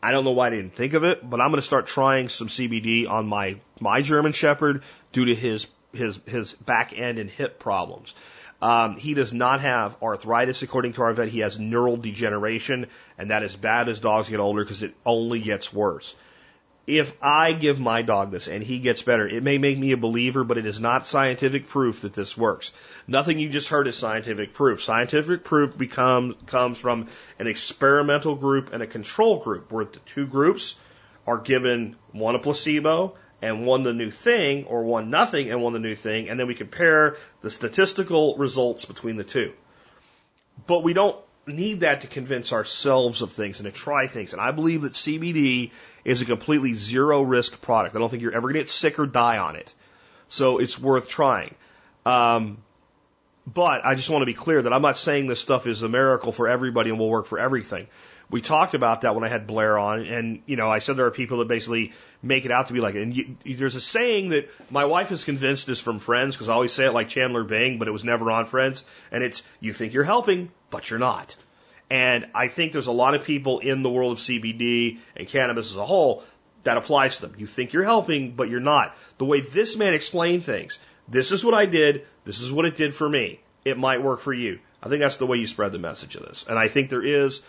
I 0.00 0.12
don't 0.12 0.24
know 0.24 0.30
why 0.30 0.46
I 0.46 0.50
didn't 0.50 0.76
think 0.76 0.94
of 0.94 1.02
it, 1.02 1.28
but 1.28 1.40
I'm 1.40 1.48
going 1.48 1.58
to 1.58 1.66
start 1.66 1.88
trying 1.88 2.28
some 2.28 2.46
CBD 2.46 3.10
on 3.10 3.26
my 3.26 3.56
my 3.80 4.00
German 4.00 4.30
Shepherd 4.30 4.84
due 5.12 5.24
to 5.24 5.34
his 5.34 5.66
his 5.92 6.18
his 6.26 6.52
back 6.52 6.92
end 6.96 7.18
and 7.18 7.30
hip 7.30 7.58
problems. 7.58 8.14
Um, 8.60 8.96
he 8.96 9.14
does 9.14 9.32
not 9.32 9.60
have 9.60 9.96
arthritis, 10.02 10.62
according 10.62 10.94
to 10.94 11.02
our 11.02 11.12
vet. 11.12 11.28
He 11.28 11.40
has 11.40 11.58
neural 11.58 11.96
degeneration, 11.96 12.86
and 13.16 13.30
that 13.30 13.42
is 13.44 13.54
bad 13.54 13.88
as 13.88 14.00
dogs 14.00 14.28
get 14.28 14.40
older 14.40 14.64
because 14.64 14.82
it 14.82 14.94
only 15.06 15.40
gets 15.40 15.72
worse. 15.72 16.14
If 16.86 17.14
I 17.22 17.52
give 17.52 17.78
my 17.78 18.00
dog 18.00 18.30
this 18.30 18.48
and 18.48 18.62
he 18.62 18.78
gets 18.78 19.02
better, 19.02 19.28
it 19.28 19.42
may 19.42 19.58
make 19.58 19.78
me 19.78 19.92
a 19.92 19.98
believer, 19.98 20.42
but 20.42 20.56
it 20.56 20.64
is 20.64 20.80
not 20.80 21.06
scientific 21.06 21.68
proof 21.68 22.00
that 22.00 22.14
this 22.14 22.36
works. 22.36 22.72
Nothing 23.06 23.38
you 23.38 23.50
just 23.50 23.68
heard 23.68 23.86
is 23.86 23.96
scientific 23.96 24.54
proof. 24.54 24.82
Scientific 24.82 25.44
proof 25.44 25.76
becomes 25.76 26.34
comes 26.46 26.78
from 26.78 27.08
an 27.38 27.46
experimental 27.46 28.34
group 28.36 28.72
and 28.72 28.82
a 28.82 28.86
control 28.86 29.38
group, 29.38 29.70
where 29.70 29.84
the 29.84 29.98
two 30.00 30.26
groups 30.26 30.76
are 31.26 31.38
given 31.38 31.94
one 32.12 32.34
a 32.34 32.38
placebo 32.38 33.14
and 33.40 33.64
one 33.64 33.82
the 33.82 33.92
new 33.92 34.10
thing, 34.10 34.64
or 34.64 34.82
one 34.84 35.10
nothing 35.10 35.50
and 35.50 35.62
one 35.62 35.72
the 35.72 35.78
new 35.78 35.94
thing, 35.94 36.28
and 36.28 36.38
then 36.38 36.46
we 36.46 36.54
compare 36.54 37.16
the 37.40 37.50
statistical 37.50 38.36
results 38.36 38.84
between 38.84 39.16
the 39.16 39.24
two. 39.24 39.52
But 40.66 40.82
we 40.82 40.92
don't 40.92 41.16
need 41.46 41.80
that 41.80 42.02
to 42.02 42.06
convince 42.06 42.52
ourselves 42.52 43.22
of 43.22 43.32
things 43.32 43.60
and 43.60 43.72
to 43.72 43.72
try 43.72 44.06
things. 44.06 44.32
And 44.32 44.42
I 44.42 44.50
believe 44.50 44.82
that 44.82 44.92
CBD 44.92 45.70
is 46.04 46.20
a 46.20 46.24
completely 46.24 46.74
zero 46.74 47.22
risk 47.22 47.60
product. 47.60 47.96
I 47.96 47.98
don't 47.98 48.08
think 48.08 48.22
you're 48.22 48.34
ever 48.34 48.48
going 48.48 48.54
to 48.54 48.60
get 48.60 48.68
sick 48.68 48.98
or 48.98 49.06
die 49.06 49.38
on 49.38 49.56
it. 49.56 49.74
So 50.28 50.58
it's 50.58 50.78
worth 50.78 51.08
trying. 51.08 51.54
Um, 52.04 52.58
but 53.46 53.84
I 53.84 53.94
just 53.94 54.10
want 54.10 54.22
to 54.22 54.26
be 54.26 54.34
clear 54.34 54.60
that 54.60 54.72
I'm 54.72 54.82
not 54.82 54.98
saying 54.98 55.26
this 55.26 55.40
stuff 55.40 55.66
is 55.66 55.82
a 55.82 55.88
miracle 55.88 56.32
for 56.32 56.48
everybody 56.48 56.90
and 56.90 56.98
will 56.98 57.08
work 57.08 57.26
for 57.26 57.38
everything 57.38 57.86
we 58.30 58.42
talked 58.42 58.74
about 58.74 59.02
that 59.02 59.14
when 59.14 59.24
I 59.24 59.28
had 59.28 59.46
Blair 59.46 59.78
on, 59.78 60.04
and 60.04 60.42
you 60.46 60.56
know, 60.56 60.70
I 60.70 60.80
said 60.80 60.96
there 60.96 61.06
are 61.06 61.10
people 61.10 61.38
that 61.38 61.48
basically 61.48 61.92
make 62.22 62.44
it 62.44 62.50
out 62.50 62.66
to 62.66 62.72
be 62.74 62.80
like, 62.80 62.94
and 62.94 63.16
you, 63.16 63.36
there's 63.44 63.76
a 63.76 63.80
saying 63.80 64.30
that 64.30 64.50
my 64.70 64.84
wife 64.84 65.12
is 65.12 65.24
convinced 65.24 65.68
is 65.68 65.80
from 65.80 65.98
Friends 65.98 66.36
because 66.36 66.48
I 66.48 66.52
always 66.52 66.72
say 66.72 66.86
it 66.86 66.92
like 66.92 67.08
Chandler 67.08 67.44
Bing, 67.44 67.78
but 67.78 67.88
it 67.88 67.92
was 67.92 68.04
never 68.04 68.30
on 68.30 68.44
Friends, 68.44 68.84
and 69.10 69.24
it's 69.24 69.42
you 69.60 69.72
think 69.72 69.94
you're 69.94 70.04
helping, 70.04 70.50
but 70.70 70.90
you're 70.90 70.98
not. 70.98 71.36
And 71.90 72.26
I 72.34 72.48
think 72.48 72.72
there's 72.72 72.86
a 72.86 72.92
lot 72.92 73.14
of 73.14 73.24
people 73.24 73.60
in 73.60 73.82
the 73.82 73.88
world 73.88 74.12
of 74.12 74.18
CBD 74.18 74.98
and 75.16 75.26
cannabis 75.26 75.70
as 75.70 75.76
a 75.76 75.86
whole 75.86 76.22
that 76.64 76.76
applies 76.76 77.16
to 77.16 77.22
them. 77.22 77.34
You 77.38 77.46
think 77.46 77.72
you're 77.72 77.84
helping, 77.84 78.32
but 78.32 78.50
you're 78.50 78.60
not. 78.60 78.94
The 79.16 79.24
way 79.24 79.40
this 79.40 79.76
man 79.76 79.94
explained 79.94 80.44
things, 80.44 80.78
this 81.08 81.32
is 81.32 81.42
what 81.42 81.54
I 81.54 81.64
did, 81.64 82.04
this 82.26 82.42
is 82.42 82.52
what 82.52 82.66
it 82.66 82.76
did 82.76 82.94
for 82.94 83.08
me. 83.08 83.40
it 83.64 83.78
might 83.78 84.02
work 84.02 84.20
for 84.20 84.32
you. 84.32 84.58
I 84.82 84.88
think 84.88 85.00
that's 85.00 85.16
the 85.16 85.26
way 85.26 85.38
you 85.38 85.46
spread 85.46 85.72
the 85.72 85.78
message 85.78 86.14
of 86.14 86.22
this. 86.22 86.44
And 86.48 86.58
I 86.58 86.68
think 86.68 86.90
there 86.90 87.04
is 87.04 87.42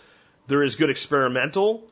there 0.50 0.62
is 0.62 0.74
good 0.74 0.90
experimental 0.90 1.82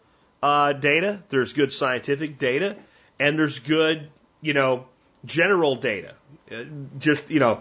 uh, 0.43 0.73
data, 0.73 1.23
there's 1.31 1.53
good 1.53 1.73
scientific 1.73 2.39
data, 2.39 2.77
and 3.19 3.39
there's 3.39 3.61
good, 3.61 4.11
you 4.43 4.53
know, 4.53 4.87
general 5.25 5.77
data. 5.77 6.15
Uh, 6.51 6.65
just, 6.99 7.31
you 7.31 7.41
know, 7.41 7.61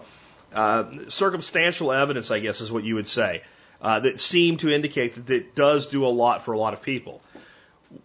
uh, 0.52 0.84
circumstantial 1.08 1.92
evidence, 1.92 2.30
I 2.30 2.40
guess, 2.40 2.60
is 2.60 2.70
what 2.70 2.84
you 2.84 2.96
would 2.96 3.08
say, 3.08 3.42
uh, 3.80 4.00
that 4.00 4.20
seem 4.20 4.56
to 4.58 4.70
indicate 4.70 5.14
that 5.14 5.30
it 5.30 5.54
does 5.54 5.86
do 5.86 6.04
a 6.04 6.08
lot 6.08 6.42
for 6.42 6.52
a 6.52 6.58
lot 6.58 6.74
of 6.74 6.82
people. 6.82 7.22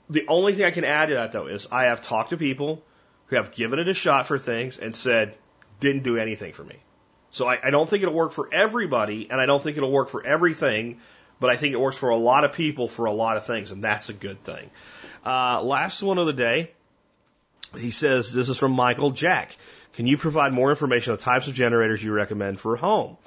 The 0.10 0.26
only 0.28 0.54
thing 0.54 0.66
I 0.66 0.72
can 0.72 0.86
add 0.86 1.08
to 1.08 1.16
that, 1.16 1.32
though, 1.32 1.48
is 1.48 1.68
I 1.72 1.86
have 1.86 2.02
talked 2.02 2.30
to 2.30 2.38
people 2.38 2.84
who 3.28 3.36
have 3.36 3.52
given 3.54 3.80
it 3.80 3.88
a 3.88 3.94
shot 3.94 4.28
for 4.28 4.38
things 4.38 4.78
and 4.78 4.96
said, 4.96 5.36
didn't 5.80 6.04
do 6.04 6.18
anything 6.18 6.54
for 6.54 6.64
me. 6.64 6.76
So 7.32 7.48
I, 7.48 7.60
I 7.64 7.70
don't 7.72 7.90
think 7.90 8.04
it'll 8.04 8.14
work 8.14 8.32
for 8.32 8.54
everybody, 8.54 9.28
and 9.32 9.42
I 9.42 9.48
don't 9.48 9.62
think 9.62 9.78
it'll 9.78 9.92
work 9.92 10.10
for 10.10 10.24
everything, 10.24 11.00
but 11.40 11.50
I 11.50 11.58
think 11.58 11.74
it 11.74 11.80
works 11.80 11.98
for 11.98 12.10
a 12.10 12.18
lot 12.18 12.44
of 12.44 12.54
people 12.54 12.88
for 12.88 13.06
a 13.06 13.12
lot 13.12 13.38
of 13.38 13.46
things, 13.46 13.72
and 13.72 13.84
that's 13.84 14.10
a 14.10 14.14
good 14.14 14.44
thing. 14.44 14.70
Uh, 15.26 15.62
last 15.62 16.02
one 16.02 16.18
of 16.18 16.26
the 16.26 16.34
day, 16.34 16.72
he 17.78 17.92
says, 17.92 18.32
this 18.32 18.50
is 18.50 18.58
from 18.58 18.74
Michael 18.74 19.12
Jack. 19.12 19.58
Can 19.94 20.08
you 20.08 20.18
provide 20.18 20.54
more 20.54 20.70
information 20.70 21.12
on 21.12 21.18
the 21.18 21.24
types 21.24 21.48
of 21.48 21.54
generators 21.54 22.04
you 22.04 22.12
recommend 22.12 22.60
for 22.60 22.76
a 22.76 22.78
home? 22.78 23.18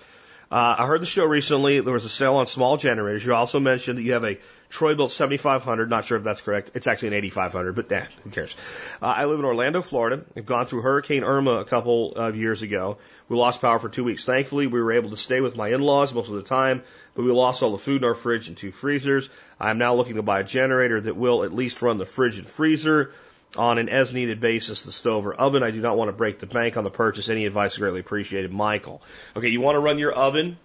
Uh, 0.48 0.77
I 0.78 0.86
heard 0.86 1.02
the 1.02 1.06
show 1.06 1.24
recently. 1.24 1.81
There 1.81 1.93
was 1.93 2.05
a 2.05 2.09
sale 2.09 2.36
on 2.36 2.47
small 2.47 2.77
generators. 2.77 3.27
You 3.27 3.35
also 3.35 3.59
mentioned 3.59 3.98
that 3.98 4.02
you 4.02 4.12
have 4.12 4.23
a 4.23 4.39
Troy-Bilt 4.70 5.10
7500. 5.10 5.90
Not 5.90 6.05
sure 6.05 6.18
if 6.18 6.23
that's 6.23 6.40
correct. 6.40 6.70
It's 6.74 6.86
actually 6.86 7.09
an 7.09 7.14
8500, 7.14 7.74
but 7.74 7.90
eh, 7.90 8.05
who 8.23 8.31
cares? 8.31 8.55
Uh, 9.02 9.06
I 9.06 9.24
live 9.24 9.40
in 9.40 9.44
Orlando, 9.44 9.82
Florida. 9.82 10.24
I've 10.36 10.47
gone 10.47 10.66
through 10.66 10.82
Hurricane 10.82 11.24
Irma 11.24 11.56
a 11.56 11.64
couple 11.64 12.14
of 12.14 12.36
years 12.36 12.62
ago. 12.62 12.98
We 13.28 13.36
lost 13.36 13.60
power 13.60 13.81
for 13.81 13.89
two 13.89 14.05
weeks. 14.05 14.24
Thankfully, 14.24 14.68
we 14.68 14.81
were 14.81 14.93
able 14.93 15.10
to 15.10 15.16
stay 15.16 15.40
with 15.40 15.56
my 15.56 15.70
in-laws 15.70 16.14
most 16.14 16.28
of 16.28 16.36
the 16.36 16.43
time, 16.43 16.82
but 17.16 17.24
we 17.24 17.32
lost 17.32 17.64
all 17.64 17.73
the 17.73 17.78
food 17.78 18.02
in 18.02 18.09
our 18.09 18.14
fridge 18.14 18.47
and 18.47 18.56
two 18.56 18.70
freezers. 18.70 19.28
I 19.59 19.70
am 19.70 19.78
now 19.78 19.94
looking 19.94 20.14
to 20.14 20.23
buy 20.23 20.40
a 20.40 20.44
generator 20.44 21.01
that 21.01 21.16
will 21.16 21.43
at 21.43 21.52
least 21.52 21.82
run 21.82 21.98
the 21.98 22.06
fridge 22.06 22.39
and 22.39 22.48
freezer 22.48 23.12
on 23.56 23.78
an 23.78 23.89
as 23.89 24.12
needed 24.12 24.40
basis, 24.40 24.82
the 24.82 24.93
stove 24.93 25.27
or 25.27 25.35
oven. 25.35 25.62
I 25.62 25.70
do 25.70 25.81
not 25.81 25.97
want 25.97 26.09
to 26.09 26.12
break 26.12 26.39
the 26.39 26.47
bank 26.47 26.77
on 26.77 26.85
the 26.85 26.90
purchase. 26.90 27.28
Any 27.28 27.47
advice 27.47 27.73
is 27.73 27.78
greatly 27.78 28.01
appreciated. 28.01 28.52
Michael. 28.52 29.02
Okay, 29.36 29.48
you 29.48 29.60
want 29.60 29.77
to 29.77 29.81
run 29.81 29.98
your 29.98 30.12
oven, 30.12 30.59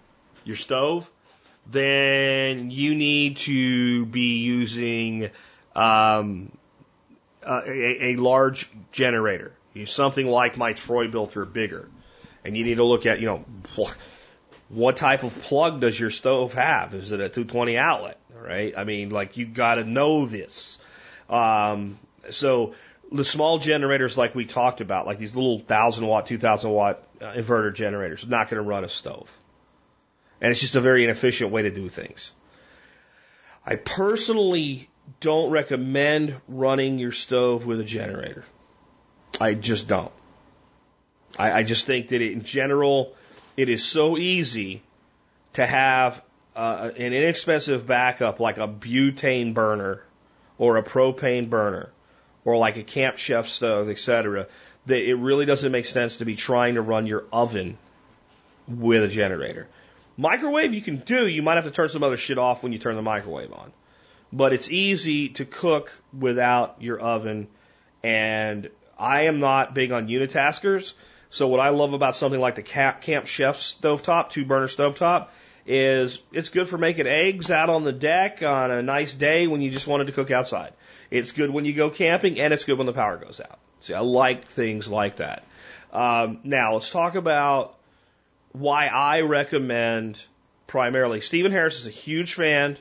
your 0.44 0.56
stove, 0.56 1.10
then 1.66 2.70
you 2.70 2.94
need 2.94 3.38
to 3.38 4.06
be 4.06 4.38
using 4.38 5.30
um, 5.74 6.50
a, 7.46 8.12
a 8.12 8.16
large 8.16 8.68
generator. 8.90 9.52
Use 9.74 9.92
something 9.92 10.26
like 10.26 10.56
my 10.56 10.72
Troy-Bilt 10.72 11.36
or 11.36 11.44
bigger. 11.44 11.88
And 12.44 12.56
you 12.56 12.64
need 12.64 12.74
to 12.74 12.84
look 12.84 13.06
at, 13.06 13.20
you 13.20 13.26
know, 13.26 13.44
what 14.68 14.96
type 14.96 15.22
of 15.22 15.40
plug 15.42 15.80
does 15.80 15.98
your 15.98 16.10
stove 16.10 16.54
have? 16.54 16.94
Is 16.94 17.12
it 17.12 17.20
a 17.20 17.28
220 17.28 17.78
outlet? 17.78 18.18
Right? 18.34 18.76
I 18.76 18.84
mean, 18.84 19.10
like 19.10 19.36
you 19.36 19.46
got 19.46 19.76
to 19.76 19.84
know 19.84 20.26
this. 20.26 20.78
Um, 21.30 21.98
so 22.30 22.74
the 23.10 23.24
small 23.24 23.58
generators, 23.58 24.16
like 24.16 24.34
we 24.34 24.46
talked 24.46 24.80
about, 24.80 25.06
like 25.06 25.18
these 25.18 25.34
little 25.34 25.58
thousand 25.58 26.06
watt, 26.06 26.26
two 26.26 26.38
thousand 26.38 26.70
watt 26.70 27.02
uh, 27.20 27.32
inverter 27.32 27.74
generators, 27.74 28.26
not 28.26 28.48
going 28.48 28.62
to 28.62 28.68
run 28.68 28.84
a 28.84 28.88
stove, 28.88 29.36
and 30.40 30.50
it's 30.50 30.60
just 30.60 30.74
a 30.74 30.80
very 30.80 31.04
inefficient 31.04 31.50
way 31.50 31.62
to 31.62 31.70
do 31.70 31.88
things. 31.88 32.32
I 33.64 33.76
personally 33.76 34.88
don't 35.20 35.50
recommend 35.50 36.34
running 36.48 36.98
your 36.98 37.12
stove 37.12 37.66
with 37.66 37.80
a 37.80 37.84
generator. 37.84 38.44
I 39.40 39.54
just 39.54 39.88
don't. 39.88 40.12
I, 41.38 41.52
I 41.52 41.62
just 41.62 41.86
think 41.86 42.08
that 42.08 42.20
in 42.20 42.42
general, 42.42 43.14
it 43.56 43.68
is 43.68 43.84
so 43.84 44.16
easy 44.16 44.82
to 45.54 45.66
have 45.66 46.22
uh, 46.56 46.90
an 46.96 47.12
inexpensive 47.12 47.86
backup 47.86 48.40
like 48.40 48.58
a 48.58 48.68
butane 48.68 49.54
burner 49.54 50.02
or 50.58 50.76
a 50.76 50.82
propane 50.82 51.48
burner 51.48 51.90
or 52.44 52.56
like 52.56 52.76
a 52.76 52.82
Camp 52.82 53.18
Chef 53.18 53.48
stove, 53.48 53.88
etc., 53.88 54.46
that 54.86 55.02
it 55.02 55.14
really 55.14 55.46
doesn't 55.46 55.70
make 55.70 55.86
sense 55.86 56.16
to 56.16 56.24
be 56.24 56.36
trying 56.36 56.74
to 56.74 56.82
run 56.82 57.06
your 57.06 57.24
oven 57.32 57.78
with 58.68 59.04
a 59.04 59.08
generator. 59.08 59.68
Microwave 60.16 60.74
you 60.74 60.82
can 60.82 60.96
do, 60.96 61.26
you 61.26 61.42
might 61.42 61.54
have 61.54 61.64
to 61.64 61.70
turn 61.70 61.88
some 61.88 62.02
other 62.02 62.16
shit 62.16 62.38
off 62.38 62.62
when 62.62 62.72
you 62.72 62.78
turn 62.78 62.96
the 62.96 63.02
microwave 63.02 63.52
on. 63.52 63.72
But 64.32 64.52
it's 64.52 64.70
easy 64.70 65.30
to 65.30 65.44
cook 65.44 65.92
without 66.18 66.76
your 66.80 66.98
oven 66.98 67.48
and 68.02 68.68
I 68.98 69.22
am 69.22 69.40
not 69.40 69.74
big 69.74 69.92
on 69.92 70.08
unitaskers. 70.08 70.94
So 71.30 71.48
what 71.48 71.60
I 71.60 71.70
love 71.70 71.92
about 71.92 72.14
something 72.14 72.40
like 72.40 72.56
the 72.56 72.62
Camp 72.62 73.26
Chef 73.26 73.56
stovetop, 73.56 74.30
two 74.30 74.44
burner 74.44 74.66
stovetop, 74.66 75.28
is 75.66 76.22
it's 76.32 76.48
good 76.48 76.68
for 76.68 76.76
making 76.76 77.06
eggs 77.06 77.50
out 77.50 77.70
on 77.70 77.84
the 77.84 77.92
deck 77.92 78.42
on 78.42 78.70
a 78.70 78.82
nice 78.82 79.14
day 79.14 79.46
when 79.46 79.60
you 79.60 79.70
just 79.70 79.86
wanted 79.86 80.06
to 80.06 80.12
cook 80.12 80.30
outside. 80.30 80.72
It's 81.12 81.32
good 81.32 81.50
when 81.50 81.66
you 81.66 81.74
go 81.74 81.90
camping, 81.90 82.40
and 82.40 82.54
it's 82.54 82.64
good 82.64 82.78
when 82.78 82.86
the 82.86 82.94
power 82.94 83.18
goes 83.18 83.38
out. 83.38 83.58
See, 83.80 83.92
I 83.92 84.00
like 84.00 84.46
things 84.46 84.88
like 84.88 85.16
that. 85.16 85.44
Um, 85.92 86.38
now, 86.42 86.72
let's 86.72 86.90
talk 86.90 87.16
about 87.16 87.76
why 88.52 88.86
I 88.86 89.20
recommend 89.20 90.22
primarily. 90.66 91.20
Stephen 91.20 91.52
Harris 91.52 91.80
is 91.80 91.86
a 91.86 91.90
huge 91.90 92.32
fan 92.32 92.78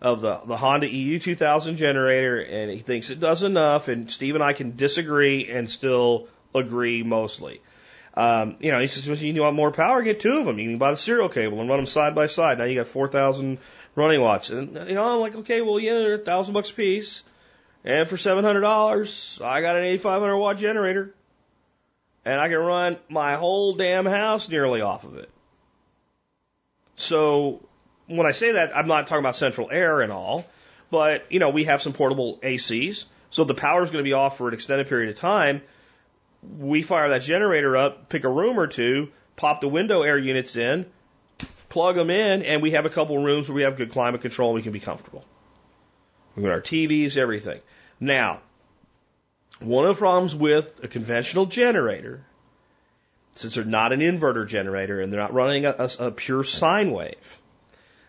of 0.00 0.22
the, 0.22 0.40
the 0.46 0.56
Honda 0.56 0.88
EU 0.88 1.18
2000 1.18 1.76
generator, 1.76 2.40
and 2.40 2.70
he 2.70 2.78
thinks 2.78 3.10
it 3.10 3.20
does 3.20 3.42
enough, 3.42 3.88
and 3.88 4.10
Steve 4.10 4.34
and 4.34 4.42
I 4.42 4.54
can 4.54 4.76
disagree 4.76 5.50
and 5.50 5.68
still 5.68 6.28
agree 6.54 7.02
mostly. 7.02 7.60
Um, 8.14 8.56
you 8.60 8.72
know, 8.72 8.80
he 8.80 8.86
says, 8.86 9.22
you 9.22 9.42
want 9.42 9.56
more 9.56 9.72
power, 9.72 10.00
get 10.00 10.20
two 10.20 10.38
of 10.38 10.46
them. 10.46 10.58
You 10.58 10.70
can 10.70 10.78
buy 10.78 10.92
the 10.92 10.96
serial 10.96 11.28
cable 11.28 11.60
and 11.60 11.68
run 11.68 11.80
them 11.80 11.86
side 11.86 12.14
by 12.14 12.28
side. 12.28 12.56
Now 12.56 12.64
you 12.64 12.76
got 12.76 12.86
4,000 12.86 13.58
running 13.94 14.22
watts. 14.22 14.48
And, 14.48 14.72
you 14.88 14.94
know, 14.94 15.04
I'm 15.04 15.20
like, 15.20 15.34
okay, 15.34 15.60
well, 15.60 15.78
yeah, 15.78 15.94
they're 15.94 16.14
a 16.14 16.18
thousand 16.18 16.54
bucks 16.54 16.70
a 16.70 16.74
piece. 16.74 17.24
And 17.84 18.08
for 18.08 18.16
$700, 18.16 19.44
I 19.44 19.60
got 19.60 19.76
an 19.76 19.84
8,500 19.84 20.38
watt 20.38 20.56
generator. 20.56 21.14
And 22.24 22.40
I 22.40 22.48
can 22.48 22.58
run 22.58 22.96
my 23.10 23.36
whole 23.36 23.74
damn 23.74 24.06
house 24.06 24.48
nearly 24.48 24.80
off 24.80 25.04
of 25.04 25.16
it. 25.16 25.30
So 26.96 27.60
when 28.06 28.26
I 28.26 28.32
say 28.32 28.52
that, 28.52 28.74
I'm 28.74 28.88
not 28.88 29.06
talking 29.06 29.22
about 29.22 29.36
central 29.36 29.70
air 29.70 30.00
and 30.00 30.10
all, 30.10 30.46
but, 30.90 31.30
you 31.30 31.38
know, 31.38 31.50
we 31.50 31.64
have 31.64 31.82
some 31.82 31.92
portable 31.92 32.38
ACs. 32.42 33.04
So 33.30 33.44
the 33.44 33.54
power 33.54 33.82
is 33.82 33.90
going 33.90 34.02
to 34.02 34.08
be 34.08 34.14
off 34.14 34.38
for 34.38 34.48
an 34.48 34.54
extended 34.54 34.88
period 34.88 35.10
of 35.10 35.18
time. 35.18 35.60
We 36.58 36.82
fire 36.82 37.10
that 37.10 37.22
generator 37.22 37.76
up, 37.76 38.08
pick 38.08 38.24
a 38.24 38.28
room 38.28 38.58
or 38.58 38.68
two, 38.68 39.10
pop 39.36 39.60
the 39.60 39.68
window 39.68 40.02
air 40.02 40.16
units 40.16 40.56
in, 40.56 40.86
plug 41.68 41.96
them 41.96 42.10
in, 42.10 42.42
and 42.42 42.62
we 42.62 42.70
have 42.70 42.86
a 42.86 42.90
couple 42.90 43.18
rooms 43.18 43.48
where 43.48 43.56
we 43.56 43.62
have 43.62 43.76
good 43.76 43.90
climate 43.90 44.22
control 44.22 44.50
and 44.50 44.56
we 44.56 44.62
can 44.62 44.72
be 44.72 44.80
comfortable. 44.80 45.24
We 46.36 46.42
got 46.42 46.52
our 46.52 46.60
TVs, 46.60 47.16
everything. 47.16 47.60
Now, 48.00 48.40
one 49.60 49.86
of 49.86 49.94
the 49.94 49.98
problems 49.98 50.34
with 50.34 50.82
a 50.82 50.88
conventional 50.88 51.46
generator, 51.46 52.24
since 53.34 53.54
they're 53.54 53.64
not 53.64 53.92
an 53.92 54.00
inverter 54.00 54.46
generator 54.46 55.00
and 55.00 55.12
they're 55.12 55.20
not 55.20 55.32
running 55.32 55.64
a, 55.64 55.74
a, 55.78 56.06
a 56.06 56.10
pure 56.10 56.44
sine 56.44 56.90
wave, 56.90 57.38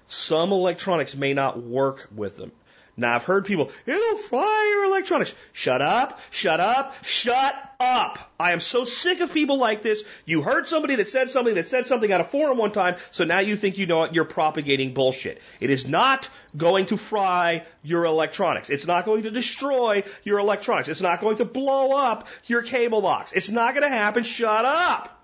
some 0.07 0.51
electronics 0.51 1.15
may 1.15 1.33
not 1.33 1.61
work 1.61 2.07
with 2.15 2.37
them. 2.37 2.51
Now 2.97 3.15
I've 3.15 3.23
heard 3.25 3.45
people, 3.45 3.71
it'll 3.85 4.17
fry 4.17 4.71
your 4.73 4.85
electronics. 4.85 5.35
Shut 5.51 5.81
up, 5.81 6.19
shut 6.29 6.61
up, 6.61 6.95
shut 7.03 7.53
up. 7.79 8.31
I 8.39 8.53
am 8.53 8.61
so 8.61 8.85
sick 8.85 9.19
of 9.19 9.33
people 9.33 9.57
like 9.57 9.81
this. 9.81 10.03
You 10.25 10.41
heard 10.41 10.67
somebody 10.67 10.95
that 10.95 11.09
said 11.09 11.29
something 11.29 11.55
that 11.55 11.67
said 11.67 11.87
something 11.87 12.11
on 12.13 12.21
a 12.21 12.23
forum 12.23 12.57
one 12.57 12.71
time, 12.71 12.95
so 13.11 13.25
now 13.25 13.39
you 13.39 13.57
think 13.57 13.77
you 13.77 13.85
know 13.85 14.03
it, 14.03 14.13
you're 14.13 14.23
propagating 14.23 14.93
bullshit. 14.93 15.41
It 15.59 15.69
is 15.69 15.85
not 15.85 16.29
going 16.55 16.85
to 16.87 16.97
fry 16.97 17.65
your 17.83 18.05
electronics. 18.05 18.69
It's 18.69 18.87
not 18.87 19.03
going 19.03 19.23
to 19.23 19.31
destroy 19.31 20.03
your 20.23 20.39
electronics. 20.39 20.87
It's 20.87 21.01
not 21.01 21.19
going 21.19 21.37
to 21.37 21.45
blow 21.45 21.97
up 21.97 22.27
your 22.45 22.61
cable 22.61 23.01
box. 23.01 23.33
It's 23.33 23.49
not 23.49 23.73
going 23.73 23.83
to 23.83 23.95
happen. 23.95 24.23
Shut 24.23 24.63
up. 24.63 25.21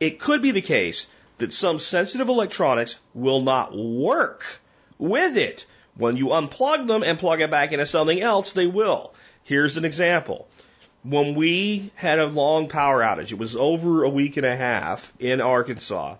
It 0.00 0.20
could 0.20 0.40
be 0.40 0.52
the 0.52 0.62
case 0.62 1.06
that 1.38 1.52
some 1.52 1.78
sensitive 1.78 2.28
electronics 2.28 2.98
will 3.12 3.42
not 3.42 3.76
work 3.76 4.60
with 4.98 5.36
it. 5.36 5.66
When 5.96 6.16
you 6.16 6.26
unplug 6.26 6.86
them 6.86 7.02
and 7.02 7.18
plug 7.18 7.40
it 7.40 7.50
back 7.50 7.72
into 7.72 7.86
something 7.86 8.20
else, 8.20 8.52
they 8.52 8.66
will. 8.66 9.14
Here's 9.44 9.76
an 9.76 9.84
example. 9.84 10.48
When 11.02 11.34
we 11.34 11.90
had 11.94 12.18
a 12.18 12.26
long 12.26 12.68
power 12.68 13.00
outage, 13.00 13.32
it 13.32 13.38
was 13.38 13.56
over 13.56 14.02
a 14.02 14.10
week 14.10 14.36
and 14.36 14.46
a 14.46 14.56
half 14.56 15.12
in 15.18 15.40
Arkansas, 15.40 16.16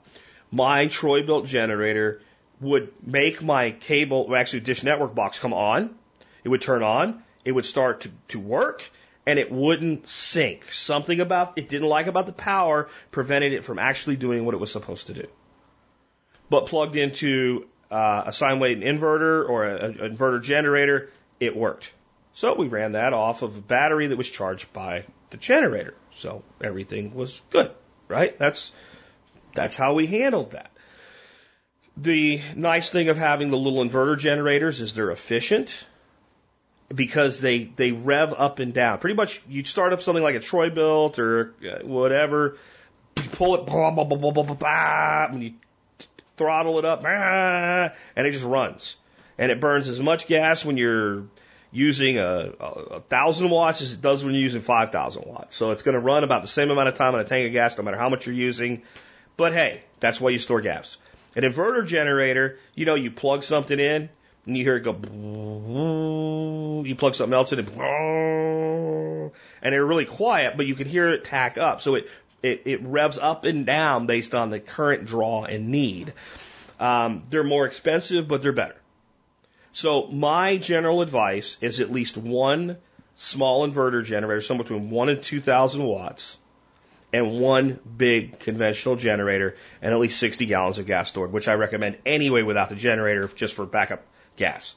my 0.50 0.86
Troy-Bilt 0.86 1.46
generator 1.46 2.20
would 2.60 2.92
make 3.04 3.42
my 3.42 3.72
cable, 3.72 4.34
actually 4.34 4.60
dish 4.60 4.82
network 4.82 5.14
box 5.14 5.38
come 5.38 5.52
on. 5.52 5.94
It 6.44 6.48
would 6.48 6.62
turn 6.62 6.82
on. 6.82 7.22
It 7.44 7.52
would 7.52 7.66
start 7.66 8.02
to, 8.02 8.10
to 8.28 8.40
work 8.40 8.88
and 9.26 9.38
it 9.38 9.50
wouldn't 9.50 10.06
sync. 10.06 10.72
Something 10.72 11.20
about 11.20 11.58
it 11.58 11.68
didn't 11.68 11.88
like 11.88 12.06
about 12.06 12.26
the 12.26 12.32
power 12.32 12.88
prevented 13.10 13.52
it 13.52 13.64
from 13.64 13.78
actually 13.78 14.16
doing 14.16 14.44
what 14.44 14.54
it 14.54 14.58
was 14.58 14.70
supposed 14.70 15.08
to 15.08 15.14
do. 15.14 15.26
But 16.48 16.66
plugged 16.66 16.96
into 16.96 17.66
uh, 17.90 18.24
a 18.26 18.32
sine 18.32 18.58
wave 18.58 18.78
inverter 18.78 19.48
or 19.48 19.64
an 19.64 19.94
inverter 19.94 20.42
generator, 20.42 21.10
it 21.40 21.56
worked. 21.56 21.92
So 22.34 22.54
we 22.54 22.68
ran 22.68 22.92
that 22.92 23.12
off 23.12 23.42
of 23.42 23.56
a 23.56 23.60
battery 23.60 24.08
that 24.08 24.18
was 24.18 24.30
charged 24.30 24.72
by 24.72 25.04
the 25.30 25.36
generator. 25.36 25.94
So 26.16 26.42
everything 26.60 27.14
was 27.14 27.40
good, 27.50 27.70
right? 28.08 28.38
That's 28.38 28.72
That's 29.54 29.76
how 29.76 29.94
we 29.94 30.06
handled 30.06 30.52
that. 30.52 30.70
The 31.96 32.42
nice 32.54 32.90
thing 32.90 33.08
of 33.08 33.16
having 33.16 33.50
the 33.50 33.56
little 33.56 33.82
inverter 33.82 34.18
generators 34.18 34.82
is 34.82 34.94
they're 34.94 35.10
efficient 35.10 35.86
because 36.94 37.40
they 37.40 37.64
they 37.64 37.90
rev 37.92 38.34
up 38.36 38.58
and 38.58 38.74
down. 38.74 38.98
Pretty 38.98 39.16
much, 39.16 39.40
you 39.48 39.64
start 39.64 39.94
up 39.94 40.02
something 40.02 40.22
like 40.22 40.34
a 40.34 40.40
Troy-Bilt 40.40 41.18
or 41.18 41.54
uh, 41.64 41.86
whatever, 41.86 42.58
you 43.16 43.22
pull 43.30 43.54
it, 43.54 43.66
blah, 43.66 43.90
blah, 43.90 44.04
blah, 44.04 44.18
blah, 44.18 44.30
blah, 44.30 44.42
blah, 44.42 44.54
blah, 44.54 45.26
and 45.32 45.42
you 45.42 45.54
throttle 46.36 46.78
it 46.78 46.84
up, 46.84 47.02
ah, 47.04 47.92
and 48.14 48.26
it 48.26 48.32
just 48.32 48.44
runs. 48.44 48.96
And 49.38 49.52
it 49.52 49.60
burns 49.60 49.88
as 49.88 50.00
much 50.00 50.26
gas 50.26 50.64
when 50.64 50.76
you're 50.76 51.24
using 51.72 52.18
a, 52.18 52.52
a, 52.58 52.64
a 52.64 53.00
thousand 53.00 53.50
watts 53.50 53.82
as 53.82 53.92
it 53.92 54.00
does 54.00 54.24
when 54.24 54.34
you're 54.34 54.42
using 54.42 54.60
five 54.60 54.90
thousand 54.90 55.24
watts. 55.26 55.54
So 55.56 55.72
it's 55.72 55.82
going 55.82 55.94
to 55.94 56.00
run 56.00 56.24
about 56.24 56.42
the 56.42 56.48
same 56.48 56.70
amount 56.70 56.88
of 56.88 56.94
time 56.96 57.14
on 57.14 57.20
a 57.20 57.24
tank 57.24 57.46
of 57.46 57.52
gas, 57.52 57.76
no 57.76 57.84
matter 57.84 57.98
how 57.98 58.08
much 58.08 58.26
you're 58.26 58.34
using. 58.34 58.82
But 59.36 59.52
hey, 59.52 59.82
that's 60.00 60.20
why 60.20 60.30
you 60.30 60.38
store 60.38 60.60
gas. 60.62 60.96
An 61.34 61.42
inverter 61.42 61.86
generator, 61.86 62.58
you 62.74 62.86
know, 62.86 62.94
you 62.94 63.10
plug 63.10 63.44
something 63.44 63.78
in 63.78 64.08
and 64.46 64.56
you 64.56 64.64
hear 64.64 64.76
it 64.76 64.84
go. 64.84 64.94
You 66.82 66.94
plug 66.94 67.14
something 67.14 67.34
else 67.34 67.52
in, 67.52 67.58
and, 67.58 67.68
and 69.62 69.74
they're 69.74 69.84
really 69.84 70.06
quiet, 70.06 70.56
but 70.56 70.66
you 70.66 70.74
can 70.74 70.86
hear 70.86 71.10
it 71.10 71.24
tack 71.24 71.58
up. 71.58 71.82
So 71.82 71.96
it 71.96 72.08
it, 72.42 72.62
it 72.64 72.82
revs 72.82 73.18
up 73.18 73.44
and 73.44 73.66
down 73.66 74.06
based 74.06 74.34
on 74.34 74.50
the 74.50 74.60
current 74.60 75.04
draw 75.04 75.44
and 75.44 75.68
need. 75.68 76.12
Um, 76.78 77.24
they're 77.30 77.44
more 77.44 77.66
expensive, 77.66 78.28
but 78.28 78.42
they're 78.42 78.52
better. 78.52 78.76
So 79.72 80.06
my 80.06 80.56
general 80.56 81.02
advice 81.02 81.58
is 81.60 81.80
at 81.80 81.92
least 81.92 82.16
one 82.16 82.78
small 83.14 83.66
inverter 83.66 84.04
generator, 84.04 84.40
somewhere 84.40 84.64
between 84.64 84.90
one 84.90 85.08
and 85.08 85.22
two 85.22 85.40
thousand 85.40 85.84
watts, 85.84 86.38
and 87.12 87.40
one 87.40 87.78
big 87.96 88.38
conventional 88.38 88.96
generator, 88.96 89.56
and 89.80 89.92
at 89.92 90.00
least 90.00 90.18
60 90.18 90.46
gallons 90.46 90.78
of 90.78 90.86
gas 90.86 91.08
stored, 91.08 91.32
which 91.32 91.48
I 91.48 91.54
recommend 91.54 91.98
anyway 92.04 92.42
without 92.42 92.68
the 92.68 92.74
generator, 92.74 93.28
just 93.28 93.54
for 93.54 93.64
backup 93.64 94.02
gas. 94.36 94.74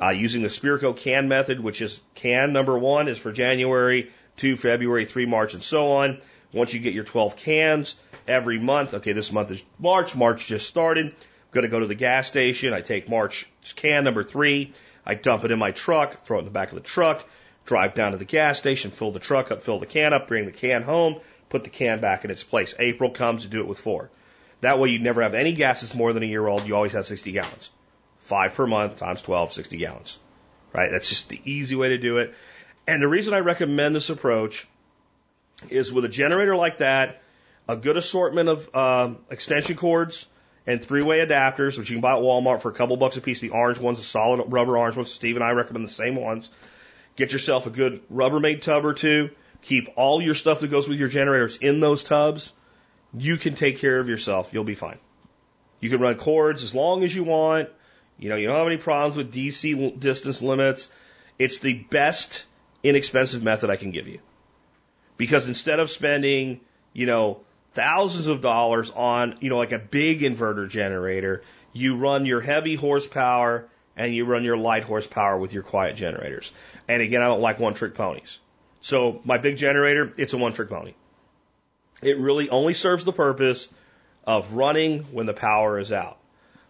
Uh, 0.00 0.10
using 0.10 0.42
the 0.42 0.48
Spirko 0.48 0.96
can 0.96 1.28
method, 1.28 1.60
which 1.60 1.80
is 1.80 2.00
can 2.14 2.52
number 2.52 2.78
one 2.78 3.08
is 3.08 3.18
for 3.18 3.32
January, 3.32 4.10
two 4.36 4.56
February, 4.56 5.06
three 5.06 5.26
March, 5.26 5.54
and 5.54 5.62
so 5.62 5.92
on. 5.92 6.18
Once 6.52 6.72
you 6.72 6.80
get 6.80 6.94
your 6.94 7.04
12 7.04 7.36
cans 7.36 7.96
every 8.26 8.58
month, 8.58 8.94
okay, 8.94 9.12
this 9.12 9.32
month 9.32 9.50
is 9.50 9.62
March. 9.78 10.14
March 10.14 10.46
just 10.46 10.66
started 10.66 11.06
I'm 11.06 11.52
going 11.52 11.62
to 11.62 11.68
go 11.68 11.80
to 11.80 11.86
the 11.86 11.94
gas 11.94 12.26
station. 12.26 12.72
I 12.74 12.80
take 12.80 13.08
March 13.08 13.48
can 13.76 14.04
number 14.04 14.22
three. 14.22 14.72
I 15.04 15.14
dump 15.14 15.44
it 15.44 15.52
in 15.52 15.58
my 15.58 15.70
truck, 15.70 16.24
throw 16.24 16.38
it 16.38 16.40
in 16.40 16.44
the 16.44 16.50
back 16.50 16.68
of 16.68 16.74
the 16.74 16.80
truck, 16.80 17.24
drive 17.64 17.94
down 17.94 18.12
to 18.12 18.18
the 18.18 18.24
gas 18.24 18.58
station, 18.58 18.90
fill 18.90 19.12
the 19.12 19.20
truck 19.20 19.50
up, 19.50 19.62
fill 19.62 19.78
the 19.78 19.86
can 19.86 20.12
up, 20.12 20.26
bring 20.26 20.46
the 20.46 20.52
can 20.52 20.82
home, 20.82 21.20
put 21.48 21.62
the 21.62 21.70
can 21.70 22.00
back 22.00 22.24
in 22.24 22.30
its 22.30 22.42
place. 22.42 22.74
April 22.78 23.10
comes 23.10 23.42
to 23.42 23.48
do 23.48 23.60
it 23.60 23.68
with 23.68 23.78
four. 23.78 24.10
That 24.60 24.78
way 24.78 24.88
you 24.88 24.98
never 24.98 25.22
have 25.22 25.34
any 25.34 25.52
gas 25.52 25.82
that's 25.82 25.94
more 25.94 26.12
than 26.12 26.22
a 26.22 26.26
year 26.26 26.46
old. 26.46 26.66
You 26.66 26.74
always 26.74 26.92
have 26.92 27.06
60 27.06 27.30
gallons. 27.32 27.70
Five 28.18 28.54
per 28.54 28.66
month 28.66 28.96
times 28.96 29.22
12, 29.22 29.52
60 29.52 29.76
gallons. 29.76 30.18
Right? 30.72 30.90
That's 30.90 31.08
just 31.08 31.28
the 31.28 31.40
easy 31.44 31.76
way 31.76 31.90
to 31.90 31.98
do 31.98 32.18
it. 32.18 32.34
And 32.88 33.00
the 33.00 33.08
reason 33.08 33.34
I 33.34 33.40
recommend 33.40 33.94
this 33.94 34.10
approach 34.10 34.66
is 35.70 35.92
with 35.92 36.04
a 36.04 36.08
generator 36.08 36.56
like 36.56 36.78
that, 36.78 37.22
a 37.68 37.76
good 37.76 37.96
assortment 37.96 38.48
of 38.48 38.74
um, 38.74 39.18
extension 39.30 39.76
cords, 39.76 40.26
and 40.66 40.82
three-way 40.82 41.24
adapters, 41.24 41.78
which 41.78 41.90
you 41.90 41.96
can 41.96 42.00
buy 42.00 42.16
at 42.16 42.22
Walmart 42.22 42.60
for 42.60 42.70
a 42.70 42.74
couple 42.74 42.96
bucks 42.96 43.16
a 43.16 43.20
piece. 43.20 43.40
The 43.40 43.50
orange 43.50 43.78
ones, 43.78 43.98
the 43.98 44.04
solid 44.04 44.52
rubber 44.52 44.76
orange 44.76 44.96
ones. 44.96 45.12
Steve 45.12 45.36
and 45.36 45.44
I 45.44 45.50
recommend 45.50 45.84
the 45.84 45.90
same 45.90 46.16
ones. 46.16 46.50
Get 47.14 47.32
yourself 47.32 47.66
a 47.66 47.70
good 47.70 48.06
Rubbermaid 48.10 48.62
tub 48.62 48.84
or 48.84 48.92
two. 48.92 49.30
Keep 49.62 49.90
all 49.96 50.20
your 50.20 50.34
stuff 50.34 50.60
that 50.60 50.70
goes 50.70 50.88
with 50.88 50.98
your 50.98 51.08
generators 51.08 51.56
in 51.56 51.80
those 51.80 52.02
tubs. 52.02 52.52
You 53.16 53.36
can 53.36 53.54
take 53.54 53.78
care 53.78 53.98
of 53.98 54.08
yourself. 54.08 54.52
You'll 54.52 54.64
be 54.64 54.74
fine. 54.74 54.98
You 55.80 55.88
can 55.88 56.00
run 56.00 56.16
cords 56.16 56.62
as 56.62 56.74
long 56.74 57.04
as 57.04 57.14
you 57.14 57.24
want. 57.24 57.68
You 58.18 58.28
know, 58.28 58.36
you 58.36 58.46
don't 58.48 58.56
have 58.56 58.66
any 58.66 58.76
problems 58.76 59.16
with 59.16 59.32
DC 59.32 59.98
distance 60.00 60.42
limits. 60.42 60.88
It's 61.38 61.58
the 61.60 61.74
best 61.74 62.44
inexpensive 62.82 63.42
method 63.42 63.70
I 63.70 63.76
can 63.76 63.90
give 63.90 64.08
you. 64.08 64.20
Because 65.16 65.48
instead 65.48 65.80
of 65.80 65.90
spending, 65.90 66.60
you 66.92 67.06
know, 67.06 67.40
thousands 67.76 68.26
of 68.26 68.40
dollars 68.40 68.90
on, 68.90 69.36
you 69.40 69.50
know, 69.50 69.58
like 69.58 69.72
a 69.72 69.78
big 69.78 70.22
inverter 70.22 70.68
generator. 70.68 71.42
You 71.74 71.96
run 71.96 72.24
your 72.24 72.40
heavy 72.40 72.74
horsepower 72.74 73.68
and 73.96 74.14
you 74.14 74.24
run 74.24 74.44
your 74.44 74.56
light 74.56 74.84
horsepower 74.84 75.38
with 75.38 75.52
your 75.52 75.62
quiet 75.62 75.94
generators. 75.94 76.52
And 76.88 77.02
again, 77.02 77.20
I 77.20 77.26
don't 77.26 77.42
like 77.42 77.60
one 77.60 77.74
trick 77.74 77.94
ponies. 77.94 78.40
So 78.80 79.20
my 79.24 79.36
big 79.36 79.58
generator, 79.58 80.10
it's 80.16 80.32
a 80.32 80.38
one 80.38 80.54
trick 80.54 80.70
pony. 80.70 80.94
It 82.02 82.18
really 82.18 82.48
only 82.48 82.72
serves 82.72 83.04
the 83.04 83.12
purpose 83.12 83.68
of 84.26 84.54
running 84.54 85.04
when 85.12 85.26
the 85.26 85.34
power 85.34 85.78
is 85.78 85.92
out. 85.92 86.18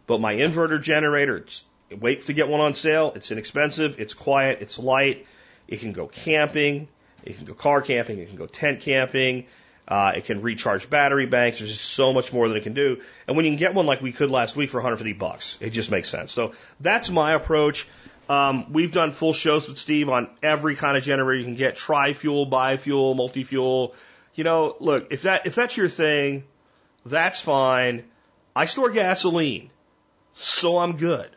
But 0.09 0.20
my 0.20 0.35
inverter 0.35 0.82
generator, 0.82 1.36
it's, 1.36 1.62
wait 1.90 2.23
to 2.23 2.32
get 2.32 2.48
one 2.48 2.60
on 2.60 2.74
sale. 2.74 3.12
It's 3.14 3.31
inexpensive. 3.31 4.01
It's 4.01 4.14
quiet. 4.14 4.59
It's 4.60 4.78
light. 4.78 5.27
It 5.68 5.81
can 5.81 5.93
go 5.93 6.09
camping. 6.09 6.89
It 7.27 7.36
can 7.36 7.44
go 7.44 7.55
car 7.55 7.82
camping. 7.82 8.19
It 8.19 8.28
can 8.28 8.36
go 8.36 8.47
tent 8.47 8.81
camping. 8.81 9.47
Uh, 9.89 10.12
it 10.16 10.24
can 10.24 10.43
recharge 10.43 10.90
battery 10.90 11.27
banks. 11.27 11.59
There's 11.59 11.70
just 11.70 11.85
so 11.85 12.12
much 12.12 12.32
more 12.32 12.48
that 12.48 12.57
it 12.57 12.65
can 12.65 12.74
do. 12.74 13.03
And 13.28 13.36
when 13.36 13.44
you 13.44 13.53
can 13.53 13.59
get 13.59 13.74
one 13.74 13.86
like 13.86 14.01
we 14.01 14.12
could 14.12 14.31
last 14.31 14.57
week 14.57 14.70
for 14.70 14.78
150 14.78 15.12
bucks, 15.12 15.59
it 15.61 15.70
just 15.70 15.90
makes 15.90 16.09
sense. 16.09 16.32
So 16.32 16.53
that's 16.81 17.09
my 17.09 17.35
approach. 17.35 17.86
Um, 18.28 18.73
we've 18.73 18.90
done 18.90 19.12
full 19.12 19.32
shows 19.32 19.69
with 19.69 19.78
Steve 19.78 20.09
on 20.09 20.28
every 20.43 20.74
kind 20.74 20.97
of 20.97 21.05
generator 21.05 21.39
you 21.39 21.44
can 21.44 21.55
get: 21.55 21.77
tri-fuel, 21.77 22.47
bi-fuel, 22.47 23.15
multi-fuel. 23.15 23.94
You 24.35 24.44
know, 24.44 24.77
look 24.81 25.09
if 25.11 25.23
that 25.23 25.47
if 25.47 25.55
that's 25.55 25.77
your 25.77 25.89
thing, 25.89 26.43
that's 27.05 27.40
fine. 27.40 28.05
I 28.57 28.65
store 28.65 28.90
gasoline, 28.90 29.70
so 30.35 30.78
I'm 30.78 30.97
good, 30.97 31.31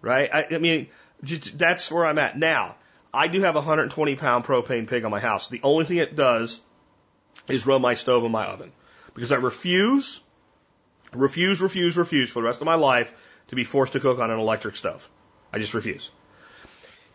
right? 0.00 0.30
I, 0.32 0.54
I 0.54 0.58
mean, 0.58 0.88
just, 1.22 1.58
that's 1.58 1.90
where 1.90 2.06
I'm 2.06 2.18
at 2.18 2.38
now. 2.38 2.76
I 3.14 3.28
do 3.28 3.40
have 3.42 3.56
a 3.56 3.58
120 3.58 4.16
pound 4.16 4.44
propane 4.44 4.88
pig 4.88 5.04
on 5.04 5.10
my 5.10 5.20
house. 5.20 5.48
The 5.48 5.60
only 5.62 5.84
thing 5.84 5.98
it 5.98 6.16
does 6.16 6.60
is 7.48 7.66
run 7.66 7.82
my 7.82 7.94
stove 7.94 8.22
and 8.22 8.32
my 8.32 8.46
oven. 8.46 8.72
Because 9.14 9.32
I 9.32 9.36
refuse, 9.36 10.20
refuse, 11.12 11.60
refuse, 11.60 11.96
refuse 11.96 12.30
for 12.30 12.40
the 12.40 12.46
rest 12.46 12.60
of 12.60 12.66
my 12.66 12.76
life 12.76 13.12
to 13.48 13.56
be 13.56 13.64
forced 13.64 13.92
to 13.92 14.00
cook 14.00 14.18
on 14.18 14.30
an 14.30 14.38
electric 14.38 14.76
stove. 14.76 15.08
I 15.52 15.58
just 15.58 15.74
refuse. 15.74 16.10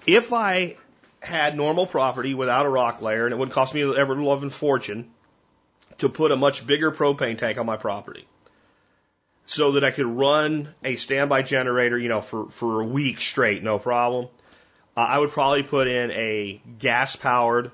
If 0.05 0.33
I 0.33 0.77
had 1.19 1.57
normal 1.57 1.87
property 1.87 2.35
without 2.35 2.67
a 2.67 2.69
rock 2.69 3.01
layer, 3.01 3.25
and 3.25 3.33
it 3.33 3.37
would 3.37 3.51
cost 3.51 3.73
me 3.73 3.81
ever 3.81 4.15
loving 4.15 4.51
fortune 4.51 5.09
to 5.97 6.09
put 6.09 6.31
a 6.31 6.35
much 6.35 6.65
bigger 6.65 6.91
propane 6.91 7.39
tank 7.39 7.57
on 7.57 7.65
my 7.65 7.77
property 7.77 8.27
so 9.47 9.71
that 9.71 9.83
I 9.83 9.91
could 9.91 10.05
run 10.05 10.69
a 10.83 10.95
standby 10.95 11.41
generator, 11.41 11.97
you 11.97 12.09
know, 12.09 12.21
for, 12.21 12.49
for 12.49 12.81
a 12.81 12.85
week 12.85 13.19
straight, 13.19 13.63
no 13.63 13.79
problem. 13.79 14.27
Uh, 14.97 15.01
I 15.01 15.19
would 15.19 15.29
probably 15.29 15.61
put 15.61 15.87
in 15.87 16.09
a 16.09 16.59
gas 16.79 17.15
powered 17.15 17.71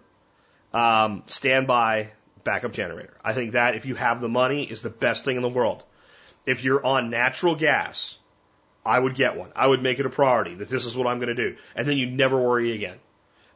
um, 0.74 1.24
standby 1.28 2.12
backup 2.44 2.74
generator. 2.74 3.14
I 3.24 3.32
think 3.32 3.54
that 3.54 3.76
if 3.76 3.86
you 3.86 3.96
have 3.96 4.20
the 4.20 4.28
money 4.28 4.64
is 4.66 4.82
the 4.82 4.90
best 4.90 5.24
thing 5.24 5.38
in 5.38 5.42
the 5.42 5.48
world. 5.50 5.84
If 6.46 6.66
you're 6.66 6.86
on 6.86 7.10
natural 7.10 7.56
gas, 7.56 8.18
I 8.86 9.00
would 9.00 9.16
get 9.16 9.38
one. 9.38 9.52
I 9.56 9.66
would 9.66 9.82
make 9.82 10.00
it 10.00 10.06
a 10.06 10.10
priority 10.10 10.56
that 10.56 10.68
this 10.68 10.86
is 10.86 10.98
what 10.98 11.08
I'm 11.08 11.20
going 11.20 11.34
to 11.34 11.50
do. 11.52 11.56
And 11.78 11.88
then 11.88 11.98
you 11.98 12.08
never 12.08 12.38
worry 12.38 12.74
again. 12.76 12.98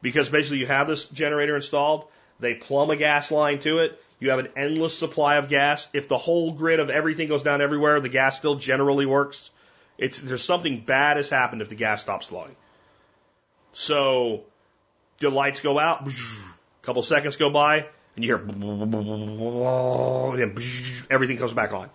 Because 0.02 0.30
basically 0.30 0.60
you 0.60 0.68
have 0.68 0.88
this 0.88 1.06
generator 1.06 1.58
installed, 1.58 2.08
they 2.40 2.54
plumb 2.54 2.92
a 2.92 2.96
gas 2.96 3.32
line 3.32 3.60
to 3.60 3.80
it, 3.80 4.02
you 4.20 4.30
have 4.30 4.40
an 4.40 4.50
endless 4.56 4.98
supply 4.98 5.36
of 5.36 5.50
gas. 5.50 5.90
If 5.92 6.08
the 6.08 6.18
whole 6.18 6.54
grid 6.54 6.80
of 6.80 6.90
everything 6.90 7.28
goes 7.28 7.44
down 7.44 7.62
everywhere, 7.62 8.00
the 8.00 8.10
gas 8.10 8.38
still 8.38 8.56
generally 8.56 9.06
works. 9.06 9.52
It's, 9.98 10.20
there's 10.20 10.44
something 10.44 10.82
bad 10.82 11.18
has 11.18 11.30
happened 11.30 11.62
if 11.62 11.70
the 11.70 11.76
gas 11.76 12.02
stops 12.02 12.28
flowing. 12.28 12.56
So 13.72 14.44
the 15.20 15.30
lights 15.30 15.62
go 15.62 15.80
out, 15.80 16.08
a 16.08 16.12
couple 16.82 17.02
seconds 17.02 17.36
go 17.36 17.50
by, 17.50 17.86
and 18.16 18.26
you 18.26 18.36
hear 18.36 18.38
everything 21.10 21.38
comes 21.38 21.54
back 21.54 21.74
on. 21.74 21.90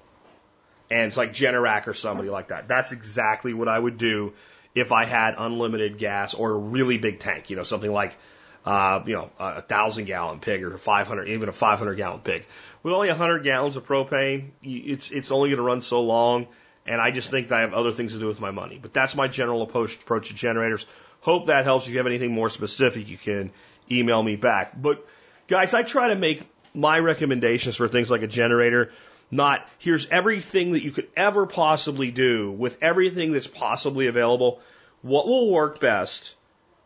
And 0.90 1.08
it's 1.08 1.16
like 1.16 1.32
Generac 1.32 1.86
or 1.86 1.94
somebody 1.94 2.28
like 2.28 2.48
that. 2.48 2.68
That's 2.68 2.92
exactly 2.92 3.54
what 3.54 3.68
I 3.68 3.78
would 3.78 3.96
do 3.96 4.34
if 4.74 4.92
I 4.92 5.04
had 5.04 5.34
unlimited 5.38 5.98
gas 5.98 6.34
or 6.34 6.50
a 6.50 6.56
really 6.56 6.98
big 6.98 7.18
tank, 7.20 7.50
you 7.50 7.56
know, 7.56 7.62
something 7.62 7.90
like, 7.90 8.16
uh, 8.64 9.00
you 9.06 9.14
know, 9.14 9.30
a 9.38 9.62
thousand 9.62 10.04
gallon 10.04 10.40
pig 10.40 10.62
or 10.62 10.76
500, 10.76 11.28
even 11.28 11.48
a 11.48 11.52
500 11.52 11.94
gallon 11.94 12.20
pig. 12.20 12.46
With 12.82 12.94
only 12.94 13.08
100 13.08 13.42
gallons 13.42 13.76
of 13.76 13.86
propane, 13.86 14.50
it's, 14.62 15.10
it's 15.10 15.30
only 15.30 15.50
going 15.50 15.58
to 15.58 15.62
run 15.62 15.80
so 15.80 16.02
long. 16.02 16.46
And 16.86 17.00
I 17.00 17.10
just 17.10 17.30
think 17.30 17.48
that 17.48 17.58
I 17.58 17.60
have 17.62 17.74
other 17.74 17.92
things 17.92 18.12
to 18.12 18.18
do 18.18 18.26
with 18.26 18.40
my 18.40 18.50
money. 18.50 18.78
But 18.80 18.92
that's 18.92 19.14
my 19.14 19.28
general 19.28 19.62
approach, 19.62 19.96
approach 19.96 20.28
to 20.28 20.34
generators. 20.34 20.86
Hope 21.22 21.46
that 21.46 21.64
helps. 21.64 21.86
If 21.86 21.92
you 21.92 21.98
have 21.98 22.06
anything 22.06 22.32
more 22.32 22.50
specific, 22.50 23.08
you 23.08 23.16
can 23.16 23.50
email 23.90 24.22
me 24.22 24.36
back. 24.36 24.80
But 24.80 25.04
Guys, 25.48 25.74
I 25.74 25.82
try 25.82 26.08
to 26.08 26.14
make 26.14 26.42
my 26.72 26.98
recommendations 26.98 27.76
for 27.76 27.88
things 27.88 28.10
like 28.10 28.22
a 28.22 28.26
generator 28.26 28.92
not 29.30 29.66
here's 29.78 30.06
everything 30.06 30.72
that 30.72 30.82
you 30.82 30.90
could 30.90 31.08
ever 31.16 31.46
possibly 31.46 32.10
do 32.10 32.52
with 32.52 32.78
everything 32.82 33.32
that's 33.32 33.46
possibly 33.46 34.06
available. 34.06 34.60
What 35.00 35.26
will 35.26 35.50
work 35.50 35.80
best 35.80 36.36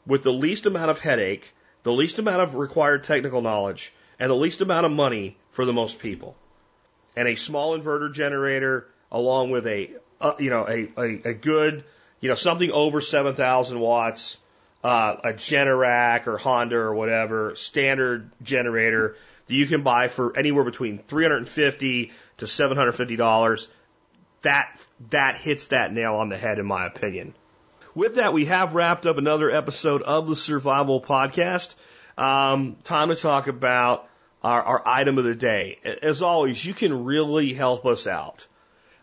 with 0.07 0.23
the 0.23 0.33
least 0.33 0.65
amount 0.65 0.91
of 0.91 1.01
headache, 1.01 1.53
the 1.83 1.93
least 1.93 2.21
amount 2.21 2.41
of 2.41 2.55
required 2.55 3.05
technical 3.05 3.43
knowledge, 3.43 3.93
and 4.19 4.31
the 4.31 4.37
least 4.37 4.61
amount 4.61 4.87
of 4.87 4.93
money 4.93 5.37
for 5.51 5.65
the 5.65 5.73
most 5.73 5.99
people? 5.99 6.37
and 7.17 7.27
a 7.27 7.35
small 7.35 7.79
inverter 7.79 8.13
generator 8.13 8.87
along 9.11 9.51
with 9.51 9.67
a, 9.67 9.91
uh, 10.21 10.35
you 10.39 10.51
know, 10.51 10.67
a, 10.69 10.89
a, 10.99 11.31
a 11.31 11.35
good, 11.35 11.83
you 12.27 12.31
know, 12.31 12.35
something 12.35 12.73
over 12.73 13.01
7,000 13.01 13.79
watts, 13.79 14.41
uh, 14.83 15.15
a 15.23 15.33
Generac 15.33 16.27
or 16.27 16.37
Honda 16.37 16.75
or 16.75 16.93
whatever 16.93 17.55
standard 17.55 18.33
generator 18.43 19.15
that 19.47 19.55
you 19.55 19.65
can 19.69 19.85
buy 19.85 20.09
for 20.09 20.37
anywhere 20.37 20.65
between 20.65 20.99
350 20.99 22.11
to 22.39 22.47
750 22.49 23.15
dollars. 23.15 23.69
That 24.43 24.77
that 25.11 25.37
hits 25.37 25.69
that 25.69 25.93
nail 25.93 26.17
on 26.17 26.29
the 26.29 26.37
head, 26.37 26.59
in 26.59 26.67
my 26.67 26.85
opinion. 26.85 27.33
With 27.95 28.17
that, 28.17 28.33
we 28.33 28.47
have 28.47 28.75
wrapped 28.75 29.07
up 29.07 29.19
another 29.19 29.49
episode 29.49 30.03
of 30.03 30.27
the 30.27 30.35
Survival 30.35 31.01
Podcast. 31.01 31.77
Um, 32.19 32.75
time 32.83 33.11
to 33.11 33.15
talk 33.15 33.47
about 33.47 34.09
our, 34.43 34.61
our 34.61 34.83
item 34.85 35.19
of 35.19 35.25
the 35.25 35.37
day. 35.37 35.79
As 36.03 36.23
always, 36.23 36.65
you 36.65 36.75
can 36.75 37.05
really 37.05 37.55
help 37.55 37.87
us 37.87 38.09
out 38.09 38.49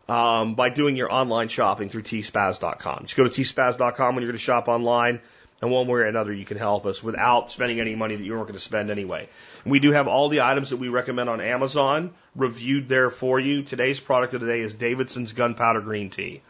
um, 0.07 0.55
by 0.55 0.69
doing 0.69 0.95
your 0.95 1.11
online 1.11 1.47
shopping 1.47 1.89
through 1.89 2.03
tspaz.com. 2.03 3.03
Just 3.03 3.15
go 3.15 3.23
to 3.23 3.29
tspaz.com 3.29 4.15
when 4.15 4.21
you're 4.23 4.31
going 4.31 4.37
to 4.37 4.43
shop 4.43 4.67
online, 4.67 5.21
and 5.61 5.71
one 5.71 5.87
way 5.87 6.01
or 6.01 6.03
another, 6.03 6.33
you 6.33 6.43
can 6.43 6.57
help 6.57 6.85
us 6.85 7.01
without 7.01 7.51
spending 7.51 7.79
any 7.79 7.95
money 7.95 8.15
that 8.17 8.23
you 8.23 8.33
weren't 8.33 8.47
going 8.47 8.55
to 8.55 8.59
spend 8.59 8.89
anyway. 8.89 9.29
And 9.63 9.71
we 9.71 9.79
do 9.79 9.91
have 9.91 10.09
all 10.09 10.27
the 10.27 10.41
items 10.41 10.71
that 10.71 10.77
we 10.77 10.89
recommend 10.89 11.29
on 11.29 11.39
Amazon 11.39 12.11
reviewed 12.35 12.89
there 12.89 13.09
for 13.09 13.39
you. 13.39 13.63
Today's 13.63 14.01
product 14.01 14.33
of 14.33 14.41
the 14.41 14.47
day 14.47 14.59
is 14.59 14.73
Davidson's 14.73 15.31
Gunpowder 15.31 15.79
Green 15.79 16.09
Tea. 16.09 16.41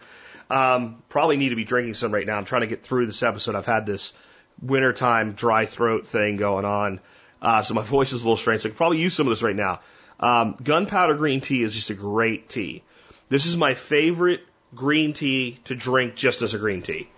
Um, 0.49 1.03
probably 1.09 1.37
need 1.37 1.49
to 1.49 1.55
be 1.55 1.63
drinking 1.63 1.93
some 1.93 2.11
right 2.11 2.25
now. 2.25 2.37
I'm 2.37 2.45
trying 2.45 2.61
to 2.61 2.67
get 2.67 2.83
through 2.83 3.05
this 3.05 3.21
episode. 3.21 3.53
I've 3.53 3.67
had 3.67 3.85
this 3.85 4.13
wintertime 4.61 5.33
dry 5.33 5.67
throat 5.67 6.07
thing 6.07 6.37
going 6.37 6.65
on. 6.65 6.99
Uh, 7.39 7.61
so 7.61 7.75
my 7.75 7.83
voice 7.83 8.13
is 8.13 8.23
a 8.23 8.25
little 8.25 8.37
strange. 8.37 8.61
So 8.63 8.69
I 8.69 8.71
could 8.71 8.77
probably 8.77 8.99
use 8.99 9.13
some 9.13 9.27
of 9.27 9.31
this 9.31 9.43
right 9.43 9.55
now. 9.55 9.81
Um, 10.19 10.57
gunpowder 10.63 11.15
green 11.15 11.41
tea 11.41 11.61
is 11.61 11.75
just 11.75 11.91
a 11.91 11.95
great 11.95 12.49
tea. 12.49 12.81
This 13.33 13.47
is 13.47 13.57
my 13.57 13.73
favorite 13.73 14.41
green 14.75 15.13
tea 15.13 15.57
to 15.63 15.73
drink 15.73 16.13
just 16.13 16.43
as 16.43 16.53
a 16.53 16.59
green 16.59 16.83
tea. 16.83 17.09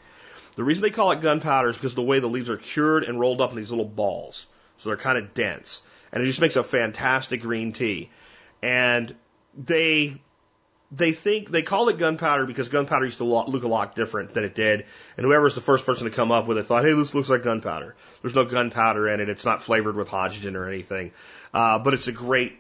The 0.56 0.64
reason 0.64 0.82
they 0.82 0.90
call 0.90 1.12
it 1.12 1.20
gunpowder 1.20 1.68
is 1.68 1.76
because 1.76 1.92
of 1.92 1.98
the 1.98 2.04
way 2.04 2.22
the 2.22 2.28
leaves 2.28 2.50
are 2.50 2.56
cured 2.56 3.04
and 3.04 3.20
rolled 3.20 3.42
up 3.42 3.52
in 3.52 3.58
these 3.58 3.70
little 3.70 3.84
balls. 3.84 4.48
So 4.78 4.88
they're 4.88 4.98
kind 4.98 5.18
of 5.18 5.34
dense. 5.34 5.82
And 6.14 6.24
it 6.24 6.28
just 6.28 6.40
makes 6.40 6.56
a 6.56 6.64
fantastic 6.64 7.42
green 7.42 7.74
tea. 7.74 8.12
And 8.64 9.14
they 9.58 10.22
they 10.90 11.12
think 11.12 11.50
they 11.50 11.64
call 11.64 11.90
it 11.90 11.98
gunpowder 11.98 12.46
because 12.46 12.70
gunpowder 12.70 13.04
used 13.04 13.18
to 13.18 13.26
look 13.26 13.64
a 13.64 13.68
lot 13.68 13.94
different 13.94 14.34
than 14.34 14.46
it 14.46 14.56
did. 14.56 14.86
And 15.18 15.26
whoever 15.26 15.44
was 15.44 15.56
the 15.56 15.60
first 15.60 15.86
person 15.86 16.06
to 16.06 16.16
come 16.16 16.32
up 16.32 16.48
with 16.48 16.58
it 16.58 16.64
thought, 16.64 16.86
hey, 16.86 16.94
this 16.94 17.14
looks 17.14 17.30
like 17.30 17.44
gunpowder. 17.44 17.94
There's 18.22 18.36
no 18.36 18.46
gunpowder 18.46 19.10
in 19.10 19.20
it. 19.20 19.28
It's 19.28 19.44
not 19.44 19.62
flavored 19.62 19.98
with 19.98 20.08
hydrogen 20.08 20.56
or 20.56 20.70
anything. 20.70 21.12
Uh, 21.54 21.80
but 21.80 21.94
it's 21.94 22.08
a 22.08 22.14
great 22.14 22.54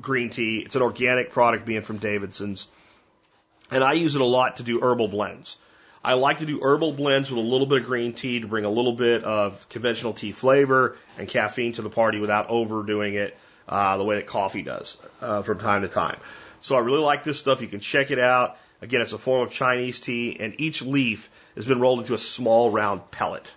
green 0.00 0.30
tea. 0.30 0.62
It's 0.66 0.74
an 0.74 0.82
organic 0.82 1.30
product 1.30 1.64
being 1.64 1.82
from 1.82 1.98
Davidson's. 1.98 2.66
And 3.70 3.84
I 3.84 3.92
use 3.94 4.14
it 4.14 4.20
a 4.20 4.24
lot 4.24 4.56
to 4.56 4.62
do 4.62 4.80
herbal 4.80 5.08
blends. 5.08 5.56
I 6.02 6.14
like 6.14 6.38
to 6.38 6.46
do 6.46 6.60
herbal 6.62 6.92
blends 6.92 7.30
with 7.30 7.38
a 7.38 7.48
little 7.48 7.66
bit 7.66 7.82
of 7.82 7.86
green 7.86 8.12
tea 8.14 8.40
to 8.40 8.46
bring 8.46 8.64
a 8.64 8.70
little 8.70 8.92
bit 8.92 9.24
of 9.24 9.68
conventional 9.68 10.12
tea 10.12 10.32
flavor 10.32 10.96
and 11.18 11.28
caffeine 11.28 11.72
to 11.74 11.82
the 11.82 11.90
party 11.90 12.20
without 12.20 12.48
overdoing 12.48 13.14
it 13.14 13.36
uh, 13.68 13.96
the 13.96 14.04
way 14.04 14.16
that 14.16 14.26
coffee 14.26 14.62
does 14.62 14.96
uh, 15.20 15.42
from 15.42 15.58
time 15.58 15.82
to 15.82 15.88
time. 15.88 16.18
So 16.60 16.76
I 16.76 16.80
really 16.80 17.02
like 17.02 17.24
this 17.24 17.38
stuff. 17.38 17.60
You 17.62 17.68
can 17.68 17.80
check 17.80 18.10
it 18.10 18.18
out. 18.18 18.56
Again, 18.80 19.00
it's 19.00 19.12
a 19.12 19.18
form 19.18 19.42
of 19.42 19.52
Chinese 19.52 20.00
tea, 20.00 20.36
and 20.38 20.54
each 20.58 20.82
leaf 20.82 21.30
has 21.56 21.66
been 21.66 21.80
rolled 21.80 22.00
into 22.00 22.14
a 22.14 22.18
small 22.18 22.70
round 22.70 23.10
pellet. 23.10 23.52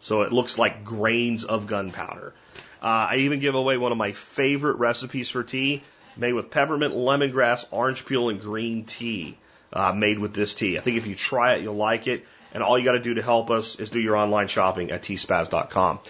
So 0.00 0.22
it 0.22 0.32
looks 0.32 0.58
like 0.58 0.84
grains 0.84 1.44
of 1.44 1.66
gunpowder. 1.66 2.34
Uh, 2.82 3.08
I 3.10 3.16
even 3.18 3.40
give 3.40 3.54
away 3.54 3.78
one 3.78 3.92
of 3.92 3.98
my 3.98 4.12
favorite 4.12 4.76
recipes 4.76 5.30
for 5.30 5.42
tea, 5.42 5.82
made 6.16 6.32
with 6.32 6.50
peppermint, 6.50 6.94
lemongrass, 6.94 7.64
orange 7.70 8.04
peel, 8.06 8.28
and 8.28 8.40
green 8.40 8.84
tea, 8.84 9.38
uh, 9.76 9.92
made 9.92 10.18
with 10.18 10.34
this 10.34 10.54
tea. 10.54 10.78
I 10.78 10.80
think 10.80 10.96
if 10.96 11.06
you 11.06 11.14
try 11.14 11.54
it, 11.54 11.62
you'll 11.62 11.76
like 11.76 12.06
it. 12.06 12.26
And 12.52 12.62
all 12.62 12.78
you 12.78 12.84
got 12.84 12.92
to 12.92 13.00
do 13.00 13.14
to 13.14 13.22
help 13.22 13.50
us 13.50 13.76
is 13.76 13.90
do 13.90 14.00
your 14.00 14.16
online 14.16 14.48
shopping 14.48 14.90
at 14.90 15.02
tspaz.com. 15.02 16.00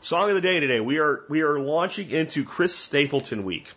Song 0.00 0.28
of 0.28 0.34
the 0.34 0.40
day 0.40 0.60
today. 0.60 0.80
We 0.80 0.98
are 0.98 1.24
we 1.28 1.42
are 1.42 1.58
launching 1.58 2.10
into 2.10 2.44
Chris 2.44 2.74
Stapleton 2.74 3.44
week. 3.44 3.70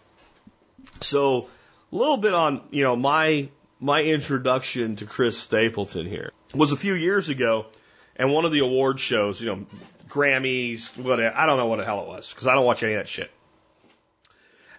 So 1.02 1.50
a 1.92 1.96
little 1.96 2.18
bit 2.18 2.34
on, 2.34 2.62
you 2.72 2.84
know, 2.84 2.96
my 2.96 3.50
my 3.80 4.02
introduction 4.02 4.96
to 4.98 5.06
Chris 5.06 5.38
Stapleton 5.38 6.06
here 6.06 6.32
was 6.56 6.72
a 6.72 6.78
few 6.78 6.94
years 6.94 7.30
ago, 7.30 7.68
and 8.16 8.32
one 8.32 8.46
of 8.46 8.52
the 8.52 8.60
award 8.60 9.00
shows, 9.00 9.42
you 9.42 9.48
know, 9.48 9.66
Grammys, 10.08 10.98
what 10.98 11.20
I 11.20 11.46
don't 11.46 11.58
know 11.58 11.68
what 11.68 11.80
the 11.80 11.86
hell 11.86 12.02
it 12.02 12.08
was 12.08 12.32
because 12.32 12.48
I 12.48 12.56
don't 12.56 12.66
watch 12.66 12.84
any 12.84 12.94
of 12.94 13.00
that 13.00 13.08
shit. 13.08 13.32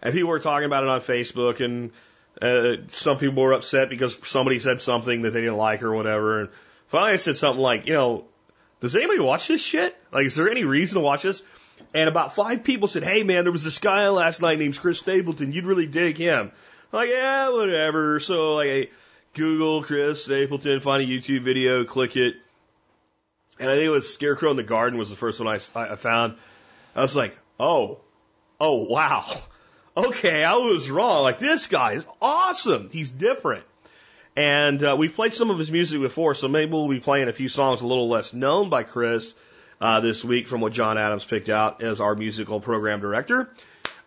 And 0.00 0.14
people 0.14 0.28
were 0.28 0.38
talking 0.38 0.66
about 0.66 0.84
it 0.84 0.88
on 0.88 1.00
Facebook, 1.00 1.60
and 1.64 1.92
uh, 2.40 2.76
some 2.88 3.18
people 3.18 3.42
were 3.42 3.52
upset 3.52 3.90
because 3.90 4.18
somebody 4.28 4.58
said 4.58 4.80
something 4.80 5.22
that 5.22 5.30
they 5.30 5.40
didn't 5.40 5.56
like 5.56 5.82
or 5.82 5.94
whatever. 5.94 6.40
And 6.40 6.48
finally, 6.86 7.12
I 7.12 7.16
said 7.16 7.36
something 7.36 7.60
like, 7.60 7.86
you 7.86 7.94
know, 7.94 8.24
does 8.80 8.94
anybody 8.94 9.18
watch 9.18 9.48
this 9.48 9.62
shit? 9.62 9.96
Like, 10.12 10.26
is 10.26 10.36
there 10.36 10.48
any 10.48 10.64
reason 10.64 10.96
to 10.96 11.00
watch 11.00 11.22
this? 11.22 11.42
And 11.94 12.08
about 12.08 12.34
five 12.34 12.64
people 12.64 12.88
said, 12.88 13.02
hey 13.02 13.22
man, 13.22 13.44
there 13.44 13.52
was 13.52 13.64
this 13.64 13.78
guy 13.78 14.08
last 14.08 14.42
night 14.42 14.58
named 14.58 14.78
Chris 14.78 14.98
Stapleton. 14.98 15.52
You'd 15.52 15.66
really 15.66 15.86
dig 15.86 16.16
him. 16.16 16.52
I'm 16.92 16.96
like, 16.96 17.10
yeah, 17.10 17.50
whatever. 17.50 18.20
So 18.20 18.54
like 18.54 18.92
Google 19.34 19.82
Chris 19.82 20.24
Stapleton, 20.24 20.80
find 20.80 21.02
a 21.02 21.06
YouTube 21.06 21.42
video, 21.42 21.84
click 21.84 22.16
it. 22.16 22.34
And 23.60 23.68
I 23.68 23.74
think 23.74 23.86
it 23.86 23.90
was 23.90 24.12
Scarecrow 24.12 24.52
in 24.52 24.56
the 24.56 24.62
Garden 24.62 24.98
was 24.98 25.10
the 25.10 25.16
first 25.16 25.40
one 25.40 25.48
I, 25.48 25.58
I 25.74 25.96
found. 25.96 26.36
I 26.94 27.02
was 27.02 27.16
like, 27.16 27.36
oh, 27.58 28.00
oh 28.60 28.84
wow. 28.84 29.24
Okay, 29.96 30.44
I 30.44 30.54
was 30.54 30.90
wrong. 30.90 31.22
Like 31.22 31.38
this 31.38 31.66
guy 31.66 31.92
is 31.92 32.06
awesome. 32.20 32.90
He's 32.90 33.10
different. 33.10 33.64
And 34.36 34.82
uh, 34.84 34.96
we've 34.96 35.14
played 35.14 35.34
some 35.34 35.50
of 35.50 35.58
his 35.58 35.72
music 35.72 36.00
before, 36.00 36.34
so 36.34 36.46
maybe 36.46 36.70
we'll 36.70 36.88
be 36.88 37.00
playing 37.00 37.28
a 37.28 37.32
few 37.32 37.48
songs 37.48 37.80
a 37.80 37.86
little 37.86 38.08
less 38.08 38.32
known 38.32 38.70
by 38.70 38.84
Chris 38.84 39.34
uh, 39.80 40.00
this 40.00 40.24
week 40.24 40.46
from 40.46 40.60
what 40.60 40.72
John 40.72 40.96
Adams 40.96 41.24
picked 41.24 41.48
out 41.48 41.82
as 41.82 42.00
our 42.00 42.14
musical 42.14 42.60
program 42.60 43.00
director. 43.00 43.52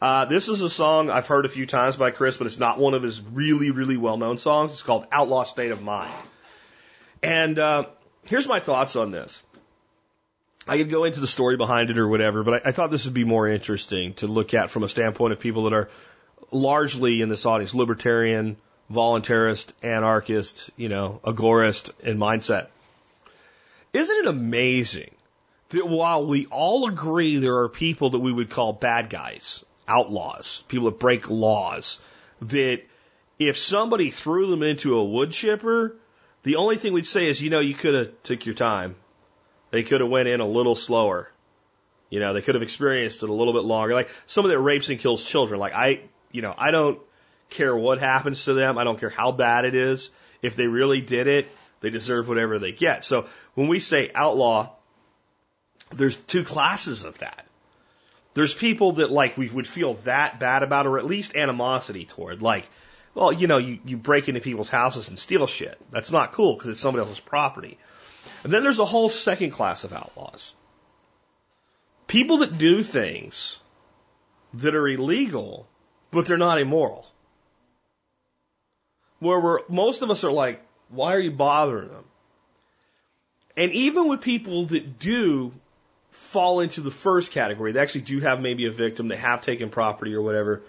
Uh, 0.02 0.26
this 0.26 0.48
is 0.48 0.62
a 0.62 0.70
song 0.70 1.10
I've 1.10 1.28
heard 1.28 1.45
a 1.45 1.49
few 1.49 1.66
times 1.66 1.95
by 1.95 2.12
Chris, 2.12 2.38
but 2.38 2.48
it's 2.48 2.58
not 2.58 2.80
one 2.80 2.94
of 2.94 3.03
his 3.03 3.22
really, 3.22 3.72
really 3.72 3.98
well 3.98 4.18
known 4.18 4.38
songs. 4.38 4.72
It's 4.72 4.82
called 4.82 5.06
Outlaw 5.12 5.44
State 5.44 5.72
of 5.72 5.84
Mind. 5.84 6.14
And 7.22 7.60
uh, 7.60 7.86
here's 8.26 8.48
my 8.48 8.60
thoughts 8.60 8.95
on 8.95 9.12
this. 9.12 9.44
I 10.67 10.77
could 10.77 10.89
go 10.89 11.05
into 11.05 11.19
the 11.19 11.27
story 11.27 11.57
behind 11.57 11.89
it 11.89 11.97
or 11.97 12.07
whatever, 12.07 12.43
but 12.43 12.65
I, 12.65 12.69
I 12.69 12.71
thought 12.71 12.91
this 12.91 13.05
would 13.05 13.13
be 13.13 13.23
more 13.23 13.47
interesting 13.47 14.13
to 14.15 14.27
look 14.27 14.53
at 14.53 14.69
from 14.69 14.83
a 14.83 14.89
standpoint 14.89 15.33
of 15.33 15.39
people 15.39 15.63
that 15.63 15.73
are 15.73 15.89
largely 16.51 17.21
in 17.21 17.29
this 17.29 17.45
audience 17.45 17.73
libertarian, 17.73 18.57
voluntarist, 18.91 19.71
anarchist, 19.81 20.69
you 20.77 20.89
know, 20.89 21.19
agorist 21.23 21.91
in 22.01 22.17
mindset. 22.17 22.67
Isn't 23.93 24.25
it 24.25 24.27
amazing 24.27 25.11
that 25.69 25.88
while 25.88 26.25
we 26.25 26.45
all 26.47 26.88
agree 26.88 27.38
there 27.38 27.57
are 27.59 27.69
people 27.69 28.11
that 28.11 28.19
we 28.19 28.31
would 28.31 28.49
call 28.49 28.73
bad 28.73 29.09
guys, 29.09 29.65
outlaws, 29.88 30.63
people 30.67 30.85
that 30.85 30.99
break 30.99 31.29
laws, 31.29 31.99
that 32.41 32.81
if 33.39 33.57
somebody 33.57 34.11
threw 34.11 34.49
them 34.49 34.63
into 34.63 34.95
a 34.95 35.03
wood 35.03 35.31
chipper, 35.31 35.95
the 36.43 36.57
only 36.57 36.77
thing 36.77 36.93
we'd 36.93 37.07
say 37.07 37.27
is, 37.27 37.41
you 37.41 37.49
know, 37.49 37.59
you 37.59 37.73
could 37.73 37.95
have 37.95 38.23
took 38.23 38.45
your 38.45 38.55
time. 38.55 38.95
They 39.72 39.84
could 39.84 40.02
have 40.02 40.10
went 40.10 40.27
in 40.27 40.41
a 40.41 40.48
little 40.48 40.76
slower. 40.76 41.30
You 42.10 42.19
know, 42.19 42.34
they 42.34 42.41
could 42.41 42.56
have 42.56 42.61
experienced 42.61 43.23
it 43.23 43.30
a 43.30 43.34
little 43.34 43.53
bit 43.53 43.64
longer. 43.64 43.93
Like 43.93 44.10
some 44.27 44.45
of 44.45 44.52
that 44.52 44.60
rapes 44.60 44.89
and 44.89 44.99
kills 44.99 45.23
children. 45.23 45.60
Like 45.60 45.73
I, 45.73 46.02
you 46.31 46.41
know, 46.41 46.53
I 46.56 46.72
don't 46.72 46.99
care 47.49 47.76
what 47.76 47.99
happens 47.99 48.45
to 48.45 48.53
them. 48.53 48.77
I 48.77 48.84
don't 48.84 48.99
care 48.99 49.10
how 49.10 49.31
bad 49.31 49.65
it 49.65 49.76
is. 49.76 50.11
If 50.41 50.56
they 50.56 50.68
really 50.68 51.02
did 51.02 51.27
it, 51.27 51.48
they 51.80 51.89
deserve 51.89 52.27
whatever 52.27 52.60
they 52.60 52.73
get. 52.73 53.06
So 53.06 53.27
when 53.53 53.69
we 53.69 53.80
say 53.80 54.11
outlaw, 54.14 54.69
there's 55.91 56.15
two 56.15 56.43
classes 56.43 57.06
of 57.06 57.19
that. 57.19 57.45
There's 58.34 58.53
people 58.53 58.93
that 58.93 59.11
like 59.11 59.38
we 59.38 59.49
would 59.49 59.68
feel 59.68 59.95
that 60.06 60.39
bad 60.39 60.64
about, 60.64 60.88
or 60.88 60.98
at 60.98 61.06
least 61.06 61.35
animosity 61.35 62.06
toward. 62.06 62.41
Like, 62.41 62.69
well, 63.14 63.31
you 63.31 63.48
know, 63.48 63.57
you, 63.57 63.80
you 63.85 63.98
break 63.98 64.30
into 64.30 64.39
people's 64.41 64.69
houses 64.69 65.10
and 65.10 65.19
steal 65.19 65.48
shit. 65.48 65.77
That's 65.91 66.11
not 66.11 66.31
cool 66.31 66.53
because 66.53 66.69
it's 66.69 66.80
somebody 66.80 67.02
else's 67.06 67.19
property. 67.19 67.77
And 68.43 68.51
then 68.51 68.63
there's 68.63 68.80
a 68.80 68.85
whole 68.85 69.09
second 69.09 69.51
class 69.51 69.84
of 69.84 69.93
outlaws. 69.93 70.53
People 72.07 72.38
that 72.38 72.57
do 72.57 72.84
things 72.84 73.59
that 74.55 74.76
are 74.76 74.88
illegal, 74.88 75.68
but 76.09 76.26
they're 76.26 76.38
not 76.38 76.59
immoral. 76.59 77.05
Where 79.19 79.39
we're, 79.39 79.59
most 79.69 80.01
of 80.01 80.09
us 80.09 80.23
are 80.23 80.31
like, 80.31 80.61
why 80.89 81.13
are 81.13 81.19
you 81.19 81.31
bothering 81.31 81.89
them? 81.89 82.03
And 83.55 83.72
even 83.73 84.07
with 84.07 84.22
people 84.22 84.65
that 84.65 84.97
do 84.97 85.53
fall 86.11 86.59
into 86.59 86.81
the 86.81 86.91
first 86.91 87.31
category. 87.31 87.72
They 87.72 87.80
actually 87.80 88.01
do 88.01 88.19
have 88.19 88.41
maybe 88.41 88.65
a 88.65 88.72
victim, 88.72 89.07
they 89.07 89.18
have 89.18 89.41
taken 89.41 89.69
property 89.69 90.13
or 90.13 90.22
whatever. 90.22 90.61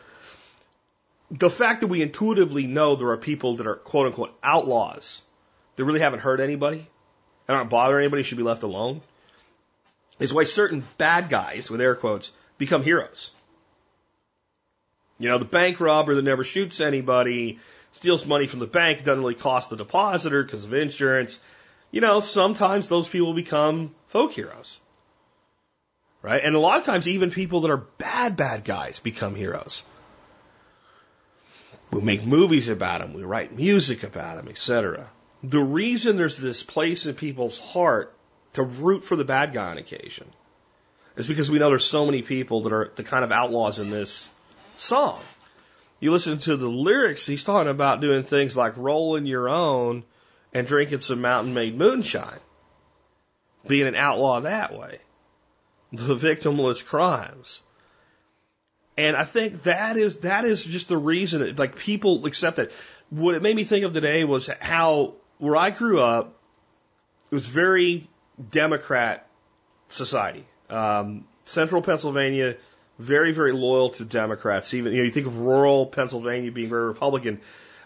The 1.30 1.50
fact 1.50 1.80
that 1.80 1.88
we 1.88 2.02
intuitively 2.02 2.66
know 2.66 2.94
there 2.94 3.08
are 3.08 3.16
people 3.16 3.56
that 3.56 3.66
are 3.66 3.76
quote 3.76 4.06
unquote 4.06 4.34
outlaws 4.42 5.22
that 5.76 5.84
really 5.84 6.00
haven't 6.00 6.20
hurt 6.20 6.40
anybody 6.40 6.86
and 7.48 7.56
aren't 7.56 7.70
bothering 7.70 8.04
anybody 8.04 8.22
should 8.22 8.38
be 8.38 8.44
left 8.44 8.62
alone 8.62 9.00
is 10.18 10.32
why 10.32 10.44
certain 10.44 10.84
bad 10.98 11.28
guys, 11.28 11.70
with 11.70 11.80
air 11.80 11.94
quotes, 11.94 12.32
become 12.58 12.82
heroes. 12.82 13.30
You 15.18 15.28
know, 15.28 15.38
the 15.38 15.44
bank 15.44 15.80
robber 15.80 16.14
that 16.14 16.22
never 16.22 16.44
shoots 16.44 16.80
anybody, 16.80 17.58
steals 17.92 18.26
money 18.26 18.46
from 18.46 18.60
the 18.60 18.66
bank, 18.66 19.04
doesn't 19.04 19.22
really 19.22 19.34
cost 19.34 19.70
the 19.70 19.76
depositor 19.76 20.42
because 20.42 20.64
of 20.64 20.74
insurance. 20.74 21.40
You 21.90 22.00
know, 22.00 22.20
sometimes 22.20 22.88
those 22.88 23.08
people 23.08 23.34
become 23.34 23.94
folk 24.06 24.32
heroes. 24.32 24.80
Right? 26.22 26.42
And 26.44 26.54
a 26.54 26.60
lot 26.60 26.78
of 26.78 26.84
times 26.84 27.08
even 27.08 27.30
people 27.30 27.62
that 27.62 27.70
are 27.70 27.84
bad, 27.98 28.36
bad 28.36 28.64
guys 28.64 29.00
become 29.00 29.34
heroes. 29.34 29.82
We 31.90 32.00
make 32.00 32.24
movies 32.24 32.68
about 32.68 33.00
them, 33.00 33.12
we 33.12 33.22
write 33.22 33.56
music 33.56 34.02
about 34.02 34.36
them, 34.36 34.48
etc. 34.48 35.10
The 35.42 35.60
reason 35.60 36.16
there's 36.16 36.36
this 36.36 36.62
place 36.62 37.06
in 37.06 37.14
people's 37.14 37.58
heart 37.58 38.14
to 38.52 38.62
root 38.62 39.04
for 39.04 39.16
the 39.16 39.24
bad 39.24 39.52
guy 39.52 39.70
on 39.70 39.78
occasion 39.78 40.26
is 41.16 41.26
because 41.26 41.50
we 41.50 41.58
know 41.58 41.68
there's 41.68 41.84
so 41.84 42.06
many 42.06 42.22
people 42.22 42.62
that 42.62 42.72
are 42.72 42.92
the 42.94 43.02
kind 43.02 43.24
of 43.24 43.32
outlaws 43.32 43.78
in 43.78 43.90
this 43.90 44.30
song. 44.76 45.20
You 46.00 46.10
listen 46.10 46.38
to 46.38 46.56
the 46.56 46.68
lyrics, 46.68 47.26
he's 47.26 47.44
talking 47.44 47.70
about 47.70 48.00
doing 48.00 48.24
things 48.24 48.56
like 48.56 48.76
rolling 48.76 49.26
your 49.26 49.48
own 49.48 50.04
and 50.52 50.66
drinking 50.66 51.00
some 51.00 51.20
mountain 51.20 51.54
made 51.54 51.76
moonshine. 51.76 52.40
Being 53.66 53.86
an 53.86 53.94
outlaw 53.94 54.40
that 54.40 54.76
way. 54.76 54.98
The 55.92 56.14
victimless 56.14 56.84
crimes. 56.84 57.60
And 58.96 59.16
I 59.16 59.24
think 59.24 59.62
that 59.62 59.96
is 59.96 60.16
that 60.18 60.44
is 60.44 60.64
just 60.64 60.88
the 60.88 60.96
reason 60.96 61.40
that, 61.40 61.58
like 61.58 61.76
people 61.76 62.26
accept 62.26 62.58
it. 62.58 62.72
What 63.10 63.34
it 63.34 63.42
made 63.42 63.56
me 63.56 63.64
think 63.64 63.84
of 63.84 63.92
today 63.92 64.24
was 64.24 64.50
how 64.60 65.14
where 65.42 65.56
I 65.56 65.70
grew 65.70 66.00
up, 66.00 66.36
it 67.28 67.34
was 67.34 67.48
very 67.48 68.08
Democrat 68.50 69.26
society. 69.88 70.46
Um, 70.70 71.24
Central 71.46 71.82
Pennsylvania, 71.82 72.58
very 73.00 73.32
very 73.32 73.52
loyal 73.52 73.90
to 73.90 74.04
Democrats. 74.04 74.72
Even 74.72 74.92
you 74.92 74.98
know 74.98 75.04
you 75.04 75.10
think 75.10 75.26
of 75.26 75.38
rural 75.38 75.86
Pennsylvania 75.86 76.52
being 76.52 76.68
very 76.68 76.86
Republican, 76.86 77.40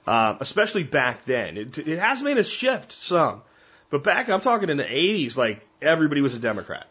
uh, 0.07 0.37
especially 0.41 0.83
back 0.83 1.25
then. 1.25 1.57
It, 1.57 1.79
it 1.79 1.99
has 1.99 2.23
made 2.23 2.37
a 2.37 2.45
shift 2.45 2.93
some, 2.93 3.41
but 3.89 4.05
back 4.05 4.29
I'm 4.29 4.43
talking 4.43 4.69
in 4.69 4.77
the 4.77 4.85
80s, 4.85 5.39
like 5.39 5.67
everybody 5.81 6.21
was 6.21 6.35
a 6.35 6.39
Democrat. 6.39 6.87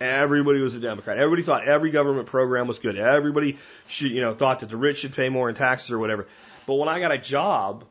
Everybody 0.00 0.60
was 0.60 0.74
a 0.74 0.80
Democrat. 0.80 1.18
Everybody 1.18 1.44
thought 1.44 1.62
every 1.64 1.92
government 1.92 2.26
program 2.26 2.66
was 2.66 2.80
good. 2.80 2.98
Everybody 2.98 3.58
should, 3.86 4.10
you 4.10 4.22
know, 4.22 4.34
thought 4.34 4.60
that 4.60 4.70
the 4.70 4.76
rich 4.76 4.98
should 4.98 5.14
pay 5.14 5.28
more 5.28 5.48
in 5.48 5.54
taxes 5.54 5.92
or 5.92 6.00
whatever. 6.00 6.26
But 6.66 6.74
when 6.74 6.88
I 6.88 6.98
got 6.98 7.12
a 7.12 7.18
job 7.18 7.84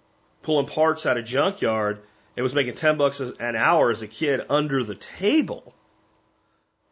pulling 0.43 0.65
parts 0.65 1.05
out 1.05 1.17
of 1.17 1.23
junkyard 1.23 2.01
and 2.39 2.43
was 2.45 2.55
making 2.55 2.73
10 2.73 2.95
bucks 2.95 3.19
an 3.19 3.57
hour 3.57 3.91
as 3.91 4.01
a 4.01 4.07
kid 4.07 4.39
under 4.49 4.81
the 4.81 4.95
table, 4.95 5.75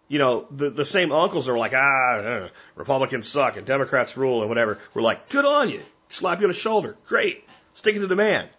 you 0.10 0.20
know, 0.20 0.46
the, 0.52 0.70
the 0.70 0.84
same 0.84 1.14
uncles 1.14 1.48
are 1.48 1.58
like, 1.58 1.72
ah, 1.74 2.50
Republicans 2.76 3.30
suck 3.30 3.56
and 3.56 3.66
Democrats 3.66 4.18
rule 4.18 4.42
and 4.42 4.50
whatever. 4.50 4.78
We're 4.94 5.04
like, 5.04 5.30
good 5.30 5.46
on 5.46 5.70
you. 5.70 5.82
Slap 6.10 6.40
you 6.40 6.48
on 6.48 6.50
the 6.50 6.54
shoulder. 6.54 6.98
Great. 7.08 7.46
Sticking 7.76 8.02
to 8.02 8.08
the 8.08 8.18
man. 8.18 8.50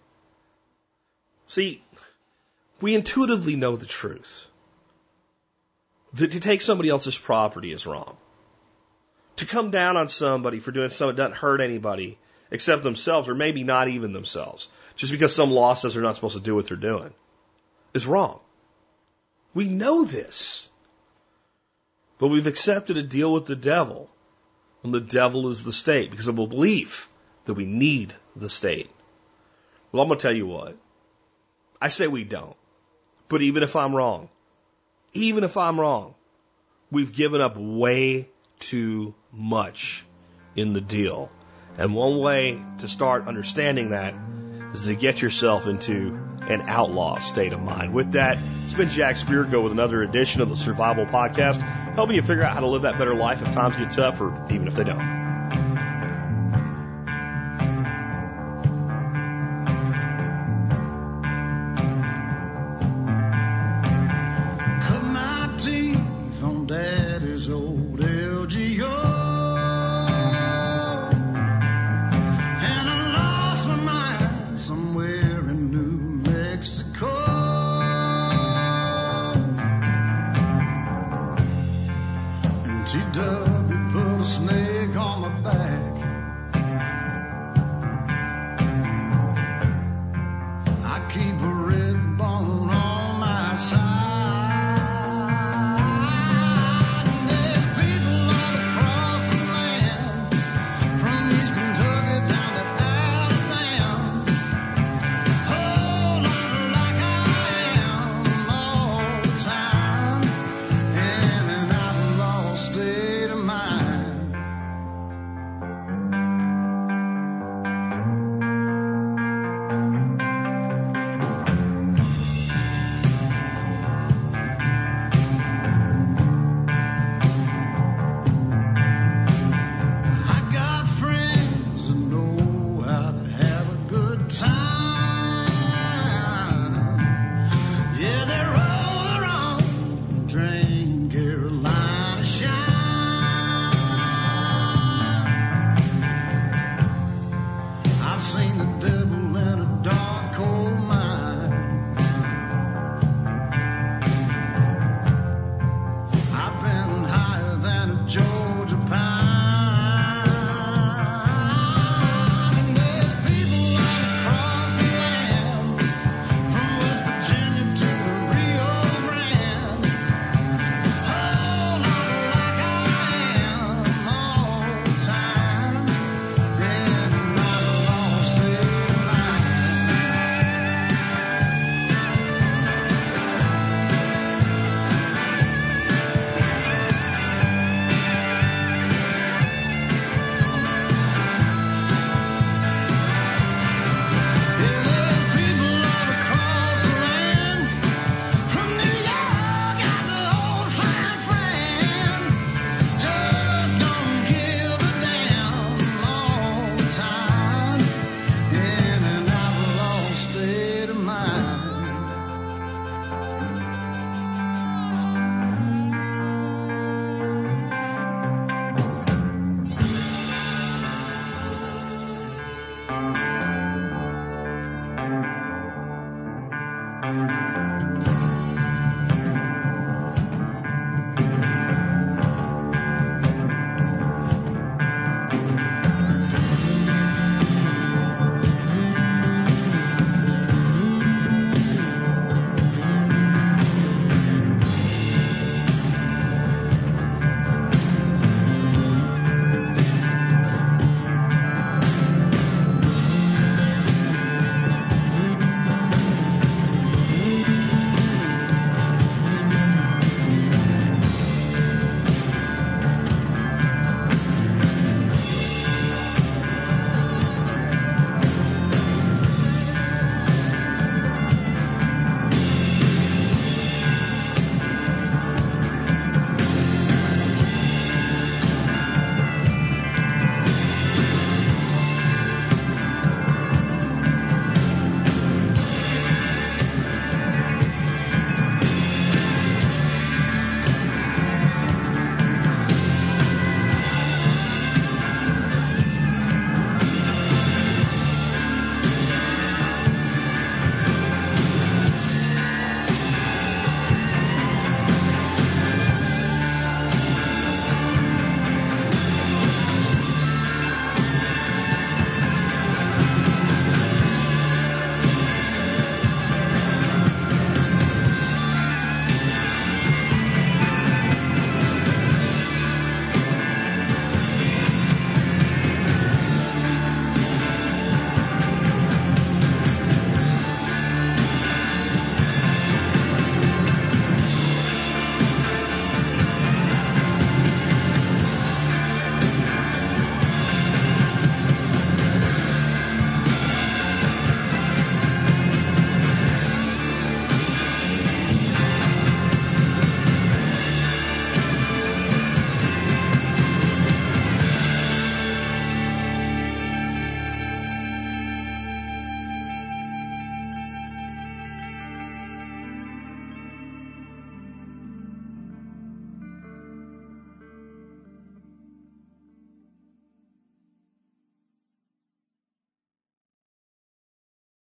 See, 1.46 1.82
we 2.80 2.94
intuitively 2.94 3.54
know 3.54 3.76
the 3.76 3.84
truth 3.84 4.46
that 6.14 6.32
to 6.32 6.40
take 6.40 6.62
somebody 6.62 6.88
else's 6.88 7.18
property 7.18 7.70
is 7.70 7.86
wrong. 7.86 8.16
To 9.36 9.44
come 9.44 9.70
down 9.70 9.98
on 9.98 10.08
somebody 10.08 10.58
for 10.58 10.72
doing 10.72 10.88
something 10.88 11.16
that 11.16 11.22
doesn't 11.22 11.36
hurt 11.36 11.60
anybody 11.60 12.16
except 12.50 12.82
themselves, 12.82 13.28
or 13.28 13.34
maybe 13.34 13.64
not 13.64 13.88
even 13.88 14.12
themselves, 14.12 14.68
just 14.96 15.12
because 15.12 15.34
some 15.34 15.50
law 15.50 15.74
says 15.74 15.94
they're 15.94 16.02
not 16.02 16.14
supposed 16.14 16.36
to 16.36 16.42
do 16.42 16.54
what 16.54 16.66
they're 16.66 16.76
doing, 16.76 17.12
is 17.94 18.06
wrong. 18.06 18.40
We 19.54 19.68
know 19.68 20.04
this. 20.04 20.68
But 22.18 22.28
we've 22.28 22.46
accepted 22.46 22.96
a 22.96 23.02
deal 23.02 23.32
with 23.32 23.46
the 23.46 23.56
devil, 23.56 24.10
and 24.82 24.92
the 24.92 25.00
devil 25.00 25.50
is 25.50 25.62
the 25.62 25.72
state 25.72 26.10
because 26.10 26.28
of 26.28 26.38
a 26.38 26.46
belief 26.46 27.08
that 27.44 27.54
we 27.54 27.64
need 27.64 28.14
the 28.34 28.48
state. 28.48 28.90
Well, 29.92 30.02
I'm 30.02 30.08
going 30.08 30.18
to 30.18 30.22
tell 30.22 30.36
you 30.36 30.46
what. 30.46 30.76
I 31.80 31.88
say 31.88 32.08
we 32.08 32.24
don't. 32.24 32.56
But 33.28 33.42
even 33.42 33.62
if 33.62 33.76
I'm 33.76 33.94
wrong, 33.94 34.28
even 35.12 35.44
if 35.44 35.56
I'm 35.56 35.78
wrong, 35.78 36.14
we've 36.90 37.12
given 37.12 37.40
up 37.40 37.56
way 37.56 38.28
too 38.58 39.14
much 39.32 40.04
in 40.56 40.72
the 40.72 40.80
deal. 40.80 41.30
And 41.78 41.94
one 41.94 42.18
way 42.18 42.60
to 42.78 42.88
start 42.88 43.28
understanding 43.28 43.90
that 43.90 44.14
is 44.74 44.84
to 44.84 44.94
get 44.94 45.22
yourself 45.22 45.66
into 45.66 46.18
an 46.42 46.62
outlaw 46.62 47.18
state 47.18 47.52
of 47.52 47.60
mind. 47.60 47.92
With 47.92 48.12
that, 48.12 48.38
it's 48.64 48.74
been 48.74 48.88
Jack 48.88 49.16
Spirko 49.16 49.62
with 49.62 49.72
another 49.72 50.02
edition 50.02 50.40
of 50.40 50.48
the 50.48 50.56
Survival 50.56 51.06
Podcast, 51.06 51.62
helping 51.94 52.16
you 52.16 52.22
figure 52.22 52.42
out 52.42 52.52
how 52.52 52.60
to 52.60 52.66
live 52.66 52.82
that 52.82 52.98
better 52.98 53.14
life 53.14 53.42
if 53.42 53.52
times 53.52 53.76
get 53.76 53.92
tough 53.92 54.20
or 54.20 54.32
even 54.50 54.66
if 54.66 54.74
they 54.74 54.84
don't. 54.84 55.17